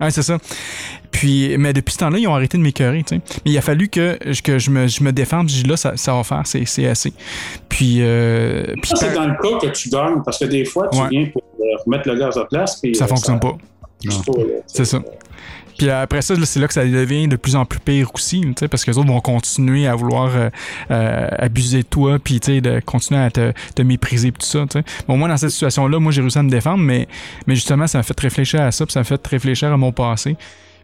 Ouais, 0.00 0.10
c'est 0.10 0.22
ça. 0.22 0.38
Puis, 1.10 1.56
mais 1.58 1.72
depuis 1.72 1.92
ce 1.94 1.98
temps-là, 1.98 2.18
ils 2.18 2.28
ont 2.28 2.34
arrêté 2.34 2.58
de 2.58 2.62
m'écœurer, 2.62 3.02
tu 3.02 3.16
sais. 3.16 3.22
Mais 3.44 3.50
il 3.52 3.58
a 3.58 3.62
fallu 3.62 3.88
que, 3.88 4.18
que 4.42 4.58
je, 4.58 4.70
me, 4.70 4.86
je 4.86 5.02
me 5.02 5.12
défende. 5.12 5.48
Je 5.48 5.62
dis 5.62 5.68
là, 5.68 5.76
ça, 5.76 5.96
ça 5.96 6.12
va 6.14 6.22
faire, 6.24 6.42
c'est, 6.44 6.64
c'est 6.66 6.86
assez. 6.86 7.12
Puis, 7.68 7.98
euh, 8.00 8.64
puis 8.82 8.90
Ça, 8.90 8.96
c'est 8.96 9.14
dans 9.14 9.26
le 9.26 9.34
cas 9.34 9.58
que 9.66 9.72
tu 9.72 9.88
gagnes, 9.88 10.22
parce 10.24 10.38
que 10.38 10.44
des 10.44 10.64
fois, 10.64 10.88
tu 10.92 10.98
Ouais. 10.98 11.08
viens 11.10 11.26
pour 11.26 11.42
euh, 11.60 11.64
remettre 11.86 12.08
le 12.08 12.18
gaz 12.18 12.36
à 12.36 12.44
place. 12.44 12.76
Puis, 12.80 12.94
ça 12.94 13.04
euh, 13.04 13.08
fonctionne 13.08 13.40
pas. 13.40 13.56
C'est 14.66 14.84
ça. 14.84 15.00
Puis 15.76 15.88
après 15.90 16.22
ça, 16.22 16.34
c'est 16.44 16.58
là 16.58 16.66
que 16.66 16.74
ça 16.74 16.84
devient 16.84 17.28
de 17.28 17.36
plus 17.36 17.54
en 17.54 17.64
plus 17.64 17.78
pire 17.78 18.10
aussi, 18.12 18.40
tu 18.40 18.52
sais, 18.58 18.66
parce 18.66 18.84
que 18.84 18.90
les 18.90 18.98
autres 18.98 19.06
vont 19.06 19.20
continuer 19.20 19.86
à 19.86 19.94
vouloir 19.94 20.30
euh, 20.34 20.50
euh, 20.90 21.28
abuser 21.38 21.78
de 21.82 21.86
toi, 21.86 22.18
puis 22.18 22.40
tu 22.40 22.54
sais, 22.54 22.60
de 22.60 22.80
continuer 22.80 23.20
à 23.20 23.30
te, 23.30 23.52
te 23.76 23.82
mépriser, 23.82 24.32
puis 24.32 24.40
tout 24.40 24.46
ça. 24.46 24.64
tu 24.68 24.80
sais. 24.80 24.84
Bon, 25.06 25.16
moi, 25.16 25.28
dans 25.28 25.36
cette 25.36 25.50
situation-là, 25.50 26.00
moi, 26.00 26.10
j'ai 26.10 26.20
réussi 26.20 26.36
à 26.38 26.42
me 26.42 26.50
défendre, 26.50 26.82
mais, 26.82 27.06
mais 27.46 27.54
justement, 27.54 27.86
ça 27.86 27.98
m'a 27.98 28.02
fait 28.02 28.18
réfléchir 28.18 28.60
à 28.60 28.72
ça, 28.72 28.84
puis 28.86 28.92
ça 28.92 29.00
m'a 29.00 29.04
fait 29.04 29.24
réfléchir 29.24 29.72
à 29.72 29.76
mon 29.76 29.92
passé. 29.92 30.36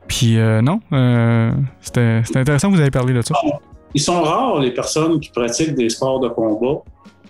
Puis 0.08 0.38
euh, 0.38 0.60
non, 0.60 0.80
euh, 0.92 1.50
c'était 1.80 2.22
intéressant 2.34 2.70
que 2.70 2.74
vous 2.74 2.80
avez 2.80 2.90
parlé 2.90 3.14
de 3.14 3.22
ça. 3.22 3.34
Ils 3.94 4.00
sont 4.00 4.22
rares, 4.22 4.60
les 4.60 4.72
personnes 4.72 5.20
qui 5.20 5.30
pratiquent 5.30 5.74
des 5.74 5.88
sports 5.88 6.20
de 6.20 6.28
combat 6.28 6.80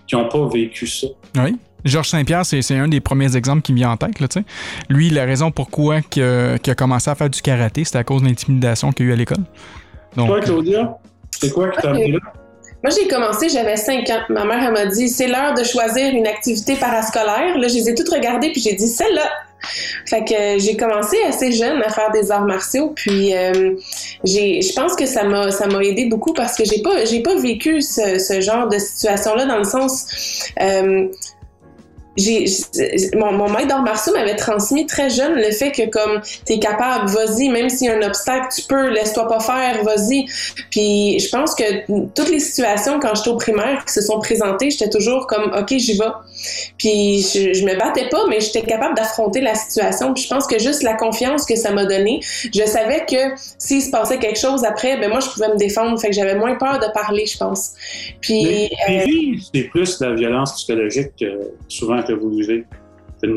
qui 0.06 0.16
n'ont 0.16 0.28
pas 0.28 0.48
vécu 0.48 0.86
ça. 0.86 1.06
Oui. 1.36 1.56
Georges 1.84 2.08
Saint-Pierre, 2.08 2.46
c'est 2.46 2.76
un 2.76 2.88
des 2.88 3.00
premiers 3.00 3.36
exemples 3.36 3.60
qui 3.60 3.72
me 3.72 3.78
vient 3.78 3.90
en 3.90 3.96
tête. 3.98 4.18
Là, 4.18 4.26
tu 4.26 4.40
sais. 4.40 4.46
Lui, 4.88 5.10
la 5.10 5.26
raison 5.26 5.50
pourquoi 5.50 6.00
qu'il 6.00 6.22
a, 6.22 6.74
commencé 6.74 7.10
à 7.10 7.14
faire 7.14 7.28
du 7.28 7.42
karaté, 7.42 7.84
c'était 7.84 7.98
à 7.98 8.04
cause 8.04 8.22
de 8.22 8.28
l'intimidation 8.28 8.90
qu'il 8.90 9.04
y 9.04 9.08
a 9.08 9.10
eu 9.10 9.12
à 9.14 9.16
l'école. 9.16 9.44
Donc, 10.16 10.28
Toi, 10.28 10.40
Claudia, 10.40 10.96
c'est 11.30 11.52
quoi 11.52 11.68
qui 11.68 11.82
t'a 11.82 11.90
Ok. 11.90 11.96
amené 11.96 12.12
là? 12.12 12.18
Moi, 12.82 12.92
j'ai 12.98 13.08
commencé, 13.08 13.48
j'avais 13.48 13.76
5 13.76 14.08
ans. 14.10 14.20
Ma 14.30 14.44
mère, 14.44 14.62
elle 14.62 14.72
m'a 14.72 14.86
dit, 14.86 15.08
c'est 15.08 15.26
l'heure 15.26 15.54
de 15.54 15.64
choisir 15.64 16.14
une 16.14 16.26
activité 16.26 16.76
parascolaire. 16.76 17.56
Là, 17.58 17.68
je 17.68 17.74
les 17.74 17.88
ai 17.88 17.94
toutes 17.94 18.10
regardées, 18.10 18.52
puis 18.52 18.60
j'ai 18.60 18.74
dit, 18.74 18.88
celle-là. 18.88 19.28
Fait 20.06 20.24
que 20.24 20.34
euh, 20.34 20.58
j'ai 20.58 20.76
commencé 20.76 21.16
assez 21.26 21.52
jeune 21.52 21.82
à 21.82 21.90
faire 21.90 22.10
des 22.12 22.30
arts 22.30 22.44
martiaux, 22.44 22.92
puis 22.94 23.34
euh, 23.34 23.74
je 24.24 24.74
pense 24.74 24.94
que 24.94 25.06
ça 25.06 25.24
m'a, 25.24 25.50
ça 25.50 25.66
m'a 25.66 25.82
aidé 25.82 26.06
beaucoup 26.06 26.32
parce 26.32 26.56
que 26.56 26.64
j'ai 26.64 26.82
pas, 26.82 27.04
j'ai 27.04 27.20
pas 27.20 27.34
vécu 27.36 27.80
ce, 27.82 28.40
genre 28.40 28.68
de 28.68 28.78
situation-là 28.78 29.46
dans 29.46 29.58
le 29.58 29.64
sens, 29.64 30.06
euh, 30.60 31.08
j'ai, 32.16 32.44
mon, 33.16 33.32
mon 33.32 33.48
maître 33.50 33.68
d'arts 33.68 33.82
martiaux 33.82 34.12
m'avait 34.12 34.36
transmis 34.36 34.86
très 34.86 35.10
jeune 35.10 35.34
le 35.34 35.50
fait 35.50 35.72
que 35.72 35.88
comme 35.88 36.20
t'es 36.44 36.58
capable, 36.58 37.10
vas-y, 37.10 37.48
même 37.48 37.68
s'il 37.68 37.88
y 37.88 37.90
a 37.90 37.96
un 37.96 38.02
obstacle, 38.02 38.48
tu 38.54 38.62
peux, 38.62 38.90
laisse-toi 38.90 39.26
pas 39.26 39.40
faire, 39.40 39.82
vas-y. 39.82 40.26
Puis 40.70 41.18
je 41.18 41.28
pense 41.28 41.54
que 41.54 41.86
toutes 42.14 42.30
les 42.30 42.40
situations 42.40 43.00
quand 43.00 43.14
j'étais 43.14 43.30
au 43.30 43.36
primaire 43.36 43.84
qui 43.84 43.92
se 43.92 44.00
sont 44.00 44.20
présentées, 44.20 44.70
j'étais 44.70 44.90
toujours 44.90 45.26
comme 45.26 45.52
OK, 45.58 45.74
j'y 45.76 45.98
vais. 45.98 46.04
Puis 46.78 47.22
je, 47.22 47.52
je 47.52 47.64
me 47.64 47.76
battais 47.78 48.08
pas, 48.08 48.24
mais 48.28 48.40
j'étais 48.40 48.62
capable 48.62 48.94
d'affronter 48.94 49.40
la 49.40 49.54
situation. 49.54 50.14
Puis 50.14 50.24
je 50.24 50.28
pense 50.28 50.46
que 50.46 50.58
juste 50.58 50.82
la 50.82 50.94
confiance 50.94 51.44
que 51.46 51.56
ça 51.56 51.72
m'a 51.72 51.84
donné, 51.84 52.20
je 52.54 52.64
savais 52.64 53.04
que 53.06 53.34
s'il 53.58 53.82
se 53.82 53.90
passait 53.90 54.18
quelque 54.18 54.38
chose 54.38 54.64
après, 54.64 54.98
ben 54.98 55.10
moi 55.10 55.20
je 55.20 55.28
pouvais 55.28 55.48
me 55.48 55.56
défendre. 55.56 55.98
Fait 55.98 56.08
que 56.08 56.14
j'avais 56.14 56.36
moins 56.36 56.54
peur 56.54 56.78
de 56.78 56.92
parler, 56.92 57.26
je 57.26 57.36
pense. 57.36 57.72
Puis 58.20 58.44
Mais, 58.44 58.70
euh, 58.88 59.36
c'est 59.52 59.62
plus 59.64 60.00
la 60.00 60.14
violence 60.14 60.54
psychologique 60.54 61.12
que 61.18 61.50
souvent 61.68 62.03
que 62.04 62.12
vous 62.12 62.30
vivez. 62.30 62.64
Fait, 63.20 63.28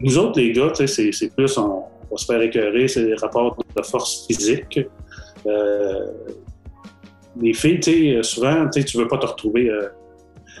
Nous 0.00 0.18
autres, 0.18 0.38
les 0.40 0.52
gars, 0.52 0.72
c'est 0.74 1.34
plus, 1.34 1.56
on, 1.58 1.84
on 2.10 2.16
se 2.16 2.26
faire 2.26 2.40
écœurer, 2.42 2.88
c'est 2.88 3.04
des 3.04 3.14
rapports 3.14 3.56
de 3.76 3.82
force 3.82 4.26
physique. 4.26 4.80
Euh, 5.46 6.06
les 7.40 7.54
filles, 7.54 8.18
souvent, 8.22 8.68
tu 8.68 8.84
tu 8.84 8.98
veux 8.98 9.08
pas 9.08 9.18
te 9.18 9.26
retrouver 9.26 9.70
euh, 9.70 9.88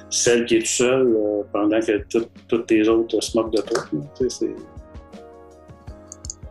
celle 0.08 0.44
qui 0.46 0.56
est 0.56 0.58
toute 0.60 0.66
seule 0.68 1.06
euh, 1.14 1.42
pendant 1.52 1.80
que 1.80 1.98
tout- 2.08 2.26
toutes 2.48 2.66
tes 2.66 2.88
autres 2.88 3.20
se 3.22 3.36
moquent 3.36 3.52
de 3.52 3.60
toi. 3.62 3.82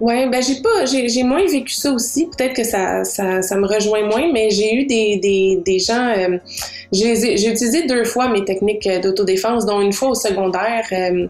Ouais, 0.02 0.28
ben 0.28 0.42
j'ai 0.42 0.64
pas, 0.64 0.86
j'ai, 0.86 1.22
moins 1.22 1.46
vécu 1.46 1.76
ça 1.76 1.92
aussi. 1.92 2.26
Peut-être 2.26 2.56
que 2.56 2.64
ça, 2.64 3.04
ça, 3.04 3.44
ça 3.44 3.56
me 3.56 3.68
rejoint 3.68 4.04
moins, 4.08 4.32
mais 4.34 4.50
j'ai 4.50 4.74
eu 4.74 4.86
des, 4.86 5.18
des, 5.18 5.62
des 5.64 5.78
gens. 5.78 6.08
euh, 6.18 6.40
j'ai, 6.92 7.34
utilisé 7.48 7.86
deux 7.86 8.04
fois 8.04 8.28
mes 8.28 8.44
techniques 8.44 8.88
euh, 8.88 9.00
d'autodéfense, 9.00 9.68
dont 9.68 9.80
une 9.80 9.94
fois 9.94 10.10
au 10.10 10.16
secondaire. 10.16 10.88
euh, 10.92 11.28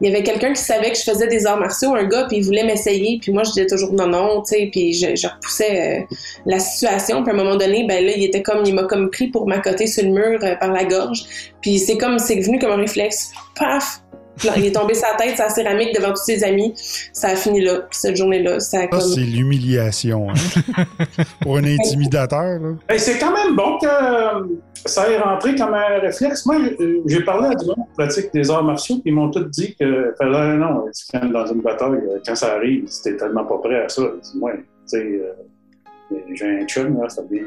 il 0.00 0.08
y 0.08 0.10
avait 0.12 0.24
quelqu'un 0.24 0.52
qui 0.52 0.60
savait 0.60 0.90
que 0.90 0.98
je 0.98 1.04
faisais 1.04 1.28
des 1.28 1.46
arts 1.46 1.60
martiaux, 1.60 1.94
un 1.94 2.02
gars, 2.02 2.24
puis 2.24 2.38
il 2.38 2.44
voulait 2.44 2.64
m'essayer, 2.64 3.20
puis 3.22 3.30
moi 3.30 3.44
je 3.44 3.50
disais 3.50 3.66
toujours 3.66 3.92
non, 3.92 4.08
non, 4.08 4.42
tu 4.42 4.56
sais, 4.56 4.68
puis 4.72 4.92
je, 4.92 5.28
repoussais 5.28 6.04
la 6.46 6.58
situation. 6.58 7.22
Puis 7.22 7.30
à 7.30 7.34
un 7.34 7.36
moment 7.36 7.54
donné, 7.54 7.84
ben 7.86 8.04
là, 8.04 8.10
il 8.16 8.24
était 8.24 8.42
comme, 8.42 8.64
il 8.66 8.74
m'a 8.74 8.84
comme 8.84 9.10
pris 9.10 9.28
pour 9.28 9.46
m'accoter 9.46 9.86
sur 9.86 10.02
le 10.02 10.10
mur 10.10 10.40
par 10.58 10.72
la 10.72 10.84
gorge. 10.84 11.22
Puis 11.60 11.78
c'est 11.78 11.96
comme, 11.96 12.18
c'est 12.18 12.40
venu 12.40 12.58
comme 12.58 12.72
un 12.72 12.76
réflexe. 12.76 13.30
Paf! 13.54 14.00
Là, 14.44 14.52
Il 14.56 14.66
est 14.66 14.72
tombé 14.72 14.94
sa 14.94 15.14
tête, 15.16 15.36
sa 15.36 15.48
céramique 15.50 15.94
devant 15.94 16.10
tous 16.10 16.24
ses 16.24 16.42
amis. 16.44 16.72
Ça 17.12 17.28
a 17.28 17.36
fini 17.36 17.60
là. 17.62 17.86
Cette 17.90 18.16
journée-là, 18.16 18.60
ça 18.60 18.78
a 18.78 18.80
Ça, 18.82 18.86
comme. 18.88 19.00
c'est 19.00 19.20
l'humiliation. 19.20 20.28
hein. 20.30 20.84
Pour 21.42 21.56
un 21.56 21.64
intimidateur. 21.64 22.58
Là. 22.60 22.72
Hey, 22.88 22.98
c'est 22.98 23.18
quand 23.18 23.32
même 23.32 23.54
bon 23.56 23.78
que 23.78 23.86
euh, 23.86 24.46
ça 24.86 25.10
ait 25.10 25.18
rentré 25.18 25.54
comme 25.54 25.74
un 25.74 25.98
réflexe. 26.00 26.46
Moi, 26.46 26.56
euh, 26.80 27.02
j'ai 27.06 27.22
parlé 27.22 27.48
à 27.48 27.54
du 27.54 27.66
monde 27.66 27.76
qui 27.76 27.94
pratique 27.96 28.32
des 28.32 28.50
arts 28.50 28.64
martiaux, 28.64 28.96
puis 28.96 29.10
ils 29.10 29.14
m'ont 29.14 29.30
tous 29.30 29.44
dit 29.44 29.74
que, 29.78 30.14
fallait, 30.18 30.56
non, 30.56 30.84
quand 31.12 31.26
dans 31.30 31.46
une 31.46 31.60
bataille, 31.60 31.92
euh, 31.92 32.18
quand 32.26 32.34
ça 32.34 32.54
arrive, 32.54 32.84
c'était 32.88 33.16
tellement 33.16 33.44
pas 33.44 33.58
prêt 33.58 33.84
à 33.84 33.88
ça. 33.88 34.02
Moi, 34.36 34.52
tu 34.56 34.62
sais, 34.86 35.20
euh, 35.20 36.16
j'ai 36.34 36.46
un 36.62 36.66
chum, 36.66 37.00
là, 37.00 37.08
ça 37.08 37.22
dit, 37.30 37.40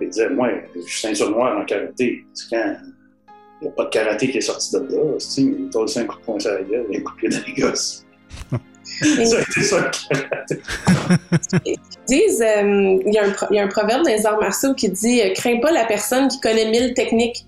il 0.00 0.08
disait, 0.08 0.30
moi, 0.30 0.48
je 0.74 0.80
suis 0.80 1.00
ceinture 1.08 1.30
noire 1.30 1.58
en 1.58 1.64
karaté. 1.64 2.24
Quand 2.50 2.74
il 3.62 3.66
n'y 3.66 3.68
a 3.68 3.72
pas 3.76 3.84
de 3.84 3.90
karaté 3.90 4.28
qui 4.28 4.38
est 4.38 4.40
sorti 4.40 4.72
de 4.72 4.78
là, 4.80 4.86
tu 5.18 5.40
il 5.40 5.70
t'a 5.70 5.78
aussi 5.78 6.00
un 6.00 6.04
coup 6.04 6.18
de 6.18 6.24
poing 6.24 6.40
sur 6.40 6.50
la 6.50 6.62
gueule, 6.62 6.86
un 6.92 7.00
coup 7.00 7.12
de 7.14 7.16
pied 7.16 7.28
dans 7.28 7.46
les 7.46 7.62
gosses. 7.62 8.04
ça 8.50 9.36
a 9.36 9.40
été 9.40 9.62
ça, 9.62 9.78
le 9.78 10.18
karaté. 10.18 10.60
Ils 11.64 11.76
disent, 12.08 12.42
euh, 12.42 12.98
il, 13.06 13.12
y 13.14 13.18
a 13.18 13.24
un, 13.26 13.30
pro- 13.30 13.46
il 13.50 13.56
y 13.56 13.60
a 13.60 13.64
un 13.64 13.68
proverbe 13.68 14.02
dans 14.04 14.10
les 14.10 14.26
arts 14.26 14.40
martiaux 14.40 14.74
qui 14.74 14.88
dit 14.90 15.20
euh, 15.22 15.32
Crains 15.34 15.60
pas 15.60 15.70
la 15.70 15.84
personne 15.84 16.26
qui 16.28 16.40
connaît 16.40 16.70
mille 16.70 16.92
techniques, 16.94 17.46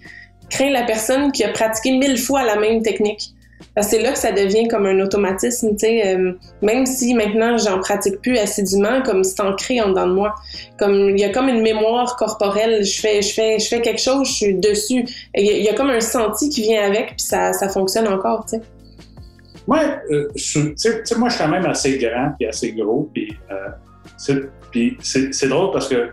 crains 0.50 0.70
la 0.70 0.84
personne 0.84 1.32
qui 1.32 1.42
a 1.42 1.48
pratiqué 1.50 1.98
mille 1.98 2.18
fois 2.18 2.44
la 2.44 2.56
même 2.56 2.82
technique. 2.82 3.34
Parce 3.74 3.88
que 3.88 3.96
c'est 3.96 4.02
là 4.02 4.12
que 4.12 4.18
ça 4.18 4.30
devient 4.32 4.68
comme 4.68 4.86
un 4.86 5.00
automatisme, 5.00 5.70
tu 5.70 5.78
sais. 5.86 6.14
euh, 6.16 6.32
même 6.62 6.86
si 6.86 7.14
maintenant 7.14 7.56
j'en 7.56 7.80
pratique 7.80 8.20
plus 8.20 8.36
assidûment, 8.38 9.02
comme 9.02 9.24
c'est 9.24 9.40
ancré 9.40 9.80
en 9.80 9.88
dedans 9.88 10.06
de 10.06 10.12
moi. 10.12 10.34
Comme 10.78 11.10
il 11.10 11.18
y 11.18 11.24
a 11.24 11.30
comme 11.30 11.48
une 11.48 11.62
mémoire 11.62 12.16
corporelle. 12.16 12.84
Je 12.84 13.00
fais, 13.00 13.22
je 13.22 13.32
fais, 13.32 13.58
je 13.58 13.66
fais 13.66 13.80
quelque 13.80 14.00
chose, 14.00 14.28
je 14.28 14.32
suis 14.32 14.54
dessus. 14.54 15.04
Il 15.36 15.44
y, 15.46 15.68
a, 15.68 15.74
comme 15.74 15.90
un 15.90 16.00
senti 16.00 16.48
qui 16.50 16.62
vient 16.62 16.84
avec, 16.84 17.08
puis 17.16 17.26
ça, 17.26 17.52
ça 17.52 17.68
fonctionne 17.68 18.06
encore, 18.08 18.44
tu 18.46 18.56
sais. 18.58 18.62
Moi, 19.66 19.80
euh, 20.10 20.28
tu 20.36 20.72
sais- 20.76 21.04
moi, 21.16 21.28
je 21.30 21.34
suis 21.34 21.44
quand 21.44 21.50
même 21.50 21.64
assez 21.66 21.96
grand 21.98 22.32
puis 22.38 22.46
assez 22.46 22.72
gros. 22.72 23.08
Puis 23.14 23.36
euh, 23.50 23.70
c'est- 24.18 25.48
drôle 25.48 25.70
parce 25.72 25.88
que 25.88 26.10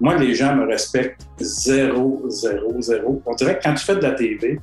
moi, 0.00 0.16
les 0.16 0.34
gens 0.34 0.54
me 0.56 0.66
respectent 0.66 1.20
zéro, 1.38 2.22
zéro, 2.28 2.80
zéro. 2.80 3.22
On 3.26 3.34
dirait 3.34 3.58
que 3.58 3.62
quand 3.64 3.74
tu 3.74 3.84
fais 3.84 3.96
de 3.96 4.02
la 4.02 4.12
TV, 4.12 4.58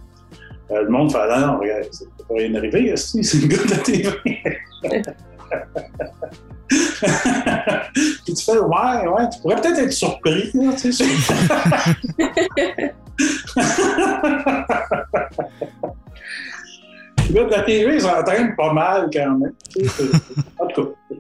le 0.72 0.90
monde 0.90 1.12
fait 1.12 1.18
non, 1.40 1.60
regarde, 1.60 1.92
ça 1.92 2.06
peut 2.28 2.36
rien 2.36 2.56
arriver, 2.56 2.96
c'est 2.96 3.20
une 3.38 3.48
gars 3.48 3.64
de 3.64 3.72
la 3.72 3.78
TV. 3.84 4.10
Puis 8.24 8.34
tu 8.34 8.44
fais 8.44 8.58
Ouais, 8.58 9.08
ouais, 9.08 9.30
tu 9.30 9.42
pourrais 9.42 9.60
peut-être 9.60 9.80
être 9.80 9.92
surpris. 9.92 10.52
Là, 10.54 10.74
tu 10.80 10.94
sais. 10.94 11.06
Le 17.30 17.34
gars 17.34 17.44
de 17.46 17.52
la 17.52 17.62
TV, 17.64 17.96
ils 17.96 18.02
s'entraînent 18.02 18.56
pas 18.56 18.74
mal 18.74 19.10
quand 19.12 19.38
même. 19.38 19.54
En 20.60 20.68
tout 20.68 20.84
cas. 20.84 21.16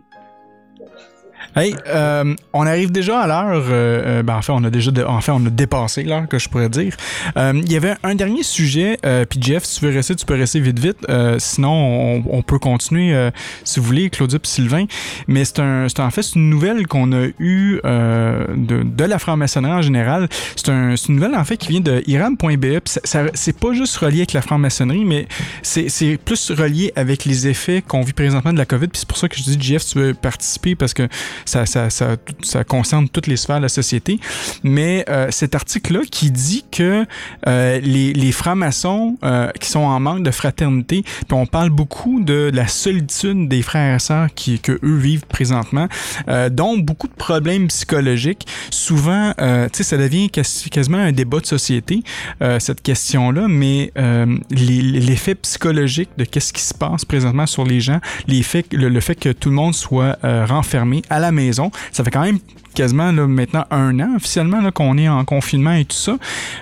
Hey, 1.56 1.76
euh, 1.88 2.34
on 2.54 2.66
arrive 2.66 2.92
déjà 2.92 3.20
à 3.22 3.28
l'heure. 3.28 3.64
euh, 3.68 4.20
euh, 4.20 4.24
ben, 4.24 4.36
en 4.36 4.42
fait, 4.42 4.52
on 4.54 4.64
a 4.64 4.70
déjà, 4.70 4.90
dé- 4.92 5.04
en 5.04 5.20
fait, 5.22 5.32
on 5.32 5.46
a 5.46 5.50
dépassé 5.50 6.04
l'heure 6.04 6.28
que 6.28 6.40
je 6.40 6.48
pourrais 6.48 6.70
dire. 6.70 6.96
Euh, 7.38 7.54
Il 7.56 7.72
y 7.72 7.76
avait 7.76 7.96
un 8.04 8.16
dernier 8.16 8.44
sujet. 8.44 8.98
euh, 9.06 9.26
Puis 9.30 9.40
Jeff, 9.42 9.64
si 9.66 9.80
tu 9.80 9.86
veux 9.86 9.94
rester, 9.94 10.16
tu 10.16 10.26
peux 10.26 10.36
rester 10.36 10.60
vite, 10.60 10.80
vite. 10.80 10.98
Euh, 11.10 11.38
sinon, 11.40 11.72
on, 11.72 12.24
on 12.38 12.42
peut 12.42 12.60
continuer 12.60 13.30
si 13.64 13.80
vous 13.80 13.86
voulez, 13.86 14.10
Claudia 14.10 14.40
puis 14.40 14.50
Sylvain. 14.50 14.86
Mais 15.28 15.44
c'est 15.46 15.60
un, 15.60 15.88
c'est 15.90 16.00
en 16.00 16.10
fait 16.12 16.26
une 16.36 16.50
nouvelle 16.50 16.88
qu'on 16.88 17.12
a 17.12 17.28
eue 17.40 17.80
de, 17.84 18.84
de 18.84 19.04
la 19.04 19.20
franc-maçonnerie 19.20 19.74
en 19.74 19.82
général. 19.82 20.30
C'est 20.56 20.70
un, 20.70 20.96
une 20.96 21.16
nouvelle 21.16 21.36
en 21.36 21.44
fait 21.44 21.58
qui 21.58 21.68
vient 21.70 21.80
de 21.82 22.02
iram.be. 22.08 22.80
Ça- 22.86 23.02
ça- 23.04 23.26
C'est 23.34 23.58
pas 23.60 23.74
juste 23.74 23.98
relié 23.98 24.20
avec 24.20 24.34
la 24.34 24.42
franc-maçonnerie, 24.42 25.06
mais 25.06 25.28
c'est 25.64 26.18
plus 26.24 26.52
relié 26.52 26.92
avec 26.96 27.26
les 27.26 27.48
effets 27.48 27.82
qu'on 27.86 28.02
vit 28.02 28.14
présentement 28.14 28.54
de 28.54 28.58
la 28.58 28.66
COVID. 28.66 28.88
Puis 28.88 29.00
c'est 29.00 29.08
pour 29.08 29.18
ça 29.18 29.28
que 29.28 29.36
je 29.38 29.44
dis, 29.44 29.58
Jeff, 29.60 29.86
tu 29.86 30.00
veux 30.00 30.14
participer 30.14 30.76
parce 30.76 30.94
que 30.94 31.08
ça, 31.46 31.66
ça, 31.66 31.90
ça, 31.90 32.16
ça 32.42 32.64
concerne 32.64 33.10
toutes 33.10 33.28
les 33.28 33.38
sphères 33.38 33.58
de 33.58 33.64
la 33.64 33.70
société. 33.70 34.20
Mais 34.64 35.06
euh, 35.10 35.28
cet 35.32 35.56
article-là 35.56 36.02
qui 36.10 36.32
dit 36.32 36.66
que 36.72 37.06
euh, 37.48 37.80
les, 37.80 38.14
les 38.14 38.32
francs-maçons 38.32 39.18
euh, 39.24 39.50
qui 39.60 39.70
sont 39.70 39.80
en 39.80 40.00
manque 40.00 40.24
de 40.24 40.32
fraternité, 40.32 41.04
puis 41.04 41.34
on 41.38 41.46
parle 41.46 41.70
beaucoup 41.70 42.22
de 42.22 42.52
la 42.54 42.68
solitude 42.68 43.48
des 43.48 43.62
frères 43.62 43.96
et 43.96 44.00
sœurs 44.00 44.28
qui, 44.34 44.60
que 44.60 44.74
eux 44.84 44.98
vivent 44.98 45.26
présentement, 45.28 45.88
euh, 46.28 46.50
dont 46.50 46.78
beaucoup 46.78 47.08
de 47.08 47.14
problèmes 47.14 47.68
psychologiques. 47.68 48.48
Souvent, 48.70 49.34
euh, 49.40 49.68
tu 49.72 49.78
sais, 49.78 49.84
ça 49.84 49.98
devient 49.98 50.30
quas- 50.30 50.68
quasiment 50.72 50.98
un 50.98 51.12
débat 51.12 51.40
de 51.40 51.46
société, 51.46 52.04
cette 52.60 52.82
question-là, 52.82 53.48
mais 53.48 53.92
les- 54.50 54.82
l'effet 54.82 55.36
psychologique 55.36 56.10
de 56.18 56.24
qu'est-ce 56.24 56.54
qui 56.54 56.62
se 56.62 56.74
passe 56.74 57.06
présentement 57.06 57.46
sur 57.46 57.64
les 57.64 57.80
gens, 57.80 58.00
l'effet, 58.28 58.66
le, 58.72 58.90
le 58.90 59.00
fait 59.00 59.16
que 59.16 59.30
tout 59.30 59.50
le 59.50 59.56
monde 59.56 59.74
soit 59.74 60.18
renfermé 60.24 61.02
à 61.10 61.20
la 61.20 61.31
maison, 61.32 61.72
ça 61.92 62.04
fait 62.04 62.12
quand 62.12 62.22
même 62.22 62.40
quasiment 62.74 63.12
là, 63.12 63.28
maintenant 63.28 63.66
un 63.72 64.00
an 64.00 64.16
officiellement 64.16 64.70
qu'on 64.72 64.98
est 64.98 65.08
en 65.10 65.24
confinement 65.26 65.74
et 65.74 65.86
tout 65.86 65.96
ça. 65.96 66.18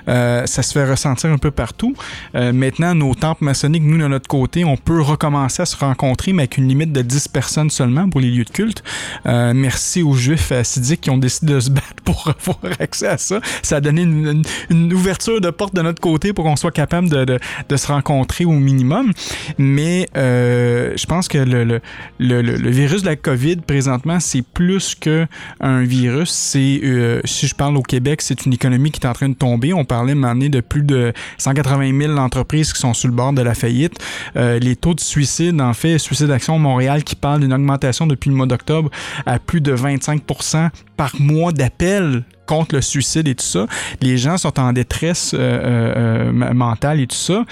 Euh, 0.07 0.45
ça 0.45 0.63
se 0.63 0.73
fait 0.73 0.89
ressentir 0.89 1.29
un 1.31 1.37
peu 1.37 1.51
partout. 1.51 1.93
Euh, 2.35 2.51
maintenant, 2.53 2.95
nos 2.95 3.13
temples 3.15 3.43
maçonniques, 3.43 3.83
nous, 3.83 3.97
de 3.97 4.07
notre 4.07 4.27
côté, 4.27 4.63
on 4.65 4.77
peut 4.77 5.01
recommencer 5.01 5.61
à 5.61 5.65
se 5.65 5.75
rencontrer, 5.77 6.33
mais 6.33 6.43
avec 6.43 6.57
une 6.57 6.67
limite 6.67 6.91
de 6.91 7.01
10 7.01 7.27
personnes 7.27 7.69
seulement 7.69 8.09
pour 8.09 8.21
les 8.21 8.31
lieux 8.31 8.45
de 8.45 8.49
culte. 8.49 8.83
Euh, 9.25 9.53
merci 9.55 10.03
aux 10.03 10.13
Juifs 10.13 10.51
assidiques 10.51 11.01
qui 11.01 11.09
ont 11.09 11.17
décidé 11.17 11.53
de 11.53 11.59
se 11.59 11.69
battre 11.69 11.87
pour 12.03 12.27
avoir 12.27 12.73
accès 12.79 13.07
à 13.07 13.17
ça. 13.17 13.39
Ça 13.61 13.77
a 13.77 13.81
donné 13.81 14.01
une, 14.03 14.93
ouverture 14.93 15.39
de 15.41 15.49
porte 15.49 15.75
de 15.75 15.81
notre 15.81 16.01
côté 16.01 16.33
pour 16.33 16.45
qu'on 16.45 16.55
soit 16.55 16.71
capable 16.71 17.09
de, 17.09 17.25
de- 17.25 17.77
se 17.77 17.87
rencontrer 17.87 18.43
au 18.45 18.51
minimum. 18.51 19.11
Mais 19.57 20.07
je 20.15 21.05
pense 21.05 21.27
que 21.27 21.37
le, 21.37 21.63
le, 21.63 21.81
le, 22.19 22.41
le- 22.41 22.69
virus 22.69 23.01
de 23.03 23.07
la 23.07 23.15
COVID, 23.15 23.57
présentement, 23.57 24.19
c'est 24.19 24.41
plus 24.41 24.95
que 24.95 25.25
un 25.61 25.83
virus. 25.99 26.29
C'est, 26.29 26.79
euh, 26.83 27.21
si 27.25 27.47
je 27.47 27.55
parle 27.55 27.77
au 27.77 27.81
Québec, 27.81 28.21
c'est 28.21 28.45
une 28.45 28.53
économie 28.53 28.91
qui 28.91 28.99
est 29.01 29.07
en 29.07 29.13
train 29.13 29.29
de 29.29 29.33
tomber. 29.33 29.73
On 29.73 29.85
parlait 29.85 30.15
maintenant 30.15 30.49
de 30.49 30.61
plus 30.61 30.83
de 30.83 31.13
180 31.37 31.97
000 31.99 32.17
entreprises 32.17 32.73
qui 32.73 32.79
sont 32.79 32.93
sur 32.93 33.07
le 33.07 33.13
bord 33.13 33.33
de 33.33 33.41
la 33.41 33.53
faillite. 33.53 33.99
Euh, 34.35 34.59
les 34.59 34.75
taux 34.75 34.93
de 34.93 34.99
suicide, 34.99 35.59
en 35.61 35.73
fait, 35.73 35.97
Suicide 35.97 36.31
Action 36.31 36.57
Montréal 36.59 37.03
qui 37.03 37.15
parle 37.15 37.41
d'une 37.41 37.53
augmentation 37.53 38.07
depuis 38.07 38.29
le 38.29 38.35
mois 38.35 38.45
d'octobre 38.45 38.89
à 39.25 39.39
plus 39.39 39.61
de 39.61 39.75
25% 39.75 40.69
par 40.97 41.13
mois 41.19 41.51
d'appels 41.51 42.23
contre 42.45 42.75
le 42.75 42.81
suicide 42.81 43.27
et 43.27 43.35
tout 43.35 43.45
ça. 43.45 43.67
Les 44.01 44.17
gens 44.17 44.37
sont 44.37 44.59
en 44.59 44.73
détresse 44.73 45.35
euh, 45.37 46.31
mentale 46.31 46.99
et 46.99 47.07
tout 47.07 47.15
ça. 47.15 47.45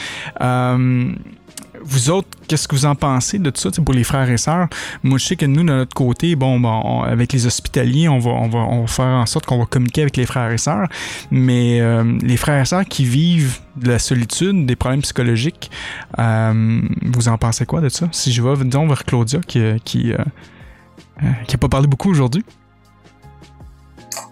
Euh, 1.77 1.81
vous 1.83 2.09
autres, 2.09 2.27
qu'est-ce 2.47 2.67
que 2.67 2.75
vous 2.75 2.85
en 2.85 2.95
pensez 2.95 3.39
de 3.39 3.49
tout 3.49 3.61
ça 3.61 3.69
pour 3.83 3.93
les 3.93 4.03
frères 4.03 4.29
et 4.29 4.37
sœurs? 4.37 4.67
Moi, 5.03 5.17
je 5.17 5.25
sais 5.25 5.35
que 5.35 5.45
nous, 5.45 5.61
de 5.61 5.63
notre 5.71 5.93
côté, 5.93 6.35
bon, 6.35 6.63
on- 6.63 7.03
avec 7.03 7.33
les 7.33 7.45
hospitaliers, 7.45 8.09
on 8.09 8.19
va, 8.19 8.31
on, 8.31 8.49
va, 8.49 8.59
on 8.59 8.81
va 8.81 8.87
faire 8.87 9.05
en 9.05 9.25
sorte 9.25 9.45
qu'on 9.45 9.59
va 9.59 9.65
communiquer 9.65 10.01
avec 10.01 10.17
les 10.17 10.25
frères 10.25 10.51
et 10.51 10.57
sœurs. 10.57 10.87
Mais 11.31 11.79
euh, 11.81 12.17
les 12.21 12.37
frères 12.37 12.61
et 12.61 12.65
sœurs 12.65 12.85
qui 12.85 13.05
vivent 13.05 13.59
de 13.75 13.89
la 13.89 13.99
solitude, 13.99 14.65
des 14.65 14.75
problèmes 14.75 15.01
psychologiques, 15.01 15.69
euh, 16.19 16.81
vous 17.03 17.27
en 17.27 17.37
pensez 17.37 17.65
quoi 17.65 17.81
de 17.81 17.89
ça? 17.89 18.07
Si 18.11 18.31
je 18.31 18.41
vais, 18.41 18.63
disons, 18.63 18.87
vers 18.87 19.03
Claudia, 19.05 19.39
qui 19.47 19.59
n'a 19.59 19.79
qui, 19.79 20.11
euh, 20.13 20.17
euh, 21.23 21.27
qui 21.47 21.57
pas 21.57 21.69
parlé 21.69 21.87
beaucoup 21.87 22.09
aujourd'hui. 22.09 22.43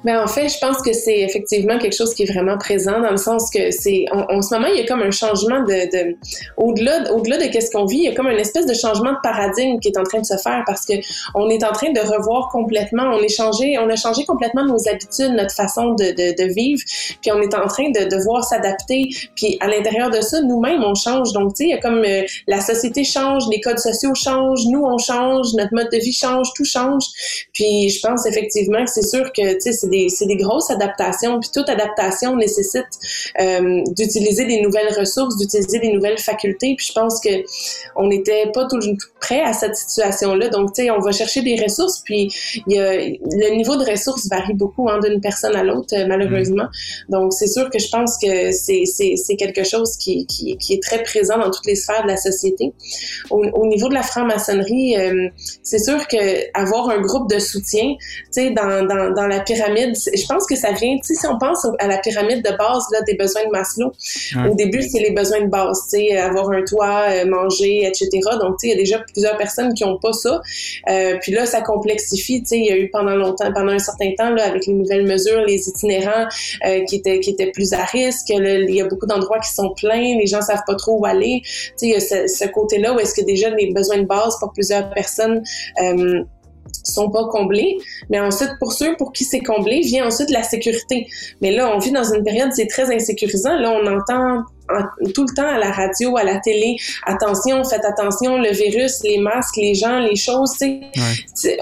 Ben, 0.05 0.21
en 0.21 0.27
fait, 0.27 0.49
je 0.49 0.59
pense 0.59 0.83
que 0.83 0.93
c'est 0.93 1.21
effectivement 1.21 1.79
quelque 1.79 1.95
chose 1.95 2.13
qui 2.13 2.23
est 2.23 2.31
vraiment 2.31 2.59
présent 2.59 3.01
dans 3.01 3.09
le 3.09 3.17
sens 3.17 3.49
que 3.49 3.71
c'est 3.71 4.05
en, 4.11 4.35
en 4.35 4.41
ce 4.43 4.53
moment 4.53 4.67
il 4.67 4.79
y 4.79 4.83
a 4.83 4.85
comme 4.85 5.01
un 5.01 5.09
changement 5.09 5.63
de, 5.63 5.89
de 5.91 6.15
au-delà 6.57 7.11
au-delà 7.11 7.39
de 7.39 7.45
qu'est-ce 7.45 7.71
qu'on 7.71 7.85
vit, 7.85 7.97
il 7.97 8.03
y 8.03 8.07
a 8.07 8.13
comme 8.13 8.27
une 8.27 8.39
espèce 8.39 8.67
de 8.67 8.75
changement 8.75 9.13
de 9.13 9.17
paradigme 9.23 9.79
qui 9.79 9.87
est 9.87 9.97
en 9.97 10.03
train 10.03 10.19
de 10.19 10.25
se 10.25 10.37
faire 10.37 10.61
parce 10.67 10.85
que 10.85 10.93
on 11.33 11.49
est 11.49 11.63
en 11.63 11.71
train 11.71 11.91
de 11.91 11.99
revoir 11.99 12.49
complètement, 12.51 13.15
on 13.15 13.19
est 13.23 13.35
changé, 13.35 13.79
on 13.79 13.89
a 13.89 13.95
changé 13.95 14.25
complètement 14.25 14.63
nos 14.63 14.87
habitudes, 14.87 15.31
notre 15.31 15.55
façon 15.55 15.95
de, 15.95 16.11
de, 16.11 16.43
de 16.43 16.53
vivre, 16.53 16.83
puis 17.21 17.31
on 17.31 17.41
est 17.41 17.55
en 17.55 17.65
train 17.65 17.89
de 17.89 18.07
devoir 18.07 18.43
s'adapter, 18.43 19.09
puis 19.35 19.57
à 19.59 19.67
l'intérieur 19.67 20.11
de 20.11 20.21
ça, 20.21 20.39
nous-mêmes 20.41 20.83
on 20.83 20.93
change. 20.93 21.33
Donc 21.33 21.55
tu 21.55 21.63
sais, 21.63 21.63
il 21.63 21.69
y 21.71 21.73
a 21.73 21.79
comme 21.79 22.03
euh, 22.05 22.21
la 22.45 22.61
société 22.61 23.03
change, 23.03 23.45
les 23.49 23.59
codes 23.59 23.79
sociaux 23.79 24.13
changent, 24.13 24.67
nous 24.67 24.83
on 24.83 24.99
change, 24.99 25.47
notre 25.55 25.73
mode 25.73 25.89
de 25.91 25.97
vie 25.97 26.13
change, 26.13 26.49
tout 26.55 26.65
change. 26.65 27.05
Puis 27.53 27.89
je 27.89 28.07
pense 28.07 28.27
effectivement 28.27 28.85
que 28.85 28.91
c'est 28.91 29.07
sûr 29.07 29.33
que 29.33 29.53
tu 29.55 29.61
sais 29.61 29.71
c'est 29.71 29.94
des, 29.95 30.09
c'est 30.09 30.25
des 30.25 30.37
grosses 30.37 30.69
adaptations. 30.69 31.39
Puis 31.39 31.49
toute 31.53 31.69
adaptation 31.69 32.35
nécessite 32.35 32.85
euh, 33.39 33.81
d'utiliser 33.95 34.45
des 34.45 34.61
nouvelles 34.61 34.93
ressources, 34.97 35.37
d'utiliser 35.37 35.79
des 35.79 35.91
nouvelles 35.91 36.17
facultés. 36.17 36.75
Puis 36.77 36.87
je 36.87 36.93
pense 36.93 37.19
que 37.19 37.29
on 37.95 38.07
n'était 38.07 38.51
pas 38.53 38.67
tout 38.67 38.79
prêt 39.19 39.41
à 39.41 39.53
cette 39.53 39.75
situation-là. 39.75 40.49
Donc 40.49 40.73
tu 40.73 40.83
sais, 40.83 40.91
on 40.91 40.99
va 40.99 41.11
chercher 41.11 41.41
des 41.41 41.61
ressources. 41.61 42.01
Puis 42.03 42.33
il 42.67 42.75
y 42.75 42.79
a, 42.79 42.93
le 42.95 43.55
niveau 43.55 43.75
de 43.75 43.89
ressources 43.89 44.27
varie 44.29 44.53
beaucoup 44.53 44.89
hein, 44.89 44.99
d'une 44.99 45.21
personne 45.21 45.55
à 45.55 45.63
l'autre, 45.63 45.93
euh, 45.95 46.05
malheureusement. 46.07 46.67
Donc 47.09 47.33
c'est 47.33 47.47
sûr 47.47 47.69
que 47.69 47.79
je 47.79 47.89
pense 47.89 48.17
que 48.17 48.51
c'est, 48.51 49.35
quelque 49.37 49.63
chose 49.63 49.97
qui, 49.97 50.25
qui, 50.27 50.57
qui 50.57 50.73
est 50.73 50.81
très 50.81 51.03
présent 51.03 51.37
dans 51.37 51.51
toutes 51.51 51.65
les 51.65 51.75
sphères 51.75 52.03
de 52.03 52.07
la 52.07 52.17
société. 52.17 52.73
Au, 53.29 53.43
au 53.43 53.67
niveau 53.67 53.89
de 53.89 53.93
la 53.93 54.03
franc-maçonnerie, 54.03 54.97
euh, 54.97 55.29
c'est 55.63 55.79
sûr 55.79 56.07
que 56.07 56.17
avoir 56.57 56.89
un 56.89 57.01
groupe 57.01 57.29
de 57.29 57.39
soutien, 57.39 57.95
tu 57.99 58.25
sais, 58.31 58.51
dans, 58.51 58.85
dans, 58.85 59.13
dans 59.13 59.27
la 59.27 59.39
pyramide, 59.41 59.84
je 59.93 60.25
pense 60.27 60.45
que 60.45 60.55
ça 60.55 60.71
vient, 60.71 60.95
tu 60.97 61.13
sais, 61.13 61.15
si 61.15 61.27
on 61.27 61.37
pense 61.37 61.65
à 61.79 61.87
la 61.87 61.97
pyramide 61.99 62.43
de 62.43 62.55
base 62.57 62.83
là, 62.91 63.01
des 63.07 63.15
besoins 63.15 63.45
de 63.45 63.51
Maslow, 63.51 63.91
Ouais. 64.35 64.49
au 64.49 64.55
début, 64.55 64.81
c'est 64.81 64.99
les 64.99 65.11
besoins 65.11 65.41
de 65.41 65.49
base, 65.49 65.79
tu 65.91 65.99
sais, 65.99 66.17
avoir 66.17 66.49
un 66.51 66.63
toit, 66.63 67.03
euh, 67.09 67.25
manger, 67.25 67.85
etc. 67.85 68.09
Donc, 68.41 68.57
tu 68.59 68.67
sais, 68.67 68.67
il 68.67 68.69
y 68.69 68.73
a 68.73 68.77
déjà 68.77 68.99
plusieurs 69.13 69.37
personnes 69.37 69.73
qui 69.73 69.83
ont 69.83 69.97
pas 69.99 70.13
ça. 70.13 70.41
Euh, 70.89 71.17
puis 71.21 71.31
là, 71.31 71.45
ça 71.45 71.61
complexifie, 71.61 72.41
tu 72.41 72.47
sais, 72.47 72.57
il 72.57 72.65
y 72.65 72.71
a 72.71 72.77
eu 72.77 72.89
pendant 72.89 73.15
longtemps, 73.15 73.51
pendant 73.53 73.71
un 73.71 73.79
certain 73.79 74.11
temps, 74.17 74.29
là, 74.31 74.45
avec 74.45 74.65
les 74.65 74.73
nouvelles 74.73 75.05
mesures, 75.05 75.41
les 75.41 75.67
itinérants 75.69 76.25
euh, 76.65 76.83
qui 76.85 76.95
étaient 76.95 77.19
qui 77.19 77.31
étaient 77.31 77.51
plus 77.51 77.73
à 77.73 77.83
risque, 77.83 78.29
il 78.29 78.73
y 78.75 78.81
a 78.81 78.85
beaucoup 78.85 79.05
d'endroits 79.05 79.39
qui 79.39 79.53
sont 79.53 79.73
pleins, 79.73 80.17
les 80.17 80.27
gens 80.27 80.41
savent 80.41 80.63
pas 80.65 80.75
trop 80.75 80.99
où 80.99 81.05
aller. 81.05 81.41
Tu 81.43 81.49
sais, 81.75 81.85
il 81.87 81.91
y 81.91 81.95
a 81.95 81.99
ce, 81.99 82.27
ce 82.27 82.45
côté-là 82.45 82.93
où 82.93 82.99
est-ce 82.99 83.13
que 83.13 83.25
déjà 83.25 83.49
les 83.49 83.71
besoins 83.73 83.97
de 83.97 84.05
base 84.05 84.37
pour 84.39 84.51
plusieurs 84.53 84.89
personnes 84.91 85.43
euh, 85.81 86.23
sont 86.83 87.09
pas 87.09 87.25
comblés. 87.27 87.77
Mais 88.09 88.19
ensuite, 88.19 88.51
pour 88.59 88.73
ceux 88.73 88.95
pour 88.97 89.11
qui 89.13 89.23
c'est 89.23 89.39
comblé, 89.41 89.81
vient 89.81 90.07
ensuite 90.07 90.29
la 90.29 90.43
sécurité. 90.43 91.07
Mais 91.41 91.51
là, 91.51 91.71
on 91.75 91.79
vit 91.79 91.91
dans 91.91 92.03
une 92.13 92.23
période, 92.23 92.49
c'est 92.53 92.67
très 92.67 92.93
insécurisant. 92.93 93.57
Là, 93.57 93.71
on 93.71 93.85
entend 93.87 94.39
en- 94.39 94.43
tout 95.13 95.25
le 95.29 95.35
temps 95.35 95.47
à 95.47 95.57
la 95.57 95.71
radio, 95.71 96.17
à 96.17 96.23
la 96.23 96.39
télé, 96.39 96.77
attention, 97.05 97.63
faites 97.63 97.85
attention, 97.85 98.37
le 98.37 98.49
virus, 98.49 99.01
les 99.03 99.19
masques, 99.19 99.57
les 99.57 99.75
gens, 99.75 99.99
les 99.99 100.15
choses, 100.15 100.51
tu 100.59 100.81
sais, 101.35 101.57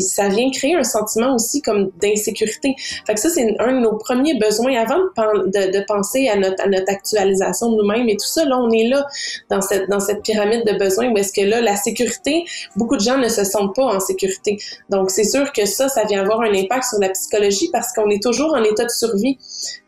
ça 0.00 0.28
vient 0.28 0.50
créer 0.50 0.74
un 0.74 0.84
sentiment 0.84 1.34
aussi 1.34 1.60
comme 1.60 1.90
d'insécurité. 2.00 2.74
Fait 3.06 3.14
que 3.14 3.20
ça, 3.20 3.28
c'est 3.28 3.54
un 3.58 3.72
de 3.72 3.80
nos 3.80 3.96
premiers 3.96 4.38
besoins 4.38 4.76
avant 4.80 4.98
de, 4.98 5.10
pen- 5.14 5.50
de, 5.50 5.78
de 5.78 5.84
penser 5.86 6.28
à 6.28 6.36
notre, 6.36 6.62
à 6.62 6.68
notre 6.68 6.90
actualisation 6.90 7.72
de 7.72 7.76
nous-mêmes 7.76 8.08
et 8.08 8.16
tout 8.16 8.26
ça. 8.26 8.44
Là, 8.44 8.58
on 8.58 8.70
est 8.70 8.88
là 8.88 9.06
dans 9.50 9.60
cette, 9.60 9.88
dans 9.90 10.00
cette 10.00 10.22
pyramide 10.22 10.64
de 10.66 10.78
besoins 10.78 11.08
où 11.10 11.18
est-ce 11.18 11.32
que 11.32 11.46
là, 11.46 11.60
la 11.60 11.76
sécurité, 11.76 12.44
beaucoup 12.76 12.96
de 12.96 13.02
gens 13.02 13.18
ne 13.18 13.28
se 13.28 13.44
sentent 13.44 13.74
pas 13.74 13.84
en 13.84 14.00
sécurité. 14.00 14.58
Donc, 14.88 15.10
c'est 15.10 15.24
sûr 15.24 15.52
que 15.52 15.66
ça, 15.66 15.88
ça 15.88 16.04
vient 16.04 16.22
avoir 16.22 16.40
un 16.40 16.54
impact 16.54 16.84
sur 16.84 16.98
la 16.98 17.10
psychologie 17.10 17.68
parce 17.72 17.92
qu'on 17.92 18.08
est 18.10 18.22
toujours 18.22 18.54
en 18.54 18.62
état 18.62 18.84
de 18.84 18.90
survie. 18.90 19.38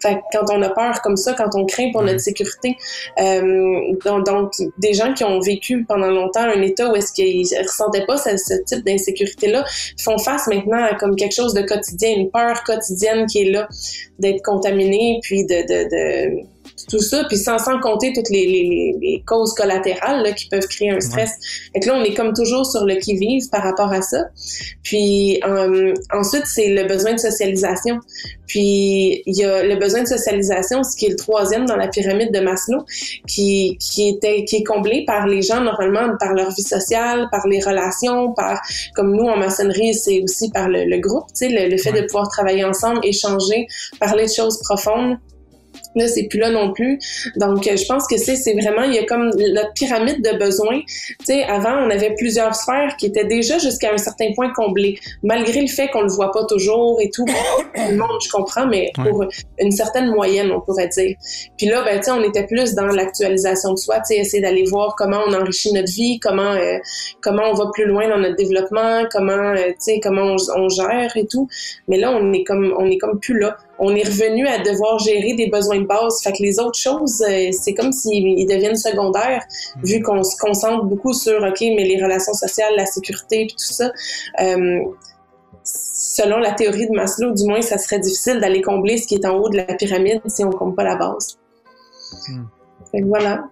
Fait 0.02 0.16
que 0.16 0.20
quand 0.38 0.52
on 0.52 0.60
a 0.62 0.70
peur 0.70 1.00
comme 1.02 1.16
ça, 1.16 1.32
quand 1.32 1.54
on 1.54 1.64
craint 1.64 1.90
pour 1.92 2.02
notre 2.02 2.20
sécurité, 2.20 2.49
euh, 3.20 3.94
donc, 4.24 4.52
des 4.78 4.94
gens 4.94 5.12
qui 5.14 5.24
ont 5.24 5.40
vécu 5.40 5.84
pendant 5.84 6.10
longtemps 6.10 6.42
un 6.42 6.60
état 6.62 6.90
où 6.90 6.96
est-ce 6.96 7.12
qu'ils 7.12 7.46
ressentaient 7.58 8.06
pas 8.06 8.16
ce, 8.16 8.62
type 8.64 8.84
d'insécurité-là, 8.84 9.64
font 10.02 10.18
face 10.18 10.46
maintenant 10.46 10.82
à 10.84 10.94
comme 10.94 11.16
quelque 11.16 11.34
chose 11.34 11.54
de 11.54 11.62
quotidien, 11.62 12.10
une 12.10 12.30
peur 12.30 12.62
quotidienne 12.64 13.26
qui 13.26 13.42
est 13.42 13.50
là, 13.50 13.68
d'être 14.18 14.42
contaminé, 14.42 15.20
puis 15.22 15.44
de 15.44 16.42
tout 16.88 17.00
ça, 17.00 17.24
puis 17.28 17.36
sans, 17.36 17.58
sans 17.58 17.78
compter 17.80 18.12
toutes 18.12 18.30
les, 18.30 18.46
les, 18.46 18.96
les 19.00 19.22
causes 19.26 19.54
collatérales 19.54 20.22
là, 20.22 20.32
qui 20.32 20.48
peuvent 20.48 20.66
créer 20.66 20.90
un 20.90 21.00
stress. 21.00 21.30
et 21.74 21.84
là, 21.84 21.94
on 21.96 22.02
est 22.02 22.14
comme 22.14 22.32
toujours 22.32 22.66
sur 22.66 22.84
le 22.84 22.96
qui-vive 22.96 23.48
par 23.50 23.62
rapport 23.62 23.92
à 23.92 24.02
ça. 24.02 24.24
Puis 24.82 25.40
euh, 25.44 25.94
ensuite, 26.12 26.46
c'est 26.46 26.68
le 26.68 26.84
besoin 26.84 27.14
de 27.14 27.18
socialisation. 27.18 28.00
Puis 28.46 29.22
il 29.26 29.36
y 29.36 29.44
a 29.44 29.62
le 29.62 29.76
besoin 29.76 30.02
de 30.02 30.08
socialisation, 30.08 30.82
ce 30.82 30.96
qui 30.96 31.06
est 31.06 31.10
le 31.10 31.16
troisième 31.16 31.66
dans 31.66 31.76
la 31.76 31.86
pyramide 31.86 32.32
de 32.32 32.40
Maslow, 32.40 32.84
qui, 33.28 33.78
qui, 33.78 34.08
était, 34.08 34.44
qui 34.44 34.56
est 34.56 34.64
comblé 34.64 35.04
par 35.06 35.26
les 35.28 35.42
gens 35.42 35.60
normalement 35.60 36.16
par 36.18 36.34
leur 36.34 36.50
vie 36.50 36.62
sociale, 36.62 37.28
par 37.30 37.46
les 37.46 37.60
relations, 37.60 38.32
par 38.32 38.60
comme 38.96 39.14
nous 39.14 39.26
en 39.26 39.36
maçonnerie, 39.36 39.94
c'est 39.94 40.20
aussi 40.22 40.50
par 40.50 40.68
le, 40.68 40.84
le 40.84 40.98
groupe, 40.98 41.26
tu 41.28 41.46
sais, 41.46 41.48
le, 41.48 41.68
le 41.68 41.78
fait 41.78 41.92
de 41.92 42.04
pouvoir 42.06 42.28
travailler 42.28 42.64
ensemble, 42.64 42.98
échanger, 43.04 43.68
parler 44.00 44.24
de 44.24 44.32
choses 44.32 44.58
profondes. 44.62 45.16
Là, 45.96 46.06
c'est 46.08 46.24
plus 46.24 46.38
là 46.38 46.50
non 46.50 46.72
plus. 46.72 46.98
Donc, 47.36 47.66
euh, 47.66 47.76
je 47.76 47.84
pense 47.86 48.06
que 48.06 48.16
c'est, 48.16 48.36
c'est 48.36 48.54
vraiment, 48.54 48.82
il 48.82 48.94
y 48.94 48.98
a 48.98 49.04
comme 49.04 49.30
notre 49.30 49.72
pyramide 49.74 50.22
de 50.22 50.38
besoins. 50.38 50.80
Tu 50.80 51.16
sais, 51.24 51.42
avant, 51.44 51.84
on 51.84 51.90
avait 51.90 52.14
plusieurs 52.14 52.54
sphères 52.54 52.96
qui 52.96 53.06
étaient 53.06 53.24
déjà 53.24 53.58
jusqu'à 53.58 53.92
un 53.92 53.98
certain 53.98 54.32
point 54.34 54.52
comblées, 54.52 54.98
malgré 55.22 55.60
le 55.60 55.66
fait 55.66 55.88
qu'on 55.88 56.02
le 56.02 56.12
voit 56.12 56.30
pas 56.30 56.44
toujours 56.44 57.00
et 57.00 57.10
tout. 57.10 57.24
tout 57.24 57.82
le 57.90 57.96
monde, 57.96 58.20
je 58.24 58.30
comprends, 58.30 58.66
mais 58.66 58.92
pour 58.94 59.24
une 59.58 59.72
certaine 59.72 60.10
moyenne, 60.10 60.50
on 60.52 60.60
pourrait 60.60 60.88
dire. 60.88 61.16
Puis 61.56 61.66
là, 61.66 61.82
ben, 61.82 61.98
tu 61.98 62.04
sais, 62.04 62.10
on 62.12 62.22
était 62.22 62.46
plus 62.46 62.74
dans 62.74 62.86
l'actualisation 62.86 63.72
de 63.72 63.78
soi, 63.78 63.96
tu 63.96 64.14
sais, 64.14 64.16
essayer 64.16 64.42
d'aller 64.42 64.64
voir 64.64 64.94
comment 64.96 65.20
on 65.26 65.34
enrichit 65.34 65.72
notre 65.72 65.92
vie, 65.92 66.20
comment, 66.20 66.52
euh, 66.52 66.78
comment 67.20 67.50
on 67.50 67.54
va 67.54 67.70
plus 67.72 67.86
loin 67.86 68.08
dans 68.08 68.18
notre 68.18 68.36
développement, 68.36 69.04
comment, 69.10 69.32
euh, 69.32 69.68
tu 69.68 69.74
sais, 69.78 70.00
comment 70.00 70.36
on, 70.36 70.36
on 70.56 70.68
gère 70.68 71.16
et 71.16 71.26
tout. 71.26 71.48
Mais 71.88 71.98
là, 71.98 72.12
on 72.12 72.32
est 72.32 72.44
comme, 72.44 72.74
on 72.78 72.86
est 72.86 72.98
comme 72.98 73.18
plus 73.18 73.38
là 73.38 73.56
on 73.80 73.96
est 73.96 74.06
revenu 74.06 74.46
à 74.46 74.58
devoir 74.58 74.98
gérer 74.98 75.32
des 75.34 75.48
besoins 75.48 75.80
de 75.80 75.86
base. 75.86 76.22
Fait 76.22 76.32
que 76.32 76.42
les 76.42 76.60
autres 76.60 76.78
choses, 76.78 77.22
euh, 77.22 77.48
c'est 77.50 77.72
comme 77.72 77.92
s'ils 77.92 78.46
deviennent 78.46 78.76
secondaires, 78.76 79.42
vu 79.82 80.02
qu'on 80.02 80.22
se 80.22 80.36
concentre 80.36 80.84
beaucoup 80.84 81.14
sur, 81.14 81.42
OK, 81.42 81.60
mais 81.60 81.84
les 81.84 82.00
relations 82.00 82.34
sociales, 82.34 82.74
la 82.76 82.84
sécurité, 82.84 83.46
puis 83.46 83.56
tout 83.56 83.72
ça. 83.72 83.90
Euh, 84.40 84.80
selon 85.64 86.38
la 86.38 86.52
théorie 86.52 86.88
de 86.88 86.94
Maslow, 86.94 87.32
du 87.32 87.44
moins, 87.44 87.62
ça 87.62 87.78
serait 87.78 88.00
difficile 88.00 88.38
d'aller 88.38 88.60
combler 88.60 88.98
ce 88.98 89.06
qui 89.06 89.14
est 89.14 89.26
en 89.26 89.36
haut 89.38 89.48
de 89.48 89.56
la 89.56 89.64
pyramide 89.64 90.20
si 90.26 90.44
on 90.44 90.50
ne 90.50 90.54
compte 90.54 90.76
pas 90.76 90.84
la 90.84 90.96
base. 90.96 91.38
Hmm. 92.28 92.44
Fait 92.92 93.00
que 93.00 93.06
voilà 93.06 93.44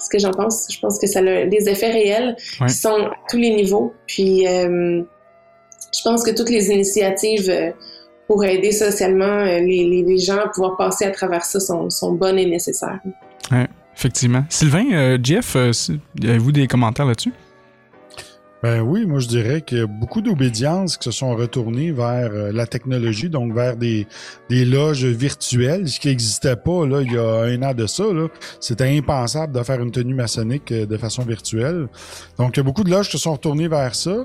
ce 0.00 0.08
que 0.08 0.18
j'en 0.18 0.32
pense. 0.32 0.66
Je 0.68 0.80
pense 0.80 0.98
que 0.98 1.06
ça 1.06 1.20
a 1.20 1.46
des 1.46 1.68
effets 1.68 1.92
réels 1.92 2.36
qui 2.66 2.74
sont 2.74 3.06
à 3.06 3.12
tous 3.30 3.38
les 3.38 3.54
niveaux. 3.54 3.92
Puis, 4.06 4.48
euh, 4.48 5.02
je 5.96 6.02
pense 6.02 6.24
que 6.24 6.32
toutes 6.32 6.50
les 6.50 6.70
initiatives 6.70 7.74
pour 8.26 8.44
aider 8.44 8.72
socialement 8.72 9.24
euh, 9.24 9.60
les, 9.60 10.04
les, 10.06 10.18
gens 10.18 10.38
à 10.38 10.48
pouvoir 10.48 10.76
passer 10.76 11.04
à 11.04 11.10
travers 11.10 11.44
ça 11.44 11.60
sont, 11.60 11.90
sont 11.90 12.12
bonnes 12.12 12.38
et 12.38 12.46
nécessaires. 12.46 13.00
Ouais, 13.50 13.68
effectivement. 13.96 14.44
Sylvain, 14.48 14.86
euh, 14.92 15.18
Jeff, 15.22 15.56
euh, 15.56 15.72
avez-vous 16.22 16.52
des 16.52 16.66
commentaires 16.66 17.06
là-dessus? 17.06 17.32
Ben 18.62 18.80
oui, 18.80 19.04
moi 19.04 19.18
je 19.18 19.28
dirais 19.28 19.60
qu'il 19.60 19.76
y 19.76 19.80
a 19.82 19.86
beaucoup 19.86 20.22
d'obédiences 20.22 20.96
qui 20.96 21.04
se 21.04 21.10
sont 21.10 21.36
retournées 21.36 21.92
vers 21.92 22.32
la 22.32 22.66
technologie, 22.66 23.28
donc 23.28 23.52
vers 23.52 23.76
des, 23.76 24.06
des 24.48 24.64
loges 24.64 25.04
virtuelles, 25.04 25.86
ce 25.86 26.00
qui 26.00 26.08
n'existait 26.08 26.56
pas 26.56 26.86
là, 26.86 27.02
il 27.02 27.12
y 27.12 27.18
a 27.18 27.42
un 27.42 27.62
an 27.62 27.74
de 27.74 27.86
ça. 27.86 28.04
C'était 28.60 28.96
impensable 28.96 29.52
de 29.52 29.62
faire 29.62 29.82
une 29.82 29.90
tenue 29.90 30.14
maçonnique 30.14 30.72
de 30.72 30.96
façon 30.96 31.24
virtuelle. 31.24 31.88
Donc 32.38 32.56
il 32.56 32.56
y 32.56 32.60
a 32.60 32.62
beaucoup 32.62 32.84
de 32.84 32.90
loges 32.90 33.10
qui 33.10 33.18
se 33.18 33.24
sont 33.24 33.34
retournées 33.34 33.68
vers 33.68 33.94
ça. 33.94 34.24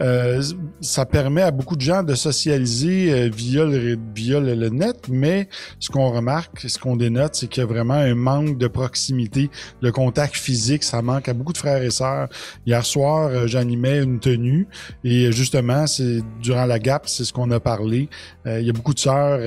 Euh, 0.00 0.42
ça 0.80 1.04
permet 1.04 1.42
à 1.42 1.50
beaucoup 1.50 1.76
de 1.76 1.82
gens 1.82 2.02
de 2.02 2.14
socialiser 2.14 3.12
euh, 3.12 3.30
via, 3.32 3.64
le, 3.64 3.98
via 4.14 4.40
le, 4.40 4.68
net, 4.70 5.08
mais 5.10 5.48
ce 5.78 5.90
qu'on 5.90 6.10
remarque, 6.10 6.68
ce 6.68 6.78
qu'on 6.78 6.96
dénote, 6.96 7.34
c'est 7.34 7.48
qu'il 7.48 7.62
y 7.62 7.64
a 7.64 7.66
vraiment 7.66 7.94
un 7.94 8.14
manque 8.14 8.56
de 8.56 8.66
proximité. 8.66 9.50
Le 9.82 9.92
contact 9.92 10.36
physique, 10.36 10.84
ça 10.84 11.02
manque 11.02 11.28
à 11.28 11.34
beaucoup 11.34 11.52
de 11.52 11.58
frères 11.58 11.82
et 11.82 11.90
sœurs. 11.90 12.28
Hier 12.66 12.84
soir, 12.84 13.28
euh, 13.28 13.46
j'animais 13.46 14.02
une 14.02 14.20
tenue 14.20 14.66
et 15.04 15.32
justement, 15.32 15.86
c'est 15.86 16.20
durant 16.40 16.64
la 16.64 16.78
GAP, 16.78 17.08
c'est 17.08 17.24
ce 17.24 17.32
qu'on 17.32 17.50
a 17.50 17.60
parlé. 17.60 18.08
il 18.46 18.62
y 18.62 18.70
a 18.70 18.72
beaucoup 18.72 18.94
de 18.94 18.98
sœurs. 18.98 19.40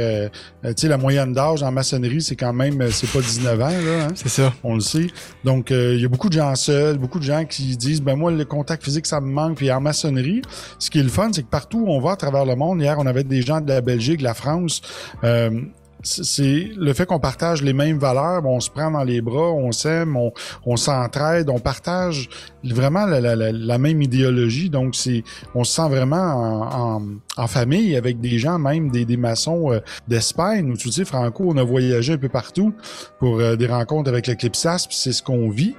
tu 0.63 0.73
sais, 0.77 0.87
la 0.87 0.97
moyenne 0.97 1.33
d'âge 1.33 1.63
en 1.63 1.71
maçonnerie, 1.71 2.21
c'est 2.21 2.35
quand 2.35 2.53
même, 2.53 2.91
c'est 2.91 3.09
pas 3.09 3.19
19 3.19 3.61
ans, 3.61 3.67
là. 3.67 4.05
Hein? 4.05 4.07
C'est 4.15 4.29
ça. 4.29 4.53
On 4.63 4.75
le 4.75 4.81
sait. 4.81 5.07
Donc, 5.43 5.71
il 5.71 5.99
y 5.99 6.05
a 6.05 6.07
beaucoup 6.07 6.29
de 6.29 6.33
gens 6.33 6.53
seuls, 6.55 6.97
beaucoup 6.97 7.19
de 7.19 7.23
gens 7.23 7.45
qui 7.45 7.75
disent, 7.75 8.01
ben 8.01 8.15
moi, 8.15 8.31
le 8.31 8.45
contact 8.45 8.83
physique, 8.83 9.05
ça 9.05 9.19
me 9.19 9.31
manque. 9.31 9.57
Puis 9.57 9.71
en 9.71 9.81
maçonnerie, 9.81 10.42
ce 10.79 10.89
qui 10.89 10.99
est 10.99 11.03
le 11.03 11.09
fun, 11.09 11.29
c'est 11.31 11.43
que 11.43 11.49
partout 11.49 11.79
où 11.85 11.89
on 11.89 11.99
va 11.99 12.11
à 12.11 12.15
travers 12.15 12.45
le 12.45 12.55
monde, 12.55 12.81
hier, 12.81 12.95
on 12.99 13.05
avait 13.05 13.23
des 13.23 13.41
gens 13.41 13.61
de 13.61 13.69
la 13.69 13.81
Belgique, 13.81 14.19
de 14.19 14.23
la 14.23 14.33
France, 14.33 14.81
euh, 15.23 15.61
c'est 16.03 16.69
le 16.75 16.93
fait 16.93 17.05
qu'on 17.05 17.19
partage 17.19 17.61
les 17.61 17.73
mêmes 17.73 17.97
valeurs, 17.97 18.45
on 18.45 18.59
se 18.59 18.69
prend 18.69 18.91
dans 18.91 19.03
les 19.03 19.21
bras, 19.21 19.51
on 19.51 19.71
s'aime, 19.71 20.17
on, 20.17 20.31
on 20.65 20.75
s'entraide, 20.75 21.49
on 21.49 21.59
partage 21.59 22.29
vraiment 22.63 23.05
la, 23.05 23.21
la, 23.21 23.51
la, 23.51 23.77
même 23.77 24.01
idéologie. 24.01 24.69
Donc, 24.69 24.95
c'est 24.95 25.23
on 25.55 25.63
se 25.63 25.73
sent 25.73 25.89
vraiment 25.89 26.17
en, 26.17 26.97
en, 26.97 27.01
en, 27.37 27.47
famille 27.47 27.95
avec 27.95 28.19
des 28.19 28.37
gens, 28.37 28.59
même 28.59 28.89
des, 28.91 29.05
des 29.05 29.17
maçons 29.17 29.71
euh, 29.71 29.79
d'Espagne. 30.07 30.71
Ou 30.71 30.77
tu 30.77 30.91
sais, 30.91 31.05
Franco, 31.05 31.45
on 31.47 31.57
a 31.57 31.63
voyagé 31.63 32.13
un 32.13 32.17
peu 32.17 32.29
partout 32.29 32.73
pour 33.19 33.39
euh, 33.39 33.55
des 33.55 33.67
rencontres 33.67 34.09
avec 34.09 34.27
le 34.27 34.35
Clipsas, 34.35 34.85
puis 34.87 34.97
c'est 34.97 35.13
ce 35.13 35.23
qu'on 35.23 35.49
vit. 35.49 35.75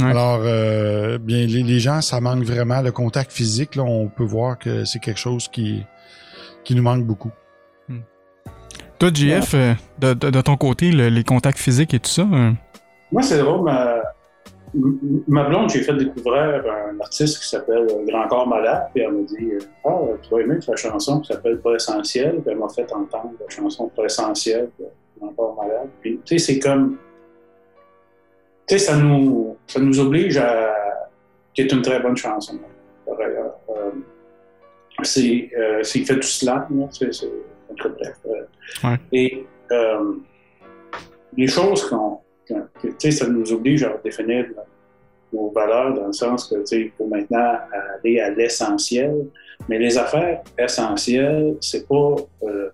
Alors, 0.00 0.40
euh, 0.42 1.18
bien, 1.18 1.46
les, 1.46 1.62
les, 1.62 1.80
gens, 1.80 2.00
ça 2.00 2.20
manque 2.20 2.44
vraiment 2.44 2.80
le 2.80 2.90
contact 2.90 3.32
physique. 3.32 3.76
Là, 3.76 3.84
on 3.84 4.08
peut 4.08 4.24
voir 4.24 4.58
que 4.58 4.84
c'est 4.84 4.98
quelque 4.98 5.20
chose 5.20 5.48
qui, 5.48 5.84
qui 6.64 6.74
nous 6.74 6.82
manque 6.82 7.04
beaucoup. 7.04 7.30
Toi, 8.98 9.10
JF, 9.14 9.54
euh, 9.54 9.74
de, 10.00 10.12
de, 10.14 10.40
ton 10.40 10.56
côté, 10.56 10.90
le, 10.90 11.08
les 11.08 11.22
contacts 11.22 11.58
physiques 11.58 11.94
et 11.94 12.00
tout 12.00 12.10
ça? 12.10 12.22
Hein? 12.22 12.54
Moi, 13.12 13.22
c'est 13.22 13.38
drôle. 13.38 13.62
Ma, 13.62 14.02
ma 15.28 15.48
blonde, 15.48 15.70
j'ai 15.70 15.82
fait 15.82 15.94
découvrir 15.94 16.64
un 16.66 16.98
artiste 17.00 17.38
qui 17.38 17.48
s'appelle 17.48 17.86
Grand 18.08 18.26
Corps 18.26 18.48
Malade, 18.48 18.88
puis 18.92 19.04
elle 19.04 19.12
m'a 19.12 19.22
dit 19.22 19.52
Ah, 19.84 20.00
tu 20.20 20.30
vas 20.30 20.40
aimer 20.40 20.58
ta 20.58 20.74
chanson 20.74 21.20
qui 21.20 21.32
s'appelle 21.32 21.60
Pas 21.60 21.74
Essentiel. 21.74 22.40
Puis 22.40 22.50
elle 22.50 22.58
m'a 22.58 22.68
fait 22.68 22.92
entendre 22.92 23.32
la 23.40 23.48
chanson 23.48 23.88
Pas 23.94 24.04
Essentiel 24.04 24.68
de 24.80 24.86
Grand 25.20 25.32
Corps 25.32 25.56
Malade. 25.62 25.88
Puis, 26.00 26.20
tu 26.24 26.38
sais, 26.38 26.54
c'est 26.54 26.58
comme. 26.58 26.98
Tu 28.66 28.78
sais, 28.78 28.84
ça 28.84 28.96
nous, 28.96 29.56
ça 29.68 29.78
nous 29.78 30.00
oblige 30.00 30.36
à. 30.38 30.74
qui 31.54 31.62
est 31.62 31.72
une 31.72 31.82
très 31.82 32.00
bonne 32.00 32.16
chanson, 32.16 32.58
par 33.06 33.18
ailleurs. 33.20 33.54
Euh, 33.70 33.90
c'est, 35.04 35.50
euh, 35.56 35.84
c'est 35.84 36.00
fait 36.00 36.16
du 36.16 36.26
slam, 36.26 36.88
c'est 36.90 37.12
Euh, 37.70 38.44
ouais. 38.84 38.96
Et 39.12 39.46
euh, 39.72 40.14
les 41.36 41.46
choses 41.46 41.88
qu'on. 41.88 42.20
Tu 42.46 42.94
sais, 42.98 43.10
ça 43.10 43.26
nous 43.28 43.52
oblige 43.52 43.82
à 43.82 43.98
définir 44.02 44.46
nos 45.32 45.50
valeurs 45.50 45.92
dans 45.94 46.06
le 46.06 46.12
sens 46.12 46.48
que, 46.48 46.56
tu 46.60 46.66
sais, 46.66 46.80
il 46.80 46.90
faut 46.96 47.06
maintenant 47.06 47.58
aller 48.02 48.20
à 48.20 48.30
l'essentiel. 48.30 49.26
Mais 49.68 49.78
les 49.78 49.98
affaires 49.98 50.42
essentielles, 50.58 51.56
c'est 51.60 51.86
pas. 51.86 52.16
Euh, 52.44 52.70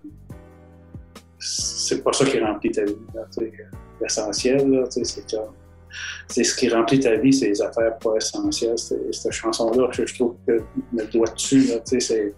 c'est 1.37 2.03
pas 2.03 2.13
ça 2.13 2.25
qui 2.25 2.39
remplit 2.39 2.71
ta 2.71 2.85
vie. 2.85 2.95
L'essentiel, 4.01 4.85
c'est 4.89 5.29
comme. 5.29 5.53
C'est 6.27 6.43
ce 6.43 6.55
qui 6.55 6.67
remplit 6.69 6.99
ta 6.99 7.15
vie, 7.15 7.31
c'est 7.31 7.47
les 7.47 7.61
affaires 7.61 7.97
pas 7.99 8.15
essentielles. 8.15 8.77
Cette 8.77 9.31
chanson-là, 9.31 9.87
je, 9.91 10.05
je, 10.05 10.15
trouve 10.15 10.35
que 10.45 10.61
me 10.91 11.05
doigt 11.05 11.29
dessus. 11.29 11.67
Là, 11.67 11.75
c'est 11.85 12.33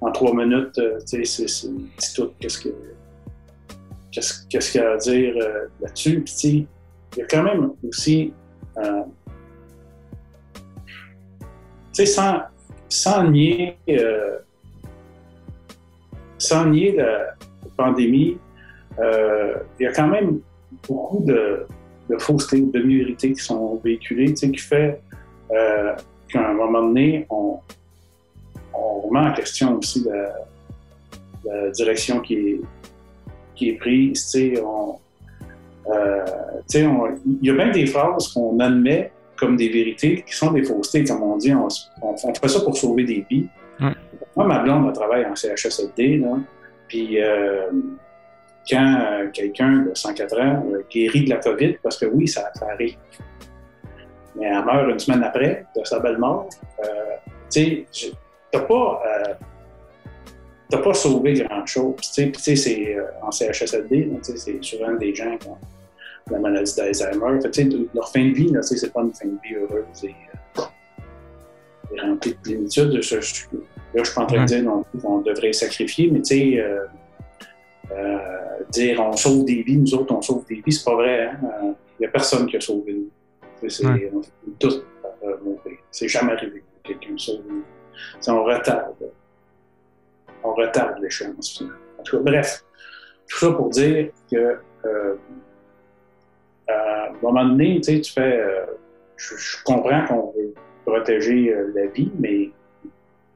en 0.00 0.10
trois 0.12 0.34
minutes, 0.34 0.78
euh, 0.78 0.98
c'est 1.04 2.14
tout 2.14 2.32
qu'est-ce 2.38 2.60
que 2.60 2.68
qu'est-ce 4.10 4.72
qu'il 4.72 4.80
y 4.80 4.84
a 4.84 4.92
à 4.92 4.96
dire 4.96 5.34
euh, 5.36 5.66
là-dessus? 5.80 6.22
Puis 6.22 6.66
il 7.16 7.18
y 7.18 7.22
a 7.22 7.26
quand 7.26 7.42
même 7.42 7.72
aussi, 7.86 8.32
euh, 8.78 9.02
tu 11.92 12.06
sais, 12.06 12.40
sans, 12.88 13.30
nier, 13.30 13.76
sans 16.38 16.66
nier 16.66 16.96
la 16.96 17.34
pandémie, 17.76 18.38
il 18.98 19.82
y 19.82 19.86
a 19.86 19.92
quand 19.92 20.08
même 20.08 20.40
beaucoup 20.86 21.22
de, 21.24 21.66
de 22.08 22.18
faussetés, 22.18 22.60
de 22.60 22.80
vérités 22.80 23.32
qui 23.32 23.42
sont 23.42 23.80
véhiculées, 23.82 24.28
tu 24.30 24.36
sais, 24.36 24.50
qui 24.50 24.60
fait 24.60 25.00
qu'à 25.48 26.50
un 26.50 26.54
moment 26.54 26.82
donné, 26.82 27.26
on, 27.30 27.60
on 28.78 29.00
remet 29.00 29.30
en 29.30 29.32
question 29.32 29.78
aussi 29.78 30.04
la, 30.04 30.34
la 31.44 31.70
direction 31.70 32.20
qui 32.20 32.34
est, 32.34 32.60
qui 33.54 33.70
est 33.70 33.74
prise. 33.74 34.36
On, 34.62 34.96
euh, 35.88 36.24
il 36.74 37.38
y 37.42 37.50
a 37.50 37.54
même 37.54 37.72
des 37.72 37.86
phrases 37.86 38.28
qu'on 38.28 38.58
admet 38.60 39.12
comme 39.36 39.56
des 39.56 39.68
vérités 39.68 40.22
qui 40.22 40.34
sont 40.34 40.52
des 40.52 40.64
faussetés, 40.64 41.04
comme 41.04 41.22
on 41.22 41.36
dit. 41.36 41.52
On, 41.54 41.68
on, 42.02 42.14
on 42.22 42.34
fait 42.34 42.48
ça 42.48 42.60
pour 42.60 42.76
sauver 42.76 43.04
des 43.04 43.24
vies. 43.30 43.46
Moi, 44.36 44.46
ma 44.46 44.58
blonde 44.58 44.92
travaille 44.92 45.24
en 45.24 45.34
CHSLD, 45.34 46.18
là, 46.18 46.38
puis 46.88 47.22
euh, 47.22 47.70
quand 48.68 49.00
euh, 49.00 49.28
quelqu'un 49.32 49.84
de 49.84 49.94
104 49.94 50.40
ans 50.40 50.66
guérit 50.90 51.24
de 51.24 51.30
la 51.30 51.36
COVID, 51.36 51.76
parce 51.82 51.98
que 51.98 52.06
oui, 52.06 52.28
ça, 52.28 52.50
ça 52.54 52.66
arrive, 52.70 52.96
mais 54.34 54.46
elle 54.46 54.64
meurt 54.64 54.90
une 54.90 54.98
semaine 54.98 55.22
après 55.22 55.64
de 55.76 55.84
sa 55.84 56.00
belle 56.00 56.18
mort, 56.18 56.48
tu 57.50 57.86
sais, 57.94 58.16
t'as 58.58 58.64
pas, 58.64 59.02
euh, 59.06 59.34
t'as 60.70 60.78
pas 60.78 60.94
sauvé 60.94 61.34
grand-chose. 61.34 61.94
Tu 62.14 62.32
sais, 62.34 62.56
c'est 62.56 62.96
euh, 62.96 63.04
en 63.22 63.30
CHSLD, 63.30 64.10
c'est 64.22 64.62
souvent 64.62 64.94
des 64.94 65.14
gens 65.14 65.36
qui 65.38 65.48
ont 65.48 65.58
la 66.30 66.38
maladie 66.38 66.74
d'Alzheimer. 66.74 67.40
Fait, 67.40 67.68
leur 67.94 68.10
fin 68.10 68.24
de 68.24 68.34
vie, 68.34 68.50
là, 68.50 68.62
c'est 68.62 68.92
pas 68.92 69.02
une 69.02 69.14
fin 69.14 69.26
de 69.28 69.38
vie 69.44 69.54
heureuse 69.54 70.04
et, 70.04 70.14
euh, 70.58 72.02
remplie 72.02 72.32
de 72.32 72.36
plénitude. 72.36 72.92
Là, 72.92 73.00
je 73.00 73.20
suis 73.20 73.48
pas 74.14 74.22
en 74.22 74.26
train 74.26 74.42
de 74.42 74.46
dire 74.46 74.62
non 74.62 74.82
plus 74.82 75.00
qu'on 75.00 75.20
devrait 75.20 75.52
sacrifier, 75.52 76.10
mais 76.10 76.20
tu 76.22 76.36
sais, 76.36 76.64
euh, 77.92 78.58
dire 78.70 79.00
on 79.00 79.16
sauve 79.16 79.44
des 79.44 79.62
vies, 79.62 79.76
nous 79.76 79.94
autres, 79.94 80.14
on 80.14 80.22
sauve 80.22 80.44
des 80.46 80.56
vies, 80.56 80.72
c'est 80.72 80.84
pas 80.84 80.94
vrai. 80.94 81.30
Il 81.40 81.46
hein? 81.46 81.74
n'y 82.00 82.06
a 82.06 82.08
personne 82.08 82.46
qui 82.46 82.56
a 82.56 82.60
sauvé 82.60 82.92
vie. 82.92 83.08
C'est, 83.68 83.86
Ouais. 83.86 84.12
On 84.14 84.22
finit 84.22 84.56
tous 84.58 84.82
par 85.00 85.12
euh, 85.24 85.36
mourir. 85.42 85.78
C'est 85.90 86.08
jamais 86.08 86.32
arrivé 86.32 86.62
que 86.82 86.88
quelqu'un 86.88 87.16
sauve. 87.16 87.40
C'est 87.46 87.75
on 88.28 88.44
retarde. 88.44 88.94
On 90.44 90.54
retarde 90.54 90.98
l'échéance 91.02 91.56
finalement. 91.58 91.78
En 91.98 92.02
tout 92.02 92.16
cas, 92.18 92.22
bref, 92.22 92.64
tout 93.28 93.38
ça 93.38 93.52
pour 93.52 93.70
dire 93.70 94.10
que 94.30 94.58
euh, 94.84 95.14
à 96.68 97.08
un 97.08 97.12
moment 97.22 97.44
donné, 97.44 97.80
tu 97.80 97.94
sais, 97.94 98.00
tu 98.00 98.12
fais. 98.12 98.40
euh, 98.40 98.64
je, 99.16 99.34
je 99.36 99.56
comprends 99.64 100.04
qu'on 100.06 100.32
veut 100.36 100.54
protéger 100.84 101.52
euh, 101.52 101.72
la 101.74 101.86
vie, 101.86 102.12
mais 102.18 102.50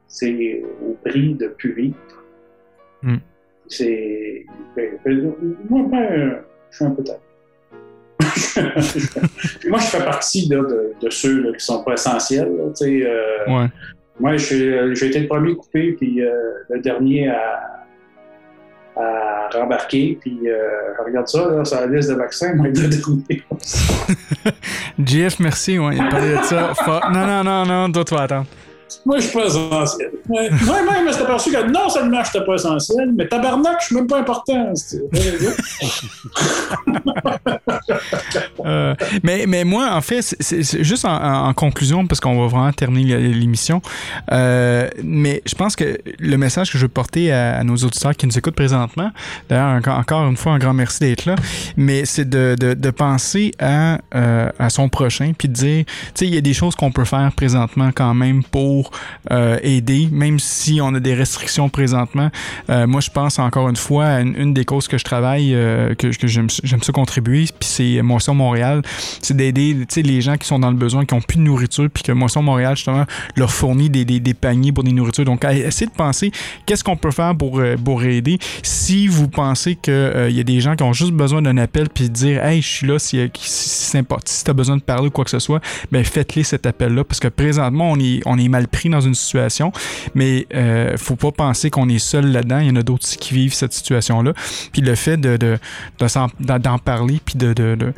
c'est 0.07 0.63
au 0.87 0.95
prix 1.05 1.35
de 1.35 1.49
plus 1.49 1.73
vivre. 1.73 1.97
Mm. 3.03 3.17
C'est. 3.69 4.45
ben, 4.77 4.99
ben, 5.05 5.35
Moi, 5.69 5.83
ben, 5.89 6.43
je 6.71 6.77
suis 6.77 6.85
un 6.85 6.91
peu 6.91 7.03
tard. 7.05 7.17
moi, 9.69 9.79
je 9.79 9.87
fais 9.87 10.05
partie 10.05 10.49
là, 10.49 10.63
de, 10.63 10.93
de 11.01 11.11
ceux 11.11 11.43
là, 11.43 11.53
qui 11.57 11.65
sont 11.65 11.83
pas 11.83 11.95
essentiels. 11.95 12.55
là, 12.57 12.65
tu 12.71 12.85
sais, 12.85 13.07
euh, 13.07 13.47
Ouais. 13.47 13.67
Moi, 14.21 14.37
j'ai 14.37 14.95
j'ai 14.95 15.07
été 15.07 15.21
le 15.21 15.27
premier 15.27 15.55
coupé, 15.55 15.93
puis 15.93 16.23
euh, 16.23 16.31
le 16.69 16.81
dernier 16.81 17.29
à, 17.29 17.67
rembarquer. 19.53 20.19
Puis, 20.21 20.39
euh, 20.47 20.93
regarde 21.05 21.27
ça, 21.27 21.51
là, 21.51 21.65
sur 21.65 21.81
la 21.81 21.87
liste 21.87 22.11
de 22.11 22.15
vaccins, 22.15 22.55
moi, 22.55 22.67
le 22.69 22.73
dernier. 22.73 23.43
JF, 25.05 25.41
merci. 25.41 25.79
Ouais, 25.79 25.97
il 25.97 26.09
parlé 26.09 26.37
de 26.37 26.43
ça. 26.43 26.73
Non, 27.13 27.27
non, 27.27 27.43
non, 27.43 27.65
non, 27.65 27.91
toi, 27.91 28.05
tu 28.05 28.15
vas 28.15 28.23
attendre. 28.23 28.47
Moi, 29.07 29.19
je 29.19 29.23
suis 29.25 29.33
pas 29.39 29.47
essentiel. 29.47 30.11
Moi-même, 30.29 31.07
je 31.09 31.13
suis 31.13 31.23
aperçu 31.23 31.51
que 31.53 31.71
non 31.71 31.89
seulement 31.89 32.23
je 32.25 32.29
n'étais 32.33 32.45
pas 32.47 32.55
essentiel, 32.55 33.13
mais 33.17 33.29
tabarnak, 33.29 33.77
je 33.81 33.87
suis 33.87 33.95
même 33.97 34.07
pas 34.07 34.19
important. 34.21 34.73
Euh, 38.67 38.95
mais, 39.23 39.47
mais 39.47 39.65
moi, 39.65 39.91
en 39.95 40.01
fait, 40.01 40.21
c'est- 40.23 40.83
juste 40.85 41.05
en, 41.05 41.53
conclusion, 41.55 42.07
parce 42.07 42.21
qu'on 42.21 42.39
va 42.41 42.47
vraiment 42.47 42.73
terminer 42.73 43.17
l'émission. 43.17 43.81
euh, 44.33 44.89
mais 45.03 45.43
je 45.47 45.55
pense 45.55 45.75
que 45.77 45.99
le 46.19 46.37
message 46.37 46.71
que 46.71 46.79
je 46.79 46.83
veux 46.85 46.89
porter 46.89 47.33
à, 47.33 47.65
nos 47.65 47.77
auditeurs 47.77 48.15
qui 48.15 48.27
nous 48.27 48.37
écoutent 48.39 48.55
présentement, 48.55 49.11
d'ailleurs, 49.49 49.81
encore, 49.89 50.29
une 50.29 50.37
fois, 50.37 50.53
un 50.53 50.59
grand 50.59 50.75
merci 50.75 51.01
d'être 51.01 51.25
là, 51.25 51.37
mais 51.77 52.05
c'est 52.05 52.29
de 52.29 52.91
penser 52.91 53.53
à, 53.59 53.99
euh, 54.15 54.51
à 54.59 54.71
son 54.71 54.89
prochain, 54.89 55.33
puis 55.37 55.49
de 55.49 55.55
dire, 55.55 55.85
tu 55.87 55.93
sais, 56.15 56.27
il 56.27 56.35
y 56.35 56.39
a 56.39 56.43
des 56.43 56.55
choses 56.55 56.75
qu'on 56.77 56.93
peut 56.93 57.05
faire 57.05 57.31
présentement 57.35 57.91
quand 57.95 58.15
même 58.15 58.43
pour 58.45 58.80
euh, 59.31 59.59
aider, 59.63 60.09
même 60.11 60.39
si 60.39 60.81
on 60.83 60.95
a 60.95 61.01
des 61.01 61.15
restrictions 61.15 61.69
présentement. 61.69 62.31
Euh, 62.69 62.87
moi, 62.87 63.01
je 63.01 63.11
pense 63.11 63.39
encore 63.39 63.69
une 63.69 63.77
fois 63.77 64.07
à 64.07 64.21
une, 64.21 64.55
des 64.55 64.65
causes 64.65 64.89
que 64.89 64.99
je 64.99 65.05
travaille, 65.05 65.55
euh, 65.55 65.95
que, 65.95 66.09
que 66.09 66.27
j'aime 66.27 66.49
ça 66.49 66.93
contribuer, 66.93 67.45
puis 67.45 67.69
c'est 67.69 68.03
Moisson 68.03 68.35
Montréal, 68.35 68.83
c'est 69.23 69.37
d'aider 69.37 69.77
les 69.97 70.21
gens 70.21 70.37
qui 70.37 70.47
sont 70.47 70.59
dans 70.59 70.71
le 70.71 70.77
besoin, 70.77 71.05
qui 71.05 71.15
ont 71.15 71.21
plus 71.21 71.39
de 71.39 71.43
nourriture, 71.43 71.89
puis 71.93 72.03
que 72.03 72.13
Moisson 72.13 72.43
Montréal, 72.43 72.77
justement, 72.77 73.05
leur 73.37 73.51
fournit 73.51 73.91
des, 73.91 74.05
des, 74.05 74.35
paniers 74.35 74.73
pour 74.73 74.85
des 74.85 74.93
nourritures. 74.93 75.25
Donc, 75.25 75.45
essayez 75.45 75.87
de 75.87 75.97
penser 75.97 76.33
qu'est-ce 76.67 76.85
qu'on 76.85 76.97
peut 76.97 77.11
faire 77.11 77.37
pour, 77.37 77.61
pour 77.85 78.03
aider? 78.03 78.39
Si 78.63 79.07
vous 79.07 79.29
pensez 79.29 79.77
qu'il 79.77 80.31
y 80.31 80.41
a 80.41 80.45
des 80.45 80.61
gens 80.61 80.77
qui 80.77 80.83
ont 80.83 80.93
juste 80.93 81.13
besoin 81.13 81.43
d'un 81.43 81.57
appel, 81.59 81.89
puis 81.89 82.05
de 82.05 82.15
dire, 82.15 82.45
hey, 82.45 82.63
je 82.63 82.69
suis 82.69 82.87
là, 82.87 82.99
si, 82.99 83.19
si, 83.39 83.51
si, 83.51 83.99
si 84.25 84.45
tu 84.45 84.51
as 84.51 84.55
besoin 84.55 84.77
de 84.77 84.83
parler 84.83 85.09
ou 85.09 85.11
quoi 85.11 85.25
que 85.25 85.31
ce 85.31 85.39
soit, 85.39 85.61
ben 85.91 86.05
faites-les 86.05 86.45
cet 86.45 86.67
appel-là, 86.67 87.05
parce 87.05 87.21
que 87.21 87.29
présentement, 87.29 87.91
on 87.93 87.99
est, 87.99 88.21
on 88.27 88.39
est 88.39 88.49
mal 88.49 88.69
pris 88.71 88.89
dans 88.89 89.01
une 89.01 89.15
situation, 89.15 89.73
mais 90.15 90.47
euh, 90.55 90.97
faut 90.97 91.17
pas 91.17 91.33
penser 91.33 91.71
qu'on 91.71 91.89
est 91.89 91.99
seul 91.99 92.31
là-dedans. 92.33 92.59
Il 92.61 92.69
y 92.69 92.71
en 92.71 92.77
a 92.77 92.83
d'autres 92.83 93.07
qui 93.07 93.35
vivent 93.35 93.55
cette 93.55 93.73
situation-là. 93.73 94.33
Puis 94.73 94.83
le 94.83 94.95
fait 94.95 95.17
d'en 95.17 96.79
parler, 96.79 97.21
puis 97.25 97.37
de, 97.37 97.93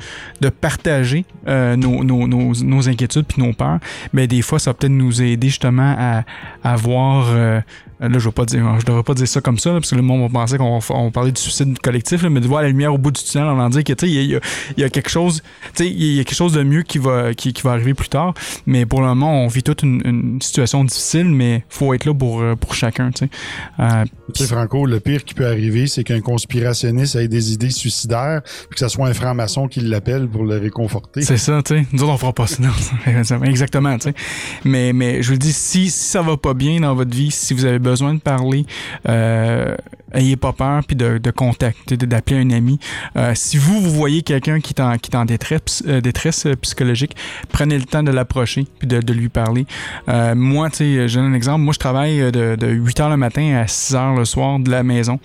partager 0.61 1.25
euh, 1.49 1.77
nos, 1.77 2.89
inquiétudes 2.89 3.27
puis 3.27 3.43
nos 3.43 3.53
peurs, 3.53 3.79
mais 4.13 4.27
des 4.27 4.43
fois, 4.43 4.59
ça 4.59 4.71
va 4.71 4.75
peut-être 4.75 4.93
nous 4.93 5.23
aider 5.23 5.49
justement 5.49 5.95
à, 5.99 6.25
à 6.63 6.77
voir... 6.77 7.29
euh, 7.31 7.61
Là, 8.03 8.19
je 8.19 8.25
vais 8.25 8.33
pas 8.33 8.45
dire, 8.45 8.81
je 8.81 8.85
devrais 8.85 9.03
pas 9.03 9.15
dire 9.15 9.29
ça 9.29 9.41
comme 9.41 9.59
ça, 9.59 9.71
là, 9.71 9.77
parce 9.77 9.91
que 9.91 9.97
le 9.97 10.03
monde 10.03 10.23
va 10.23 10.29
penser 10.29 10.59
qu'on 10.59 10.79
va, 10.79 10.95
on 10.95 11.11
parler 11.11 11.33
du 11.33 11.41
suicide 11.41 11.79
collectif, 11.79 12.23
là, 12.23 12.31
mais 12.31 12.41
de 12.41 12.47
voir 12.47 12.63
la 12.63 12.69
lumière 12.69 12.93
au 12.93 12.99
bout 12.99 13.13
du 13.13 13.23
tunnel, 13.23 13.47
on 13.47 13.61
en 13.61 13.71
dire 13.71 13.85
que 13.85 13.93
il 14.05 14.11
y 14.11 14.35
y, 14.35 14.41
y 14.81 14.85
a 14.85 14.89
quelque 14.89 15.09
chose, 15.09 15.43
il 15.79 15.87
y 15.87 16.21
a 16.21 16.25
quelque 16.25 16.37
chose 16.37 16.53
de 16.53 16.63
mieux 16.63 16.83
qui 16.83 16.99
va, 16.99 17.35
qui, 17.35 17.53
qui 17.53 17.63
va 17.63 17.73
arriver 17.73 17.95
plus 17.95 18.09
tard. 18.09 18.35
Mais 18.67 18.87
pour 18.87 19.01
le 19.01 19.07
moment, 19.07 19.45
on 19.45 19.47
vit 19.47 19.63
toute 19.63 19.83
une, 19.83 20.03
une 20.05 20.43
situation 20.43 20.85
difficile, 20.85 21.27
mais 21.27 21.65
faut 21.69 21.95
être 21.95 22.05
là 22.05 22.15
pour, 22.15 22.41
euh, 22.41 22.57
pour 22.57 22.75
chacun, 22.75 23.11
tu 23.11 23.27
sais. 23.27 23.31
Euh, 23.79 24.05
sais, 24.35 24.47
Franco, 24.47 24.87
le 24.87 25.01
pire 25.01 25.25
qui 25.25 25.35
peut 25.35 25.47
arriver, 25.47 25.87
c'est 25.87 26.05
qu'un 26.05 26.21
conspirationniste 26.21 27.17
ait 27.17 27.29
des 27.29 27.53
idées 27.53 27.71
suicidaires, 27.71 28.43
puis 28.43 28.75
que 28.75 28.81
ce 28.81 28.89
soit 28.89 29.07
un 29.07 29.15
franc-maçon 29.15 29.69
qui 29.69 29.81
l'appelle 29.81 30.29
pour 30.29 30.45
le 30.45 30.59
réconforter. 30.59 31.23
C'est 31.23 31.37
ça, 31.37 31.63
tu 31.63 31.75
sais. 31.75 31.87
Nous 31.93 32.03
autres, 32.03 32.13
on 32.13 32.19
fera 32.19 32.33
pas 32.33 32.47
ça. 32.47 32.63
Non, 33.33 33.45
exactement, 33.45 33.97
tu 33.99 34.09
sais. 34.09 34.15
Mais, 34.65 34.93
mais 34.93 35.23
je 35.23 35.29
vous 35.29 35.33
le 35.33 35.39
dis, 35.39 35.53
si, 35.53 35.91
si 35.91 36.11
ça 36.11 36.23
va 36.23 36.37
pas 36.37 36.55
bien 36.55 36.81
dans 36.81 36.95
votre 36.95 37.15
vie, 37.15 37.31
si 37.31 37.55
vous 37.55 37.65
avez 37.65 37.79
besoin 37.79 37.92
de 37.95 38.19
parler, 38.21 38.65
euh, 39.09 39.77
pas 40.41 40.53
peur, 40.53 40.83
puis 40.87 40.97
de, 40.97 41.19
de 41.19 41.31
contacter, 41.31 41.97
d'appeler 41.97 42.41
un 42.41 42.51
ami. 42.51 42.79
Euh, 43.17 43.33
si 43.35 43.57
vous, 43.57 43.81
vous 43.81 43.91
voyez 43.91 44.23
quelqu'un 44.23 44.61
qui 44.61 44.75
est 44.75 44.81
en, 44.81 44.97
qui 44.99 45.11
est 45.11 45.17
en 45.17 45.25
détresse, 45.25 45.83
euh, 45.87 46.01
détresse 46.01 46.47
euh, 46.47 46.57
psychologique, 46.57 47.17
prenez 47.51 47.79
le 47.79 47.85
temps 47.85 48.03
de 48.03 48.11
l'approcher, 48.11 48.67
puis 48.79 48.89
de, 48.89 49.01
de 49.01 49.13
lui 49.13 49.29
parler. 49.29 49.67
Moi, 50.35 50.71
tu 50.71 50.77
sais, 50.77 51.09
je 51.09 51.19
donne 51.19 51.33
un 51.33 51.35
exemple. 51.35 51.61
Moi, 51.61 51.73
je 51.73 51.79
travaille 51.79 52.19
de, 52.33 52.57
de 52.57 52.67
8 52.67 53.01
h 53.01 53.11
le 53.11 53.17
matin 53.17 53.63
à 53.63 53.67
6 53.67 53.95
h 53.95 54.19
le 54.19 54.25
soir 54.25 54.59
de 54.59 54.71
la 54.71 54.83
maison. 54.83 55.19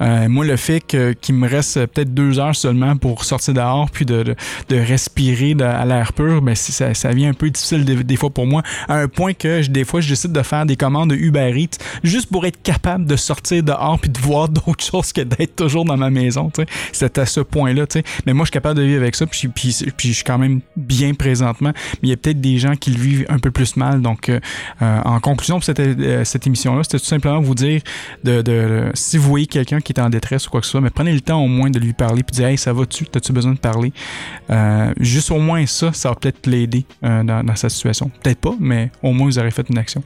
Moi, 0.00 0.44
le 0.44 0.56
fait 0.56 0.80
qu'il 0.80 1.34
me 1.34 1.48
reste 1.48 1.86
peut-être 1.86 2.14
deux 2.14 2.38
heures 2.38 2.56
seulement 2.56 2.96
pour 2.96 3.24
sortir 3.24 3.54
dehors, 3.54 3.90
puis 3.90 4.04
de, 4.04 4.34
de, 4.68 4.76
respirer 4.76 5.56
à 5.60 5.84
l'air 5.84 6.12
pur, 6.12 6.42
ben, 6.42 6.54
ça, 6.54 6.94
ça 6.94 7.10
vient 7.10 7.30
un 7.30 7.34
peu 7.34 7.50
difficile 7.50 7.84
des, 7.84 8.16
fois 8.16 8.30
pour 8.30 8.46
moi, 8.46 8.62
à 8.88 8.96
un 8.96 9.08
point 9.08 9.32
que 9.34 9.66
des 9.68 9.84
fois, 9.84 10.00
je 10.00 10.08
décide 10.08 10.32
de 10.32 10.42
faire 10.42 10.66
des 10.66 10.76
commandes 10.76 11.10
de 11.10 11.16
Uber 11.16 11.52
Eats 11.56 11.78
juste 12.12 12.30
pour 12.30 12.44
être 12.46 12.62
capable 12.62 13.06
de 13.06 13.16
sortir 13.16 13.62
dehors 13.62 13.98
puis 13.98 14.10
de 14.10 14.18
voir 14.18 14.48
d'autres 14.48 14.84
choses 14.84 15.12
que 15.12 15.22
d'être 15.22 15.56
toujours 15.56 15.84
dans 15.84 15.96
ma 15.96 16.10
maison. 16.10 16.50
C'est 16.92 17.18
à 17.18 17.26
ce 17.26 17.40
point-là. 17.40 17.86
Mais 18.26 18.32
moi, 18.32 18.44
je 18.44 18.48
suis 18.48 18.52
capable 18.52 18.78
de 18.78 18.84
vivre 18.84 19.02
avec 19.02 19.14
ça, 19.14 19.26
puis, 19.26 19.48
puis, 19.48 19.76
puis 19.96 20.08
je 20.10 20.14
suis 20.14 20.24
quand 20.24 20.38
même 20.38 20.60
bien 20.76 21.14
présentement. 21.14 21.72
Mais 22.02 22.08
il 22.08 22.10
y 22.10 22.12
a 22.12 22.16
peut-être 22.16 22.40
des 22.40 22.58
gens 22.58 22.76
qui 22.76 22.90
le 22.90 23.00
vivent 23.00 23.26
un 23.28 23.38
peu 23.38 23.50
plus 23.50 23.76
mal. 23.76 24.02
Donc, 24.02 24.28
euh, 24.28 24.40
euh, 24.82 25.00
en 25.04 25.20
conclusion 25.20 25.56
pour 25.56 25.64
cette, 25.64 25.80
euh, 25.80 26.24
cette 26.24 26.46
émission-là, 26.46 26.82
c'était 26.84 26.98
tout 26.98 27.06
simplement 27.06 27.40
vous 27.40 27.54
dire 27.54 27.80
de, 28.24 28.42
de- 28.42 28.90
si 28.94 29.16
vous 29.16 29.28
voyez 29.28 29.46
quelqu'un 29.46 29.80
qui 29.80 29.92
est 29.92 30.00
en 30.00 30.10
détresse 30.10 30.46
ou 30.46 30.50
quoi 30.50 30.60
que 30.60 30.66
ce 30.66 30.72
soit, 30.72 30.80
mais 30.80 30.90
prenez 30.90 31.12
le 31.12 31.20
temps 31.20 31.42
au 31.42 31.48
moins 31.48 31.70
de 31.70 31.78
lui 31.78 31.92
parler 31.92 32.22
puis 32.22 32.34
dire 32.36 32.48
Hey, 32.48 32.58
ça 32.58 32.72
va-tu? 32.72 33.06
T'as-tu 33.06 33.32
besoin 33.32 33.52
de 33.52 33.58
parler? 33.58 33.92
Juste 35.00 35.30
au 35.30 35.38
moins 35.38 35.64
ça, 35.66 35.92
ça 35.92 36.10
va 36.10 36.14
peut-être 36.14 36.46
l'aider 36.46 36.84
dans, 37.02 37.42
sa 37.56 37.68
situation. 37.68 38.10
Peut-être 38.22 38.40
pas, 38.40 38.54
mais 38.60 38.90
au 39.02 39.12
moins 39.12 39.26
vous 39.26 39.38
aurez 39.38 39.50
fait 39.50 39.66
une 39.68 39.78
action. 39.78 40.02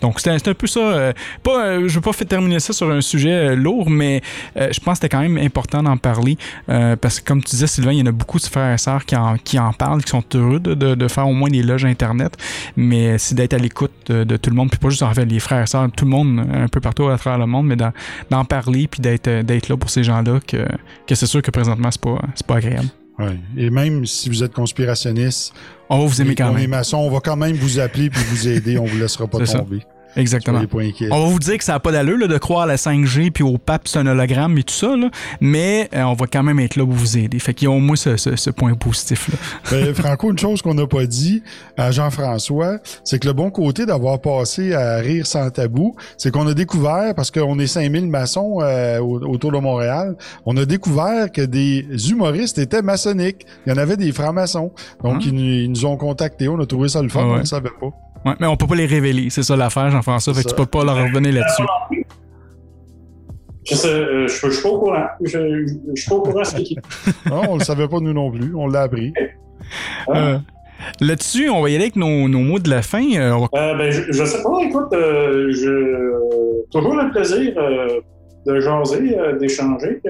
Donc 0.00 0.20
c'était 0.20 0.48
un 0.48 0.54
peu 0.54 0.66
ça. 0.66 1.12
Pas, 1.52 1.64
euh, 1.66 1.88
je 1.88 1.94
veux 1.94 2.00
pas 2.00 2.12
faire 2.12 2.26
terminer 2.28 2.60
ça 2.60 2.72
sur 2.72 2.90
un 2.90 3.00
sujet 3.00 3.30
euh, 3.50 3.54
lourd, 3.56 3.90
mais 3.90 4.20
euh, 4.56 4.68
je 4.72 4.80
pense 4.80 4.98
que 4.98 5.02
c'était 5.04 5.08
quand 5.16 5.20
même 5.22 5.38
important 5.38 5.82
d'en 5.82 5.96
parler 5.96 6.36
parce 6.66 7.20
que 7.20 7.24
comme 7.26 7.42
tu 7.42 7.50
disais, 7.50 7.66
Sylvain, 7.66 7.92
il 7.92 7.98
y 7.98 8.02
en 8.02 8.06
a 8.06 8.12
beaucoup 8.12 8.38
de 8.38 8.44
frères 8.44 8.72
et 8.74 8.78
sœurs 8.78 9.04
qui 9.04 9.16
en, 9.16 9.36
qui 9.36 9.58
en 9.58 9.72
parlent, 9.72 10.02
qui 10.02 10.10
sont 10.10 10.24
heureux 10.34 10.60
de, 10.60 10.74
de- 10.74 10.94
de 10.94 11.08
faire 11.08 11.26
au 11.28 11.32
moins 11.32 11.48
des 11.50 11.62
loges 11.62 11.84
Internet, 11.84 12.36
mais 12.76 13.18
c'est 13.18 13.34
d'être 13.34 13.54
à 13.54 13.58
l'écoute 13.58 13.92
de, 14.06 14.24
de 14.24 14.36
tout 14.36 14.50
le 14.50 14.56
monde, 14.56 14.70
puis 14.70 14.78
pas 14.78 14.90
juste 14.90 15.02
en 15.02 15.12
fait 15.14 15.24
les 15.24 15.40
frères 15.40 15.62
et 15.62 15.66
sœurs, 15.66 15.88
tout 15.96 16.04
le 16.04 16.10
monde 16.10 16.46
un 16.52 16.68
peu 16.68 16.80
partout 16.80 17.08
à 17.08 17.16
travers 17.18 17.38
le 17.38 17.46
monde, 17.46 17.66
mais 17.66 17.76
d'en 17.76 18.44
parler 18.44 18.88
puis 18.88 19.00
d'être 19.00 19.68
là 19.68 19.76
pour 19.76 19.90
ces 19.90 20.04
gens-là 20.04 20.40
que, 20.46 20.66
que 21.06 21.14
c'est 21.14 21.26
sûr 21.26 21.42
que 21.42 21.50
présentement 21.50 21.90
c'est 21.90 22.00
pas 22.00 22.18
pas 22.46 22.56
agréable. 22.56 22.88
Ouais. 23.18 23.38
Et 23.56 23.68
même 23.70 24.06
si 24.06 24.28
vous 24.30 24.42
êtes 24.42 24.52
conspirationniste, 24.54 25.52
On 25.90 25.98
va 25.98 26.06
vous 26.06 26.22
aimer 26.22 26.34
quand 26.34 26.50
on 26.50 26.56
est 26.56 26.62
même. 26.62 26.70
maçon, 26.70 26.98
on 26.98 27.10
va 27.10 27.20
quand 27.20 27.36
même 27.36 27.54
vous 27.56 27.78
appeler 27.78 28.08
puis 28.08 28.22
vous 28.30 28.48
aider, 28.48 28.78
on 28.78 28.84
vous 28.86 28.98
laissera 28.98 29.26
pas 29.26 29.38
ça. 29.46 29.64
Exactement. 30.16 30.60
On 31.10 31.22
va 31.24 31.28
vous 31.30 31.38
dire 31.38 31.58
que 31.58 31.64
ça 31.64 31.72
n'a 31.72 31.80
pas 31.80 31.92
d'allure 31.92 32.18
là, 32.18 32.26
de 32.26 32.38
croire 32.38 32.62
à 32.62 32.66
la 32.66 32.76
5G 32.76 33.30
puis 33.30 33.44
au 33.44 33.58
pape 33.58 33.86
c'est 33.88 33.98
un 33.98 34.06
hologramme 34.06 34.58
et 34.58 34.62
tout 34.62 34.74
ça, 34.74 34.96
là, 34.96 35.10
mais 35.40 35.88
euh, 35.94 36.02
on 36.02 36.14
va 36.14 36.26
quand 36.26 36.42
même 36.42 36.58
être 36.60 36.76
là 36.76 36.84
pour 36.84 36.94
vous 36.94 37.16
aider. 37.18 37.38
Fait 37.38 37.54
qu'il 37.54 37.68
y 37.68 37.70
a 37.70 37.74
au 37.74 37.78
moins 37.80 37.96
ce, 37.96 38.16
ce- 38.16 38.36
ce 38.36 38.50
point 38.50 38.74
positif-là. 38.74 39.36
Ben, 39.70 39.94
Franco, 40.00 40.30
une 40.30 40.38
chose 40.38 40.62
qu'on 40.62 40.74
n'a 40.74 40.86
pas 40.86 41.06
dit 41.06 41.42
à 41.76 41.90
Jean-François, 41.90 42.78
c'est 43.04 43.18
que 43.18 43.26
le 43.28 43.32
bon 43.32 43.50
côté 43.50 43.86
d'avoir 43.86 44.20
passé 44.20 44.74
à 44.74 44.96
Rire 44.96 45.26
sans 45.26 45.48
tabou, 45.50 45.94
c'est 46.16 46.30
qu'on 46.32 46.46
a 46.46 46.54
découvert, 46.54 47.14
parce 47.14 47.30
qu'on 47.30 47.58
est 47.58 47.66
5000 47.66 48.06
maçons 48.08 48.58
euh, 48.62 48.98
au- 49.00 49.20
autour 49.26 49.52
de 49.52 49.58
Montréal, 49.58 50.16
on 50.44 50.56
a 50.56 50.64
découvert 50.64 51.30
que 51.32 51.42
des 51.42 51.86
humoristes 52.10 52.58
étaient 52.58 52.82
maçonniques. 52.82 53.46
Il 53.66 53.70
y 53.70 53.72
en 53.72 53.78
avait 53.78 53.96
des 53.96 54.12
francs-maçons. 54.12 54.72
Donc, 55.04 55.16
Ah. 55.18 55.22
ils, 55.24 55.32
nous, 55.34 55.40
ils 55.42 55.70
nous 55.70 55.86
ont 55.86 55.96
contactés. 55.96 56.48
On 56.48 56.58
a 56.60 56.66
trouvé 56.66 56.88
ça 56.88 57.02
le 57.02 57.08
fun, 57.08 57.20
Ah 57.22 57.26
ouais. 57.28 57.34
on 57.36 57.40
ne 57.40 57.44
savait 57.44 57.70
pas. 57.80 57.88
Ouais, 58.26 58.32
mais 58.38 58.46
on 58.46 58.56
peut 58.56 58.66
pas 58.66 58.74
les 58.74 58.86
révéler, 58.86 59.30
c'est 59.30 59.42
ça 59.42 59.56
l'affaire, 59.56 59.90
Jean-François. 59.90 60.34
Fait 60.34 60.42
que 60.44 60.48
tu 60.48 60.54
peux 60.54 60.66
pas 60.66 60.84
leur 60.84 60.96
revenir 60.96 61.32
là-dessus. 61.34 61.62
Je 63.68 63.74
sais, 63.74 63.88
euh, 63.88 64.26
je, 64.26 64.46
je 64.46 64.50
suis 64.50 64.62
pas 64.62 64.68
au 64.70 64.78
courant. 64.78 65.06
Je, 65.22 65.28
je, 65.94 66.00
suis 66.00 66.08
pas 66.08 66.16
au 66.16 66.22
courant 66.22 66.44
c'est 66.44 66.62
qui. 66.62 66.76
non, 67.30 67.42
on 67.50 67.56
le 67.58 67.64
savait 67.64 67.88
pas 67.88 68.00
nous 68.00 68.12
non 68.12 68.30
plus. 68.30 68.54
On 68.54 68.66
l'a 68.66 68.82
appris. 68.82 69.12
Euh, 70.08 70.38
Là-dessus, 71.00 71.50
on 71.50 71.60
va 71.60 71.68
y 71.68 71.74
aller 71.74 71.84
avec 71.84 71.96
nos, 71.96 72.26
nos 72.28 72.38
mots 72.40 72.58
de 72.58 72.70
la 72.70 72.80
fin. 72.80 73.04
Euh, 73.14 73.36
va- 73.52 73.58
Euh, 73.58 73.76
ben, 73.76 73.90
je, 73.92 74.10
je 74.12 74.24
sais 74.24 74.42
pas, 74.42 74.58
écoute, 74.62 74.92
euh, 74.94 75.52
je, 75.52 76.64
toujours 76.70 76.94
le 76.96 77.10
plaisir 77.10 77.52
euh, 77.58 78.00
de 78.46 78.60
jaser, 78.60 79.18
euh, 79.18 79.38
d'échanger. 79.38 80.00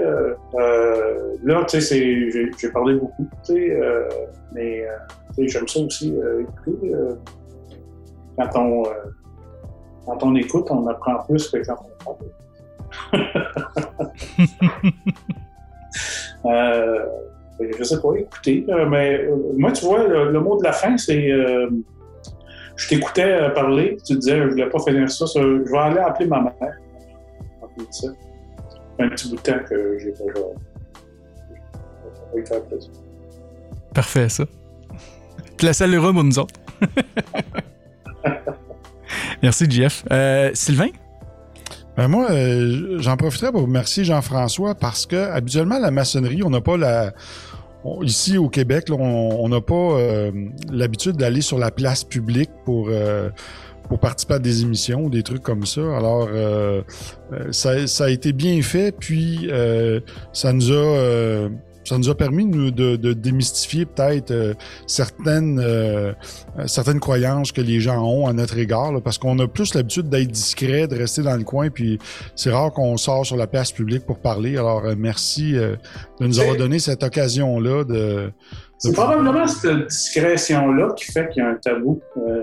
là, 1.45 1.65
tu 1.69 1.69
sais, 1.69 1.81
c'est- 1.81 2.31
j'ai 2.31 2.51
j'ai 2.57 2.69
parlé 2.71 2.95
beaucoup, 2.95 3.29
tu 3.45 3.53
sais, 3.55 3.71
euh, 3.73 4.05
mais 4.55 4.85
tu 5.37 5.43
sais, 5.43 5.49
j'aime 5.49 5.67
ça 5.69 5.81
aussi 5.81 6.15
euh, 6.17 6.43
écouter. 6.43 6.93
Quand, 8.37 8.51
on, 8.57 8.87
euh, 8.87 8.91
quand 10.07 10.23
on 10.23 10.35
écoute, 10.35 10.67
on 10.71 10.87
apprend 10.87 11.23
plus 11.29 11.49
que 11.49 11.59
quand 11.67 11.77
on 11.85 12.05
parle. 12.05 12.17
euh, 16.47 17.07
ben, 17.59 17.73
je 17.79 17.85
sais 17.85 18.01
pas, 18.01 18.15
écoutez, 18.17 18.65
euh, 18.69 18.87
mais 18.89 19.25
euh, 19.25 19.37
moi, 19.57 19.73
tu 19.73 19.85
vois, 19.85 20.07
le, 20.07 20.33
le 20.33 20.41
mot 20.41 20.59
de 20.59 20.65
la 20.65 20.73
fin, 20.73 20.97
c'est... 20.97 21.31
euh, 21.31 21.69
je 22.77 22.89
t'écoutais 22.89 23.53
parler, 23.53 23.99
tu 24.07 24.17
disais, 24.17 24.39
je 24.39 24.49
voulais 24.49 24.71
pas 24.71 24.79
finir 24.79 25.11
ça, 25.11 25.27
ça, 25.27 25.41
je 25.41 25.71
vais 25.71 25.79
aller 25.79 25.99
appeler 25.99 26.27
ma 26.27 26.41
mère. 26.41 26.55
Ça. 27.91 28.09
Un 28.99 29.09
petit 29.11 29.29
bout 29.29 29.37
de 29.37 29.41
temps 29.43 29.59
que 29.69 29.99
j'ai 29.99 30.13
pas 30.13 30.25
faire 32.47 32.63
plaisir. 32.65 32.91
Parfait, 33.95 34.29
ça. 34.29 34.45
Tu 35.59 35.67
la 35.67 35.73
salueras 35.73 36.13
pour 36.13 36.25
nous 36.25 36.39
autres. 36.39 36.55
Merci, 39.43 39.67
Jeff. 39.69 40.05
Euh, 40.11 40.51
Sylvain? 40.55 40.89
Ben 41.97 42.09
moi, 42.09 42.31
euh, 42.31 42.99
j'en 42.99 43.17
profiterai 43.17 43.53
pour 43.53 43.63
remercier 43.63 44.05
Jean-François 44.05 44.75
parce 44.75 45.07
que 45.07 45.17
habituellement, 45.17 45.79
la 45.79 45.91
maçonnerie, 45.91 46.43
on 46.43 46.51
n'a 46.51 46.61
pas 46.61 46.77
la. 46.77 47.13
ici 48.03 48.39
au 48.39 48.49
Québec, 48.49 48.87
on 48.91 49.49
n'a 49.49 49.61
pas 49.61 49.75
euh, 49.75 50.31
l'habitude 50.73 51.17
d'aller 51.17 51.41
sur 51.41 51.59
la 51.59 51.71
place 51.71 52.05
publique 52.05 52.51
pour. 52.65 52.91
participer 54.01 54.35
à 54.35 54.39
des 54.39 54.63
émissions, 54.63 55.09
des 55.09 55.23
trucs 55.23 55.43
comme 55.43 55.67
ça. 55.67 55.81
Alors, 55.97 56.29
ça, 57.51 58.05
a 58.05 58.09
été 58.09 58.33
bien 58.33 58.63
fait, 58.63 58.93
puis 58.97 59.51
ça 60.33 60.53
nous 60.53 60.73
a 60.73 61.49
ça 61.85 61.97
nous 61.99 62.09
a 62.11 62.15
permis 62.15 62.47
de, 62.47 62.55
nous- 62.57 62.71
de, 62.71 62.97
de 62.97 63.13
démystifier 63.13 63.87
peut-être 63.87 64.31
euh, 64.31 64.55
certaines 64.87 65.59
euh, 65.59 66.13
certaines 66.67 67.01
croyances 67.01 67.53
que 67.53 67.61
les 67.61 67.81
gens 67.81 68.05
ont 68.05 68.27
à 68.27 68.33
notre 68.33 68.59
égard, 68.59 68.93
là, 68.93 69.01
parce 69.01 69.19
qu'on 69.19 69.39
a 69.39 69.49
plus 69.49 69.75
l'habitude 69.75 70.09
d'être 70.09 70.29
discret, 70.31 70.87
de 70.87 70.97
rester 70.97 71.23
dans 71.23 71.37
le 71.37 71.45
coin, 71.45 71.71
puis 71.71 71.99
c'est 72.37 72.51
rare 72.51 72.73
qu'on 72.73 72.97
sort 72.97 73.25
sur 73.27 73.37
la 73.37 73.47
place 73.47 73.73
publique 73.73 74.05
pour 74.07 74.19
parler. 74.19 74.57
Alors, 74.59 74.85
euh, 74.85 74.95
merci 74.97 75.57
euh, 75.57 75.77
de 76.21 76.27
nous 76.27 76.39
avoir 76.41 76.57
donné 76.57 76.79
cette 76.79 77.03
occasion-là 77.03 77.85
de... 77.85 78.31
C'est 78.79 78.93
probablement 78.93 79.47
cette 79.47 79.89
discrétion-là 79.89 80.93
qui 80.97 81.05
fait 81.13 81.29
qu'il 81.31 81.43
y 81.43 81.47
a 81.47 81.51
un 81.51 81.55
tabou. 81.57 82.01
euh, 82.19 82.43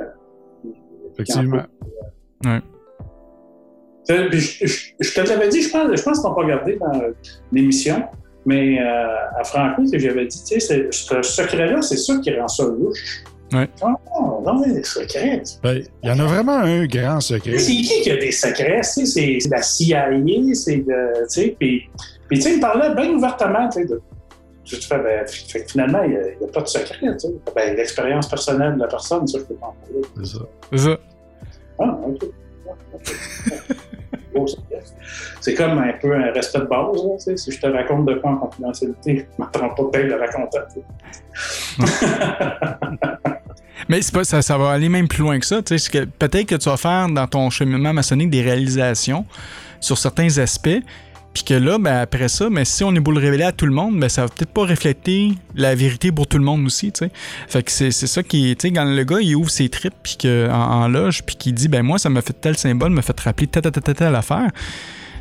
Effectivement. 1.13 1.63
Ouais. 2.45 2.61
Puis 4.29 4.39
Je, 4.39 4.65
je- 4.67 4.91
je 4.99 5.13
te 5.13 5.27
l'avais 5.27 5.49
dit, 5.49 5.61
je 5.63 5.69
pense, 5.69 5.89
je 5.95 6.01
pense 6.03 6.19
qu'on 6.19 6.33
pas 6.33 6.41
regardé 6.41 6.77
dans 6.79 7.01
l'émission, 7.51 8.03
mais 8.47 8.79
euh, 8.81 9.39
à 9.39 9.43
Franco, 9.43 9.83
que 9.91 9.99
j'avais 9.99 10.25
dit, 10.25 10.41
tu 10.43 10.59
sais, 10.59 10.59
c'est- 10.59 10.87
ce 10.91 11.21
secret-là, 11.21 11.81
c'est 11.81 11.97
ça 11.97 12.17
qui 12.19 12.33
rend 12.33 12.47
ça 12.47 12.63
louche. 12.63 13.23
Ouais. 13.53 13.67
Oh, 13.81 14.41
non, 14.45 14.59
mais 14.59 14.73
des 14.73 14.83
secrets. 14.83 15.41
Ben, 15.61 15.83
Il 16.03 16.09
y 16.09 16.11
en 16.11 16.19
a 16.19 16.25
vraiment 16.25 16.57
un 16.59 16.85
grand 16.85 17.19
secret. 17.19 17.57
C'est 17.59 17.71
qui 17.71 18.01
qui 18.01 18.09
a 18.11 18.15
des 18.17 18.31
secrets? 18.31 18.81
Tu 18.81 19.05
sais, 19.05 19.37
C'est 19.39 19.49
la 19.49 19.61
CIA, 19.61 20.07
c'est 20.53 20.77
de. 20.77 21.23
Tu 21.23 21.27
sais, 21.27 21.55
puis, 21.59 21.89
puis 22.29 22.37
tu 22.39 22.41
sais, 22.41 22.53
il 22.55 22.59
parlait 22.61 22.93
bien 22.95 23.09
ouvertement, 23.13 23.67
tu 23.69 23.81
sais, 23.81 23.85
de. 23.85 24.01
Tu 24.63 24.77
te 24.79 24.83
fais, 24.85 24.97
ben, 24.97 25.25
fait 25.27 25.63
que 25.63 25.71
finalement, 25.71 26.03
il 26.03 26.09
n'y 26.11 26.17
a, 26.17 26.51
pas 26.53 26.61
de 26.61 26.67
secret, 26.67 26.97
tu 27.01 27.19
sais. 27.19 27.33
Ben, 27.55 27.75
l'expérience 27.75 28.27
personnelle 28.29 28.75
de 28.75 28.79
la 28.79 28.87
personne, 28.87 29.25
ça, 29.27 29.39
je 29.39 29.43
peux 29.45 29.55
pas 29.55 29.67
en 29.67 29.75
parler. 29.81 30.01
C'est 30.17 30.37
ça. 30.37 30.43
C'est 30.71 30.77
ça. 30.79 30.97
Ah, 31.79 31.99
ok. 32.05 32.23
C'est 35.41 35.53
comme 35.53 35.77
un 35.79 35.93
peu 36.01 36.15
un 36.15 36.31
respect 36.31 36.59
de 36.59 36.65
base. 36.65 37.35
Si 37.35 37.51
je 37.51 37.59
te 37.59 37.67
raconte 37.67 38.05
de 38.05 38.15
quoi 38.15 38.31
en 38.31 38.37
confidentialité, 38.37 39.27
je 39.29 39.43
m'attends 39.43 39.69
pas 39.69 39.83
peut-être 39.91 40.07
de 40.07 40.13
raconter. 40.13 40.59
Mais 43.89 44.01
c'est 44.01 44.13
pas, 44.13 44.23
ça, 44.23 44.41
ça 44.41 44.57
va 44.57 44.71
aller 44.71 44.89
même 44.89 45.07
plus 45.07 45.21
loin 45.21 45.39
que 45.39 45.45
ça. 45.45 45.61
Peut-être 45.61 46.45
que 46.45 46.55
tu 46.55 46.69
vas 46.69 46.77
faire 46.77 47.07
dans 47.09 47.27
ton 47.27 47.49
cheminement 47.49 47.93
maçonnique 47.93 48.29
des 48.29 48.41
réalisations 48.41 49.25
sur 49.79 49.97
certains 49.97 50.37
aspects. 50.39 50.81
Puis 51.37 51.43
que 51.43 51.53
là, 51.53 51.77
ben, 51.77 51.97
après 51.97 52.29
ça, 52.29 52.49
mais 52.49 52.65
si 52.65 52.83
on 52.83 52.95
est 52.95 52.99
beau 52.99 53.11
le 53.11 53.19
révéler 53.19 53.43
à 53.43 53.51
tout 53.51 53.67
le 53.67 53.71
monde, 53.71 53.99
ben, 53.99 54.09
ça 54.09 54.23
va 54.23 54.27
peut-être 54.27 54.49
pas 54.49 54.65
refléter 54.65 55.33
la 55.53 55.75
vérité 55.75 56.11
pour 56.11 56.25
tout 56.25 56.39
le 56.39 56.43
monde 56.43 56.65
aussi. 56.65 56.91
tu 56.91 57.05
sais. 57.05 57.11
Fait 57.47 57.61
que 57.61 57.71
c'est 57.71 57.91
c'est 57.91 58.07
ça 58.07 58.23
qui. 58.23 58.55
Tu 58.55 58.69
sais, 58.69 58.73
quand 58.73 58.85
le 58.85 59.03
gars 59.03 59.19
il 59.21 59.35
ouvre 59.35 59.51
ses 59.51 59.69
tripes 59.69 59.93
puis 60.01 60.17
que, 60.17 60.49
en, 60.49 60.87
loge, 60.87 61.21
puis 61.21 61.35
qu'il 61.35 61.53
dit 61.53 61.67
ben 61.67 61.83
moi, 61.83 61.99
ça 61.99 62.09
m'a 62.09 62.23
fait 62.23 62.33
tel 62.33 62.57
symbole, 62.57 62.89
m'a 62.89 63.03
fait 63.03 63.19
rappeler 63.19 63.45
telle, 63.45 63.61
telle, 63.61 63.71
telle, 63.71 63.93
telle 63.93 64.15
affaire. 64.15 64.49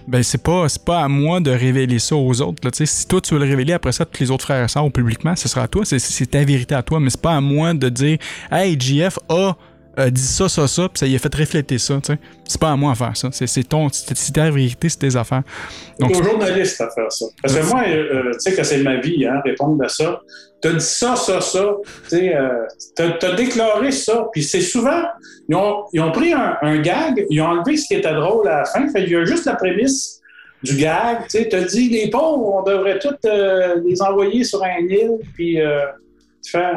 Ben, 0.08 0.22
c'est 0.22 0.42
pas, 0.42 0.70
c'est 0.70 0.82
pas 0.82 1.04
à 1.04 1.08
moi 1.08 1.38
de 1.40 1.50
révéler 1.50 1.98
ça 1.98 2.16
aux 2.16 2.40
autres. 2.40 2.66
Si 2.72 3.06
toi, 3.06 3.20
tu 3.20 3.34
veux 3.34 3.40
le 3.40 3.46
révéler 3.46 3.74
après 3.74 3.92
ça 3.92 4.06
tous 4.06 4.20
les 4.20 4.30
autres 4.30 4.44
frères 4.44 4.64
et 4.64 4.68
sœurs 4.68 4.90
publiquement, 4.90 5.36
ce 5.36 5.50
sera 5.50 5.64
à 5.64 5.68
toi. 5.68 5.84
C'est, 5.84 5.98
c'est 5.98 6.30
ta 6.30 6.42
vérité 6.44 6.74
à 6.74 6.82
toi. 6.82 6.98
Mais 6.98 7.10
c'est 7.10 7.20
pas 7.20 7.36
à 7.36 7.42
moi 7.42 7.74
de 7.74 7.90
dire 7.90 8.16
Hey, 8.50 8.80
JF 8.80 9.18
a 9.28 9.54
euh, 9.98 10.10
dit 10.10 10.20
ça, 10.20 10.48
ça, 10.48 10.66
ça, 10.66 10.88
puis 10.88 10.98
ça 10.98 11.06
y 11.06 11.14
a 11.14 11.18
fait 11.18 11.34
refléter 11.34 11.78
ça. 11.78 11.94
tu 12.02 12.12
sais. 12.12 12.18
C'est 12.44 12.60
pas 12.60 12.70
à 12.70 12.76
moi 12.76 12.92
à 12.92 12.94
faire 12.94 13.16
ça. 13.16 13.28
C'est, 13.32 13.46
c'est 13.46 13.64
ton, 13.64 13.88
c'est, 13.90 14.16
c'est 14.16 14.32
ta 14.32 14.50
vérité, 14.50 14.88
c'est 14.88 14.98
tes 14.98 15.16
affaires. 15.16 15.42
Donc, 15.98 16.14
C'est 16.14 16.20
aux 16.20 16.24
journalistes 16.24 16.80
à 16.80 16.90
faire 16.90 17.10
ça. 17.10 17.26
Parce 17.42 17.54
que 17.56 17.66
moi, 17.66 17.82
euh, 17.86 18.32
tu 18.32 18.40
sais 18.40 18.54
que 18.54 18.62
c'est 18.62 18.82
ma 18.82 18.96
vie, 18.96 19.26
hein, 19.26 19.40
répondre 19.44 19.82
à 19.84 19.88
ça. 19.88 20.20
T'as 20.60 20.72
dit 20.72 20.84
ça, 20.84 21.16
ça, 21.16 21.40
ça. 21.40 21.76
Tu 22.08 22.16
sais, 22.16 22.36
euh, 22.36 22.66
t'as, 22.94 23.34
déclaré 23.34 23.92
ça. 23.92 24.26
Puis 24.32 24.42
c'est 24.42 24.60
souvent, 24.60 25.02
ils 25.48 25.54
ont, 25.54 25.84
ils 25.92 26.00
ont 26.00 26.12
pris 26.12 26.32
un, 26.32 26.56
un 26.62 26.78
gag, 26.78 27.24
ils 27.30 27.40
ont 27.40 27.46
enlevé 27.46 27.76
ce 27.76 27.86
qui 27.86 27.94
était 27.94 28.14
drôle 28.14 28.48
à 28.48 28.58
la 28.58 28.64
fin. 28.64 28.88
Fait 28.88 29.04
qu'il 29.04 29.12
y 29.12 29.16
a 29.16 29.24
juste 29.24 29.44
la 29.44 29.54
prémisse 29.54 30.20
du 30.62 30.76
gag. 30.76 31.22
Tu 31.24 31.38
sais, 31.38 31.48
t'as 31.48 31.62
dit 31.62 31.88
les 31.88 32.10
pauvres, 32.10 32.54
on 32.54 32.62
devrait 32.62 32.98
tous 32.98 33.14
euh, 33.26 33.80
les 33.84 34.00
envoyer 34.02 34.44
sur 34.44 34.62
un 34.62 34.78
île. 34.78 35.18
Puis 35.34 35.60
euh, 35.60 35.86
tu 36.42 36.50
fais, 36.50 36.72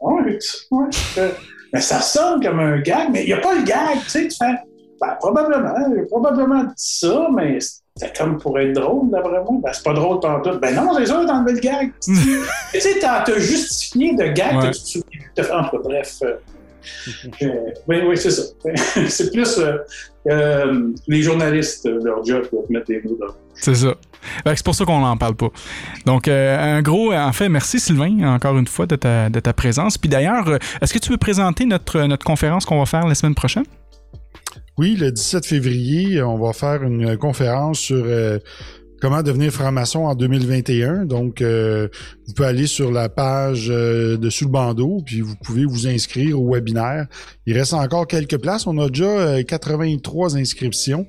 ouais, 0.00 0.38
ouais. 0.70 1.34
Euh, 1.66 1.70
mais 1.72 1.80
ça 1.80 2.00
sonne 2.00 2.42
comme 2.42 2.60
un 2.60 2.78
gag, 2.80 3.08
mais 3.10 3.22
il 3.22 3.26
n'y 3.26 3.32
a 3.32 3.38
pas 3.38 3.54
le 3.54 3.62
gag. 3.62 3.98
Tu 4.04 4.10
sais, 4.10 4.28
tu 4.28 4.36
fais, 4.36 4.54
ben, 5.00 5.14
probablement, 5.18 5.74
j'ai 5.94 6.02
probablement 6.06 6.64
dit 6.64 6.72
ça, 6.76 7.28
mais 7.34 7.58
c'est 7.96 8.16
comme 8.16 8.38
pour 8.38 8.58
être 8.58 8.72
drôle, 8.72 9.10
d'après 9.10 9.40
moi. 9.42 9.60
Ben, 9.62 9.70
c'est 9.72 9.84
pas 9.84 9.92
drôle 9.92 10.20
tantôt. 10.20 10.58
Ben 10.58 10.74
non, 10.74 10.94
c'est 10.96 11.06
ça, 11.06 11.22
t'as 11.26 11.34
enlevé 11.34 11.52
le 11.52 11.60
gag. 11.60 11.92
tu 12.02 12.80
sais, 12.80 12.98
t'as 13.00 13.22
t'as 13.22 13.38
justifié 13.38 14.14
de 14.14 14.24
gag 14.28 14.56
Ouais. 14.56 14.70
que 14.70 14.76
tu 14.76 14.82
te 14.82 14.88
souviens. 14.88 15.60
Enfin, 15.60 15.70
bref. 15.82 16.22
Euh, 17.42 17.48
oui, 17.88 17.96
oui, 18.06 18.16
c'est 18.16 18.30
ça. 18.30 18.42
c'est 19.08 19.32
plus 19.32 19.58
euh, 19.58 19.76
euh, 20.28 20.92
les 21.08 21.22
journalistes, 21.22 21.88
leur 21.88 22.24
job, 22.24 22.46
pour 22.48 22.70
mettre 22.70 22.86
des 22.86 23.00
mots 23.02 23.18
là. 23.20 23.28
C'est 23.54 23.74
ça. 23.74 23.94
C'est 24.44 24.64
pour 24.64 24.74
ça 24.74 24.84
qu'on 24.84 25.00
n'en 25.00 25.16
parle 25.16 25.34
pas. 25.34 25.48
Donc, 26.04 26.28
euh, 26.28 26.78
un 26.78 26.82
gros, 26.82 27.12
en 27.12 27.32
fait, 27.32 27.48
merci 27.48 27.80
Sylvain, 27.80 28.34
encore 28.34 28.58
une 28.58 28.66
fois, 28.66 28.86
de 28.86 28.96
ta, 28.96 29.30
de 29.30 29.40
ta 29.40 29.52
présence. 29.52 29.98
Puis 29.98 30.08
d'ailleurs, 30.08 30.58
est-ce 30.80 30.92
que 30.92 30.98
tu 30.98 31.10
veux 31.10 31.16
présenter 31.16 31.64
notre, 31.64 32.02
notre 32.02 32.24
conférence 32.24 32.64
qu'on 32.64 32.78
va 32.78 32.86
faire 32.86 33.06
la 33.06 33.14
semaine 33.14 33.34
prochaine? 33.34 33.64
Oui, 34.78 34.94
le 34.96 35.10
17 35.10 35.46
février, 35.46 36.22
on 36.22 36.36
va 36.36 36.52
faire 36.52 36.82
une 36.82 37.16
conférence 37.16 37.78
sur 37.78 38.04
euh, 38.04 38.38
comment 39.06 39.22
devenir 39.22 39.52
franc-maçon 39.52 40.00
en 40.00 40.16
2021. 40.16 41.04
Donc, 41.04 41.40
euh, 41.40 41.86
vous 42.26 42.32
pouvez 42.34 42.48
aller 42.48 42.66
sur 42.66 42.90
la 42.90 43.08
page 43.08 43.68
euh, 43.70 44.16
de 44.16 44.30
Sous 44.30 44.46
le 44.46 44.50
bandeau, 44.50 45.00
puis 45.06 45.20
vous 45.20 45.36
pouvez 45.44 45.64
vous 45.64 45.86
inscrire 45.86 46.40
au 46.40 46.52
webinaire. 46.52 47.06
Il 47.46 47.56
reste 47.56 47.72
encore 47.72 48.08
quelques 48.08 48.38
places. 48.38 48.66
On 48.66 48.76
a 48.78 48.88
déjà 48.88 49.04
euh, 49.04 49.42
83 49.44 50.36
inscriptions. 50.36 51.06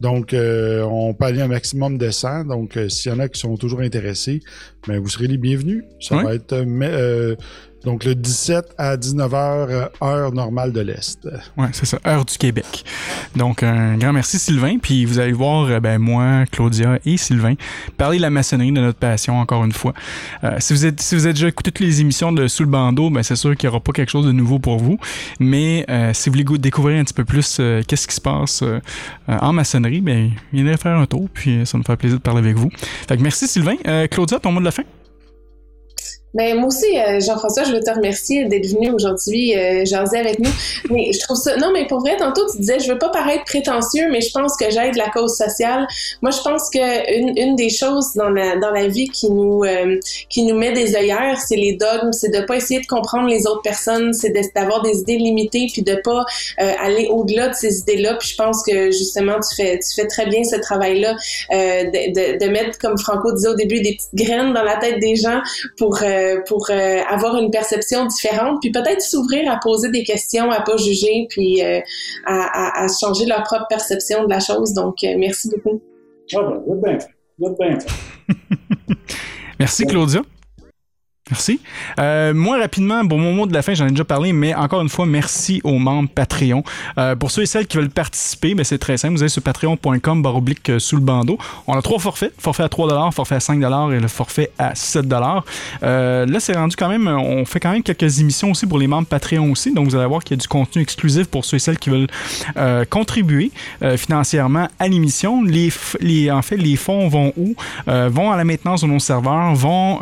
Donc, 0.00 0.34
euh, 0.34 0.82
on 0.82 1.14
peut 1.14 1.24
aller 1.24 1.40
un 1.40 1.48
maximum 1.48 1.98
de 1.98 2.10
100. 2.10 2.44
Donc, 2.44 2.76
euh, 2.76 2.88
s'il 2.88 3.10
y 3.10 3.14
en 3.14 3.18
a 3.18 3.28
qui 3.28 3.40
sont 3.40 3.56
toujours 3.56 3.80
intéressés, 3.80 4.40
ben, 4.86 5.00
vous 5.00 5.08
serez 5.08 5.26
les 5.26 5.36
bienvenus. 5.36 5.82
Ça 6.00 6.18
Oui. 6.18 6.24
va 6.24 6.34
être 6.34 6.52
euh, 6.52 6.64
euh, 6.82 7.36
donc 7.84 8.04
le 8.04 8.14
17 8.14 8.74
à 8.78 8.96
19h, 8.96 9.88
heure 10.02 10.32
normale 10.32 10.72
de 10.72 10.80
l'Est. 10.80 11.28
Ouais, 11.56 11.68
c'est 11.72 11.86
ça, 11.86 11.98
Heure 12.06 12.24
du 12.24 12.36
Québec. 12.36 12.84
Donc, 13.36 13.62
un 13.62 13.96
grand 13.96 14.12
merci 14.12 14.38
Sylvain. 14.38 14.78
Puis 14.78 15.04
vous 15.04 15.18
allez 15.18 15.32
voir, 15.32 15.66
euh, 15.66 15.80
ben, 15.80 15.98
moi, 15.98 16.44
Claudia 16.50 16.98
et 17.04 17.16
Sylvain 17.16 17.54
parler 17.96 18.18
de 18.18 18.22
la 18.22 18.30
maçonnerie, 18.30 18.72
de 18.72 18.80
notre 18.80 18.98
passion, 18.98 19.38
encore 19.38 19.64
une 19.64 19.72
fois. 19.72 19.92
Euh, 20.44 20.56
si, 20.58 20.72
vous 20.72 20.86
êtes, 20.86 21.00
si 21.00 21.14
vous 21.14 21.24
avez 21.24 21.34
déjà 21.34 21.48
écouté 21.48 21.70
toutes 21.72 21.84
les 21.84 22.00
émissions 22.00 22.32
de 22.32 22.48
Sous 22.48 22.62
le 22.62 22.68
bandeau, 22.68 23.10
ben, 23.10 23.22
c'est 23.22 23.36
sûr 23.36 23.56
qu'il 23.56 23.68
n'y 23.68 23.72
aura 23.72 23.80
pas 23.80 23.92
quelque 23.92 24.10
chose 24.10 24.26
de 24.26 24.32
nouveau 24.32 24.58
pour 24.58 24.78
vous. 24.78 24.98
Mais 25.40 25.84
euh, 25.90 26.12
si 26.12 26.28
vous 26.28 26.36
voulez 26.36 26.58
découvrir 26.58 27.00
un 27.00 27.04
petit 27.04 27.14
peu 27.14 27.24
plus 27.24 27.58
euh, 27.60 27.82
qu'est-ce 27.86 28.06
qui 28.06 28.14
se 28.14 28.20
passe 28.20 28.62
euh, 28.62 28.80
euh, 29.28 29.38
en 29.40 29.52
maçonnerie, 29.52 30.00
ben, 30.00 30.30
venez 30.52 30.76
faire 30.76 30.96
un 30.98 31.06
tour. 31.06 31.28
Puis 31.32 31.58
euh, 31.58 31.64
ça 31.64 31.78
me 31.78 31.82
fait 31.82 31.96
plaisir 31.96 32.18
de 32.18 32.22
parler 32.22 32.40
avec 32.40 32.56
vous. 32.56 32.70
Fait 33.08 33.16
que 33.16 33.22
merci 33.22 33.46
Sylvain. 33.46 33.76
Euh, 33.86 34.06
Claudia, 34.06 34.38
ton 34.38 34.52
mot 34.52 34.60
de 34.60 34.64
la 34.64 34.70
fin? 34.70 34.82
Ben, 36.34 36.56
moi 36.56 36.68
aussi, 36.68 36.98
euh, 36.98 37.20
Jean-François, 37.20 37.64
je 37.64 37.72
veux 37.72 37.80
te 37.80 37.90
remercier 37.90 38.46
d'être 38.46 38.66
venu 38.66 38.90
aujourd'hui 38.90 39.54
euh, 39.54 39.84
jaser 39.84 40.18
avec 40.18 40.38
nous. 40.38 40.50
Mais 40.90 41.12
je 41.12 41.20
trouve 41.20 41.36
ça. 41.36 41.56
Non, 41.56 41.70
mais 41.72 41.86
pour 41.86 42.00
vrai, 42.00 42.16
tantôt, 42.16 42.42
tu 42.50 42.58
disais, 42.58 42.78
je 42.80 42.90
veux 42.90 42.98
pas 42.98 43.10
paraître 43.10 43.44
prétentieux, 43.44 44.08
mais 44.10 44.20
je 44.20 44.30
pense 44.32 44.56
que 44.56 44.70
j'aide 44.70 44.96
la 44.96 45.10
cause 45.10 45.36
sociale. 45.36 45.86
Moi, 46.22 46.30
je 46.30 46.40
pense 46.40 46.70
que 46.70 47.18
une, 47.18 47.36
une 47.36 47.56
des 47.56 47.68
choses 47.68 48.14
dans 48.14 48.30
la, 48.30 48.56
dans 48.56 48.70
la 48.70 48.88
vie 48.88 49.08
qui 49.08 49.30
nous, 49.30 49.62
euh, 49.64 49.98
qui 50.30 50.44
nous 50.44 50.56
met 50.56 50.72
des 50.72 50.96
œillères, 50.96 51.38
c'est 51.38 51.56
les 51.56 51.74
dogmes, 51.74 52.12
c'est 52.12 52.30
de 52.30 52.40
pas 52.46 52.56
essayer 52.56 52.80
de 52.80 52.86
comprendre 52.86 53.28
les 53.28 53.46
autres 53.46 53.62
personnes, 53.62 54.14
c'est 54.14 54.32
d'avoir 54.54 54.82
des 54.82 55.00
idées 55.00 55.18
limitées, 55.18 55.66
puis 55.70 55.82
de 55.82 55.96
pas 56.02 56.24
euh, 56.60 56.72
aller 56.80 57.08
au-delà 57.10 57.48
de 57.48 57.54
ces 57.54 57.80
idées-là. 57.80 58.14
Puis 58.14 58.30
je 58.30 58.36
pense 58.36 58.62
que 58.62 58.90
justement, 58.90 59.36
tu 59.40 59.54
fais, 59.54 59.78
tu 59.78 59.94
fais 59.94 60.06
très 60.06 60.26
bien 60.26 60.42
ce 60.44 60.56
travail-là 60.56 61.14
euh, 61.52 61.84
de, 61.84 62.36
de, 62.38 62.44
de, 62.44 62.50
mettre, 62.50 62.78
comme 62.78 62.96
Franco 62.96 63.32
disait 63.32 63.48
au 63.48 63.54
début, 63.54 63.80
des 63.80 63.96
petites 63.96 64.14
graines 64.14 64.54
dans 64.54 64.62
la 64.62 64.76
tête 64.76 64.98
des 64.98 65.16
gens 65.16 65.40
pour 65.76 65.98
euh, 66.02 66.21
pour 66.46 66.66
euh, 66.70 66.98
avoir 67.08 67.36
une 67.36 67.50
perception 67.50 68.06
différente, 68.06 68.58
puis 68.60 68.70
peut-être 68.70 69.00
s'ouvrir 69.00 69.50
à 69.50 69.58
poser 69.62 69.90
des 69.90 70.02
questions, 70.02 70.50
à 70.50 70.60
pas 70.60 70.76
juger, 70.76 71.26
puis 71.28 71.62
euh, 71.62 71.80
à, 72.26 72.84
à, 72.84 72.86
changer 72.88 73.26
leur 73.26 73.42
propre 73.42 73.66
perception 73.68 74.24
de 74.24 74.30
la 74.30 74.40
chose. 74.40 74.72
Donc, 74.74 74.96
merci 75.02 75.50
beaucoup. 75.50 75.80
Ah 76.34 76.40
ben, 76.66 76.98
bien, 77.38 77.50
bien. 77.58 77.78
Merci 79.58 79.86
Claudia. 79.86 80.22
Merci. 81.30 81.60
Euh, 82.00 82.34
moi, 82.34 82.58
rapidement, 82.58 83.04
bon, 83.04 83.16
mon 83.16 83.32
mot 83.32 83.46
de 83.46 83.54
la 83.54 83.62
fin, 83.62 83.74
j'en 83.74 83.86
ai 83.86 83.90
déjà 83.90 84.04
parlé, 84.04 84.32
mais 84.32 84.56
encore 84.56 84.82
une 84.82 84.88
fois, 84.88 85.06
merci 85.06 85.60
aux 85.62 85.78
membres 85.78 86.08
Patreon. 86.12 86.64
Euh, 86.98 87.14
pour 87.14 87.30
ceux 87.30 87.42
et 87.42 87.46
celles 87.46 87.68
qui 87.68 87.76
veulent 87.76 87.90
participer, 87.90 88.56
ben, 88.56 88.64
c'est 88.64 88.78
très 88.78 88.96
simple. 88.96 89.14
Vous 89.14 89.22
allez 89.22 89.28
sur 89.28 89.40
patreon.com 89.40 90.20
baroblique 90.20 90.68
euh, 90.68 90.80
sous 90.80 90.96
le 90.96 91.02
bandeau. 91.02 91.38
On 91.68 91.78
a 91.78 91.82
trois 91.82 92.00
forfaits. 92.00 92.32
Forfait 92.38 92.64
à 92.64 92.68
3 92.68 93.12
forfait 93.12 93.36
à 93.36 93.40
5 93.40 93.62
et 93.62 94.00
le 94.00 94.08
forfait 94.08 94.50
à 94.58 94.74
7 94.74 95.06
euh, 95.84 96.26
Là, 96.26 96.40
c'est 96.40 96.56
rendu 96.56 96.74
quand 96.74 96.88
même, 96.88 97.06
on 97.06 97.44
fait 97.44 97.60
quand 97.60 97.70
même 97.70 97.84
quelques 97.84 98.18
émissions 98.18 98.50
aussi 98.50 98.66
pour 98.66 98.80
les 98.80 98.88
membres 98.88 99.06
Patreon 99.06 99.52
aussi. 99.52 99.72
Donc, 99.72 99.86
vous 99.86 99.94
allez 99.94 100.08
voir 100.08 100.24
qu'il 100.24 100.36
y 100.36 100.40
a 100.40 100.42
du 100.42 100.48
contenu 100.48 100.82
exclusif 100.82 101.28
pour 101.28 101.44
ceux 101.44 101.56
et 101.56 101.60
celles 101.60 101.78
qui 101.78 101.90
veulent 101.90 102.08
euh, 102.56 102.84
contribuer 102.84 103.52
financièrement 103.96 104.68
à 104.78 104.88
l'émission. 104.88 105.44
En 105.44 106.42
fait, 106.42 106.56
les 106.56 106.76
fonds 106.76 107.08
vont 107.08 107.32
où? 107.36 107.54
Vont 107.86 108.32
à 108.32 108.36
la 108.36 108.44
maintenance 108.44 108.82
de 108.82 108.86
nos 108.86 108.98
serveurs, 108.98 109.54
vont 109.54 109.98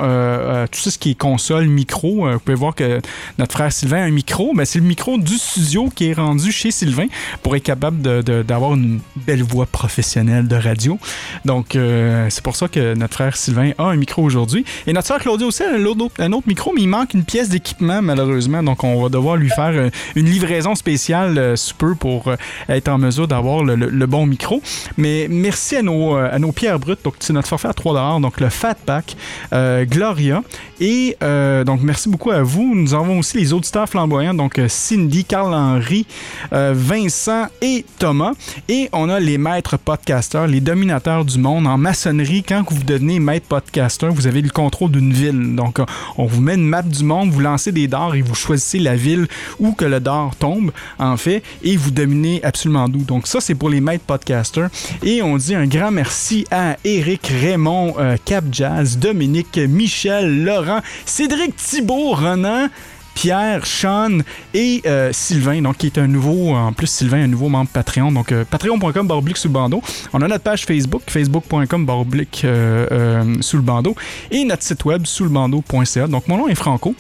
tout 0.70 0.80
ce 0.80 0.98
qui 0.98 1.09
est 1.10 1.14
console, 1.14 1.66
micro. 1.66 2.26
Euh, 2.26 2.34
vous 2.34 2.40
pouvez 2.40 2.56
voir 2.56 2.74
que 2.74 3.00
notre 3.38 3.52
frère 3.52 3.72
Sylvain 3.72 4.02
a 4.02 4.04
un 4.04 4.10
micro. 4.10 4.52
mais 4.54 4.64
c'est 4.64 4.78
le 4.78 4.84
micro 4.84 5.18
du 5.18 5.34
studio 5.34 5.88
qui 5.94 6.06
est 6.06 6.12
rendu 6.12 6.52
chez 6.52 6.70
Sylvain 6.70 7.06
pour 7.42 7.56
être 7.56 7.62
capable 7.62 8.22
d'avoir 8.22 8.74
une 8.74 9.00
belle 9.16 9.42
voix 9.42 9.66
professionnelle 9.66 10.48
de 10.48 10.56
radio. 10.56 10.98
Donc, 11.44 11.76
euh, 11.76 12.26
c'est 12.30 12.42
pour 12.42 12.56
ça 12.56 12.68
que 12.68 12.94
notre 12.94 13.14
frère 13.14 13.36
Sylvain 13.36 13.72
a 13.78 13.84
un 13.84 13.96
micro 13.96 14.22
aujourd'hui. 14.22 14.64
Et 14.86 14.92
notre 14.92 15.08
soeur 15.08 15.18
Claudia 15.18 15.46
aussi 15.46 15.62
a 15.62 15.70
un 15.74 16.32
autre, 16.32 16.46
micro, 16.46 16.72
mais 16.74 16.82
il 16.82 16.88
manque 16.88 17.14
une 17.14 17.24
pièce 17.24 17.48
d'équipement, 17.48 18.02
malheureusement. 18.02 18.62
Donc, 18.62 18.84
on 18.84 19.02
va 19.02 19.08
devoir 19.08 19.36
lui 19.36 19.48
faire 19.48 19.72
euh, 19.72 19.90
une 20.14 20.26
livraison 20.26 20.74
spéciale 20.74 21.54
peu 21.78 21.94
pour 21.94 22.32
être 22.68 22.88
en 22.88 22.98
mesure 22.98 23.28
d'avoir 23.28 23.64
le, 23.64 24.06
bon 24.06 24.26
micro. 24.26 24.62
Mais 24.96 25.28
merci 25.30 25.76
à 25.76 25.82
nos, 25.82 26.14
à 26.14 26.38
nos 26.38 26.52
pierres 26.52 26.78
brutes. 26.78 27.00
Donc, 27.04 27.14
c'est 27.20 27.32
notre 27.32 27.48
forfait 27.48 27.68
à 27.68 27.74
3 27.74 28.20
donc 28.20 28.40
le 28.40 28.48
Fat 28.48 28.74
Pack, 28.74 29.16
Gloria 29.52 30.42
et 30.80 31.16
euh, 31.22 31.62
donc, 31.62 31.82
merci 31.82 32.08
beaucoup 32.08 32.30
à 32.30 32.42
vous. 32.42 32.74
Nous 32.74 32.94
avons 32.94 33.18
aussi 33.18 33.36
les 33.36 33.52
auditeurs 33.52 33.86
flamboyants, 33.86 34.32
donc 34.32 34.58
euh, 34.58 34.66
Cindy, 34.68 35.24
Carl-Henri, 35.26 36.06
euh, 36.54 36.72
Vincent 36.74 37.46
et 37.60 37.84
Thomas. 37.98 38.32
Et 38.68 38.88
on 38.92 39.10
a 39.10 39.20
les 39.20 39.36
maîtres 39.36 39.76
podcasters, 39.76 40.46
les 40.46 40.62
dominateurs 40.62 41.26
du 41.26 41.38
monde 41.38 41.66
en 41.66 41.76
maçonnerie. 41.76 42.42
Quand 42.42 42.64
vous 42.70 42.82
devenez 42.82 43.20
maître 43.20 43.46
podcaster, 43.46 44.08
vous 44.08 44.26
avez 44.26 44.40
le 44.40 44.48
contrôle 44.48 44.90
d'une 44.90 45.12
ville. 45.12 45.54
Donc, 45.54 45.80
on 46.16 46.24
vous 46.24 46.40
met 46.40 46.54
une 46.54 46.66
map 46.66 46.82
du 46.82 47.04
monde, 47.04 47.30
vous 47.30 47.40
lancez 47.40 47.72
des 47.72 47.86
dards 47.86 48.14
et 48.14 48.22
vous 48.22 48.34
choisissez 48.34 48.78
la 48.78 48.96
ville 48.96 49.28
où 49.58 49.72
que 49.72 49.84
le 49.84 50.00
dard 50.00 50.34
tombe, 50.36 50.72
en 50.98 51.18
fait, 51.18 51.42
et 51.62 51.76
vous 51.76 51.90
dominez 51.90 52.40
absolument 52.42 52.88
d'où. 52.88 53.00
Donc, 53.00 53.26
ça, 53.26 53.40
c'est 53.40 53.54
pour 53.54 53.68
les 53.68 53.82
maîtres 53.82 54.04
podcasters. 54.04 54.70
Et 55.02 55.20
on 55.22 55.36
dit 55.36 55.54
un 55.54 55.66
grand 55.66 55.90
merci 55.90 56.46
à 56.50 56.78
Eric, 56.84 57.30
Raymond, 57.42 57.96
Cap 58.24 58.44
Jazz, 58.50 58.98
Dominique, 58.98 59.58
Michel, 59.58 60.42
Laurent, 60.44 60.69
Cédric 61.04 61.56
Thibault, 61.56 62.12
Renan, 62.12 62.68
Pierre, 63.14 63.66
Sean 63.66 64.20
et 64.54 64.82
euh, 64.86 65.10
Sylvain, 65.12 65.60
donc 65.62 65.78
qui 65.78 65.86
est 65.86 65.98
un 65.98 66.06
nouveau, 66.06 66.54
en 66.54 66.72
plus 66.72 66.86
Sylvain, 66.86 67.24
un 67.24 67.26
nouveau 67.26 67.48
membre 67.48 67.70
Patreon, 67.70 68.12
donc 68.12 68.32
euh, 68.32 68.44
patreon.com 68.44 69.06
baroblique 69.06 69.36
sous 69.36 69.48
le 69.48 69.54
bandeau. 69.54 69.82
On 70.12 70.22
a 70.22 70.28
notre 70.28 70.44
page 70.44 70.64
Facebook, 70.64 71.02
facebook.com 71.06 71.84
baroblique 71.84 72.42
euh, 72.44 73.36
sous 73.40 73.56
le 73.56 73.62
bandeau 73.62 73.94
et 74.30 74.44
notre 74.44 74.62
site 74.62 74.84
web 74.84 75.04
sous 75.04 75.24
le 75.24 75.30
bandeau.ca. 75.30 76.06
Donc 76.06 76.28
mon 76.28 76.38
nom 76.38 76.48
est 76.48 76.54
Franco 76.54 76.94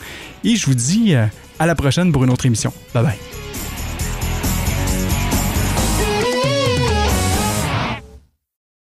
et 0.44 0.56
je 0.56 0.66
vous 0.66 0.74
dis 0.74 1.14
à 1.14 1.66
la 1.66 1.74
prochaine 1.74 2.12
pour 2.12 2.24
une 2.24 2.30
autre 2.30 2.46
émission. 2.46 2.72
Bye 2.92 3.04
bye. 3.04 3.49